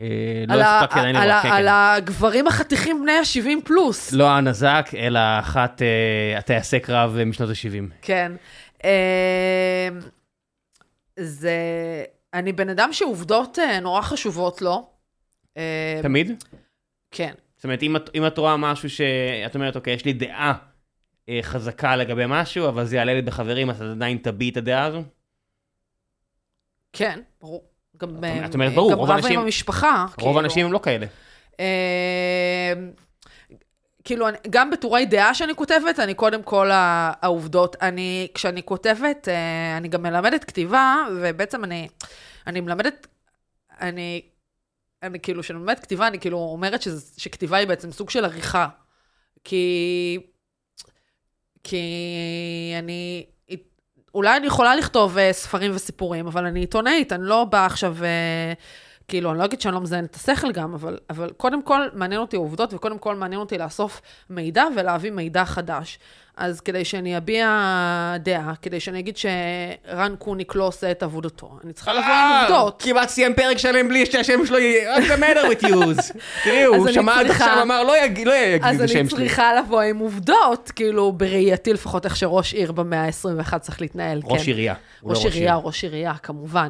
אה, 0.00 0.44
לא 0.48 0.62
הספקתי 0.62 0.98
עדיין 0.98 1.16
לראות, 1.16 1.42
כן. 1.42 1.50
על 1.50 1.68
הגברים 1.68 2.46
החתיכים 2.46 3.02
בני 3.02 3.12
ה-70 3.12 3.64
פלוס. 3.64 4.12
לא 4.12 4.30
הנזק, 4.30 4.90
אלא 4.96 5.20
אחת 5.38 5.82
אה, 5.82 6.38
הטייסי 6.38 6.80
קרב 6.80 7.16
משנות 7.26 7.50
ה-70. 7.50 7.94
כן. 8.02 8.32
אה, 8.84 9.88
זה... 11.18 11.52
אני 12.34 12.52
בן 12.52 12.68
אדם 12.68 12.92
שעובדות 12.92 13.58
נורא 13.82 14.02
חשובות 14.02 14.62
לו. 14.62 14.86
תמיד? 16.02 16.44
כן. 17.10 17.32
זאת 17.56 17.64
אומרת, 17.64 17.82
אם 17.82 17.96
את, 17.96 18.10
אם 18.14 18.26
את 18.26 18.38
רואה 18.38 18.56
משהו 18.56 18.90
שאת 18.90 19.54
אומרת, 19.54 19.76
אוקיי, 19.76 19.94
יש 19.94 20.04
לי 20.04 20.12
דעה 20.12 20.52
חזקה 21.42 21.96
לגבי 21.96 22.24
משהו, 22.28 22.68
אבל 22.68 22.84
זה 22.84 22.96
יעלה 22.96 23.14
לי 23.14 23.22
בחברים, 23.22 23.70
אז 23.70 23.82
את 23.82 23.86
עדיין 23.86 24.18
תביעי 24.22 24.50
את 24.50 24.56
הדעה 24.56 24.84
הזו? 24.84 25.02
כן, 26.92 27.20
ברור. 27.40 27.64
גם, 27.96 28.24
את 28.44 28.54
אומרת, 28.54 28.72
ברור, 28.72 28.94
רוב 28.94 29.10
האנשים... 29.10 29.30
גם 29.30 29.32
רב 29.34 29.38
עם 29.38 29.44
המשפחה. 29.44 30.04
רוב 30.08 30.14
כאילו. 30.16 30.38
האנשים 30.38 30.66
הם 30.66 30.72
לא 30.72 30.80
כאלה. 30.82 31.06
אה, 31.60 32.72
כאילו, 34.04 34.26
גם 34.50 34.70
בטורי 34.70 35.06
דעה 35.06 35.34
שאני 35.34 35.54
כותבת, 35.54 35.98
אני 35.98 36.14
קודם 36.14 36.42
כל 36.42 36.70
העובדות. 36.72 37.76
אני, 37.82 38.28
כשאני 38.34 38.62
כותבת, 38.62 39.28
אה, 39.28 39.76
אני 39.76 39.88
גם 39.88 40.02
מלמדת 40.02 40.44
כתיבה, 40.44 40.96
ובעצם 41.16 41.64
אני, 41.64 41.88
אני 42.46 42.60
מלמדת, 42.60 43.06
אני, 43.80 44.22
אני 45.02 45.20
כאילו, 45.20 45.42
כשאני 45.42 45.58
מלמדת 45.58 45.80
כתיבה, 45.80 46.06
אני 46.06 46.18
כאילו 46.18 46.38
אומרת 46.38 46.82
שזה, 46.82 47.20
שכתיבה 47.20 47.56
היא 47.56 47.68
בעצם 47.68 47.92
סוג 47.92 48.10
של 48.10 48.24
עריכה. 48.24 48.68
כי, 49.44 50.18
כי 51.64 51.84
אני, 52.78 53.26
אולי 54.14 54.36
אני 54.36 54.46
יכולה 54.46 54.76
לכתוב 54.76 55.18
uh, 55.18 55.20
ספרים 55.32 55.70
וסיפורים, 55.74 56.26
אבל 56.26 56.46
אני 56.46 56.60
עיתונאית, 56.60 57.12
אני 57.12 57.24
לא 57.24 57.44
באה 57.44 57.66
עכשיו, 57.66 57.96
uh, 58.00 58.02
כאילו, 59.12 59.30
אני 59.30 59.38
לא 59.38 59.44
אגיד 59.44 59.60
שאני 59.60 59.74
לא 59.74 59.80
מזיינת 59.80 60.10
את 60.10 60.14
השכל 60.14 60.52
גם, 60.52 60.74
אבל, 60.74 60.98
אבל 61.10 61.30
קודם 61.36 61.62
כל 61.62 61.80
מעניין 61.92 62.20
אותי 62.20 62.36
עובדות, 62.36 62.74
וקודם 62.74 62.98
כל 62.98 63.14
מעניין 63.14 63.40
אותי 63.40 63.58
לאסוף 63.58 64.00
מידע 64.30 64.64
ולהביא 64.76 65.10
מידע 65.10 65.44
חדש. 65.44 65.98
אז 66.36 66.60
כדי 66.60 66.84
שאני 66.84 67.16
אביע 67.16 67.46
דעה, 68.18 68.52
כדי 68.62 68.80
שאני 68.80 68.98
אגיד 68.98 69.16
שרן 69.16 70.14
קוניק 70.18 70.54
לא 70.54 70.64
עושה 70.64 70.90
את 70.90 71.02
עבודתו, 71.02 71.58
אני 71.64 71.72
צריכה 71.72 71.92
לבוא 71.92 72.04
עם 72.04 72.10
אה, 72.10 72.40
עובדות. 72.42 72.82
כמעט 72.82 73.08
סיים 73.08 73.34
פרק 73.34 73.58
שלם 73.58 73.88
בלי 73.88 74.06
שהשם 74.06 74.46
שלו 74.46 74.58
יהיה, 74.58 74.96
What's 74.96 75.00
the 75.00 75.20
matter 75.20 75.60
with 75.60 75.64
you? 75.64 76.12
תראי, 76.44 76.64
הוא 76.64 76.88
שמע 76.92 77.20
עד 77.20 77.30
עכשיו, 77.30 77.58
אמר, 77.62 77.82
לא 77.82 78.04
יגיד 78.04 78.28
את 78.28 78.62
השם 78.62 78.78
שלי. 78.78 78.84
אז 78.84 78.94
אני 78.94 79.08
צריכה 79.08 79.54
לבוא 79.54 79.80
עם 79.80 79.98
עובדות, 79.98 80.70
כאילו, 80.76 81.12
בראייתי 81.12 81.72
לפחות 81.72 82.04
איך 82.04 82.16
שראש 82.16 82.54
עיר 82.54 82.72
במאה 82.72 83.04
ה-21 83.04 83.58
צריך 83.58 83.80
להתנהל. 83.80 84.20
ראש 84.24 84.40
כן. 84.40 84.46
עירייה. 84.46 84.74
לא 85.02 85.10
ראש 85.10 85.24
עירייה, 85.24 85.56
ראש 85.56 85.84
עירייה, 85.84 86.14
כמובן. 86.22 86.68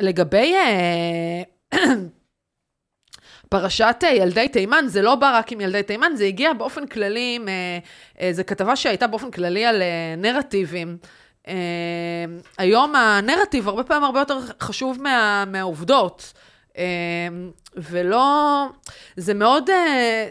לגבי... 0.00 0.54
אה, 0.54 1.42
פרשת 3.48 3.96
אה, 4.04 4.08
ילדי 4.08 4.48
תימן, 4.48 4.84
זה 4.88 5.02
לא 5.02 5.14
בא 5.14 5.38
רק 5.38 5.52
עם 5.52 5.60
ילדי 5.60 5.82
תימן, 5.82 6.12
זה 6.14 6.24
הגיע 6.24 6.52
באופן 6.52 6.86
כללי, 6.86 7.38
אה, 8.20 8.32
זו 8.32 8.42
כתבה 8.46 8.76
שהייתה 8.76 9.06
באופן 9.06 9.30
כללי 9.30 9.66
על 9.66 9.82
נרטיבים. 10.16 10.98
היום 12.58 12.94
הנרטיב 12.94 13.68
הרבה 13.68 13.84
פעמים 13.84 14.04
הרבה 14.04 14.18
יותר 14.18 14.38
חשוב 14.60 15.02
מה, 15.02 15.44
מהעובדות. 15.46 16.32
ולא, 17.76 18.66
זה 19.16 19.34
מאוד, 19.34 19.70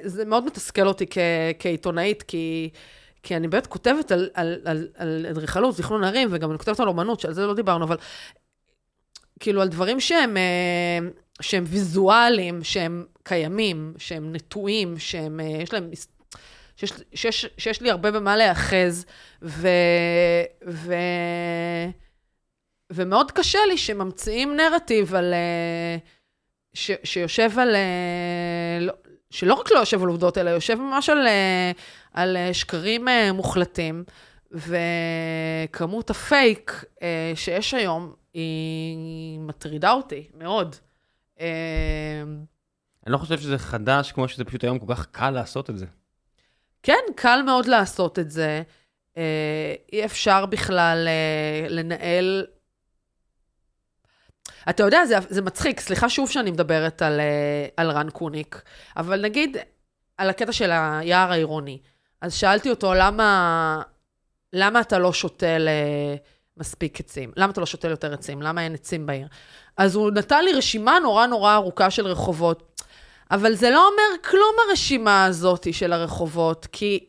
זה 0.04 0.26
מאוד 0.26 0.46
מתסכל 0.46 0.88
אותי 0.88 1.06
כ, 1.10 1.18
כעיתונאית, 1.60 2.24
כי, 2.24 2.70
כי 3.24 3.36
אני 3.36 3.48
באמת 3.48 3.68
כותבת 3.68 4.12
על, 4.12 4.30
אדריכלות, 5.30 5.76
זיכרון 5.76 6.04
ערים, 6.04 6.28
וגם 6.32 6.52
אני 6.52 6.58
כותבת 6.58 6.80
על 6.80 6.88
אומנות, 6.88 7.20
שעל 7.20 7.34
זה 7.34 7.46
לא 7.46 7.54
דיברנו, 7.54 7.86
אבל 7.86 7.98
כאילו 9.40 9.62
על 9.62 9.68
דברים 9.68 10.00
שהם... 10.00 10.38
שהם 11.42 11.64
ויזואליים, 11.68 12.64
שהם 12.64 13.06
קיימים, 13.24 13.94
שהם 13.98 14.36
נטועים, 14.36 15.00
שהם, 15.00 15.40
אה, 15.40 15.46
יש 15.46 15.74
להם, 15.74 15.90
שיש, 16.76 16.94
שיש, 17.16 17.46
שיש 17.58 17.82
לי 17.82 17.92
הרבה 17.92 18.12
במה 18.12 18.36
להיאחז, 18.36 19.06
ו, 19.42 19.68
ו, 20.68 20.94
ומאוד 22.90 23.32
קשה 23.32 23.60
לי 23.68 23.78
שממציאים 23.78 24.56
נרטיב 24.56 25.16
על, 25.16 25.34
אה, 25.34 25.98
ש, 26.74 26.92
שיושב 27.04 27.60
על, 27.60 27.76
אה, 27.76 28.78
לא, 28.82 28.94
שלא 29.30 29.54
רק 29.54 29.72
לא 29.72 29.80
יושב 29.80 30.04
על 30.04 30.08
עובדות, 30.08 30.38
אלא 30.38 30.50
יושב 30.50 30.76
ממש 30.76 31.10
על, 31.10 31.28
על 32.14 32.38
שקרים 32.54 33.08
מוחלטים, 33.34 34.04
וכמות 34.52 36.10
הפייק 36.10 36.84
שיש 37.36 37.74
היום, 37.74 38.14
היא 38.38 39.40
מטרידה 39.40 39.92
אותי 39.92 40.28
מאוד. 40.34 40.76
אמ, 41.40 41.46
אני 43.06 43.14
לא 43.14 43.18
חושב 43.18 43.40
שזה 43.40 43.58
חדש, 43.58 44.12
כמו 44.12 44.28
שזה 44.28 44.46
פשוט 44.46 44.64
היום 44.64 44.80
כל 44.80 44.96
כך 44.96 45.06
קל 45.06 45.30
לעשות 45.30 45.70
את 45.70 45.78
זה. 45.78 45.86
כן, 46.84 47.00
קל 47.16 47.42
מאוד 47.46 47.66
לעשות 47.66 48.20
את 48.20 48.32
זה. 48.32 48.62
אה, 49.18 49.74
אי 49.94 50.06
אפשר 50.06 50.46
בכלל 50.46 51.08
אה, 51.08 51.70
לנהל... 51.70 52.46
אתה 54.70 54.84
יודע, 54.84 55.06
זה, 55.06 55.16
זה 55.30 55.42
מצחיק, 55.42 55.80
סליחה 55.80 56.10
שוב 56.10 56.30
שאני 56.30 56.52
מדברת 56.52 57.02
על, 57.02 57.20
אה, 57.20 57.68
על 57.78 57.92
רן 57.92 58.10
קוניק, 58.10 58.62
אבל 58.98 59.22
נגיד 59.22 59.58
על 60.18 60.30
הקטע 60.30 60.52
של 60.52 60.72
היער 60.72 61.32
העירוני. 61.32 61.80
אז 62.22 62.34
שאלתי 62.34 62.70
אותו, 62.70 62.94
למה, 62.94 63.82
למה 64.54 64.82
אתה 64.82 65.00
לא 65.00 65.14
שותל 65.14 65.68
מספיק 66.60 67.00
עצים? 67.00 67.32
למה 67.38 67.52
אתה 67.52 67.60
לא 67.60 67.66
שותל 67.66 67.90
יותר 67.90 68.14
עצים? 68.14 68.42
למה 68.42 68.64
אין 68.64 68.74
עצים 68.74 69.06
בעיר? 69.06 69.28
אז 69.78 69.96
הוא 69.96 70.12
נתן 70.12 70.46
לי 70.46 70.54
רשימה 70.54 71.00
נורא 71.00 71.26
נורא 71.26 71.56
ארוכה 71.56 71.92
של 71.92 72.08
רחובות. 72.08 72.82
אבל 73.32 73.56
זה 73.56 73.70
לא 73.70 73.88
אומר 73.88 74.24
כלום 74.24 74.56
הרשימה 74.70 75.26
הזאת 75.26 75.74
של 75.74 75.94
הרחובות, 75.94 76.68
כי, 76.72 77.06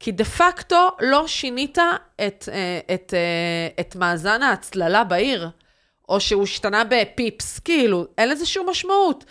כי 0.00 0.12
דה 0.12 0.24
פקטו 0.24 0.88
לא 1.00 1.26
שינית 1.26 1.78
את, 2.26 2.48
אה, 2.52 2.94
את, 2.94 3.14
אה, 3.14 3.80
את 3.80 3.96
מאזן 3.96 4.42
ההצללה 4.42 5.04
בעיר, 5.04 5.48
או 6.08 6.20
שהוא 6.20 6.42
השתנה 6.42 6.82
בפיפס, 6.84 7.58
כאילו, 7.58 8.06
אין 8.18 8.28
לזה 8.28 8.46
שום 8.46 8.70
משמעות. 8.70 9.24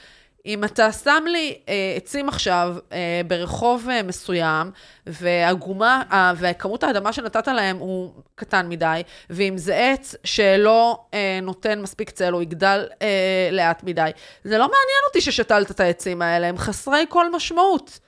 אם 0.45 0.63
אתה 0.63 0.91
שם 0.91 1.23
לי 1.27 1.57
אה, 1.69 1.93
עצים 1.97 2.29
עכשיו 2.29 2.75
אה, 2.91 3.21
ברחוב 3.27 3.89
אה, 3.89 4.03
מסוים, 4.03 4.71
והגומה, 5.07 6.03
אה, 6.11 6.33
וכמות 6.37 6.83
האדמה 6.83 7.13
שנתת 7.13 7.47
להם 7.47 7.77
הוא 7.77 8.13
קטן 8.35 8.69
מדי, 8.69 9.01
ואם 9.29 9.57
זה 9.57 9.75
עץ 9.77 10.15
שלא 10.23 10.99
אה, 11.13 11.39
נותן 11.41 11.81
מספיק 11.81 12.09
צל, 12.09 12.33
הוא 12.33 12.41
יגדל 12.41 12.87
אה, 13.01 13.49
לאט 13.51 13.83
מדי, 13.83 14.09
זה 14.43 14.57
לא 14.57 14.63
מעניין 14.63 15.01
אותי 15.07 15.21
ששתלת 15.21 15.71
את 15.71 15.79
העצים 15.79 16.21
האלה, 16.21 16.47
הם 16.47 16.57
חסרי 16.57 17.05
כל 17.09 17.31
משמעות. 17.31 17.99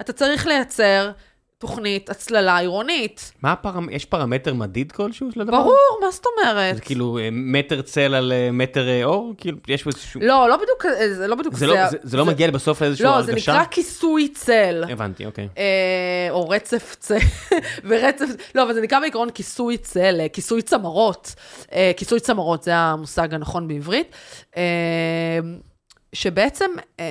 אתה 0.00 0.12
צריך 0.12 0.46
לייצר 0.46 1.10
תוכנית 1.66 2.10
הצללה 2.10 2.58
עירונית. 2.58 3.32
מה 3.42 3.52
הפרמ... 3.52 3.90
יש 3.90 4.04
פרמטר 4.04 4.54
מדיד 4.54 4.92
כלשהו 4.92 5.32
של 5.32 5.40
הדבר? 5.40 5.62
ברור, 5.62 5.98
מה 6.00 6.10
זאת 6.10 6.24
אומרת? 6.26 6.74
זה 6.74 6.80
כאילו 6.80 7.18
אה, 7.18 7.28
מטר 7.32 7.82
צל 7.82 8.14
על 8.14 8.32
אה, 8.32 8.50
מטר 8.52 8.88
אה, 8.88 9.04
אור? 9.04 9.34
כאילו, 9.38 9.58
יש 9.68 9.86
איזשהו... 9.86 10.20
לא, 10.20 10.48
לא 10.48 10.56
בדיוק, 10.56 10.86
זה 11.12 11.26
לא 11.26 11.34
בדיוק 11.36 11.54
זה, 11.54 11.66
לא, 11.66 11.88
זה, 11.88 11.96
זה 12.02 12.16
לא 12.16 12.24
מגיע 12.24 12.50
בסוף 12.50 12.82
לאיזושהי 12.82 13.04
לא, 13.04 13.10
הרגשה? 13.10 13.32
זה 13.32 13.52
נקרא 13.52 13.64
כיסוי 13.70 14.28
צל. 14.28 14.84
הבנתי, 14.88 15.26
אוקיי. 15.26 15.48
אה, 15.58 16.26
או 16.30 16.48
רצף 16.48 16.96
צל, 16.98 17.18
ורצף, 17.88 18.26
לא, 18.54 18.62
אבל 18.62 18.74
זה 18.74 18.80
נקרא 18.80 19.00
בעיקרון 19.00 19.30
כיסוי 19.30 19.76
צל, 19.76 20.20
כיסוי 20.32 20.62
צמרות. 20.62 21.34
אה, 21.72 21.92
כיסוי 21.96 22.20
צמרות, 22.20 22.62
זה 22.62 22.74
המושג 22.74 23.34
הנכון 23.34 23.68
בעברית. 23.68 24.16
אה, 24.56 24.62
שבעצם, 26.12 26.70
אה, 27.00 27.04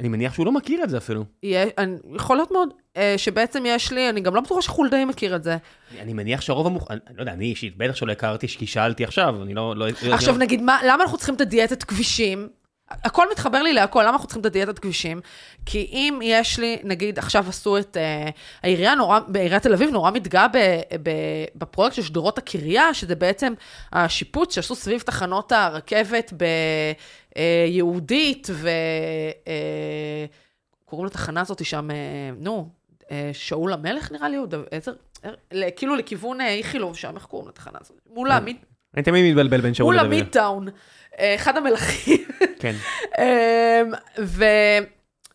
אני 0.00 0.08
מניח 0.08 0.34
שהוא 0.34 0.46
לא 0.46 0.52
מכיר 0.52 0.84
את 0.84 0.90
זה 0.90 0.96
אפילו. 0.96 1.24
יהיה- 1.42 1.66
אני- 1.78 1.96
יכול 2.16 2.36
להיות 2.36 2.50
מאוד, 2.50 2.68
אה, 2.96 3.14
שבעצם 3.16 3.62
יש 3.66 3.92
לי, 3.92 4.08
אני 4.08 4.20
גם 4.20 4.34
לא 4.34 4.40
בטוחה 4.40 4.62
שחולדאי 4.62 5.04
מכיר 5.04 5.36
את 5.36 5.42
זה. 5.44 5.56
אני- 5.92 6.00
אני 6.00 6.12
מניח 6.12 6.40
שהרוב 6.40 6.66
המוח... 6.66 6.90
אני 6.90 6.98
אני 7.08 7.16
לא 7.16 7.22
יודע, 7.22 7.32
אני 7.32 7.44
אישית, 7.44 7.76
בטח 7.76 7.94
שלא 7.96 8.12
הכרתי, 8.12 8.48
כי 8.48 8.66
שאלתי 8.66 9.04
עכשיו, 9.04 9.42
אני 9.42 9.54
לא... 9.54 9.76
לא 9.76 9.86
עכשיו 10.12 10.34
לא... 10.34 10.40
נגיד, 10.40 10.62
מה, 10.62 10.78
למה 10.86 11.02
אנחנו 11.02 11.16
צריכים 11.18 11.34
את 11.34 11.40
הדיאטת 11.40 11.82
כבישים? 11.82 12.48
הכל 12.90 13.26
מתחבר 13.32 13.62
לי 13.62 13.72
להכל, 13.72 14.00
למה 14.02 14.10
אנחנו 14.10 14.26
צריכים 14.26 14.40
את 14.40 14.46
הדיאטת 14.46 14.78
כבישים? 14.78 15.20
כי 15.66 15.88
אם 15.92 16.18
יש 16.22 16.58
לי, 16.58 16.76
נגיד, 16.84 17.18
עכשיו 17.18 17.44
עשו 17.48 17.78
את... 17.78 17.96
אה, 17.96 18.28
העירייה 18.62 18.94
נורא, 18.94 19.18
בעיריית 19.28 19.62
תל 19.62 19.72
אביב 19.72 19.90
נורא 19.90 20.10
מתגאה 20.10 20.48
ב, 20.48 20.56
ב, 21.02 21.10
בפרויקט 21.54 21.94
של 21.96 22.02
שדרות 22.02 22.38
הקריה, 22.38 22.94
שזה 22.94 23.14
בעצם 23.14 23.52
השיפוץ 23.92 24.54
שעשו 24.54 24.74
סביב 24.74 25.00
תחנות 25.00 25.52
הרכבת 25.52 26.32
ביהודית, 26.32 27.25
אה, 27.36 27.66
קוראים 30.84 31.06
לתחנה 31.06 31.40
הזאת 31.40 31.64
שם, 31.64 31.90
אה, 31.90 31.96
נו, 32.38 32.68
אה, 33.10 33.30
שאול 33.32 33.72
המלך 33.72 34.12
נראה 34.12 34.28
לי, 34.28 34.38
או 34.38 34.44
איזה... 34.72 34.90
אה, 35.24 35.70
כאילו 35.76 35.96
לכיוון 35.96 36.40
אה, 36.40 36.54
איכילוב 36.54 36.96
שם, 36.96 37.16
איך 37.16 37.24
קוראים 37.24 37.48
לתחנה 37.48 37.78
הזאת? 37.80 37.96
מול 38.10 38.30
המיד... 38.30 38.56
אני 38.94 39.02
תמיד 39.02 39.30
מתבלבל 39.30 39.60
בין 39.60 39.74
שאול 39.74 39.86
מול 39.86 39.94
לדבר. 39.94 40.06
המידטאון, 40.06 40.68
אה, 41.18 41.34
אחד 41.34 41.56
המלכים. 41.56 42.24
כן. 42.58 42.74
ו... 44.20 44.44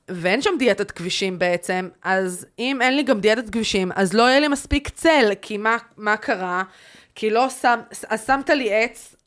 ואין 0.09 0.41
שם 0.41 0.49
דיאטת 0.59 0.91
כבישים 0.91 1.39
בעצם, 1.39 1.89
אז 2.03 2.45
אם 2.59 2.81
אין 2.81 2.95
לי 2.95 3.03
גם 3.03 3.19
דיאטת 3.19 3.49
כבישים, 3.49 3.91
אז 3.95 4.13
לא 4.13 4.23
יהיה 4.23 4.39
לי 4.39 4.47
מספיק 4.47 4.89
צל, 4.89 5.31
כי 5.41 5.57
מה, 5.57 5.77
מה 5.97 6.17
קרה? 6.17 6.63
כי 7.15 7.29
לא 7.29 7.49
שם, 7.49 7.79
אז 8.09 8.27
שמת 8.27 8.49
לי 8.49 8.73
עץ 8.73 9.15
אה, 9.15 9.20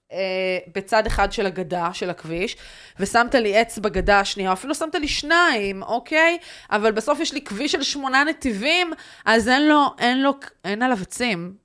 בצד 0.74 1.06
אחד 1.06 1.32
של 1.32 1.46
הגדה, 1.46 1.88
של 1.92 2.10
הכביש, 2.10 2.56
ושמת 3.00 3.34
לי 3.34 3.56
עץ 3.56 3.78
בגדה 3.78 4.20
השנייה, 4.20 4.52
אפילו 4.52 4.74
שמת 4.74 4.94
לי 4.94 5.08
שניים, 5.08 5.82
אוקיי? 5.82 6.38
אבל 6.70 6.92
בסוף 6.92 7.20
יש 7.20 7.32
לי 7.32 7.40
כביש 7.40 7.72
של 7.72 7.82
שמונה 7.82 8.24
נתיבים, 8.24 8.92
אז 9.24 9.48
אין 9.48 9.68
לו, 9.68 9.84
אין 9.98 10.22
לו, 10.22 10.32
אין 10.64 10.82
עליו 10.82 10.98
עצים, 11.02 11.64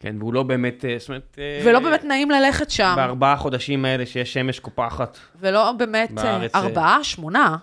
כן, 0.00 0.16
והוא 0.18 0.34
לא 0.34 0.42
באמת, 0.42 0.84
אה, 0.84 0.96
זאת 0.98 1.08
אומרת... 1.08 1.36
אה, 1.38 1.60
ולא 1.64 1.80
באמת 1.80 2.04
נעים 2.04 2.30
ללכת 2.30 2.70
שם. 2.70 2.92
בארבעה 2.96 3.36
חודשים 3.36 3.84
האלה 3.84 4.06
שיש 4.06 4.32
שמש 4.32 4.58
קופחת. 4.58 5.18
ולא 5.40 5.72
באמת, 5.72 6.10
אה, 6.10 6.14
בארץ, 6.24 6.54
אה, 6.54 6.60
ארבעה, 6.60 7.04
שמונה. 7.04 7.56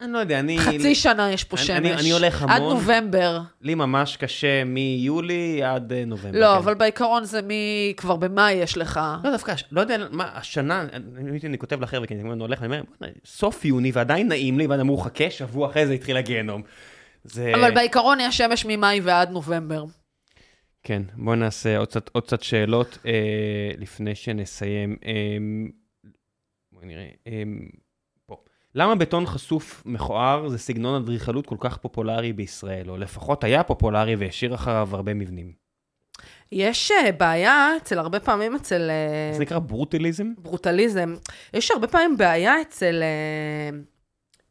אני 0.00 0.12
לא 0.12 0.18
יודע, 0.18 0.40
אני... 0.40 0.58
חצי 0.58 0.94
שנה 0.94 1.30
יש 1.32 1.44
פה 1.44 1.56
אני- 1.56 1.64
שמש. 1.66 1.76
אני- 1.78 1.94
אני 1.94 2.10
הולך 2.10 2.42
עד 2.42 2.50
המון. 2.50 2.72
נובמבר. 2.72 3.40
לי 3.62 3.74
ממש 3.74 4.16
קשה 4.16 4.64
מיולי 4.64 5.62
עד 5.62 5.92
אה, 5.92 6.04
נובמבר. 6.04 6.40
לא, 6.40 6.46
כן. 6.46 6.56
אבל 6.56 6.74
בעיקרון 6.74 7.24
זה 7.24 7.42
מ... 7.42 7.48
כבר 7.96 8.16
במאי 8.16 8.52
יש 8.52 8.76
לך. 8.76 9.00
לא, 9.24 9.30
דווקא, 9.30 9.54
לא 9.72 9.80
יודע 9.80 9.96
מה, 10.10 10.30
השנה, 10.34 10.86
אני, 10.92 11.38
אני 11.44 11.58
כותב 11.58 11.80
לחבר'ה, 11.82 12.06
כי 12.06 12.14
אני 12.14 12.28
הולך, 12.40 12.58
אני 12.58 12.66
אומר, 12.66 12.82
"בוא'נה, 13.00 13.12
סוף 13.24 13.64
יוני 13.64 13.90
ועדיין 13.94 14.28
נעים 14.28 14.58
לי, 14.58 14.66
ואז 14.66 14.80
אמרו, 14.80 14.96
חכה, 14.98 15.30
שבוע 15.30 15.70
אחרי 15.70 15.86
זה 15.86 15.92
התחיל 15.92 16.16
הגיהנום. 16.16 16.62
זה... 17.24 17.52
אבל 17.54 17.74
בעיקרון 17.74 18.18
יש 18.20 18.36
שמש 18.38 18.64
ממאי 18.68 19.00
ועד 19.00 19.30
נובמבר. 19.30 19.84
כן, 20.82 21.02
בואו 21.16 21.36
נעשה 21.36 21.78
עוד 21.78 21.88
קצת, 21.88 22.10
עוד 22.12 22.26
קצת 22.26 22.42
שאלות 22.42 22.98
אה, 23.06 23.12
לפני 23.78 24.14
שנסיים. 24.14 24.96
אה, 25.06 25.12
בואי 26.72 26.86
נראה. 26.86 27.08
אה. 27.26 27.42
למה 28.74 28.94
בטון 28.94 29.26
חשוף 29.26 29.82
מכוער 29.86 30.48
זה 30.48 30.58
סגנון 30.58 31.02
אדריכלות 31.02 31.46
כל 31.46 31.56
כך 31.60 31.76
פופולרי 31.76 32.32
בישראל, 32.32 32.90
או 32.90 32.96
לפחות 32.96 33.44
היה 33.44 33.62
פופולרי 33.62 34.16
והשאיר 34.16 34.54
אחריו 34.54 34.88
הרבה 34.92 35.14
מבנים? 35.14 35.52
יש 36.52 36.90
אה, 36.90 37.12
בעיה 37.12 37.76
אצל, 37.76 37.98
הרבה 37.98 38.20
פעמים 38.20 38.56
אצל 38.56 38.90
אה, 38.90 39.34
זה 39.34 39.42
נקרא 39.42 39.58
ברוטליזם? 39.58 40.32
ברוטליזם, 40.38 41.14
יש 41.54 41.70
הרבה 41.70 41.88
פעמים 41.88 42.16
בעיה 42.16 42.60
אצל 42.60 43.02
אה, 43.02 43.78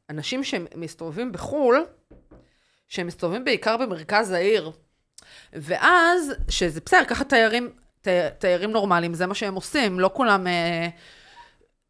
אנשים 0.09 0.43
שמסתובבים 0.43 1.31
בחו"ל, 1.31 1.85
שהם 2.87 3.07
מסתובבים 3.07 3.45
בעיקר 3.45 3.77
במרכז 3.77 4.31
העיר. 4.31 4.71
ואז, 5.53 6.33
שזה 6.49 6.79
בסדר, 6.85 7.05
ככה 7.05 7.23
תיירים, 7.23 7.69
תי- 8.01 8.29
תיירים 8.39 8.71
נורמליים, 8.71 9.13
זה 9.13 9.25
מה 9.25 9.35
שהם 9.35 9.55
עושים, 9.55 9.99
לא 9.99 10.09
כולם... 10.13 10.47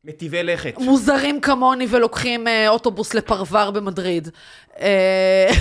מטיבי 0.03 0.43
לכת. 0.43 0.75
מוזרים 0.77 1.41
כמוני 1.41 1.85
ולוקחים 1.89 2.47
אה, 2.47 2.69
אוטובוס 2.69 3.13
לפרבר 3.13 3.71
במדריד. 3.71 4.27
אה, 4.79 5.51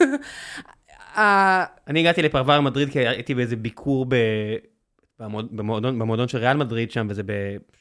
אני 1.88 2.00
הגעתי 2.00 2.22
לפרבר 2.22 2.60
מדריד 2.60 2.90
כי 2.90 2.98
הייתי 3.08 3.34
באיזה 3.34 3.56
ביקור 3.56 4.06
ב... 4.08 4.14
במועד- 5.20 5.48
במועדון, 5.50 5.98
במועדון 5.98 6.28
של 6.28 6.38
ריאל 6.38 6.56
מדריד 6.56 6.90
שם, 6.90 7.06
וזה 7.10 7.22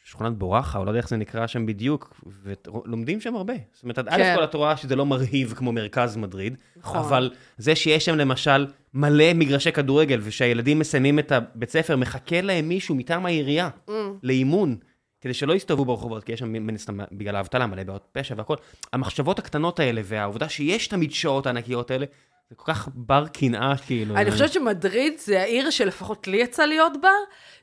בשכונת 0.05 0.33
בורחה, 0.33 0.79
או 0.79 0.85
לא 0.85 0.89
יודע 0.89 0.99
איך 0.99 1.09
זה 1.09 1.17
נקרא 1.17 1.47
שם 1.47 1.65
בדיוק, 1.65 2.21
ולומדים 2.43 3.21
שם 3.21 3.35
הרבה. 3.35 3.53
זאת 3.73 3.83
אומרת, 3.83 3.97
עד 3.97 4.09
כן. 4.09 4.33
א' 4.33 4.38
כל 4.38 4.43
את 4.43 4.53
רואה 4.53 4.77
שזה 4.77 4.95
לא 4.95 5.05
מרהיב 5.05 5.53
כמו 5.57 5.71
מרכז 5.71 6.17
מדריד, 6.17 6.55
נכון. 6.77 6.97
אבל 6.97 7.31
זה 7.57 7.75
שיש 7.75 8.05
שם 8.05 8.15
למשל 8.15 8.65
מלא 8.93 9.33
מגרשי 9.33 9.71
כדורגל, 9.71 10.19
ושהילדים 10.23 10.79
מסיימים 10.79 11.19
את 11.19 11.31
הבית 11.31 11.69
ספר, 11.69 11.95
מחכה 11.97 12.41
להם 12.41 12.69
מישהו 12.69 12.95
מטעם 12.95 13.25
העירייה 13.25 13.69
Mm. 13.88 13.91
לאימון, 14.23 14.75
כדי 15.22 15.34
שלא 15.34 15.53
יסתובבו 15.53 15.85
ברחובות, 15.85 16.23
כי 16.23 16.31
יש 16.31 16.39
שם 16.39 16.52
מן 16.52 16.76
הסתם 16.76 16.99
בגלל 17.11 17.35
האבטלה 17.35 17.68
מלא 17.68 17.84
בעיות 17.84 18.07
פשע 18.11 18.35
והכל. 18.38 18.56
המחשבות 18.93 19.39
הקטנות 19.39 19.80
האלה, 19.80 20.02
והעובדה 20.06 20.49
שיש 20.49 20.88
את 20.88 20.93
המדשאות 20.93 21.48
הענקיות 21.48 21.91
האלה, 21.91 22.06
זה 22.52 22.56
כל 22.56 22.73
כך 22.73 22.88
בר 22.94 23.28
קנאה, 23.28 23.73
כאילו. 23.86 24.15
אני 24.15 24.32
חושבת 24.32 24.53
שמדריד 24.53 25.14
זה 25.18 25.41
העיר 25.41 25.69
שלפחות 25.69 26.28
לי 26.28 26.38
יצא 26.38 26.65
להיות 26.65 26.94
בה, 27.02 27.10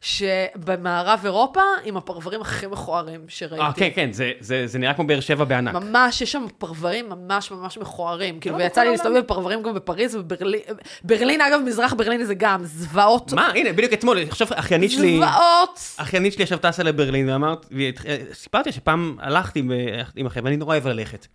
שבמערב 0.00 1.20
אירופה, 1.24 1.60
עם 1.84 1.96
הפרברים 1.96 2.40
הכי 2.40 2.66
מכוערים 2.66 3.24
שראיתי. 3.28 3.64
אה, 3.64 3.72
כן, 3.72 3.88
כן, 3.94 4.12
זה, 4.12 4.32
זה, 4.40 4.66
זה 4.66 4.78
נראה 4.78 4.94
כמו 4.94 5.06
באר 5.06 5.20
שבע 5.20 5.44
בענק. 5.44 5.74
ממש, 5.74 6.22
יש 6.22 6.32
שם 6.32 6.46
פרברים 6.58 7.08
ממש 7.08 7.50
ממש 7.50 7.78
מכוערים. 7.78 8.40
כאילו, 8.40 8.58
לא 8.58 8.62
ויצא 8.62 8.82
לי 8.82 8.90
להסתובב 8.90 9.18
בפרברים 9.18 9.62
גם 9.62 9.74
בפריז 9.74 10.16
ובברלין. 10.16 10.60
ברלין, 11.04 11.40
אגב, 11.40 11.60
מזרח 11.66 11.94
ברלין 11.94 12.24
זה 12.24 12.34
גם 12.34 12.64
זוועות. 12.64 13.32
מה, 13.32 13.48
הנה, 13.48 13.72
בדיוק 13.72 13.92
אתמול, 13.92 14.18
עכשיו 14.18 14.48
אחיינית 14.54 14.90
שלי, 14.90 15.16
זוועות. 15.16 15.80
אחיינית 15.96 16.32
שלי 16.32 16.42
עכשיו 16.42 16.58
טסה 16.58 16.82
לברלין, 16.82 17.28
ואמרת, 17.30 17.66
וסיפרתי 18.30 18.72
שפעם 18.72 19.16
הלכתי 19.20 19.62
ב- 19.62 19.72
עם 20.16 20.26
אחי, 20.26 20.40
ואני 20.40 20.56
נורא 20.56 20.74
אוהב 20.74 20.86
ללכת. 20.86 21.26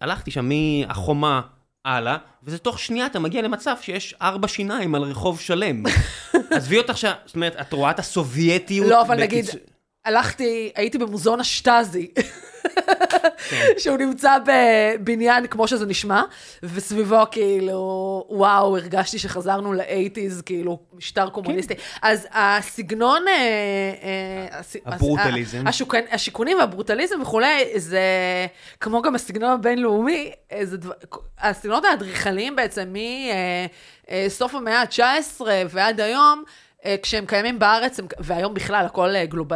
והלכתי 0.00 0.30
שם 0.30 0.48
מהחומה 0.48 1.40
הלאה, 1.84 2.16
וזה 2.42 2.58
תוך 2.58 2.78
שנייה 2.78 3.06
אתה 3.06 3.18
מגיע 3.18 3.42
למצב 3.42 3.76
שיש 3.80 4.14
ארבע 4.22 4.48
שיניים 4.48 4.94
על 4.94 5.02
רחוב 5.02 5.40
שלם. 5.40 5.82
עזבי 6.50 6.78
אותך 6.78 6.98
ש... 6.98 7.04
זאת 7.26 7.34
אומרת, 7.34 7.56
את 7.60 7.72
רואה 7.72 7.90
את 7.90 7.98
הסובייטיות. 7.98 8.90
לא, 8.90 9.02
אבל 9.02 9.20
נגיד, 9.20 9.44
בקיצור- 9.44 9.60
הלכתי, 10.04 10.72
הייתי 10.74 10.98
במוזיאון 10.98 11.40
השטאזי, 11.40 12.10
כן. 13.50 13.68
שהוא 13.78 13.96
נמצא 13.96 14.36
בבניין 14.46 15.46
כמו 15.46 15.68
שזה 15.68 15.86
נשמע, 15.86 16.22
וסביבו 16.62 17.22
כאילו, 17.30 18.26
וואו, 18.30 18.76
הרגשתי 18.76 19.18
שחזרנו 19.18 19.72
לאייטיז, 19.72 20.42
כאילו, 20.42 20.78
משטר 20.92 21.28
קומוניסטי. 21.28 21.74
אז 22.02 22.28
הסגנון... 22.32 23.22
אה, 23.28 24.50
אה, 24.52 24.60
הברוטליזם. 24.86 25.64
השיכונים 26.10 26.58
והברוטליזם 26.58 27.22
וכולי, 27.22 27.64
זה 27.76 28.00
כמו 28.80 29.02
גם 29.02 29.14
הסגנון 29.14 29.50
הבינלאומי, 29.50 30.32
אה, 30.52 30.66
זה 30.66 30.76
דבר, 30.76 30.94
הסגנונות 31.38 31.84
האדריכליים 31.84 32.56
בעצם 32.56 32.94
מסוף 34.26 34.54
המאה 34.54 34.80
ה-19 34.80 35.40
ועד 35.70 36.00
היום, 36.00 36.44
כשהם 37.02 37.26
קיימים 37.26 37.58
בארץ, 37.58 37.98
הם, 37.98 38.06
והיום 38.18 38.54
בכלל 38.54 38.86
הכל 38.86 39.16
אה, 39.16 39.26
גלוב, 39.26 39.48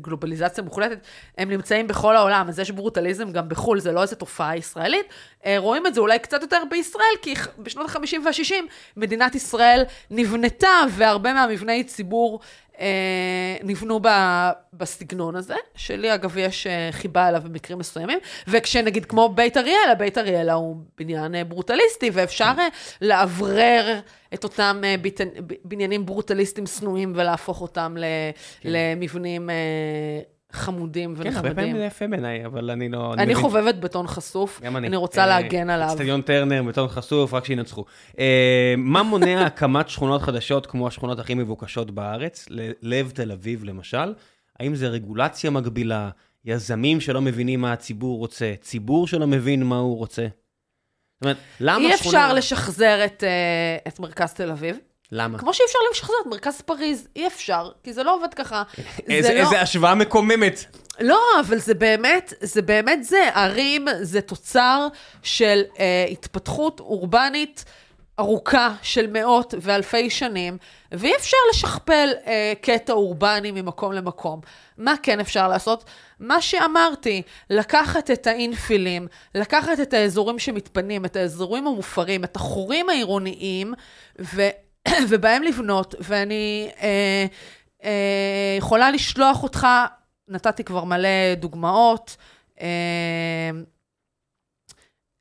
גלובליזציה 0.00 0.64
מוחלטת, 0.64 0.98
הם 1.38 1.50
נמצאים 1.50 1.86
בכל 1.86 2.16
העולם, 2.16 2.48
אז 2.48 2.58
יש 2.58 2.70
ברוטליזם 2.70 3.32
גם 3.32 3.48
בחו"ל, 3.48 3.80
זה 3.80 3.92
לא 3.92 4.02
איזו 4.02 4.16
תופעה 4.16 4.56
ישראלית. 4.56 5.06
אה, 5.46 5.54
רואים 5.58 5.86
את 5.86 5.94
זה 5.94 6.00
אולי 6.00 6.18
קצת 6.18 6.42
יותר 6.42 6.62
בישראל, 6.70 7.04
כי 7.22 7.34
בשנות 7.58 7.90
ה-50 7.90 8.16
וה-60 8.24 8.54
מדינת 8.96 9.34
ישראל 9.34 9.82
נבנתה, 10.10 10.80
והרבה 10.90 11.32
מהמבני 11.32 11.84
ציבור 11.84 12.40
אה, 12.40 12.67
נבנו 13.64 14.00
ב, 14.02 14.08
בסגנון 14.72 15.36
הזה, 15.36 15.54
שלי 15.74 16.14
אגב 16.14 16.36
יש 16.36 16.66
אה, 16.66 16.88
חיבה 16.92 17.28
אליו 17.28 17.42
במקרים 17.44 17.78
מסוימים, 17.78 18.18
וכשנגיד 18.48 19.04
כמו 19.04 19.28
בית 19.28 19.56
אריאלה, 19.56 19.94
בית 19.98 20.18
אריאלה 20.18 20.52
הוא 20.52 20.76
בניין 20.98 21.34
אה, 21.34 21.44
ברוטליסטי, 21.44 22.10
ואפשר 22.12 22.52
אה, 22.58 22.68
לאוורר 23.00 24.00
את 24.34 24.44
אותם 24.44 24.80
אה, 24.84 24.94
ביט, 25.00 25.20
ב- 25.20 25.54
בניינים 25.64 26.06
ברוטליסטיים 26.06 26.66
שנואים 26.66 27.12
ולהפוך 27.16 27.60
אותם 27.60 27.94
ל, 27.98 28.04
למבנים 28.64 29.50
חמודים 30.52 31.16
כן, 31.16 31.20
הרבה 31.36 31.40
פעמים 31.40 31.48
ונחמדים. 31.56 31.76
זה 31.76 31.84
יפה 31.84 32.06
בעיניי, 32.06 32.46
אבל 32.46 32.70
אני 32.70 32.88
לא... 32.88 33.14
אני 33.14 33.22
מבין- 33.22 33.36
חובבת 33.36 33.74
בטון 33.74 34.06
חשוף, 34.06 34.60
גם 34.62 34.76
אני. 34.76 34.86
אני 34.86 34.96
רוצה 34.96 35.20
אה, 35.20 35.26
להגן 35.26 35.70
עליו. 35.70 35.88
אצטדיון 35.92 36.22
טרנר, 36.22 36.62
בטון 36.62 36.88
חשוף, 36.88 37.34
רק 37.34 37.44
שינצחו. 37.44 37.84
אה, 38.18 38.74
מה 38.76 39.02
מונע 39.02 39.40
הקמת 39.46 39.88
שכונות 39.88 40.22
חדשות 40.22 40.66
כמו 40.66 40.86
השכונות 40.86 41.18
הכי 41.18 41.34
מבוקשות 41.34 41.90
בארץ, 41.90 42.46
ללב 42.50 43.10
תל 43.14 43.32
אביב 43.32 43.64
למשל? 43.64 44.14
האם 44.60 44.74
זה 44.74 44.88
רגולציה 44.88 45.50
מגבילה, 45.50 46.10
יזמים 46.44 47.00
שלא 47.00 47.20
מבינים 47.20 47.60
מה 47.60 47.72
הציבור 47.72 48.18
רוצה, 48.18 48.54
ציבור 48.60 49.06
שלא 49.06 49.26
מבין 49.26 49.62
מה 49.62 49.78
הוא 49.78 49.96
רוצה? 49.96 50.22
זאת 50.22 51.22
אומרת, 51.22 51.36
למה 51.60 51.78
אי 51.88 51.96
שכונה... 51.96 52.18
אפשר 52.18 52.34
לשחזר 52.34 53.04
את, 53.04 53.24
אה, 53.24 53.76
את 53.88 54.00
מרכז 54.00 54.32
תל 54.32 54.50
אביב. 54.50 54.78
למה? 55.12 55.38
כמו 55.38 55.54
שאי 55.54 55.64
אפשר 55.66 55.78
לשחזר 55.92 56.14
את 56.22 56.26
מרכז 56.26 56.60
פריז, 56.60 57.08
אי 57.16 57.26
אפשר, 57.26 57.70
כי 57.84 57.92
זה 57.92 58.02
לא 58.02 58.14
עובד 58.14 58.34
ככה. 58.34 58.62
איזה, 59.08 59.28
זה 59.28 59.34
לא... 59.34 59.40
איזה 59.40 59.60
השוואה 59.60 59.94
מקוממת. 59.94 60.64
לא, 61.00 61.20
אבל 61.40 61.58
זה 61.58 61.74
באמת, 61.74 62.32
זה 62.40 62.62
באמת 62.62 63.04
זה. 63.04 63.30
ערים 63.34 63.86
זה 64.00 64.20
תוצר 64.20 64.88
של 65.22 65.62
אה, 65.78 66.06
התפתחות 66.10 66.80
אורבנית 66.80 67.64
ארוכה 68.18 68.74
של 68.82 69.06
מאות 69.06 69.54
ואלפי 69.60 70.10
שנים, 70.10 70.58
ואי 70.92 71.16
אפשר 71.16 71.36
לשכפל 71.50 72.08
אה, 72.26 72.52
קטע 72.60 72.92
אורבני 72.92 73.50
ממקום 73.50 73.92
למקום. 73.92 74.40
מה 74.78 74.94
כן 75.02 75.20
אפשר 75.20 75.48
לעשות? 75.48 75.84
מה 76.20 76.40
שאמרתי, 76.40 77.22
לקחת 77.50 78.10
את 78.10 78.26
האינפילים, 78.26 79.06
לקחת 79.34 79.80
את 79.80 79.94
האזורים 79.94 80.38
שמתפנים, 80.38 81.04
את 81.04 81.16
האזורים 81.16 81.66
המופרים, 81.66 82.24
את 82.24 82.36
החורים 82.36 82.88
העירוניים, 82.88 83.74
ו... 84.20 84.42
ובהם 85.08 85.42
לבנות, 85.42 85.94
ואני 86.00 86.70
אה, 86.82 87.26
אה, 87.84 88.56
יכולה 88.58 88.90
לשלוח 88.90 89.42
אותך, 89.42 89.66
נתתי 90.28 90.64
כבר 90.64 90.84
מלא 90.84 91.34
דוגמאות, 91.36 92.16
אה, 92.60 93.50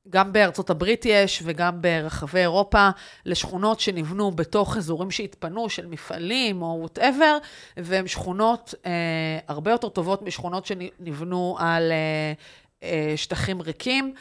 גם 0.10 0.34
בארצות 0.34 0.70
הברית 0.70 1.06
יש 1.06 1.42
וגם 1.46 1.82
ברחבי 1.82 2.40
אירופה, 2.40 2.90
לשכונות 3.26 3.80
שנבנו 3.80 4.32
בתוך 4.32 4.78
אזורים 4.78 5.12
שהתפנו, 5.12 5.70
של 5.70 5.86
מפעלים 5.86 6.62
או 6.62 6.78
whatever, 6.80 7.38
והן 7.78 8.08
שכונות 8.08 8.74
אה, 8.86 8.92
הרבה 9.48 9.72
יותר 9.72 9.90
טובות 9.90 10.22
משכונות 10.22 10.66
שנבנו 10.66 11.58
על 11.60 11.92
אה, 11.92 12.34
אה, 12.84 13.14
שטחים 13.16 13.62
ריקים. 13.62 14.14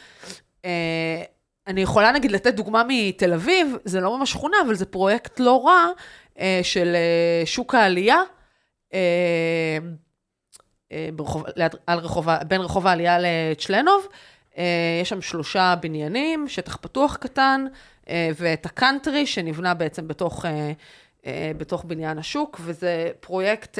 אה, 0.65 1.23
אני 1.67 1.81
יכולה 1.81 2.11
נגיד 2.11 2.31
לתת 2.31 2.53
דוגמה 2.53 2.83
מתל 2.87 3.33
אביב, 3.33 3.77
זה 3.85 4.01
לא 4.01 4.17
ממש 4.17 4.31
שכונה, 4.31 4.57
אבל 4.65 4.75
זה 4.75 4.85
פרויקט 4.85 5.39
לא 5.39 5.65
רע 5.65 5.87
אה, 6.39 6.59
של 6.63 6.95
אה, 6.95 7.45
שוק 7.45 7.75
העלייה, 7.75 8.21
אה, 8.93 9.77
ברחוב, 11.15 11.43
ליד, 11.55 11.75
על 11.87 11.99
רחוב, 11.99 12.27
בין 12.47 12.61
רחוב 12.61 12.87
העלייה 12.87 13.17
לצ'לנוב. 13.19 14.07
יש 15.01 15.09
שם 15.09 15.21
שלושה 15.21 15.75
בניינים, 15.81 16.47
שטח 16.47 16.75
פתוח 16.75 17.15
קטן, 17.15 17.65
ואת 18.09 18.65
הקאנטרי 18.65 19.25
שנבנה 19.25 19.73
בעצם 19.73 20.07
בתוך, 20.07 20.45
בתוך 21.57 21.85
בניין 21.85 22.17
השוק, 22.17 22.59
וזה 22.63 23.09
פרויקט 23.19 23.79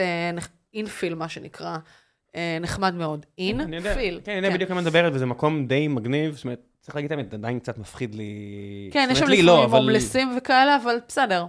אינפיל, 0.73 1.15
מה 1.15 1.29
שנקרא, 1.29 1.77
נחמד 2.61 2.93
מאוד. 2.93 3.25
אינפיל. 3.37 4.21
כן, 4.23 4.31
אני 4.31 4.37
יודע 4.37 4.55
בדיוק 4.55 4.71
על 4.71 4.75
מה 4.75 4.81
מדברת, 4.81 5.13
וזה 5.15 5.25
מקום 5.25 5.67
די 5.67 5.87
מגניב, 5.87 6.35
זאת 6.35 6.43
אומרת, 6.43 6.61
צריך 6.87 6.95
להגיד 6.95 7.11
את 7.11 7.17
האמת, 7.17 7.33
עדיין 7.33 7.59
קצת 7.59 7.77
מפחיד 7.77 8.15
לי. 8.15 8.89
כן, 8.93 9.09
יש 9.11 9.19
שם 9.19 9.25
לא, 9.25 9.33
לפעמים 9.33 9.63
אבל- 9.63 9.77
הומלסים 9.79 10.37
וכאלה, 10.37 10.75
אבל 10.83 10.95
בסדר. 11.07 11.45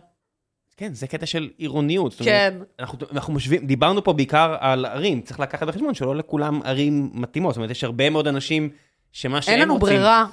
כן, 0.77 0.95
זה 0.95 1.07
קטע 1.07 1.27
של 1.27 1.51
עירוניות. 1.59 2.13
אומרת, 2.21 2.27
כן. 2.33 2.59
אנחנו, 2.79 2.99
אנחנו 3.13 3.33
משווים, 3.33 3.67
דיברנו 3.67 4.05
פה 4.05 4.13
בעיקר 4.13 4.57
על 4.61 4.85
ערים, 4.85 5.21
צריך 5.21 5.41
לקחת 5.41 5.67
בחשבון 5.67 5.95
שלא 5.95 6.17
לכולם 6.17 6.61
ערים 6.65 7.11
מתאימות, 7.15 7.55
זאת 7.55 7.57
אומרת, 7.57 7.71
יש 7.71 7.85
הרבה 7.85 8.11
מאוד 8.11 8.27
אנשים 8.29 8.71
שמה 9.13 9.43
שהם 9.43 9.55
אין 9.55 9.63
לנו 9.63 9.75
רוצים... 9.75 9.89
ברירה. 9.97 10.27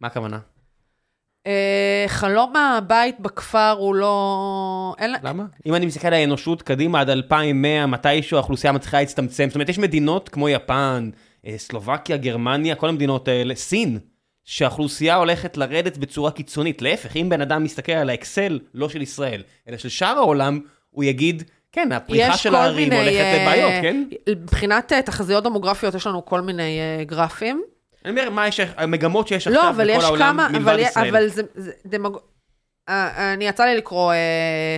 מה 0.00 0.06
הכוונה? 0.08 0.38
אה, 1.46 2.04
חלום 2.08 2.56
הבית 2.56 3.20
בכפר 3.20 3.74
הוא 3.78 3.94
לא... 3.94 4.94
אין... 4.98 5.10
למה? 5.22 5.44
אם 5.66 5.74
אני 5.74 5.86
מסתכל 5.86 6.06
על 6.06 6.14
האנושות 6.14 6.62
קדימה 6.62 7.00
עד 7.00 7.10
2100, 7.10 7.86
מתישהו 7.86 8.36
האוכלוסייה 8.36 8.72
מצליחה 8.72 9.00
להצטמצם, 9.00 9.46
זאת 9.48 9.54
אומרת, 9.54 9.68
יש 9.68 9.78
מדינות 9.78 10.28
כמו 10.28 10.48
יפן, 10.48 11.10
אה, 11.46 11.54
סלובקיה, 11.58 12.16
גרמניה, 12.16 12.74
כל 12.74 12.88
המדינות 12.88 13.28
האלה, 13.28 13.54
סין, 13.54 13.98
שהאוכלוסייה 14.50 15.14
הולכת 15.14 15.56
לרדת 15.56 15.98
בצורה 15.98 16.30
קיצונית. 16.30 16.82
להפך, 16.82 17.16
אם 17.16 17.28
בן 17.28 17.40
אדם 17.40 17.64
מסתכל 17.64 17.92
על 17.92 18.10
האקסל, 18.10 18.58
לא 18.74 18.88
של 18.88 19.02
ישראל, 19.02 19.42
אלא 19.68 19.76
של 19.76 19.88
שאר 19.88 20.18
העולם, 20.18 20.60
הוא 20.90 21.04
יגיד, 21.04 21.42
כן, 21.72 21.92
הפריחה 21.92 22.36
של 22.36 22.54
הערים 22.54 22.88
מיני, 22.88 23.00
הולכת 23.00 23.18
אה, 23.18 23.42
לבעיות, 23.42 23.72
כן? 23.82 24.04
מבחינת 24.28 24.92
אה, 24.92 25.02
תחזיות 25.02 25.44
דמוגרפיות, 25.44 25.94
יש 25.94 26.06
לנו 26.06 26.24
כל 26.24 26.40
מיני 26.40 26.78
אה, 26.80 27.04
גרפים. 27.04 27.62
אני 28.04 28.10
אומר, 28.10 28.30
מה 28.30 28.48
יש, 28.48 28.60
המגמות 28.76 29.28
שיש 29.28 29.46
לא, 29.46 29.60
עכשיו 29.60 29.74
בכל 29.74 29.90
יש 29.90 30.04
העולם 30.04 30.32
כמה, 30.32 30.48
מלבד 30.48 30.68
אבל, 30.68 30.78
ישראל. 30.78 31.08
אבל 31.08 31.28
זה, 31.28 31.42
זה 31.54 31.72
דמוג... 31.86 32.18
אה, 32.88 33.32
אני 33.32 33.48
יצא 33.48 33.64
לי 33.64 33.76
לקרוא 33.76 34.12
אה, 34.12 34.76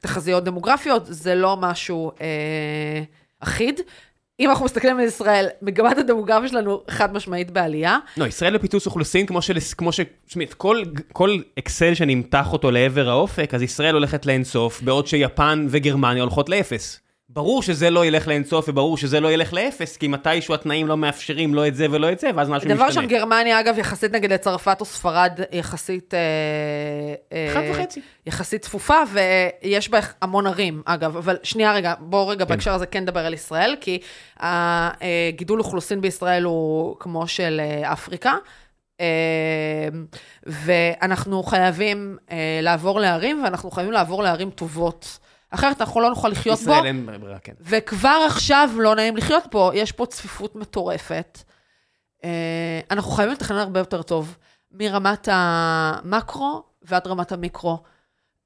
תחזיות 0.00 0.44
דמוגרפיות, 0.44 1.02
זה 1.06 1.34
לא 1.34 1.56
משהו 1.56 2.12
אה, 2.20 3.02
אחיד. 3.40 3.80
אם 4.40 4.50
אנחנו 4.50 4.64
מסתכלים 4.64 4.98
על 4.98 5.04
ישראל, 5.04 5.46
מגמת 5.62 5.98
הדמוגרפיה 5.98 6.48
שלנו 6.48 6.82
חד 6.90 7.14
משמעית 7.14 7.50
בעלייה. 7.50 7.98
לא, 8.16 8.24
ישראל 8.26 8.58
בפיצוץ 8.58 8.86
אוכלוסין, 8.86 9.26
כמו 9.26 9.42
ש... 9.42 10.00
תשמעי, 10.26 10.46
כל, 10.56 10.82
כל 11.12 11.38
אקסל 11.58 11.94
שנמתח 11.94 12.52
אותו 12.52 12.70
לעבר 12.70 13.08
האופק, 13.08 13.54
אז 13.54 13.62
ישראל 13.62 13.94
הולכת 13.94 14.26
לאינסוף, 14.26 14.82
בעוד 14.82 15.06
שיפן 15.06 15.66
וגרמניה 15.70 16.22
הולכות 16.22 16.48
לאפס. 16.48 17.00
ברור 17.32 17.62
שזה 17.62 17.90
לא 17.90 18.06
ילך 18.06 18.28
לאינסוף, 18.28 18.68
וברור 18.68 18.96
שזה 18.96 19.20
לא 19.20 19.32
ילך 19.32 19.52
לאפס, 19.52 19.96
כי 19.96 20.08
מתישהו 20.08 20.54
התנאים 20.54 20.86
לא 20.86 20.96
מאפשרים 20.96 21.54
לא 21.54 21.66
את 21.66 21.74
זה 21.74 21.86
ולא 21.90 22.12
את 22.12 22.18
זה, 22.18 22.30
ואז 22.34 22.48
משהו 22.48 22.68
דבר 22.68 22.74
משתנה. 22.74 22.86
ראשון, 22.86 23.06
גרמניה, 23.06 23.60
אגב, 23.60 23.78
יחסית 23.78 24.12
נגיד 24.12 24.32
לצרפת 24.32 24.76
או 24.80 24.84
ספרד, 24.84 25.40
יחסית... 25.52 26.14
אה, 26.14 26.18
אה, 27.32 27.52
אחד 27.52 27.60
וחצי. 27.70 28.00
יחסית 28.26 28.62
צפופה, 28.62 28.94
ויש 29.12 29.88
בה 29.88 29.98
המון 30.22 30.46
ערים, 30.46 30.82
אגב. 30.84 31.16
אבל 31.16 31.36
שנייה 31.42 31.72
רגע, 31.72 31.94
בואו 31.98 32.28
רגע 32.28 32.44
כן. 32.44 32.48
בהקשר 32.48 32.74
הזה 32.74 32.86
כן 32.86 33.02
נדבר 33.02 33.26
על 33.26 33.34
ישראל, 33.34 33.76
כי 33.80 33.98
הגידול 34.36 35.58
אוכלוסין 35.58 36.00
בישראל 36.00 36.42
הוא 36.42 36.96
כמו 37.00 37.26
של 37.26 37.60
אה, 37.60 37.92
אפריקה. 37.92 38.34
אה, 39.00 39.88
ואנחנו 40.46 41.42
חייבים 41.42 42.16
אה, 42.30 42.58
לעבור 42.62 43.00
לערים, 43.00 43.44
ואנחנו 43.44 43.70
חייבים 43.70 43.92
לעבור 43.92 44.22
לערים 44.22 44.50
טובות. 44.50 45.18
אחרת 45.50 45.80
אנחנו 45.80 46.00
לא 46.00 46.08
נוכל 46.08 46.28
לחיות 46.28 46.58
בו. 46.58 46.70
ישראל 46.70 46.86
אין 46.86 47.06
ברירה, 47.20 47.38
כן. 47.38 47.52
וכבר 47.60 48.22
עכשיו 48.26 48.70
לא 48.76 48.94
נעים 48.94 49.16
לחיות 49.16 49.44
פה, 49.50 49.70
יש 49.74 49.92
פה 49.92 50.06
צפיפות 50.06 50.56
מטורפת. 50.56 51.38
אה, 52.24 52.80
אנחנו 52.90 53.10
חייבים 53.10 53.34
לתכנן 53.34 53.56
הרבה 53.58 53.80
יותר 53.80 54.02
טוב, 54.02 54.36
מרמת 54.72 55.28
המקרו 55.32 56.62
ועד 56.82 57.06
רמת 57.06 57.32
המיקרו. 57.32 57.82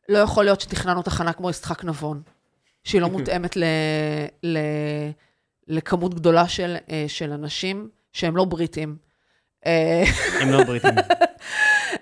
לא 0.08 0.18
יכול 0.18 0.44
להיות 0.44 0.60
שתכננו 0.60 1.02
תחנה 1.02 1.32
כמו 1.32 1.50
יצחק 1.50 1.84
נבון, 1.84 2.22
שהיא 2.84 3.00
לא 3.00 3.08
מותאמת 3.14 3.56
ל, 3.56 3.64
ל, 4.42 4.58
לכמות 5.68 6.14
גדולה 6.14 6.48
של, 6.48 6.76
אה, 6.90 7.04
של 7.08 7.32
אנשים 7.32 7.88
שהם 8.12 8.36
לא 8.36 8.44
בריטים. 8.44 8.96
אה, 9.66 10.04
הם 10.40 10.50
לא 10.50 10.64
בריטים. 10.64 10.98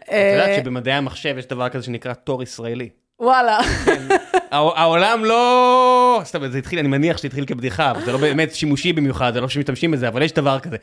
את 0.03 0.33
יודעת 0.33 0.57
שבמדעי 0.57 0.95
המחשב 0.95 1.35
יש 1.39 1.47
דבר 1.47 1.69
כזה 1.69 1.85
שנקרא 1.85 2.15
תור 2.15 2.43
ישראלי. 2.43 2.89
וואלה. 3.23 3.59
הע- 4.51 4.79
העולם 4.81 5.25
לא... 5.25 6.21
סתם, 6.25 6.49
זה 6.49 6.59
התחיל, 6.59 6.79
אני 6.79 6.89
מניח 6.89 7.17
שזה 7.17 7.29
התחיל 7.29 7.47
כבדיחה, 7.47 7.93
זה 8.05 8.13
לא 8.13 8.19
באמת 8.19 8.55
שימושי 8.55 8.93
במיוחד, 8.93 9.33
זה 9.35 9.41
לא 9.41 9.49
שמשתמשים 9.49 9.91
בזה, 9.91 10.09
אבל 10.09 10.23
יש 10.23 10.33
דבר 10.33 10.59
כזה. 10.61 10.77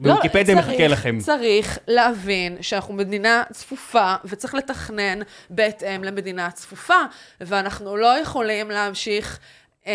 בוויקיפדיה 0.00 0.54
לא, 0.54 0.60
מחכה 0.60 0.72
צריך- 0.76 0.90
לכם. 0.92 1.18
צריך 1.20 1.78
להבין 1.88 2.56
שאנחנו 2.60 2.94
מדינה 2.94 3.42
צפופה, 3.52 4.14
וצריך 4.24 4.54
לתכנן 4.54 5.18
בהתאם 5.50 6.04
למדינה 6.04 6.50
צפופה, 6.50 6.94
ואנחנו 7.40 7.96
לא 7.96 8.18
יכולים 8.18 8.70
להמשיך 8.70 9.38
אה, 9.86 9.92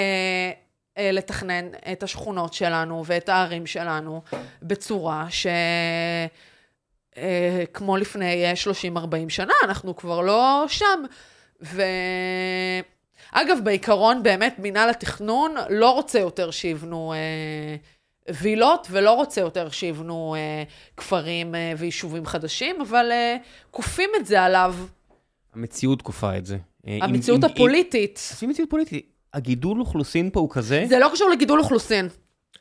אה, 0.98 1.12
לתכנן 1.12 1.66
את 1.92 2.04
השכונות 2.04 2.54
שלנו 2.54 3.04
ואת 3.06 3.30
הערים 3.30 3.66
שלנו 3.66 4.22
בצורה 4.62 5.26
ש... 5.30 5.48
אה, 7.18 7.64
כמו 7.74 7.98
לפני 7.98 8.46
אה, 8.46 8.54
30-40 8.96 8.98
שנה, 9.30 9.54
אנחנו 9.64 9.96
כבר 9.96 10.22
לא 10.22 10.66
שם. 10.68 11.04
ו... 11.64 11.82
אגב, 13.32 13.57
בעיקרון, 13.64 14.23
באמת, 14.23 14.60
מינהל 14.60 14.90
התכנון 14.90 15.56
לא 15.69 15.91
רוצה 15.91 16.19
יותר 16.19 16.52
שיבנו 16.52 17.14
אה, 17.14 17.76
וילות, 18.41 18.88
ולא 18.91 19.11
רוצה 19.11 19.41
יותר 19.41 19.69
שיבנו 19.69 20.36
אה, 20.38 20.64
כפרים 20.98 21.56
אה, 21.56 21.73
ויישובים 21.77 22.26
חדשים, 22.26 22.82
אבל 22.82 23.11
אה, 23.11 23.38
כופים 23.72 24.10
את 24.18 24.26
זה 24.26 24.41
עליו. 24.41 24.76
המציאות 25.53 26.02
כופה 26.02 26.38
את 26.38 26.45
זה. 26.45 26.57
אה, 26.88 26.98
המציאות 27.02 27.44
אם- 27.44 27.49
הפוליטית. 27.49 28.30
עושים 28.32 28.49
מציאות 28.49 28.69
פוליטית. 28.69 29.11
הגידול 29.34 29.80
אוכלוסין 29.80 30.30
פה 30.30 30.40
הוא 30.40 30.49
כזה, 30.49 30.86
זה 30.90 30.99
לא 30.99 31.10
קשור 31.14 31.30
לגידול 31.30 31.60
אוכלוסין. 31.60 32.07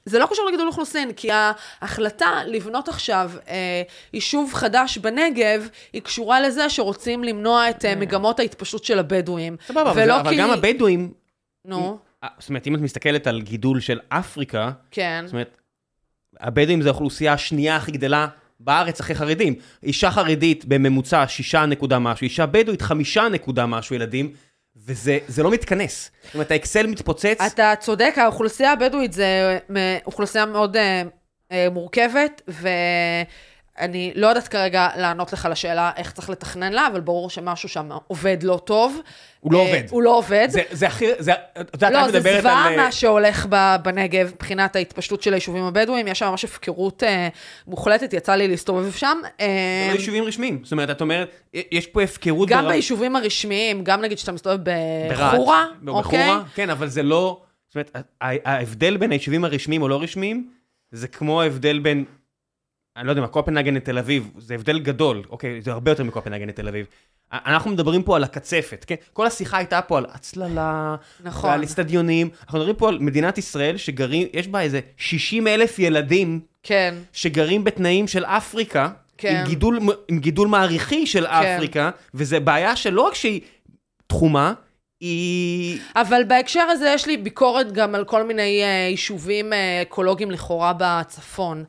זה 0.07 0.19
לא 0.19 0.27
קשור 0.31 0.47
לגידול 0.49 0.67
אוכלוסין, 0.67 1.13
כי 1.13 1.29
ההחלטה 1.33 2.31
לבנות 2.47 2.89
עכשיו 2.89 3.31
אה, 3.49 3.83
יישוב 4.13 4.53
חדש 4.55 4.99
בנגב, 4.99 5.69
היא 5.93 6.03
קשורה 6.03 6.41
לזה 6.41 6.71
שרוצים 6.71 7.25
למנוע 7.25 7.71
את 7.71 7.85
אה, 7.85 7.95
מגמות 7.97 8.41
ההתפשטות 8.41 8.85
של 8.85 8.99
הבדואים. 8.99 9.57
סבבה, 9.67 9.91
אבל 9.91 10.11
אבל 10.11 10.31
כי- 10.31 10.37
גם 10.37 10.51
הבדואים, 10.51 11.13
נו. 11.65 11.99
זאת 12.39 12.49
אומרת, 12.49 12.67
אם 12.67 12.75
את 12.75 12.81
מסתכלת 12.81 13.27
על 13.27 13.41
גידול 13.43 13.81
של 13.81 14.01
אפריקה, 14.09 14.71
כן. 14.91 15.23
זאת 15.27 15.33
אומרת, 15.33 15.57
הבדואים 16.41 16.83
זה 16.83 16.89
האוכלוסייה 16.89 17.33
השנייה 17.33 17.77
הכי 17.77 17.93
גדלה 17.93 18.27
בארץ 18.61 19.01
אחרי 19.01 19.15
חרדים. 19.17 19.55
אישה 19.83 20.11
חרדית 20.11 20.65
בממוצע 20.65 21.25
שישה 21.29 21.67
נקודה 21.67 21.99
משהו, 21.99 22.25
אישה 22.25 22.47
בדואית 22.47 22.83
חמישה 22.83 23.29
נקודה 23.29 23.67
משהו 23.67 23.97
ילדים, 23.97 24.33
וזה 24.87 25.19
זה 25.29 25.43
לא 25.43 25.51
מתכנס. 25.51 26.11
זאת 26.25 26.35
אומרת, 26.35 26.51
האקסל 26.51 26.87
מתפוצץ. 26.87 27.41
אתה 27.47 27.73
צודק, 27.81 28.15
האוכלוסייה 28.17 28.73
הבדואית 28.73 29.13
זה 29.13 29.59
אוכלוסייה 30.07 30.47
מאוד 30.47 30.77
אה, 30.77 31.03
אה, 31.53 31.69
מורכבת, 31.71 32.43
ואני 33.79 34.13
לא 34.15 34.27
יודעת 34.27 34.49
כרגע 34.49 34.89
לענות 34.97 35.33
לך 35.33 35.49
לשאלה 35.51 35.91
איך 35.97 36.13
צריך 36.13 36.31
לתכנן 36.31 36.73
לה, 36.73 36.87
אבל 36.87 37.01
ברור 37.01 37.31
שמשהו 37.31 37.69
שם 37.69 37.89
עובד 38.07 38.43
לא 38.43 38.61
טוב. 38.65 39.01
הוא 39.41 39.53
לא 39.53 39.59
אה, 39.59 39.65
עובד. 39.65 39.83
הוא 39.91 40.03
לא 40.03 40.19
עובד. 40.19 40.49
זה, 40.51 40.63
זה 40.71 40.87
הכי, 40.87 41.07
זה, 41.19 41.33
את 41.61 41.75
יודעת, 41.75 41.93
לא, 41.93 42.07
את 42.07 42.13
זה 42.13 42.19
מדברת 42.19 42.41
זוועה 42.41 42.67
על... 42.67 42.73
אה, 42.73 42.85
מה 42.85 42.93
שהולך 42.93 43.47
בנגב 43.83 44.31
מבחינת 44.35 44.77
ההתפשטות 44.77 45.23
של 45.23 45.33
היישובים 45.33 45.65
הבדואים, 45.65 46.09
יש 46.09 46.19
שם 46.19 46.27
ממש 46.27 46.45
הפקרות 46.45 47.03
אה, 47.03 47.29
מוחלטת, 47.67 48.13
יצא 48.13 48.35
לי 48.35 48.49
להסתובב 48.49 48.93
שם. 48.93 49.19
אה, 49.41 49.47
זה 49.87 49.93
לא 49.93 49.99
יישובים 49.99 50.25
רשמיים. 50.25 50.61
זאת 50.63 50.73
אומרת, 50.73 50.91
את 50.91 51.01
אומרת, 51.01 51.31
יש 51.55 51.87
פה 51.87 52.03
הפקרות... 52.03 52.49
גם 52.49 52.69
ביישובים 52.69 53.17
הרשמיים, 53.17 53.85
גם 53.85 54.01
נגיד 54.01 54.19
שאתה 54.19 54.33
מסתובב 54.33 54.65
ברהט, 54.65 55.35
בחורה, 55.35 55.67
לא, 55.83 55.93
אוקיי? 55.93 56.31
בחורה, 56.31 56.43
כן, 56.55 56.71
אבל 56.71 56.89
זה 56.89 57.03
לא... 57.03 57.41
זאת 57.69 57.75
אומרת, 57.75 58.07
ההבדל 58.21 58.97
בין 58.97 59.11
היישובים 59.11 59.45
הרשמיים 59.45 59.83
או 59.83 59.89
לא 59.89 60.03
רשמיים, 60.03 60.49
זה 60.91 61.09
כמו 61.09 61.43
ההבדל 61.43 61.79
בין, 61.79 62.05
אני 62.97 63.07
לא 63.07 63.13
יודע 63.13 63.23
מה, 63.23 63.29
קופנהגן 63.29 63.75
לתל 63.75 63.99
אביב, 63.99 64.31
זה 64.39 64.55
הבדל 64.55 64.79
גדול, 64.79 65.23
אוקיי, 65.31 65.63
זה 65.63 65.73
הרבה 65.73 65.91
יותר 65.91 66.05
מקופנהגן 66.05 66.49
לתל 66.49 66.69
אביב. 66.69 66.87
אנחנו 67.33 67.71
מדברים 67.71 68.03
פה 68.03 68.17
על 68.17 68.25
הקצפת, 68.25 68.85
כן? 68.85 68.95
כל 69.13 69.27
השיחה 69.27 69.59
הייתה 69.59 69.83
פה 69.83 69.99
על 69.99 70.07
הצללה, 70.09 70.97
נכון. 71.25 71.51
ועל 71.51 71.63
אצטדיונים. 71.63 72.29
אנחנו 72.43 72.59
מדברים 72.59 72.77
פה 72.77 72.89
על 72.89 72.99
מדינת 72.99 73.39
ישראל 73.39 73.77
שגרים, 73.77 74.29
יש 74.33 74.49
בה 74.49 74.61
איזה 74.61 74.81
60 74.97 75.49
אלף 75.49 75.79
ילדים 75.79 76.41
כן, 76.63 76.95
שגרים 77.13 77.65
בתנאים 77.65 78.09
של 78.09 78.25
אפריקה, 78.25 78.89
כן. 79.19 79.37
עם, 79.37 79.47
גידול, 79.47 79.81
עם 80.09 80.19
גידול 80.19 80.49
מעריכי 80.49 81.07
של 81.07 81.27
אפריקה, 81.27 81.91
וזו 82.15 82.37
בעיה 82.45 82.77
שלא 82.77 83.03
רק 83.03 83.15
שהיא 83.15 83.41
תחומה, 84.07 84.53
היא... 85.01 85.79
אבל 85.97 86.23
בהקשר 86.29 86.61
הזה 86.61 86.93
יש 86.95 87.07
לי 87.07 87.17
ביקורת 87.17 87.73
גם 87.73 87.95
על 87.95 88.05
כל 88.05 88.23
מיני 88.23 88.63
אה, 88.63 88.89
יישובים 88.91 89.53
אה, 89.53 89.83
אקולוגיים 89.83 90.31
לכאורה 90.31 90.73
בצפון. 90.79 91.65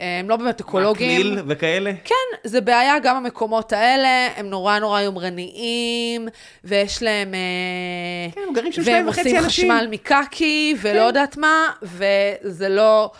אה, 0.00 0.18
הם 0.20 0.28
לא 0.28 0.36
באמת 0.36 0.60
אקולוגיים. 0.60 1.20
מקליל 1.20 1.38
וכאלה. 1.46 1.92
כן, 2.04 2.14
זה 2.48 2.60
בעיה 2.60 2.94
גם 3.02 3.22
במקומות 3.24 3.72
האלה, 3.72 4.28
הם 4.36 4.46
נורא 4.50 4.78
נורא 4.78 5.00
יומרניים, 5.00 6.28
ויש 6.64 7.02
להם... 7.02 7.34
אה, 7.34 8.30
כן, 8.34 8.40
הם 8.48 8.54
גרים 8.54 8.72
שם 8.72 8.80
והם 8.80 8.84
שניים 8.86 9.08
וחצי 9.08 9.20
עושים 9.20 9.44
אנשים. 9.44 9.68
כן. 9.70 9.76
חשמל 9.78 9.88
מקקי, 9.90 10.74
ולא 10.82 11.00
יודעת 11.02 11.36
מה, 11.36 11.62
וזה 11.82 12.68
לא 12.68 13.10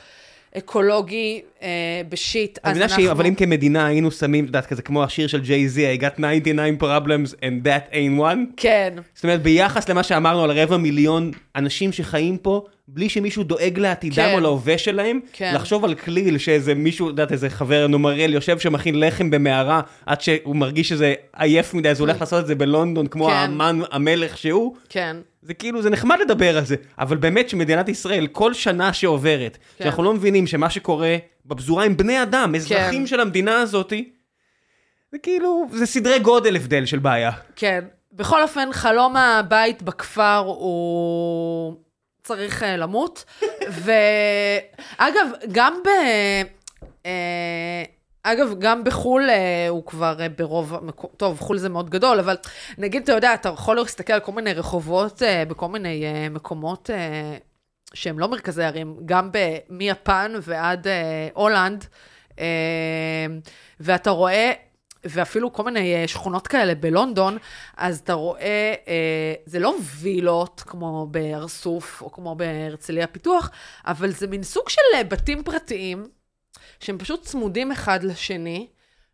אקולוגי 0.58 1.40
אה, 1.62 1.68
בשיט. 2.08 2.58
אני 2.64 2.72
אז 2.72 2.82
אנחנו- 2.82 3.10
אבל 3.10 3.26
אם 3.26 3.34
כמדינה 3.34 3.86
היינו 3.86 4.10
שמים, 4.10 4.44
את 4.44 4.48
יודעת, 4.48 4.66
כזה 4.66 4.82
כמו 4.82 5.04
השיר 5.04 5.26
של 5.26 5.40
ג'יי-זי, 5.40 5.96
I 5.96 6.02
got 6.02 6.20
99 6.20 6.76
problems 6.80 7.32
and 7.42 7.66
that 7.66 7.92
ain't 7.92 8.20
one. 8.20 8.38
כן, 8.56 8.94
זאת 9.14 9.24
אומרת, 9.24 9.42
ביחס 9.42 9.88
למה 9.88 10.02
שאמרנו 10.02 10.44
על 10.44 10.50
רבע 10.50 10.76
מיליון 10.76 11.30
אנשים 11.56 11.92
שחיים 11.92 12.36
פה, 12.38 12.64
בלי 12.88 13.08
שמישהו 13.08 13.42
דואג 13.42 13.78
לעתידם 13.78 14.14
כן. 14.16 14.34
או 14.34 14.40
להווה 14.40 14.78
שלהם, 14.78 15.20
כן. 15.32 15.52
לחשוב 15.54 15.84
על 15.84 15.94
כליל 15.94 16.38
שאיזה 16.38 16.74
מישהו, 16.74 17.06
את 17.06 17.10
יודעת, 17.10 17.32
איזה 17.32 17.50
חבר 17.50 17.86
נומרל 17.86 18.34
יושב 18.34 18.58
שמכין 18.58 19.00
לחם 19.00 19.30
במערה, 19.30 19.80
עד 20.06 20.20
שהוא 20.20 20.56
מרגיש 20.56 20.88
שזה 20.88 21.14
עייף 21.36 21.74
מדי, 21.74 21.88
אז 21.88 22.00
הוא 22.00 22.08
הולך 22.08 22.20
לעשות 22.20 22.40
את 22.40 22.46
זה 22.46 22.54
בלונדון, 22.54 23.06
כמו 23.06 23.26
כן. 23.26 23.32
האמן 23.32 23.80
המלך 23.90 24.38
שהוא. 24.38 24.76
כן. 24.88 25.16
זה 25.42 25.54
כאילו, 25.54 25.82
זה 25.82 25.90
נחמד 25.90 26.16
לדבר 26.20 26.58
על 26.58 26.64
זה, 26.64 26.76
אבל 26.98 27.16
באמת 27.16 27.48
שמדינת 27.48 27.88
ישראל, 27.88 28.26
כל 28.26 28.54
שנה 28.54 28.92
שעוברת, 28.92 29.58
כן. 29.76 29.84
שאנחנו 29.84 30.02
לא 30.02 30.14
מבינים 30.14 30.46
שמה 30.46 30.70
שקורה 30.70 31.16
בפזורה 31.46 31.84
עם 31.84 31.96
בני 31.96 32.22
אדם, 32.22 32.54
אזרחים 32.54 33.00
כן. 33.00 33.06
של 33.06 33.20
המדינה 33.20 33.60
הזאתי, 33.60 34.10
זה 35.12 35.18
כאילו, 35.18 35.66
זה 35.72 35.86
סדרי 35.86 36.18
גודל 36.18 36.56
הבדל 36.56 36.86
של 36.86 36.98
בעיה. 36.98 37.30
כן. 37.56 37.84
בכל 38.12 38.42
אופן, 38.42 38.68
חלום 38.72 39.16
הבית 39.16 39.82
בכפר 39.82 40.42
הוא 40.46 41.85
צריך 42.26 42.62
uh, 42.62 42.66
למות. 42.66 43.24
ואגב, 43.84 45.26
גם 45.52 45.80
ב... 45.84 45.88
Uh, 47.02 47.06
אגב, 48.22 48.54
גם 48.58 48.84
בחו"ל 48.84 49.30
uh, 49.30 49.68
הוא 49.68 49.86
כבר 49.86 50.16
uh, 50.18 50.38
ברוב 50.38 50.74
טוב, 51.16 51.40
חו"ל 51.40 51.58
זה 51.58 51.68
מאוד 51.68 51.90
גדול, 51.90 52.18
אבל 52.18 52.36
נגיד, 52.78 53.02
אתה 53.02 53.12
יודע, 53.12 53.34
אתה 53.34 53.48
יכול 53.48 53.76
להסתכל 53.76 54.12
על 54.12 54.20
כל 54.20 54.32
מיני 54.32 54.52
רחובות 54.52 55.22
uh, 55.22 55.48
בכל 55.48 55.68
מיני 55.68 56.04
uh, 56.04 56.32
מקומות 56.34 56.90
uh, 56.90 57.92
שהם 57.94 58.18
לא 58.18 58.28
מרכזי 58.28 58.64
ערים, 58.64 58.96
גם 59.04 59.30
מיפן 59.70 60.32
ועד 60.42 60.86
הולנד, 61.34 61.84
uh, 62.30 62.38
ואתה 63.80 64.10
רואה 64.10 64.52
ואפילו 65.10 65.52
כל 65.52 65.62
מיני 65.62 65.94
אה, 65.94 66.08
שכונות 66.08 66.46
כאלה 66.46 66.74
בלונדון, 66.74 67.38
אז 67.76 67.98
אתה 67.98 68.12
רואה, 68.12 68.74
אה, 68.88 69.34
זה 69.46 69.58
לא 69.58 69.74
וילות 70.00 70.62
כמו 70.66 71.06
בארסוף 71.10 72.02
או 72.02 72.12
כמו 72.12 72.34
בהרצליה 72.34 73.06
פיתוח, 73.06 73.50
אבל 73.86 74.10
זה 74.10 74.26
מין 74.26 74.42
סוג 74.42 74.68
של 74.68 74.80
אה, 74.94 75.04
בתים 75.04 75.42
פרטיים, 75.42 76.08
שהם 76.80 76.98
פשוט 76.98 77.22
צמודים 77.22 77.72
אחד 77.72 78.02
לשני, 78.02 78.68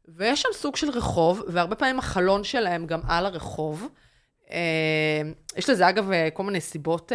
ויש 0.08 0.42
שם 0.42 0.48
סוג 0.52 0.76
של 0.76 0.90
רחוב, 0.90 1.42
והרבה 1.48 1.76
פעמים 1.76 1.98
החלון 1.98 2.44
שלהם 2.44 2.86
גם 2.86 3.00
על 3.08 3.26
הרחוב. 3.26 3.88
יש 5.56 5.70
לזה, 5.70 5.88
אגב, 5.88 6.10
כל 6.34 6.42
מיני 6.42 6.60
סיבות 6.60 7.12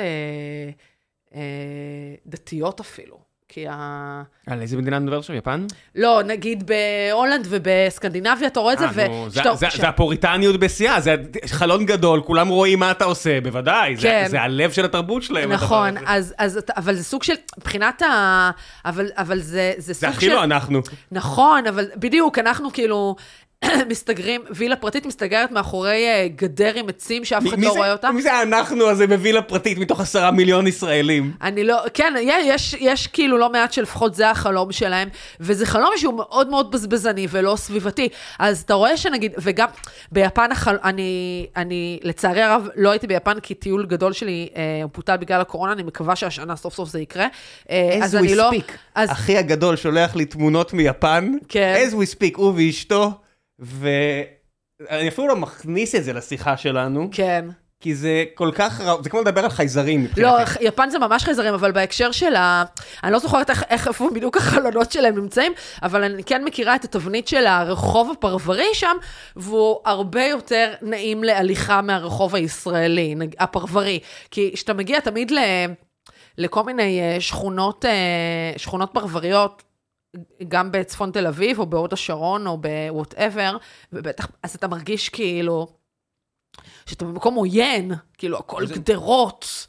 דתיות 2.25 2.79
אפילו. 2.79 3.26
כי 3.49 3.65
ה... 3.69 4.21
על 4.47 4.61
איזה 4.61 4.77
מדינה 4.77 4.99
נדבר 4.99 5.17
עכשיו, 5.17 5.35
יפן? 5.35 5.65
לא, 5.95 6.21
נגיד 6.25 6.63
בהולנד 7.11 7.47
ובסקנדינביה, 7.49 8.47
אתה 8.47 8.59
רואה 8.59 8.73
את 8.73 8.79
זה, 8.79 8.85
אה, 8.85 9.07
נו, 9.07 9.29
זה- 9.29 9.41
זה- 9.55 9.69
ש- 9.69 9.79
זה 9.79 9.87
הפוריטניות 9.87 10.59
בשיאה, 10.59 11.01
זה 11.01 11.15
חלון 11.45 11.85
גדול, 11.85 12.21
כולם 12.21 12.47
רואים 12.47 12.79
מה 12.79 12.91
אתה 12.91 13.05
עושה, 13.05 13.41
בוודאי, 13.41 13.95
זה- 13.95 14.01
כן. 14.01 14.25
זה 14.29 14.41
הלב 14.41 14.71
של 14.71 14.85
התרבות 14.85 15.23
שלהם. 15.23 15.51
נכון. 15.51 15.95
אז, 16.05 16.33
אז, 16.37 16.59
אבל 16.77 16.95
זה 16.95 17.03
סוג 17.03 17.23
של, 17.23 17.33
מבחינת 17.57 18.01
ה... 18.01 18.51
אבל, 18.85 19.07
אבל 19.15 19.39
זה, 19.39 19.73
זה 19.77 19.93
זה 19.93 19.93
סוג 19.93 20.09
הכי 20.09 20.25
של... 20.25 20.31
לא 20.33 20.43
אנחנו. 20.43 20.81
נכון, 21.11 21.67
אבל 21.67 21.85
בדיוק, 21.95 22.39
אנחנו 22.39 22.73
כאילו 22.73 23.15
מסתגרים, 23.89 24.41
וילה 24.49 24.75
פרטית 24.75 25.05
מסתגרת 25.05 25.51
מאחורי 25.51 26.07
אה, 26.07 26.27
גדר 26.35 26.71
עם 26.75 26.89
עצים 26.89 27.25
שאף 27.25 27.47
אחד 27.47 27.59
לא 27.59 27.71
זה- 27.73 27.77
רואה 27.77 27.91
אותה. 27.91 28.11
מי 28.11 28.21
זה 28.21 28.33
האנחנו 28.33 28.89
הזה 28.89 29.07
בווילה 29.07 29.41
פרטית 29.41 29.77
מתוך 29.77 29.99
עשרה 29.99 30.31
מיליון 30.31 30.67
ישראלים? 30.67 31.31
אני 31.41 31.63
לא, 31.63 31.77
כן, 31.93 32.13
יש, 32.21 32.75
יש 32.79 33.07
כאילו 33.07 33.37
לא 33.37 33.49
מעט 33.51 33.73
שלפחות 33.73 34.15
זה 34.15 34.29
החלום 34.29 34.71
שלהם, 34.71 35.09
וזה 35.39 35.65
חלום 35.65 35.89
שהוא 35.97 36.13
מאוד 36.13 36.49
מאוד 36.49 36.71
בזבזני 36.71 37.27
ולא 37.29 37.55
סביבתי. 37.55 38.09
אז 38.39 38.61
אתה 38.61 38.73
רואה 38.73 38.97
שנגיד, 38.97 39.31
וגם 39.37 39.67
ביפן, 40.11 40.51
החל... 40.51 40.77
אני, 40.83 41.45
אני 41.55 41.99
לצערי 42.03 42.41
הרב 42.41 42.67
לא 42.75 42.89
הייתי 42.91 43.07
ביפן, 43.07 43.39
כי 43.39 43.53
טיול 43.53 43.85
גדול 43.85 44.13
שלי 44.13 44.47
אה, 44.55 44.61
פוטל 44.91 45.17
בגלל 45.17 45.41
הקורונה, 45.41 45.71
אני 45.73 45.83
מקווה 45.83 46.15
שהשנה 46.15 46.55
סוף 46.55 46.73
סוף 46.75 46.89
זה 46.89 46.99
יקרה. 46.99 47.27
אה, 47.69 47.99
אז 48.03 48.15
אני 48.15 48.35
לא... 48.35 48.49
אז 48.95 49.11
אחי 49.11 49.37
הגדול 49.37 49.75
שולח 49.75 50.15
לי 50.15 50.25
תמונות 50.25 50.73
מיפן, 50.73 51.31
כן. 51.49 51.75
as 51.89 51.93
we 51.93 52.15
speak, 52.15 52.33
הוא 52.35 52.53
ואשתו, 52.57 53.11
ואני 53.59 55.07
אפילו 55.07 55.27
לא 55.27 55.35
מכניס 55.35 55.95
את 55.95 56.03
זה 56.03 56.13
לשיחה 56.13 56.57
שלנו, 56.57 57.09
כן. 57.11 57.45
כי 57.79 57.95
זה 57.95 58.25
כל 58.35 58.51
כך 58.55 58.81
רע, 58.81 59.01
זה 59.03 59.09
כמו 59.09 59.21
לדבר 59.21 59.43
על 59.43 59.49
חייזרים 59.49 60.03
מבחינתי. 60.03 60.21
לא, 60.21 60.67
יפן 60.67 60.89
זה 60.89 60.99
ממש 60.99 61.23
חייזרים, 61.23 61.53
אבל 61.53 61.71
בהקשר 61.71 62.11
של 62.11 62.35
ה... 62.35 62.63
אני 63.03 63.11
לא 63.11 63.19
זוכרת 63.19 63.49
איך, 63.49 63.63
איך 63.69 63.87
איפה 63.87 64.09
בדיוק 64.15 64.37
החלונות 64.37 64.91
שלהם 64.91 65.15
נמצאים, 65.15 65.53
אבל 65.83 66.03
אני 66.03 66.23
כן 66.23 66.43
מכירה 66.43 66.75
את 66.75 66.83
התבנית 66.83 67.27
של 67.27 67.45
הרחוב 67.45 68.11
הפרברי 68.11 68.69
שם, 68.73 68.95
והוא 69.35 69.77
הרבה 69.85 70.25
יותר 70.25 70.73
נעים 70.81 71.23
להליכה 71.23 71.81
מהרחוב 71.81 72.35
הישראלי, 72.35 73.15
הפרברי. 73.39 73.99
כי 74.31 74.51
כשאתה 74.53 74.73
מגיע 74.73 74.99
תמיד 74.99 75.31
ל... 75.31 75.37
לכל 76.37 76.63
מיני 76.63 77.01
אה, 77.01 77.21
שכונות, 77.21 77.85
אה, 77.85 78.53
שכונות 78.57 78.89
פרבריות, 78.93 79.63
גם 80.47 80.71
בצפון 80.71 81.11
תל 81.11 81.27
אביב, 81.27 81.59
או 81.59 81.65
בהוד 81.65 81.93
השרון, 81.93 82.47
או 82.47 82.57
בוואטאבר, 82.57 83.57
ובטח, 83.93 84.27
אז 84.43 84.55
אתה 84.55 84.67
מרגיש 84.67 85.09
כאילו, 85.09 85.67
שאתה 86.85 87.05
במקום 87.05 87.35
עוין, 87.35 87.91
כאילו, 88.17 88.37
הכל 88.37 88.67
זה- 88.67 88.73
גדרות. 88.73 89.67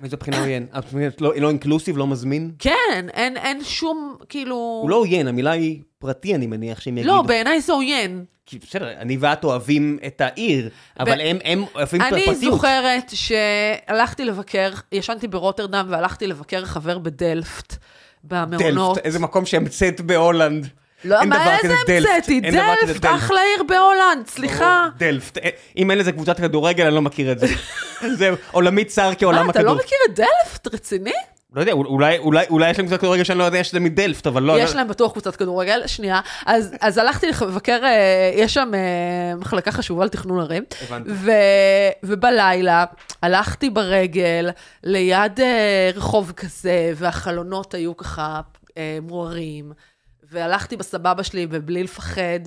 מאיזה 0.00 0.16
בחינה 0.16 0.40
עוין? 0.40 0.66
את 1.08 1.20
לא 1.20 1.32
לא 1.36 1.48
אינקלוסיב, 1.48 1.96
לא 1.96 2.06
מזמין? 2.06 2.50
כן, 2.58 3.06
אין, 3.12 3.36
אין 3.36 3.64
שום, 3.64 4.16
כאילו... 4.28 4.54
הוא 4.82 4.90
לא 4.90 4.96
עוין, 4.96 5.28
המילה 5.28 5.50
היא 5.50 5.82
פרטי, 5.98 6.34
אני 6.34 6.46
מניח 6.46 6.80
שהם 6.80 6.98
יגידו. 6.98 7.12
לא, 7.14 7.22
בעיניי 7.22 7.60
זה 7.60 7.72
עוין. 7.72 8.24
כי 8.46 8.58
בסדר, 8.58 8.92
אני 8.92 9.16
ואת 9.20 9.44
אוהבים 9.44 9.98
את 10.06 10.20
העיר, 10.20 10.68
אבל 11.00 11.20
הם 11.20 11.38
הם 11.44 11.64
אוהבים 11.74 12.02
את 12.02 12.12
עניין 12.12 12.22
הפרטיות. 12.22 12.52
זוכרת 12.54 13.10
שהלכתי 13.14 14.24
לבקר, 14.24 14.70
ישנתי 14.92 15.28
ברוטרדם 15.28 15.86
והלכתי 15.90 16.26
לבקר 16.26 16.64
חבר 16.64 16.98
בדלפט, 16.98 17.76
במעונות. 18.24 18.94
דלפט, 18.96 19.06
איזה 19.06 19.18
מקום 19.18 19.46
שהמצאת 19.46 20.00
בהולנד. 20.00 20.68
לא, 21.04 21.20
אין 21.20 21.28
מה, 21.28 21.36
דבר 21.36 21.56
איזה 21.62 21.74
דלפט. 21.86 22.08
המצאתי? 22.14 22.40
דבר 22.40 22.74
כזה 22.82 22.92
דלפט, 22.92 23.06
אחלה 23.16 23.40
עיר 23.42 23.62
בהולנד, 23.68 24.26
סליחה. 24.26 24.88
דלפט. 24.96 25.38
אה, 25.38 25.48
אם 25.76 25.90
אין 25.90 25.98
לזה 25.98 26.12
קבוצת 26.12 26.36
כדורגל, 26.40 26.84
אני 26.84 26.94
לא 26.94 27.02
מכיר 27.02 27.32
את 27.32 27.38
זה. 27.38 27.46
זה 28.18 28.30
עולמי 28.52 28.84
צר 28.84 29.10
כעולם 29.18 29.44
מה, 29.46 29.50
אתה 29.50 29.62
לא 29.62 29.70
הכדור. 29.70 29.84
מכיר 29.84 29.98
את 30.10 30.14
דלפט? 30.14 30.74
רציני? 30.74 31.12
לא 31.54 31.60
יודע, 31.60 31.72
אולי- 31.72 32.18
אולי 32.18 32.44
אולי 32.50 32.70
יש 32.70 32.78
להם 32.78 32.86
קבוצת 32.86 33.00
כדורגל 33.00 33.24
שאני 33.24 33.38
לא 33.38 33.44
יודע 33.44 33.64
שזה 33.64 33.80
מדלפט, 33.80 34.26
אבל 34.26 34.42
לא... 34.42 34.60
יש 34.60 34.74
להם 34.74 34.88
בטוח 34.88 35.12
קבוצת 35.12 35.36
כדורגל, 35.36 35.86
שנייה. 35.86 36.20
אז, 36.46 36.74
אז 36.80 36.98
הלכתי 36.98 37.26
לבקר, 37.26 37.80
אה, 37.84 38.30
יש 38.34 38.54
שם 38.54 38.70
אה, 38.74 39.36
מחלקה 39.36 39.72
חשובה 39.72 40.04
לתכנון 40.04 40.40
ערים. 40.40 40.64
הבנתי. 40.88 41.10
ו, 41.14 41.30
ובלילה 42.02 42.84
הלכתי 43.22 43.70
ברגל 43.70 44.50
ליד 44.84 45.40
אה, 45.40 45.90
רחוב 45.94 46.32
כזה, 46.36 46.92
והחלונות 46.96 47.74
היו 47.74 47.96
ככה 47.96 48.40
מוארים, 49.02 49.72
והלכתי 50.30 50.76
בסבבה 50.76 51.24
שלי 51.24 51.46
ובלי 51.50 51.82
לפחד 51.82 52.40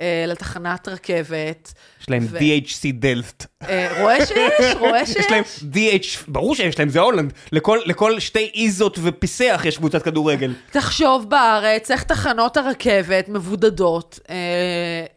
אה, 0.00 0.24
לתחנת 0.28 0.88
רכבת. 0.88 1.72
יש 2.00 2.10
להם 2.10 2.26
ו- 2.30 2.38
DHC 2.38 2.92
דלפט. 2.92 3.46
אה, 3.68 4.00
רואה 4.02 4.26
שיש, 4.26 4.74
רואה 4.78 5.06
שיש. 5.06 5.16
יש 5.26 5.30
להם 5.30 5.44
DH, 5.72 6.06
ברור 6.28 6.54
שיש 6.54 6.78
להם, 6.78 6.88
זה 6.88 7.00
הולנד. 7.00 7.32
לכל- 7.52 7.78
לכל 7.86 8.20
שתי 8.20 8.50
איזות 8.54 8.98
ופיסח 9.02 9.62
יש 9.64 9.76
קבוצת 9.76 10.02
כדורגל. 10.02 10.54
תחשוב 10.70 11.30
בארץ, 11.30 11.90
איך 11.90 12.02
תחנות 12.02 12.56
הרכבת 12.56 13.28
מבודדות, 13.28 14.18
אה, 14.30 14.34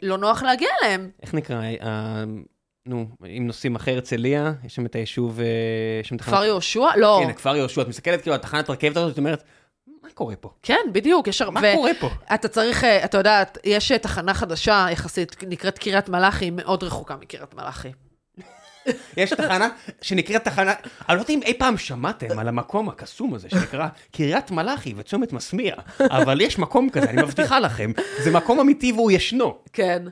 לא 0.02 0.18
נוח 0.18 0.42
להגיע 0.42 0.68
אליהם. 0.82 1.10
איך 1.22 1.34
נקרא? 1.34 1.62
אה, 1.82 2.24
נו, 2.86 3.06
אם 3.36 3.46
נוסעים 3.46 3.76
אחרי 3.76 3.94
הרצליה, 3.94 4.52
יש 4.64 4.74
שם 4.74 4.86
את 4.86 4.94
היישוב... 4.94 5.40
אה, 5.40 6.18
כפר 6.18 6.44
יהושע? 6.44 6.86
לא. 6.96 7.22
כן, 7.26 7.32
כפר 7.32 7.56
יהושע. 7.56 7.82
את 7.82 7.88
מסתכלת 7.88 8.22
כאילו 8.22 8.34
על 8.34 8.40
תחנת 8.40 8.70
רכבת 8.70 8.96
הזאת, 8.96 9.12
את 9.12 9.18
אומרת, 9.18 9.42
מה 10.02 10.08
קורה 10.14 10.36
פה? 10.36 10.50
כן, 10.62 10.80
בדיוק, 10.92 11.28
יש 11.28 11.42
הרבה... 11.42 11.60
מה 11.60 11.72
קורה 11.74 11.90
פה? 12.00 12.10
אתה 12.34 12.48
צריך, 12.48 12.84
אה, 12.84 13.04
אתה 13.04 13.18
יודע, 13.18 13.42
יש 13.64 13.92
אה, 13.92 13.98
תחנה 13.98 14.34
חדשה 14.34 14.86
יחסית, 14.90 15.36
נקראת 15.48 15.78
קריית 15.78 16.08
מלאכי, 16.08 16.44
היא 16.44 16.52
מאוד 16.52 16.84
רחוקה 16.84 17.16
מקריית 17.16 17.54
מלאכי. 17.54 17.88
יש 19.16 19.30
תחנה 19.30 19.68
שנקראת 20.00 20.44
תחנה, 20.44 20.72
אני 21.08 21.16
לא 21.16 21.22
יודע 21.22 21.34
אם 21.34 21.40
אי 21.42 21.54
פעם 21.58 21.78
שמעתם 21.78 22.38
על 22.38 22.48
המקום 22.48 22.88
הקסום 22.88 23.34
הזה 23.34 23.50
שנקרא 23.50 23.88
קריית 24.12 24.50
מלאכי 24.50 24.94
וצומת 24.96 25.32
מסמיע, 25.32 25.74
אבל 26.00 26.40
יש 26.40 26.58
מקום 26.58 26.90
כזה, 26.90 27.10
אני 27.10 27.22
מבטיחה 27.22 27.60
לכם, 27.60 27.92
זה 28.24 28.30
מקום 28.30 28.60
אמיתי 28.60 28.92
והוא 28.92 29.10
ישנו. 29.10 29.58
כן. 29.72 30.02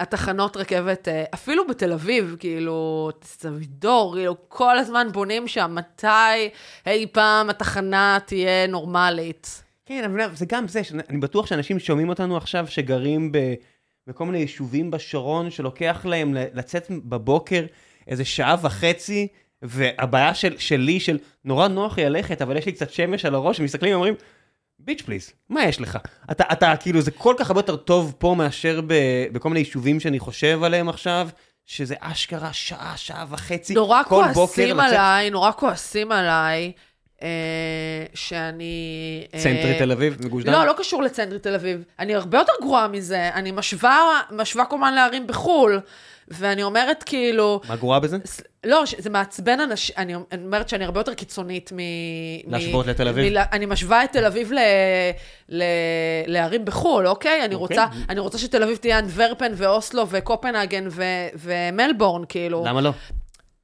התחנות 0.00 0.56
רכבת, 0.56 1.08
אה, 1.08 1.24
אפילו 1.34 1.66
בתל 1.66 1.92
אביב, 1.92 2.36
כאילו, 2.38 3.10
סבידור, 3.24 4.14
כאילו, 4.14 4.36
כל 4.48 4.78
הזמן 4.78 5.06
בונים 5.12 5.48
שם, 5.48 5.74
מתי 5.74 6.50
אי 6.86 7.06
פעם 7.12 7.50
התחנה 7.50 8.18
תהיה 8.26 8.66
נורמלית. 8.66 9.62
כן, 9.86 10.04
אבל 10.04 10.34
זה 10.34 10.46
גם 10.48 10.68
זה, 10.68 10.84
שאני 10.84 11.18
בטוח 11.20 11.46
שאנשים 11.46 11.78
שומעים 11.78 12.08
אותנו 12.08 12.36
עכשיו 12.36 12.66
שגרים 12.68 13.32
ב- 13.32 13.54
בכל 14.06 14.26
מיני 14.26 14.38
יישובים 14.38 14.90
בשרון, 14.90 15.50
שלוקח 15.50 16.06
להם 16.08 16.34
לצאת 16.34 16.86
בבוקר 16.90 17.66
איזה 18.08 18.24
שעה 18.24 18.56
וחצי, 18.62 19.28
והבעיה 19.62 20.34
של, 20.34 20.58
שלי, 20.58 21.00
של 21.00 21.18
נורא 21.44 21.68
נוח 21.68 21.98
לי 21.98 22.04
ללכת, 22.04 22.42
אבל 22.42 22.56
יש 22.56 22.66
לי 22.66 22.72
קצת 22.72 22.90
שמש 22.90 23.24
על 23.24 23.34
הראש, 23.34 23.60
ומסתכלים 23.60 23.92
ואומרים, 23.92 24.14
ביץ' 24.84 25.02
פליז, 25.02 25.30
מה 25.48 25.64
יש 25.64 25.80
לך? 25.80 25.98
אתה, 26.30 26.44
אתה 26.52 26.74
כאילו, 26.80 27.00
זה 27.00 27.10
כל 27.10 27.34
כך 27.38 27.50
הרבה 27.50 27.58
יותר 27.58 27.76
טוב 27.76 28.14
פה 28.18 28.34
מאשר 28.38 28.80
ב, 28.86 28.94
בכל 29.32 29.48
מיני 29.48 29.60
יישובים 29.60 30.00
שאני 30.00 30.18
חושב 30.18 30.62
עליהם 30.62 30.88
עכשיו, 30.88 31.28
שזה 31.66 31.94
אשכרה 32.00 32.52
שעה, 32.52 32.92
שעה 32.96 33.24
וחצי, 33.30 33.74
נורא 33.74 34.02
כל 34.02 34.22
בוקר 34.22 34.34
כועסים 34.34 34.76
לצאת- 34.76 34.88
עליי, 34.92 35.30
נורא 35.30 35.50
כועסים 35.52 36.12
עליי, 36.12 36.72
אה, 37.22 37.28
שאני... 38.14 38.74
אה, 39.34 39.40
צנטרי 39.40 39.78
תל 39.78 39.92
אביב, 39.92 40.16
מגוש 40.26 40.44
דן? 40.44 40.52
לא, 40.52 40.66
לא 40.66 40.74
קשור 40.78 41.02
לצנטרי 41.02 41.38
תל 41.38 41.54
אביב. 41.54 41.82
אני 41.98 42.14
הרבה 42.14 42.38
יותר 42.38 42.52
גרועה 42.62 42.88
מזה. 42.88 43.28
אני 43.34 43.52
משווה, 43.52 43.98
משווה 44.30 44.64
כמובן 44.64 44.94
לערים 44.94 45.26
בחו"ל, 45.26 45.80
ואני 46.30 46.62
אומרת 46.62 47.02
כאילו... 47.02 47.60
מה 47.68 47.76
גרועה 47.76 48.00
בזה? 48.00 48.16
ס- 48.24 48.40
לא, 48.64 48.86
ש- 48.86 48.94
זה 48.98 49.10
מעצבן 49.10 49.60
אנשים, 49.60 49.94
אני 49.98 50.14
אני 50.32 50.44
אומרת 50.44 50.68
שאני 50.68 50.84
הרבה 50.84 51.00
יותר 51.00 51.14
קיצונית 51.14 51.72
מ... 51.72 51.78
להשוות 52.46 52.86
לתל 52.86 53.08
אביב? 53.08 53.38
מ- 53.38 53.42
אני 53.52 53.66
משווה 53.66 54.04
את 54.04 54.12
תל 54.12 54.24
אביב 54.26 54.52
ל... 54.52 54.58
ל... 55.48 55.62
לערים 56.26 56.64
בחו"ל, 56.64 57.06
אוקיי? 57.06 57.44
אני 57.44 57.54
אוקיי. 57.54 57.78
רוצה, 57.78 57.86
אני 58.08 58.20
רוצה 58.20 58.38
שתל 58.38 58.62
אביב 58.62 58.76
תהיה 58.76 58.98
אנדוורפן 58.98 59.52
ואוסלו 59.56 60.08
וקופנהגן 60.08 60.86
ו... 60.90 61.02
ומלבורן, 61.34 62.22
כאילו. 62.28 62.64
למה 62.66 62.80
לא? 62.80 62.90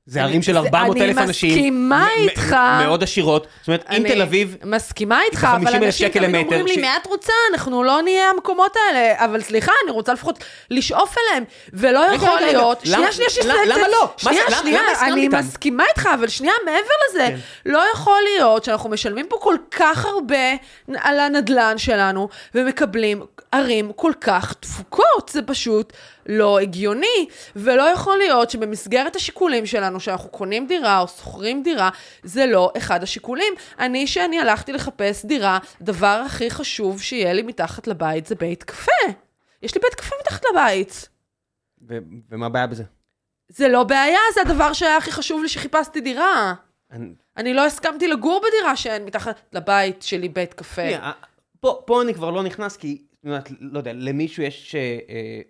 זה 0.06 0.20
אני- 0.20 0.28
ערים 0.28 0.42
של 0.42 0.52
זה- 0.52 0.58
400 0.58 0.96
אלף 0.96 1.16
אני 1.18 1.26
אנשים. 1.26 1.50
מסכימה 1.50 2.06
מ- 2.18 2.24
מ- 2.24 2.28
איתך. 2.28 2.56
מאוד 2.84 3.02
עשירות. 3.02 3.46
זאת 3.60 3.68
אומרת, 3.68 3.84
אם 3.90 3.96
אני 3.96 4.08
תל 4.14 4.22
אביב... 4.22 4.56
מסכימה 4.64 5.22
איתך, 5.22 5.44
אבל 5.44 5.70
50,000 5.70 5.82
אנשים 5.84 6.08
תמיד 6.08 6.34
אומרים 6.46 6.66
לי, 6.66 6.76
מה 6.76 6.96
את 7.02 7.06
רוצה? 7.06 7.32
אנחנו 7.52 7.82
לא 7.82 8.02
נהיה 8.02 8.30
המקומות 8.30 8.72
האלה. 8.76 9.24
אבל 9.24 9.40
סליחה, 9.42 9.72
אני 9.84 9.92
רוצה 9.92 10.12
לפחות 10.12 10.44
לשאוף 10.70 11.14
אליהם. 11.18 11.44
ולא 11.72 11.98
יכול 12.14 12.40
להיות... 12.40 12.80
שנייה, 12.84 13.12
שנייה, 13.12 13.30
שנייה. 13.30 13.54
למה- 13.66 13.88
לא? 13.88 14.10
שנייה, 14.16 14.42
שנייה, 14.60 14.80
אני? 15.02 15.28
מסכימה 15.28 15.84
איתך, 15.88 16.08
אבל 16.14 16.28
שנייה, 16.28 16.54
מעבר 16.64 16.78
לזה, 17.10 17.26
כן. 17.28 17.36
לא 17.70 17.82
יכול 17.94 18.18
להיות 18.34 18.64
שאנחנו 18.64 18.90
משלמים 18.90 19.26
פה 19.28 19.36
כל 19.40 19.54
כך 19.70 20.04
הרבה 20.06 20.52
על 20.98 21.20
הנדלן 21.20 21.78
שלנו, 21.78 22.28
ומקבלים 22.54 23.22
ערים 23.52 23.92
כל 23.96 24.12
כך 24.20 24.52
תפוקות. 24.60 25.28
זה 25.32 25.42
פשוט 25.42 25.92
לא 26.28 26.58
הגיוני. 26.58 27.26
ולא 27.56 27.82
יכול 27.82 28.18
להיות 28.18 28.50
שבמסגרת 28.50 29.16
השיקולים 29.16 29.66
שלנו, 29.66 30.00
שאנחנו 30.00 30.30
קונים 30.30 30.66
דירה 30.66 31.00
או 31.00 31.08
שוכרים 31.08 31.62
דירה, 31.62 31.90
זה 32.22 32.46
לא 32.46 32.72
אחד 32.76 33.02
השיקולים. 33.02 33.52
אני, 33.78 34.06
שאני 34.06 34.40
הלכתי 34.40 34.72
לחפש 34.72 35.24
דירה, 35.24 35.58
הדבר 35.80 36.22
הכי 36.26 36.50
חשוב 36.50 37.00
שיהיה 37.02 37.32
לי 37.32 37.42
מתחת 37.42 37.86
לבית 37.86 38.26
זה 38.26 38.34
בית 38.34 38.62
קפה. 38.64 38.92
יש 39.62 39.74
לי 39.74 39.80
בית 39.84 39.94
קפה 39.94 40.14
מתחת 40.20 40.42
לבית. 40.52 41.08
ו- 41.88 41.98
ומה 42.30 42.46
הבעיה 42.46 42.66
בזה? 42.66 42.84
זה 43.48 43.68
לא 43.68 43.84
בעיה, 43.84 44.18
זה 44.34 44.40
הדבר 44.40 44.72
שהיה 44.72 44.96
הכי 44.96 45.12
חשוב 45.12 45.42
לי 45.42 45.48
שחיפשתי 45.48 46.00
דירה. 46.00 46.54
אני- 46.92 47.12
אני 47.36 47.54
לא 47.54 47.66
הסכמתי 47.66 48.08
לגור 48.08 48.42
בדירה 48.48 48.76
שאין 48.76 49.04
מתחת 49.04 49.40
לבית 49.52 50.02
שלי 50.02 50.28
בית 50.28 50.54
קפה. 50.54 50.82
אה, 50.82 51.12
פה 51.60 51.82
פה 51.86 52.02
אני 52.02 52.14
כבר 52.14 52.30
לא 52.30 52.42
נכנס, 52.42 52.76
כי, 52.76 53.02
לא 53.60 53.78
יודע, 53.78 53.92
למישהו 53.94 54.42
יש... 54.42 54.74
אה, 54.74 54.80
אה, 55.08 55.40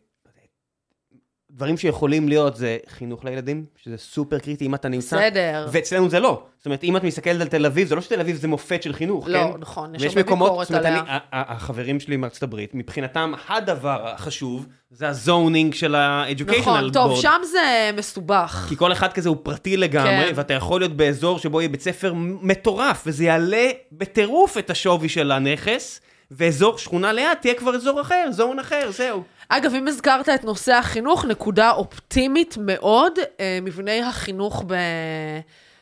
דברים 1.56 1.76
שיכולים 1.76 2.28
להיות 2.28 2.56
זה 2.56 2.76
חינוך 2.88 3.24
לילדים, 3.24 3.64
שזה 3.84 3.96
סופר 3.96 4.38
קריטי 4.38 4.66
אם 4.66 4.74
אתה 4.74 4.88
נמצא. 4.88 5.16
בסדר. 5.16 5.68
ואצלנו 5.72 6.10
זה 6.10 6.20
לא. 6.20 6.42
זאת 6.58 6.66
אומרת, 6.66 6.84
אם 6.84 6.96
את 6.96 7.04
מסתכלת 7.04 7.40
על 7.40 7.48
תל 7.48 7.66
אביב, 7.66 7.88
זה 7.88 7.94
לא 7.94 8.00
שתל 8.00 8.20
אביב 8.20 8.36
זה 8.36 8.48
מופת 8.48 8.82
של 8.82 8.92
חינוך, 8.92 9.28
לא, 9.28 9.38
כן? 9.38 9.60
נכון, 9.60 9.94
יש 9.94 10.02
הרבה 10.02 10.22
ביקורת 10.22 10.66
זאת 10.66 10.70
אומרת, 10.70 10.84
עליה. 10.86 11.00
אני- 11.00 11.18
החברים 11.32 12.00
שלי 12.00 12.16
מארצות 12.16 12.42
הברית, 12.42 12.70
מבחינתם 12.74 13.32
הדבר 13.48 14.08
החשוב 14.08 14.66
זה 14.90 15.08
הזונינג 15.08 15.74
של 15.74 15.94
ה-educational 15.94 16.58
נכון, 16.60 16.90
טוב, 16.92 17.12
board. 17.18 17.22
שם 17.22 17.40
זה 17.52 17.90
מסובך. 17.96 18.66
כי 18.68 18.76
כל 18.76 18.92
אחד 18.92 19.12
כזה 19.12 19.28
הוא 19.28 19.36
פרטי 19.42 19.76
לגמרי, 19.76 20.26
כן. 20.26 20.32
ואתה 20.34 20.54
יכול 20.54 20.80
להיות 20.80 20.96
באזור 20.96 21.38
שבו 21.38 21.60
יהיה 21.60 21.68
בית 21.68 21.80
ספר 21.82 22.12
מטורף, 22.42 23.02
וזה 23.06 23.24
יעלה 23.24 23.66
בטירוף 23.92 24.58
את 24.58 24.70
השווי 24.70 25.08
של 25.08 25.32
הנכס, 25.32 26.00
ואזור 26.30 26.78
שכונה 26.78 27.12
ליד 27.12 27.28
תהיה 27.40 27.54
כבר 27.54 27.74
אזור 27.74 28.00
אחר, 28.00 28.28
זון 28.30 28.58
אחר, 28.58 28.90
זהו. 28.90 29.22
אגב, 29.48 29.74
אם 29.74 29.89
הזכרת 29.89 30.28
את 30.28 30.44
נושא 30.44 30.74
החינוך, 30.74 31.24
נקודה 31.24 31.70
אופטימית 31.70 32.56
מאוד, 32.60 33.18
אה, 33.40 33.59
מבני 33.62 34.02
החינוך 34.02 34.64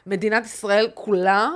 במדינת 0.06 0.44
ישראל 0.44 0.88
כולה 0.94 1.48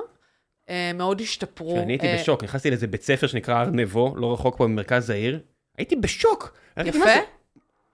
אה, 0.70 0.90
מאוד 0.94 1.20
השתפרו. 1.20 1.74
כשאני 1.76 1.92
הייתי 1.92 2.06
אה, 2.06 2.16
בשוק, 2.20 2.44
נכנסתי 2.44 2.70
לאיזה 2.70 2.86
בית 2.86 3.02
ספר 3.02 3.26
שנקרא 3.26 3.54
הר 3.54 3.70
נבו, 3.72 4.14
לא 4.16 4.32
רחוק 4.32 4.56
פה 4.56 4.66
ממרכז 4.66 5.10
העיר, 5.10 5.38
הייתי 5.78 5.96
בשוק. 5.96 6.58
יפה. 6.84 7.10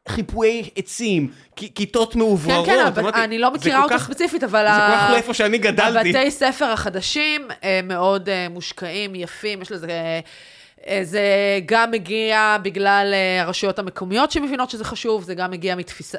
חיפויי 0.08 0.70
עצים, 0.76 1.30
כיתות 1.56 2.12
כן, 2.12 2.18
מעוברות. 2.18 2.66
כן, 2.66 2.84
אבל 2.86 3.02
אמרתי, 3.02 3.24
אני 3.24 3.38
לא 3.38 3.50
מכירה 3.50 3.82
אותו 3.82 3.94
כך- 3.94 4.04
ספציפית, 4.04 4.44
אבל 4.44 4.64
זה 4.64 4.80
כל 4.86 4.96
כך 4.96 5.10
לא 5.10 5.16
איפה 5.16 5.34
שאני 5.34 5.58
גדלתי. 5.58 6.08
הבתי 6.10 6.30
ספר 6.30 6.64
החדשים 6.64 7.48
מאוד 7.84 8.28
מושקעים, 8.50 9.14
יפים, 9.14 9.62
יש 9.62 9.72
לזה... 9.72 10.20
אה, 10.86 10.98
אה, 10.98 11.04
זה 11.04 11.20
גם 11.66 11.90
מגיע 11.90 12.56
בגלל 12.62 13.10
אה, 13.14 13.42
הרשויות 13.42 13.78
המקומיות 13.78 14.30
שמבינות 14.30 14.70
שזה 14.70 14.84
חשוב, 14.84 15.24
זה 15.24 15.34
גם 15.34 15.50
מגיע 15.50 15.74
מתפיסה, 15.76 16.18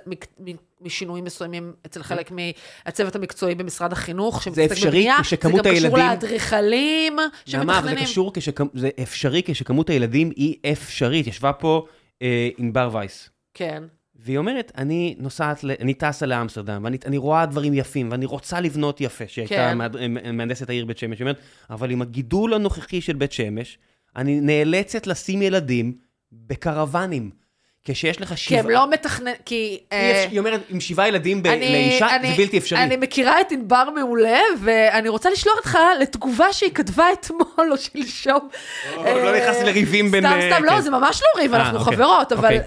משינויים 0.82 1.24
מסוימים 1.26 1.74
אצל 1.86 2.04
חלק 2.04 2.32
מהצוות 2.32 3.16
המקצועי 3.16 3.56
במשרד 3.56 3.92
החינוך, 3.92 4.44
שמתעסק 4.44 4.72
אפשרי 4.72 4.90
בבנייה. 4.90 5.18
כשכמות 5.22 5.64
זה 5.64 5.70
גם 5.70 5.76
קשור 5.76 5.88
הילדים- 5.88 6.06
לאדריכלים 6.10 7.16
נעמה, 7.54 7.78
אבל 7.78 7.82
זה 7.82 7.90
שמתכננים. 7.90 8.04
קשור, 8.06 8.32
כשכמ- 8.38 8.70
זה 8.80 8.90
אפשרי 9.04 9.42
כשכמות 9.46 9.90
הילדים 9.90 10.32
היא 10.36 10.56
אפשרית. 10.72 11.28
ישבה 11.28 11.54
פה 11.54 11.86
אה, 12.22 12.50
ענבר 12.58 12.90
וייס, 12.94 13.30
כן. 13.54 13.84
והיא 14.16 14.38
אומרת, 14.38 14.72
אני 14.78 15.16
נוסעת, 15.20 15.64
ל- 15.64 15.72
אני 15.80 15.94
טסה 15.94 16.26
לאמסטרדם, 16.26 16.82
ואני 16.84 16.98
אני 17.06 17.18
רואה 17.18 17.46
דברים 17.46 17.74
יפים, 17.74 18.12
ואני 18.12 18.26
רוצה 18.26 18.60
לבנות 18.60 19.02
יפה, 19.02 19.24
שהיא 19.28 19.44
הייתה 19.44 19.56
כן. 19.56 19.78
מהד- 19.78 20.08
מהנדסת 20.34 20.70
העיר 20.70 20.86
בית 20.86 20.98
שמש. 20.98 21.18
היא 21.20 21.26
אומרת, 21.26 21.38
אבל 21.70 21.92
עם 21.92 22.02
הגידול 22.02 22.54
הנוכחי 22.54 23.02
של 23.02 23.14
בית 23.16 23.32
שמש, 23.32 23.78
אני 24.16 24.40
נאלצת 24.42 25.08
לשים 25.08 25.42
ילדים 25.42 25.94
בקרוונים. 26.32 27.46
כשיש 27.88 28.22
לך 28.22 28.30
כי 28.30 28.38
שבעה... 28.38 28.60
הם 28.60 28.70
לא 28.70 28.90
מתכנן... 28.90 29.32
כי... 29.46 29.80
אה, 29.92 30.12
אפשר- 30.12 30.30
היא 30.32 30.40
אומרת, 30.40 30.62
עם 30.70 30.80
שבעה 30.80 31.08
ילדים 31.08 31.44
ב- 31.44 31.48
אני- 31.48 31.72
לאישה, 31.72 32.16
אני- 32.16 32.30
זה 32.30 32.38
בלתי 32.38 32.58
אפשרי. 32.58 32.84
אני 32.84 32.98
מכירה 32.98 33.42
את 33.42 33.52
ענבר 33.52 33.90
מעולה, 33.96 34.40
ואני 34.62 35.10
רוצה 35.10 35.30
לשלוח 35.30 35.56
אותך 35.58 35.78
לתגובה 36.02 36.54
שהיא 36.54 36.72
כתבה 36.74 37.06
אתמול 37.14 37.72
או 37.72 37.78
שלשום. 37.78 38.50
או, 38.98 39.04
לא 39.04 39.38
נכנסתי 39.38 39.64
לריבים 39.64 40.12
בין, 40.12 40.24
סתם, 40.24 40.40
אה, 40.40 40.52
סתם, 40.56 40.64
לא, 40.64 40.72
כן. 40.72 40.82
זה 40.82 40.90
ממש 40.90 41.22
לא 41.22 41.42
ריב, 41.42 41.54
אה, 41.54 41.60
אנחנו 41.62 41.80
אוקיי, 41.80 41.94
חברות, 41.96 42.32
אבל... 42.32 42.58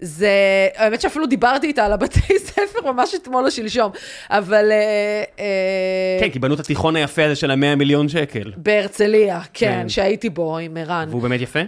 זה, 0.00 0.68
האמת 0.76 1.00
שאפילו 1.00 1.26
דיברתי 1.26 1.66
איתה 1.66 1.84
על 1.86 1.92
הבתי 1.92 2.38
ספר 2.48 2.92
ממש 2.92 3.14
אתמול 3.14 3.44
או 3.44 3.50
שלשום, 3.50 3.92
אבל... 4.30 4.70
אה, 4.72 5.22
אה, 5.38 6.18
כן, 6.20 6.30
כי 6.30 6.38
בנו 6.38 6.54
את 6.54 6.60
התיכון 6.60 6.96
היפה 6.96 7.24
הזה 7.24 7.36
של 7.36 7.50
המאה 7.50 7.76
מיליון 7.76 8.08
שקל. 8.08 8.52
בהרצליה, 8.56 9.40
כן, 9.52 9.80
כן. 9.82 9.88
שהייתי 9.88 10.30
בו 10.30 10.58
עם 10.58 10.76
ערן. 10.76 11.06
והוא 11.10 11.22
באמת 11.22 11.40
יפה? 11.40 11.60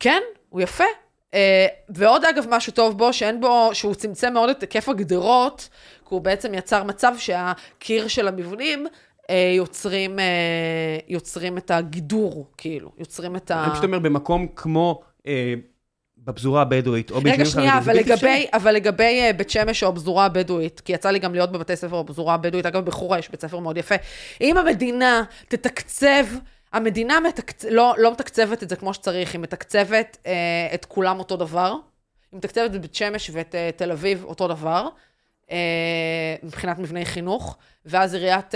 כן, 0.00 0.20
הוא 0.48 0.60
יפה. 0.60 0.84
Uh, 1.30 1.32
ועוד 1.88 2.24
אגב 2.24 2.44
משהו 2.48 2.72
טוב 2.72 2.98
בו, 2.98 3.12
שאין 3.12 3.40
בו, 3.40 3.70
שהוא 3.72 3.94
צמצם 3.94 4.32
מאוד 4.32 4.50
את 4.50 4.60
היקף 4.60 4.88
הגדרות, 4.88 5.68
כי 6.08 6.14
הוא 6.14 6.20
בעצם 6.20 6.54
יצר 6.54 6.84
מצב 6.84 7.12
שהקיר 7.18 8.08
של 8.08 8.28
המבנים 8.28 8.86
יוצרים, 9.56 10.18
יוצרים 11.08 11.58
את 11.58 11.70
הגידור, 11.70 12.46
כאילו, 12.56 12.90
יוצרים 12.98 13.36
את 13.36 13.50
ה... 13.50 13.64
אני 13.64 13.72
פשוט 13.72 13.84
אומר, 13.84 13.98
במקום 13.98 14.46
כמו 14.56 15.00
אה, 15.26 15.54
בפזורה 16.24 16.62
הבדואית, 16.62 17.10
או 17.10 17.18
רגע, 17.24 17.44
שנייה, 17.44 17.80
זה 17.82 17.90
אבל 17.90 17.98
לגבי. 17.98 18.46
אבל 18.52 18.72
לגבי 18.72 19.30
uh, 19.30 19.32
בית 19.32 19.50
שמש 19.50 19.82
או 19.82 19.88
הפזורה 19.88 20.24
הבדואית, 20.24 20.80
כי 20.80 20.92
יצא 20.92 21.10
לי 21.10 21.18
גם 21.18 21.34
להיות 21.34 21.52
בבתי 21.52 21.76
ספר 21.76 22.02
בפזורה 22.02 22.34
הבדואית, 22.34 22.66
אגב, 22.66 22.84
בחורה 22.84 23.18
יש 23.18 23.30
בית 23.30 23.40
ספר 23.40 23.58
מאוד 23.58 23.76
יפה. 23.76 23.94
אם 24.40 24.56
המדינה 24.56 25.22
תתקצב, 25.48 26.24
המדינה 26.72 27.20
מתקצ... 27.20 27.64
לא, 27.64 27.94
לא 27.98 28.12
מתקצבת 28.12 28.62
את 28.62 28.68
זה 28.68 28.76
כמו 28.76 28.94
שצריך, 28.94 29.32
היא 29.32 29.40
מתקצבת 29.40 30.16
uh, 30.22 30.26
את 30.74 30.84
כולם 30.84 31.18
אותו 31.18 31.36
דבר. 31.36 31.74
היא 32.32 32.38
מתקצבת 32.38 32.74
את 32.74 32.80
בית 32.80 32.94
שמש 32.94 33.30
ואת 33.32 33.54
uh, 33.54 33.78
תל 33.78 33.92
אביב 33.92 34.24
אותו 34.24 34.48
דבר, 34.48 34.88
uh, 35.46 35.50
מבחינת 36.42 36.78
מבני 36.78 37.04
חינוך, 37.04 37.56
ואז 37.86 38.14
עיריית 38.14 38.54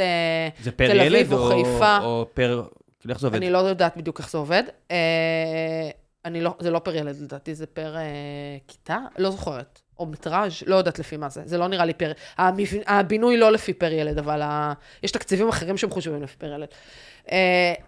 זה 0.62 0.72
פר 0.72 0.86
תל 0.86 1.00
אביב 1.00 1.12
ילד 1.12 1.32
או 1.32 1.38
או 1.38 1.64
חיפה. 1.64 1.98
או 1.98 2.26
פר... 2.34 2.62
כאילו, 3.04 3.12
איך 3.12 3.20
זה 3.20 3.26
עובד? 3.26 3.36
אני 3.36 3.50
לא 3.50 3.58
יודעת 3.58 3.96
בדיוק 3.96 4.18
איך 4.18 4.30
זה 4.30 4.38
עובד. 4.38 4.62
אה, 4.90 5.90
אני 6.24 6.40
לא, 6.40 6.54
זה 6.60 6.70
לא 6.70 6.78
פר 6.78 6.96
ילד, 6.96 7.16
לדעתי 7.20 7.54
זה 7.54 7.66
פר 7.66 7.96
אה, 7.96 8.02
כיתה? 8.68 8.98
לא 9.18 9.30
זוכרת. 9.30 9.80
או 9.98 10.06
מטראז', 10.06 10.52
לא 10.66 10.76
יודעת 10.76 10.98
לפי 10.98 11.16
מה 11.16 11.28
זה. 11.28 11.42
זה 11.44 11.58
לא 11.58 11.68
נראה 11.68 11.84
לי 11.84 11.92
פר... 11.92 12.12
המבנ... 12.36 12.78
הבינוי 12.86 13.36
לא 13.36 13.52
לפי 13.52 13.72
פר 13.72 13.92
ילד, 13.92 14.18
אבל 14.18 14.42
ה... 14.42 14.72
יש 15.02 15.10
תקציבים 15.10 15.48
אחרים 15.48 15.76
שמחושבים 15.76 16.22
לפי 16.22 16.36
פר 16.36 16.52
ילד. 16.52 16.68
Uh, 17.26 17.30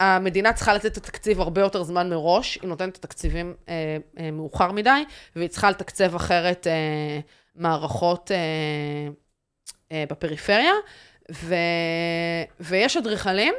המדינה 0.00 0.52
צריכה 0.52 0.74
לתת 0.74 0.86
את 0.86 0.96
התקציב 0.96 1.40
הרבה 1.40 1.60
יותר 1.60 1.82
זמן 1.82 2.10
מראש, 2.10 2.58
היא 2.62 2.68
נותנת 2.68 2.98
את 2.98 3.04
התקציבים 3.04 3.54
uh, 3.64 3.68
uh, 3.68 4.20
מאוחר 4.32 4.72
מדי, 4.72 5.04
והיא 5.36 5.48
צריכה 5.48 5.70
לתקצב 5.70 6.14
אחרת 6.14 6.66
uh, 6.66 7.60
מערכות 7.60 8.30
uh, 8.30 9.12
uh, 9.90 9.92
בפריפריה, 10.10 10.72
ו... 11.32 11.54
ויש 12.60 12.96
אדריכלים, 12.96 13.54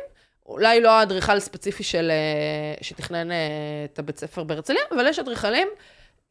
אולי 0.47 0.81
לא 0.81 0.91
האדריכל 0.91 1.37
הספציפי 1.37 1.83
של, 1.83 2.11
uh, 2.79 2.83
שתכנן 2.83 3.31
uh, 3.31 3.33
את 3.85 3.99
הבית 3.99 4.17
ספר 4.17 4.43
בהרצליה, 4.43 4.81
אבל 4.91 5.07
יש 5.07 5.19
אדריכלים 5.19 5.67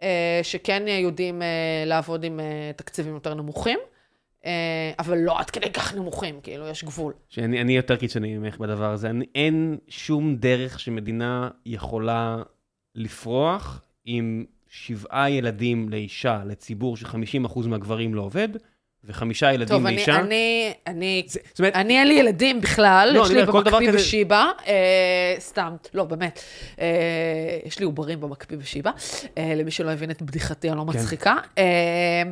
uh, 0.00 0.02
שכן 0.42 0.82
יודעים 0.88 1.42
לעבוד 1.86 2.24
עם 2.24 2.40
תקציבים 2.76 3.14
יותר 3.14 3.34
נמוכים. 3.34 3.78
אבל 4.98 5.18
לא 5.18 5.40
עד 5.40 5.50
כדי 5.50 5.72
כך 5.72 5.94
נמוכים, 5.94 6.40
כאילו, 6.42 6.68
יש 6.68 6.84
גבול. 6.84 7.12
שאני 7.28 7.60
אני 7.60 7.76
יותר 7.76 7.96
קיצוני 7.96 8.38
ממך 8.38 8.58
בדבר 8.58 8.92
הזה. 8.92 9.10
אני, 9.10 9.24
אין 9.34 9.78
שום 9.88 10.36
דרך 10.36 10.80
שמדינה 10.80 11.50
יכולה 11.66 12.42
לפרוח 12.94 13.82
עם 14.04 14.44
שבעה 14.68 15.30
ילדים 15.30 15.88
לאישה, 15.88 16.42
לציבור 16.46 16.96
ש-50% 16.96 17.66
מהגברים 17.66 18.14
לא 18.14 18.22
עובד, 18.22 18.48
וחמישה 19.06 19.52
ילדים 19.52 19.76
טוב, 19.76 19.86
אני. 19.86 20.04
אני, 20.08 20.72
אני, 20.86 21.22
זה, 21.26 21.40
זאת 21.48 21.58
אומרת, 21.58 21.74
אני 21.74 21.98
אין 21.98 22.08
לי 22.08 22.14
ילדים 22.14 22.60
בכלל, 22.60 23.10
לא, 23.14 23.22
יש 23.24 23.30
לי 23.30 23.44
במקפיא 23.46 23.88
כזה- 23.88 23.96
בשיבא, 23.98 24.50
אה, 24.66 25.34
סתם, 25.38 25.76
לא, 25.94 26.04
באמת. 26.04 26.40
אה, 26.80 26.86
יש 27.64 27.78
לי 27.78 27.84
עוברים 27.84 28.20
במקפיא 28.20 28.56
בשיבא, 28.56 28.90
אה, 29.38 29.54
למי 29.56 29.70
שלא 29.70 29.90
הבין 29.90 30.10
את 30.10 30.22
בדיחתי 30.22 30.70
הלא 30.70 30.84
כן. 30.92 30.98
מצחיקה. 30.98 31.34
אה, 31.58 32.22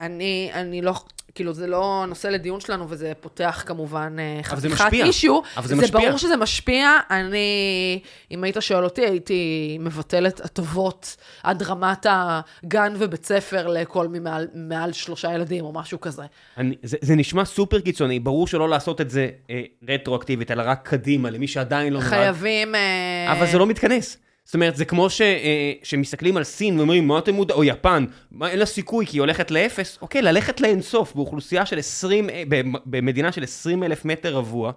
אני, 0.00 0.50
אני 0.52 0.82
לא, 0.82 0.92
כאילו, 1.34 1.52
זה 1.52 1.66
לא 1.66 2.04
נושא 2.08 2.28
לדיון 2.28 2.60
שלנו, 2.60 2.86
וזה 2.88 3.12
פותח 3.20 3.64
כמובן 3.66 4.16
אה, 4.18 4.40
זה 4.56 4.68
חתיכת 4.68 4.84
משפיע. 4.84 5.04
אישיו. 5.04 5.40
אבל 5.56 5.68
זה 5.68 5.74
זה 5.76 5.82
משפיע. 5.82 6.00
ברור 6.00 6.18
שזה 6.18 6.36
משפיע. 6.36 6.98
אני, 7.10 8.00
אם 8.30 8.44
היית 8.44 8.56
שואל 8.60 8.84
אותי, 8.84 9.00
הייתי 9.00 9.76
מבטלת 9.80 10.40
הטבות 10.40 11.16
עד 11.42 11.62
רמת 11.62 12.06
הגן 12.10 12.94
ובית 12.98 13.26
ספר 13.26 13.68
לכל 13.68 14.08
מי 14.08 14.18
מעל, 14.18 14.48
מעל 14.54 14.92
שלושה 14.92 15.34
ילדים, 15.34 15.64
או 15.64 15.72
משהו 15.72 16.00
כזה. 16.00 16.22
אני, 16.56 16.74
זה, 16.82 16.96
זה 17.00 17.14
נשמע 17.14 17.44
סופר 17.44 17.80
קיצוני, 17.80 18.20
ברור 18.20 18.46
שלא 18.46 18.68
לעשות 18.68 19.00
את 19.00 19.10
זה 19.10 19.28
אה, 19.50 19.62
רטרואקטיבית, 19.88 20.50
אלא 20.50 20.62
רק 20.66 20.88
קדימה, 20.88 21.30
למי 21.30 21.46
שעדיין 21.46 21.92
לא 21.92 21.98
נולד. 21.98 22.10
חייבים... 22.10 22.74
אה, 22.74 23.32
אבל 23.32 23.46
זה 23.46 23.58
לא 23.58 23.66
מתכנס. 23.66 24.21
זאת 24.44 24.54
אומרת, 24.54 24.76
זה 24.76 24.84
כמו 24.84 25.10
ש, 25.10 25.20
אה, 25.20 25.72
שמסתכלים 25.82 26.36
על 26.36 26.44
סין 26.44 26.78
ואומרים, 26.78 27.08
מה 27.08 27.18
אתם 27.18 27.34
מודעים, 27.34 27.58
או 27.58 27.64
יפן, 27.64 28.04
מה, 28.30 28.48
אין 28.50 28.58
לה 28.58 28.66
סיכוי 28.66 29.06
כי 29.06 29.16
היא 29.16 29.20
הולכת 29.20 29.50
לאפס. 29.50 29.98
אוקיי, 30.02 30.22
ללכת 30.22 30.60
לאינסוף 30.60 31.14
באוכלוסייה 31.14 31.66
של 31.66 31.78
20, 31.78 32.30
אה, 32.30 32.42
במ- 32.48 32.72
במדינה 32.86 33.32
של 33.32 33.42
20 33.44 33.82
אלף 33.82 34.04
מטר 34.04 34.34
רבוע, 34.34 34.72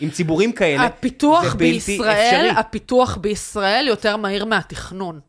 עם 0.00 0.10
ציבורים 0.10 0.52
כאלה, 0.52 0.82
הפיתוח 0.82 1.42
זה 1.44 1.50
בלתי 1.50 1.64
בישראל, 1.64 2.26
אפשרי. 2.46 2.60
הפיתוח 2.60 3.16
בישראל 3.16 3.86
יותר 3.88 4.16
מהיר 4.16 4.44
מהתכנון, 4.44 5.20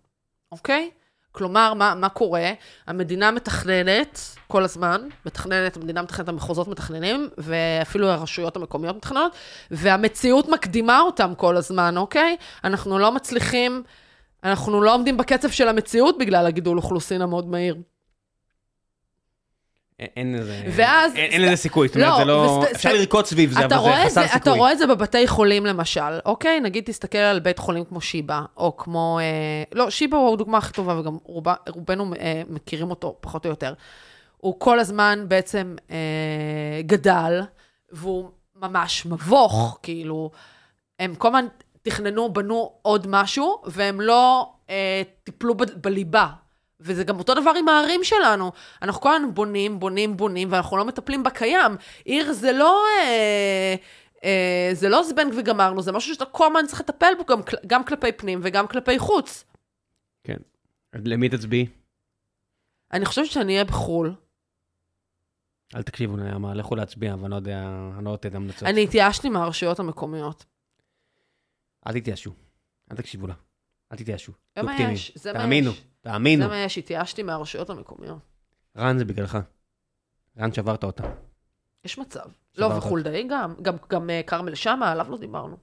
אוקיי? 0.52 0.90
כלומר, 1.36 1.74
מה, 1.74 1.96
מה 1.96 2.10
קורה? 2.10 2.52
המדינה 2.88 3.32
מתכננת 3.32 4.20
כל 4.48 4.64
הזמן, 4.64 5.02
מתכננת, 5.26 5.78
המדינה 5.78 6.02
מתכננת, 6.02 6.30
המחוזות 6.30 6.68
מתכננים, 6.68 7.30
ואפילו 7.38 8.08
הרשויות 8.08 8.56
המקומיות 8.56 8.96
מתכננות, 8.96 9.36
והמציאות 9.72 10.50
מקדימה 10.50 11.00
אותם 11.02 11.34
כל 11.38 11.58
הזמן, 11.58 11.98
אוקיי? 11.98 12.36
אנחנו 12.64 13.00
לא 13.00 13.12
מצליחים, 13.12 13.84
אנחנו 14.44 14.82
לא 14.82 14.94
עומדים 14.94 15.18
בקצב 15.18 15.50
של 15.50 15.68
המציאות 15.68 16.18
בגלל 16.18 16.46
הגידול 16.46 16.78
אוכלוסין 16.78 17.22
המאוד 17.22 17.48
מהיר. 17.48 17.76
אין- 20.00 20.36
לזה, 20.40 20.64
ואז- 20.76 21.16
אין, 21.16 21.32
אין 21.32 21.42
לזה 21.42 21.56
סיכוי, 21.56 21.88
זאת 21.88 21.96
אומרת, 21.98 22.10
לא, 22.10 22.18
זה 22.18 22.26
לא, 22.26 22.62
וסט- 22.64 22.76
אפשר 22.76 22.90
סט- 22.90 22.96
לרקוד 22.96 23.26
סביב 23.26 23.52
זה, 23.52 23.60
אבל 23.66 23.70
זה 23.70 23.76
חסר 24.06 24.22
זה, 24.22 24.28
סיכוי. 24.28 24.42
אתה 24.42 24.52
רואה 24.52 24.72
את 24.72 24.78
זה 24.78 24.88
בבתי 24.88 25.28
חולים 25.28 25.66
למשל, 25.66 26.20
אוקיי? 26.26 26.60
נגיד 26.60 26.84
תסתכל 26.86 27.18
על 27.18 27.40
בית 27.40 27.60
חולים 27.60 27.86
כמו 27.86 28.02
שיבא, 28.02 28.42
או 28.58 28.78
כמו... 28.78 29.20
אה, 29.22 29.24
לא, 29.74 29.90
שיבא 29.90 30.18
הוא 30.18 30.34
הדוגמה 30.34 30.58
הכי 30.58 30.74
טובה, 30.74 31.00
וגם 31.00 31.18
רובה, 31.24 31.54
רובנו 31.70 32.14
אה, 32.20 32.42
מכירים 32.50 32.90
אותו 32.90 33.18
פחות 33.22 33.46
או 33.46 33.50
יותר. 33.50 33.74
הוא 34.38 34.60
כל 34.60 34.80
הזמן 34.80 35.26
בעצם 35.28 35.76
אה, 35.92 35.96
גדל, 36.86 37.42
והוא 37.92 38.30
ממש 38.56 39.06
מבוך, 39.06 39.80
כאילו, 39.84 40.32
הם 41.00 41.16
כל 41.16 41.28
הזמן 41.28 41.46
תכננו, 41.82 42.34
בנו 42.34 42.72
עוד 42.82 43.08
משהו, 43.08 43.62
והם 43.66 44.02
לא 44.02 44.50
אה, 44.70 45.02
טיפלו 45.24 45.54
ב- 45.58 45.64
בליבה. 45.82 46.28
וזה 46.86 47.04
גם 47.04 47.20
אותו 47.20 47.34
דבר 47.34 47.52
עם 47.60 47.70
הערים 47.70 48.04
שלנו. 48.04 48.52
אנחנו 48.82 49.02
כל 49.02 49.16
הזמן 49.16 49.34
בונים, 49.34 49.80
בונים, 49.80 50.18
בונים, 50.18 50.52
ואנחנו 50.52 50.78
לא 50.78 50.86
מטפלים 50.86 51.24
בקיים. 51.24 51.78
עיר 52.06 52.34
זה 52.34 52.52
לא... 52.52 52.84
אה, 53.02 53.76
אה, 54.24 54.70
זה 54.74 54.90
לא 54.90 55.04
זבנג 55.04 55.34
וגמרנו, 55.38 55.82
זה 55.82 55.92
משהו 55.92 56.14
שאתה 56.14 56.26
כל 56.26 56.48
הזמן 56.48 56.68
צריך 56.68 56.82
לטפל 56.82 57.14
בו 57.18 57.26
גם, 57.26 57.40
גם 57.68 57.84
כלפי 57.84 58.12
פנים 58.12 58.40
וגם 58.44 58.68
כלפי 58.68 59.00
חוץ. 59.00 59.44
כן. 60.24 60.38
אז 60.94 61.02
למי 61.06 61.30
תצביעי? 61.30 61.68
אני 62.94 63.06
חושבת 63.06 63.26
שאני 63.26 63.54
אהיה 63.54 63.66
בחו"ל. 63.66 64.16
אל 65.76 65.84
תקשיבו 65.84 66.18
למה, 66.18 66.54
לכו 66.54 66.76
להצביע, 66.76 67.14
אבל 67.14 67.22
אני 67.22 67.32
לא 67.32 67.36
יודע, 67.36 67.64
אני 67.98 68.06
לא 68.06 68.16
את 68.16 68.26
המלצות. 68.26 68.64
אני 68.64 68.84
התייאשתי 68.84 69.30
מהרשויות 69.30 69.80
המקומיות. 69.80 70.46
אל 71.88 72.00
תתייאשו, 72.00 72.32
אל 72.92 72.98
תקשיבו 72.98 73.28
לה. 73.28 73.34
אל 73.92 73.98
תתייאשו. 73.98 74.32
זה 74.56 74.64
מה. 74.64 74.78
יש, 74.82 75.12
זה 75.16 75.34
מה 75.34 75.40
תאמינו, 75.40 75.72
יש. 75.72 75.84
תאמינו. 76.06 76.44
זה 76.44 76.50
מה 76.50 76.58
יש, 76.58 76.78
התייאשתי 76.78 77.24
מהרשויות 77.24 77.70
המקומיות. 77.70 78.18
רן 78.78 78.98
זה 78.98 79.06
בגללך. 79.06 79.38
רן 80.40 80.54
שברת 80.54 80.84
אותה. 80.84 81.04
יש 81.86 81.98
מצב. 81.98 82.26
לא, 82.58 82.66
וחולדאי 82.66 83.24
גם, 83.30 83.56
גם, 83.62 83.76
גם 83.90 84.10
אה, 84.10 84.22
כרמל 84.28 84.56
שאמה, 84.56 84.92
עליו 84.92 85.06
לא 85.10 85.18
דיברנו. 85.18 85.58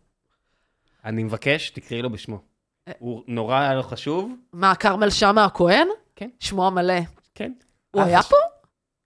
אני 1.05 1.25
מבקש, 1.25 1.71
תקראי 1.71 2.03
לו 2.03 2.11
בשמו. 2.11 2.43
אה. 2.89 2.93
הוא 2.99 3.23
נורא 3.29 3.59
היה 3.59 3.75
לו 3.75 3.83
חשוב. 3.83 4.33
מה, 4.53 4.75
כרמל 4.75 5.11
שאמה 5.11 5.45
הכהן? 5.45 5.89
כן. 6.17 6.31
שמו 6.41 6.67
המלא. 6.67 7.01
כן. 7.35 7.53
הוא 7.91 8.03
אה, 8.03 8.07
היה. 8.07 8.23
פה? 8.23 8.37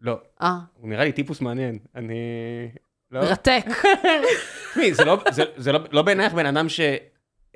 לא, 0.00 0.18
אה, 0.42 0.58
הוא 0.80 0.88
נראה 0.88 1.04
לי 1.04 1.12
טיפוס 1.12 1.40
מעניין. 1.40 1.78
אני... 1.94 2.14
לא? 3.10 3.20
מרתק. 3.20 3.64
תשמעי, 4.70 4.94
זה 4.94 5.04
לא- 5.04 5.18
לא- 5.72 5.80
לא 5.92 6.02
בעינייך 6.02 6.32
בן 6.32 6.46
אדם 6.46 6.68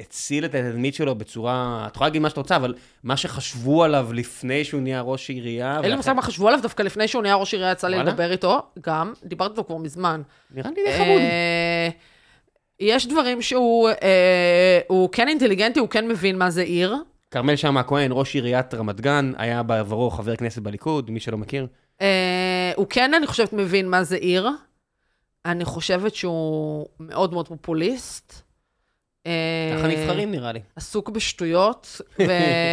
שהציל 0.00 0.44
את 0.44 0.54
התדמית 0.54 0.94
שלו 0.94 1.14
בצורה... 1.14 1.84
את 1.86 1.94
יכולה 1.94 2.08
להגיד 2.08 2.22
מה 2.22 2.28
שאת 2.28 2.36
רוצה, 2.38 2.56
אבל 2.56 2.74
מה 3.04 3.16
שחשבו 3.16 3.84
עליו 3.84 4.08
לפני 4.12 4.64
שהוא 4.64 4.80
נהיה 4.82 5.00
ראש 5.00 5.30
עירייה... 5.30 5.66
אין 5.66 5.76
לי 5.76 5.80
ואחרי- 5.82 5.96
מושג 5.96 6.12
מה 6.12 6.22
חשבו 6.22 6.48
עליו, 6.48 6.60
דווקא 6.62 6.82
לפני 6.82 7.08
שהוא 7.08 7.22
נהיה 7.22 7.34
ראש 7.34 7.52
עירייה 7.54 7.72
יצא 7.72 7.88
לי? 7.88 7.98
לדבר 7.98 8.32
איתו, 8.32 8.62
גם, 8.80 9.12
דיברתי 9.24 9.50
איתו 9.52 9.64
כבר 9.64 9.76
מזמן. 9.76 10.22
נראה 10.54 10.70
לי 10.70 10.82
די 10.86 10.92
חמוד. 10.98 11.20
אה, 11.20 11.88
יש 12.80 13.06
דברים 13.06 13.42
שהוא 13.42 13.88
אה, 13.88 14.80
הוא 14.88 15.08
כן 15.12 15.28
אינטליגנטי, 15.28 15.80
הוא 15.80 15.88
כן 15.88 16.08
מבין 16.08 16.38
מה 16.38 16.50
זה 16.50 16.62
עיר. 16.62 16.94
כרמל 17.30 17.56
שאמה 17.56 17.80
הכהן, 17.80 18.10
ראש 18.14 18.34
עיריית 18.34 18.74
רמת 18.74 19.00
גן, 19.00 19.32
היה 19.38 19.62
בעברו 19.62 20.10
חבר 20.10 20.36
כנסת 20.36 20.58
בליכוד, 20.62 21.10
מי 21.10 21.20
שלא 21.20 21.38
מכיר. 21.38 21.66
אה, 22.00 22.72
הוא 22.76 22.86
כן, 22.90 23.14
אני 23.14 23.26
חושבת, 23.26 23.52
מבין 23.52 23.88
מה 23.88 24.04
זה 24.04 24.16
עיר. 24.16 24.48
אני 25.46 25.64
חושבת 25.64 26.14
שהוא 26.14 26.86
מאוד 27.00 27.32
מאוד 27.32 27.48
פופוליסט. 27.48 28.42
אה, 29.26 29.76
ככה 29.78 29.88
נבחרים 29.88 30.30
נראה 30.30 30.52
לי. 30.52 30.60
עסוק 30.76 31.08
בשטויות. 31.08 32.00
ו... 32.18 32.32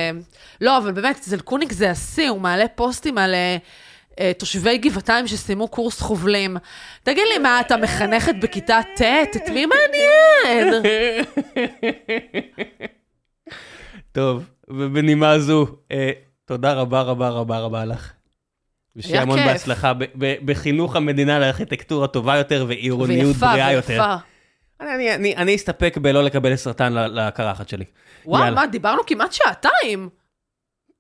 לא, 0.61 0.77
אבל 0.77 0.91
באמת, 0.91 1.23
זלקוניק 1.23 1.71
זה 1.71 1.91
השיא, 1.91 2.29
הוא 2.29 2.41
מעלה 2.41 2.67
פוסטים 2.75 3.17
על 3.17 3.33
אה, 3.33 3.57
אה, 4.19 4.31
תושבי 4.37 4.77
גבעתיים 4.77 5.27
שסיימו 5.27 5.67
קורס 5.67 6.01
חובלים. 6.01 6.57
תגיד 7.03 7.23
לי, 7.33 7.37
מה, 7.37 7.59
אתה 7.59 7.77
מחנכת 7.77 8.35
בכיתה 8.41 8.79
ט'? 8.95 9.01
את 9.35 9.49
מי 9.49 9.65
מעניין? 9.65 10.83
טוב, 14.11 14.43
ובנימה 14.67 15.39
זו, 15.39 15.67
אה, 15.91 16.11
תודה 16.45 16.73
רבה 16.73 17.01
רבה 17.01 17.29
רבה 17.29 17.59
רבה 17.59 17.85
לך. 17.85 18.11
ושיהיה 18.95 19.21
המון. 19.21 19.39
בהצלחה 19.45 19.93
בחינוך 20.45 20.95
המדינה 20.95 21.39
לארכיטקטורה 21.39 22.07
טובה 22.07 22.37
יותר 22.37 22.65
ועירוניות 22.67 23.27
ויפה, 23.27 23.51
בריאה 23.51 23.73
יותר. 23.73 23.93
ויפה. 23.93 24.13
אני, 24.13 24.36
אני, 24.81 25.15
אני, 25.15 25.35
אני 25.35 25.55
אסתפק 25.55 25.97
בלא 26.01 26.23
לקבל 26.23 26.55
סרטן 26.55 26.93
לקרחת 26.93 27.69
שלי. 27.69 27.85
וואו, 28.25 28.43
יאללה. 28.43 28.55
מה, 28.55 28.67
דיברנו 28.67 29.01
כמעט 29.07 29.33
שעתיים. 29.33 30.09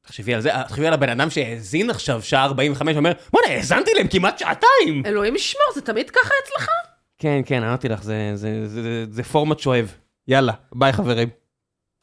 תחשבי 0.01 0.33
על 0.33 0.41
זה, 0.41 0.51
תחשבי 0.67 0.87
על 0.87 0.93
הבן 0.93 1.09
אדם 1.09 1.29
שהאזין 1.29 1.89
עכשיו 1.89 2.21
שעה 2.21 2.45
45, 2.45 2.97
אומר, 2.97 3.11
בוא'נה, 3.31 3.53
האזנתי 3.53 3.91
להם 3.93 4.07
כמעט 4.07 4.39
שעתיים! 4.39 5.03
אלוהים 5.05 5.35
ישמור, 5.35 5.65
זה 5.75 5.81
תמיד 5.81 6.09
ככה 6.09 6.33
אצלך? 6.43 6.69
כן, 7.17 7.41
כן, 7.45 7.63
אמרתי 7.63 7.89
לך, 7.89 8.03
זה, 8.03 8.31
זה, 8.33 8.67
זה, 8.67 8.81
זה, 8.81 9.05
זה 9.09 9.23
פורמט 9.23 9.59
שואב. 9.59 9.93
יאללה, 10.27 10.53
ביי 10.75 10.93
חברים. 10.93 11.29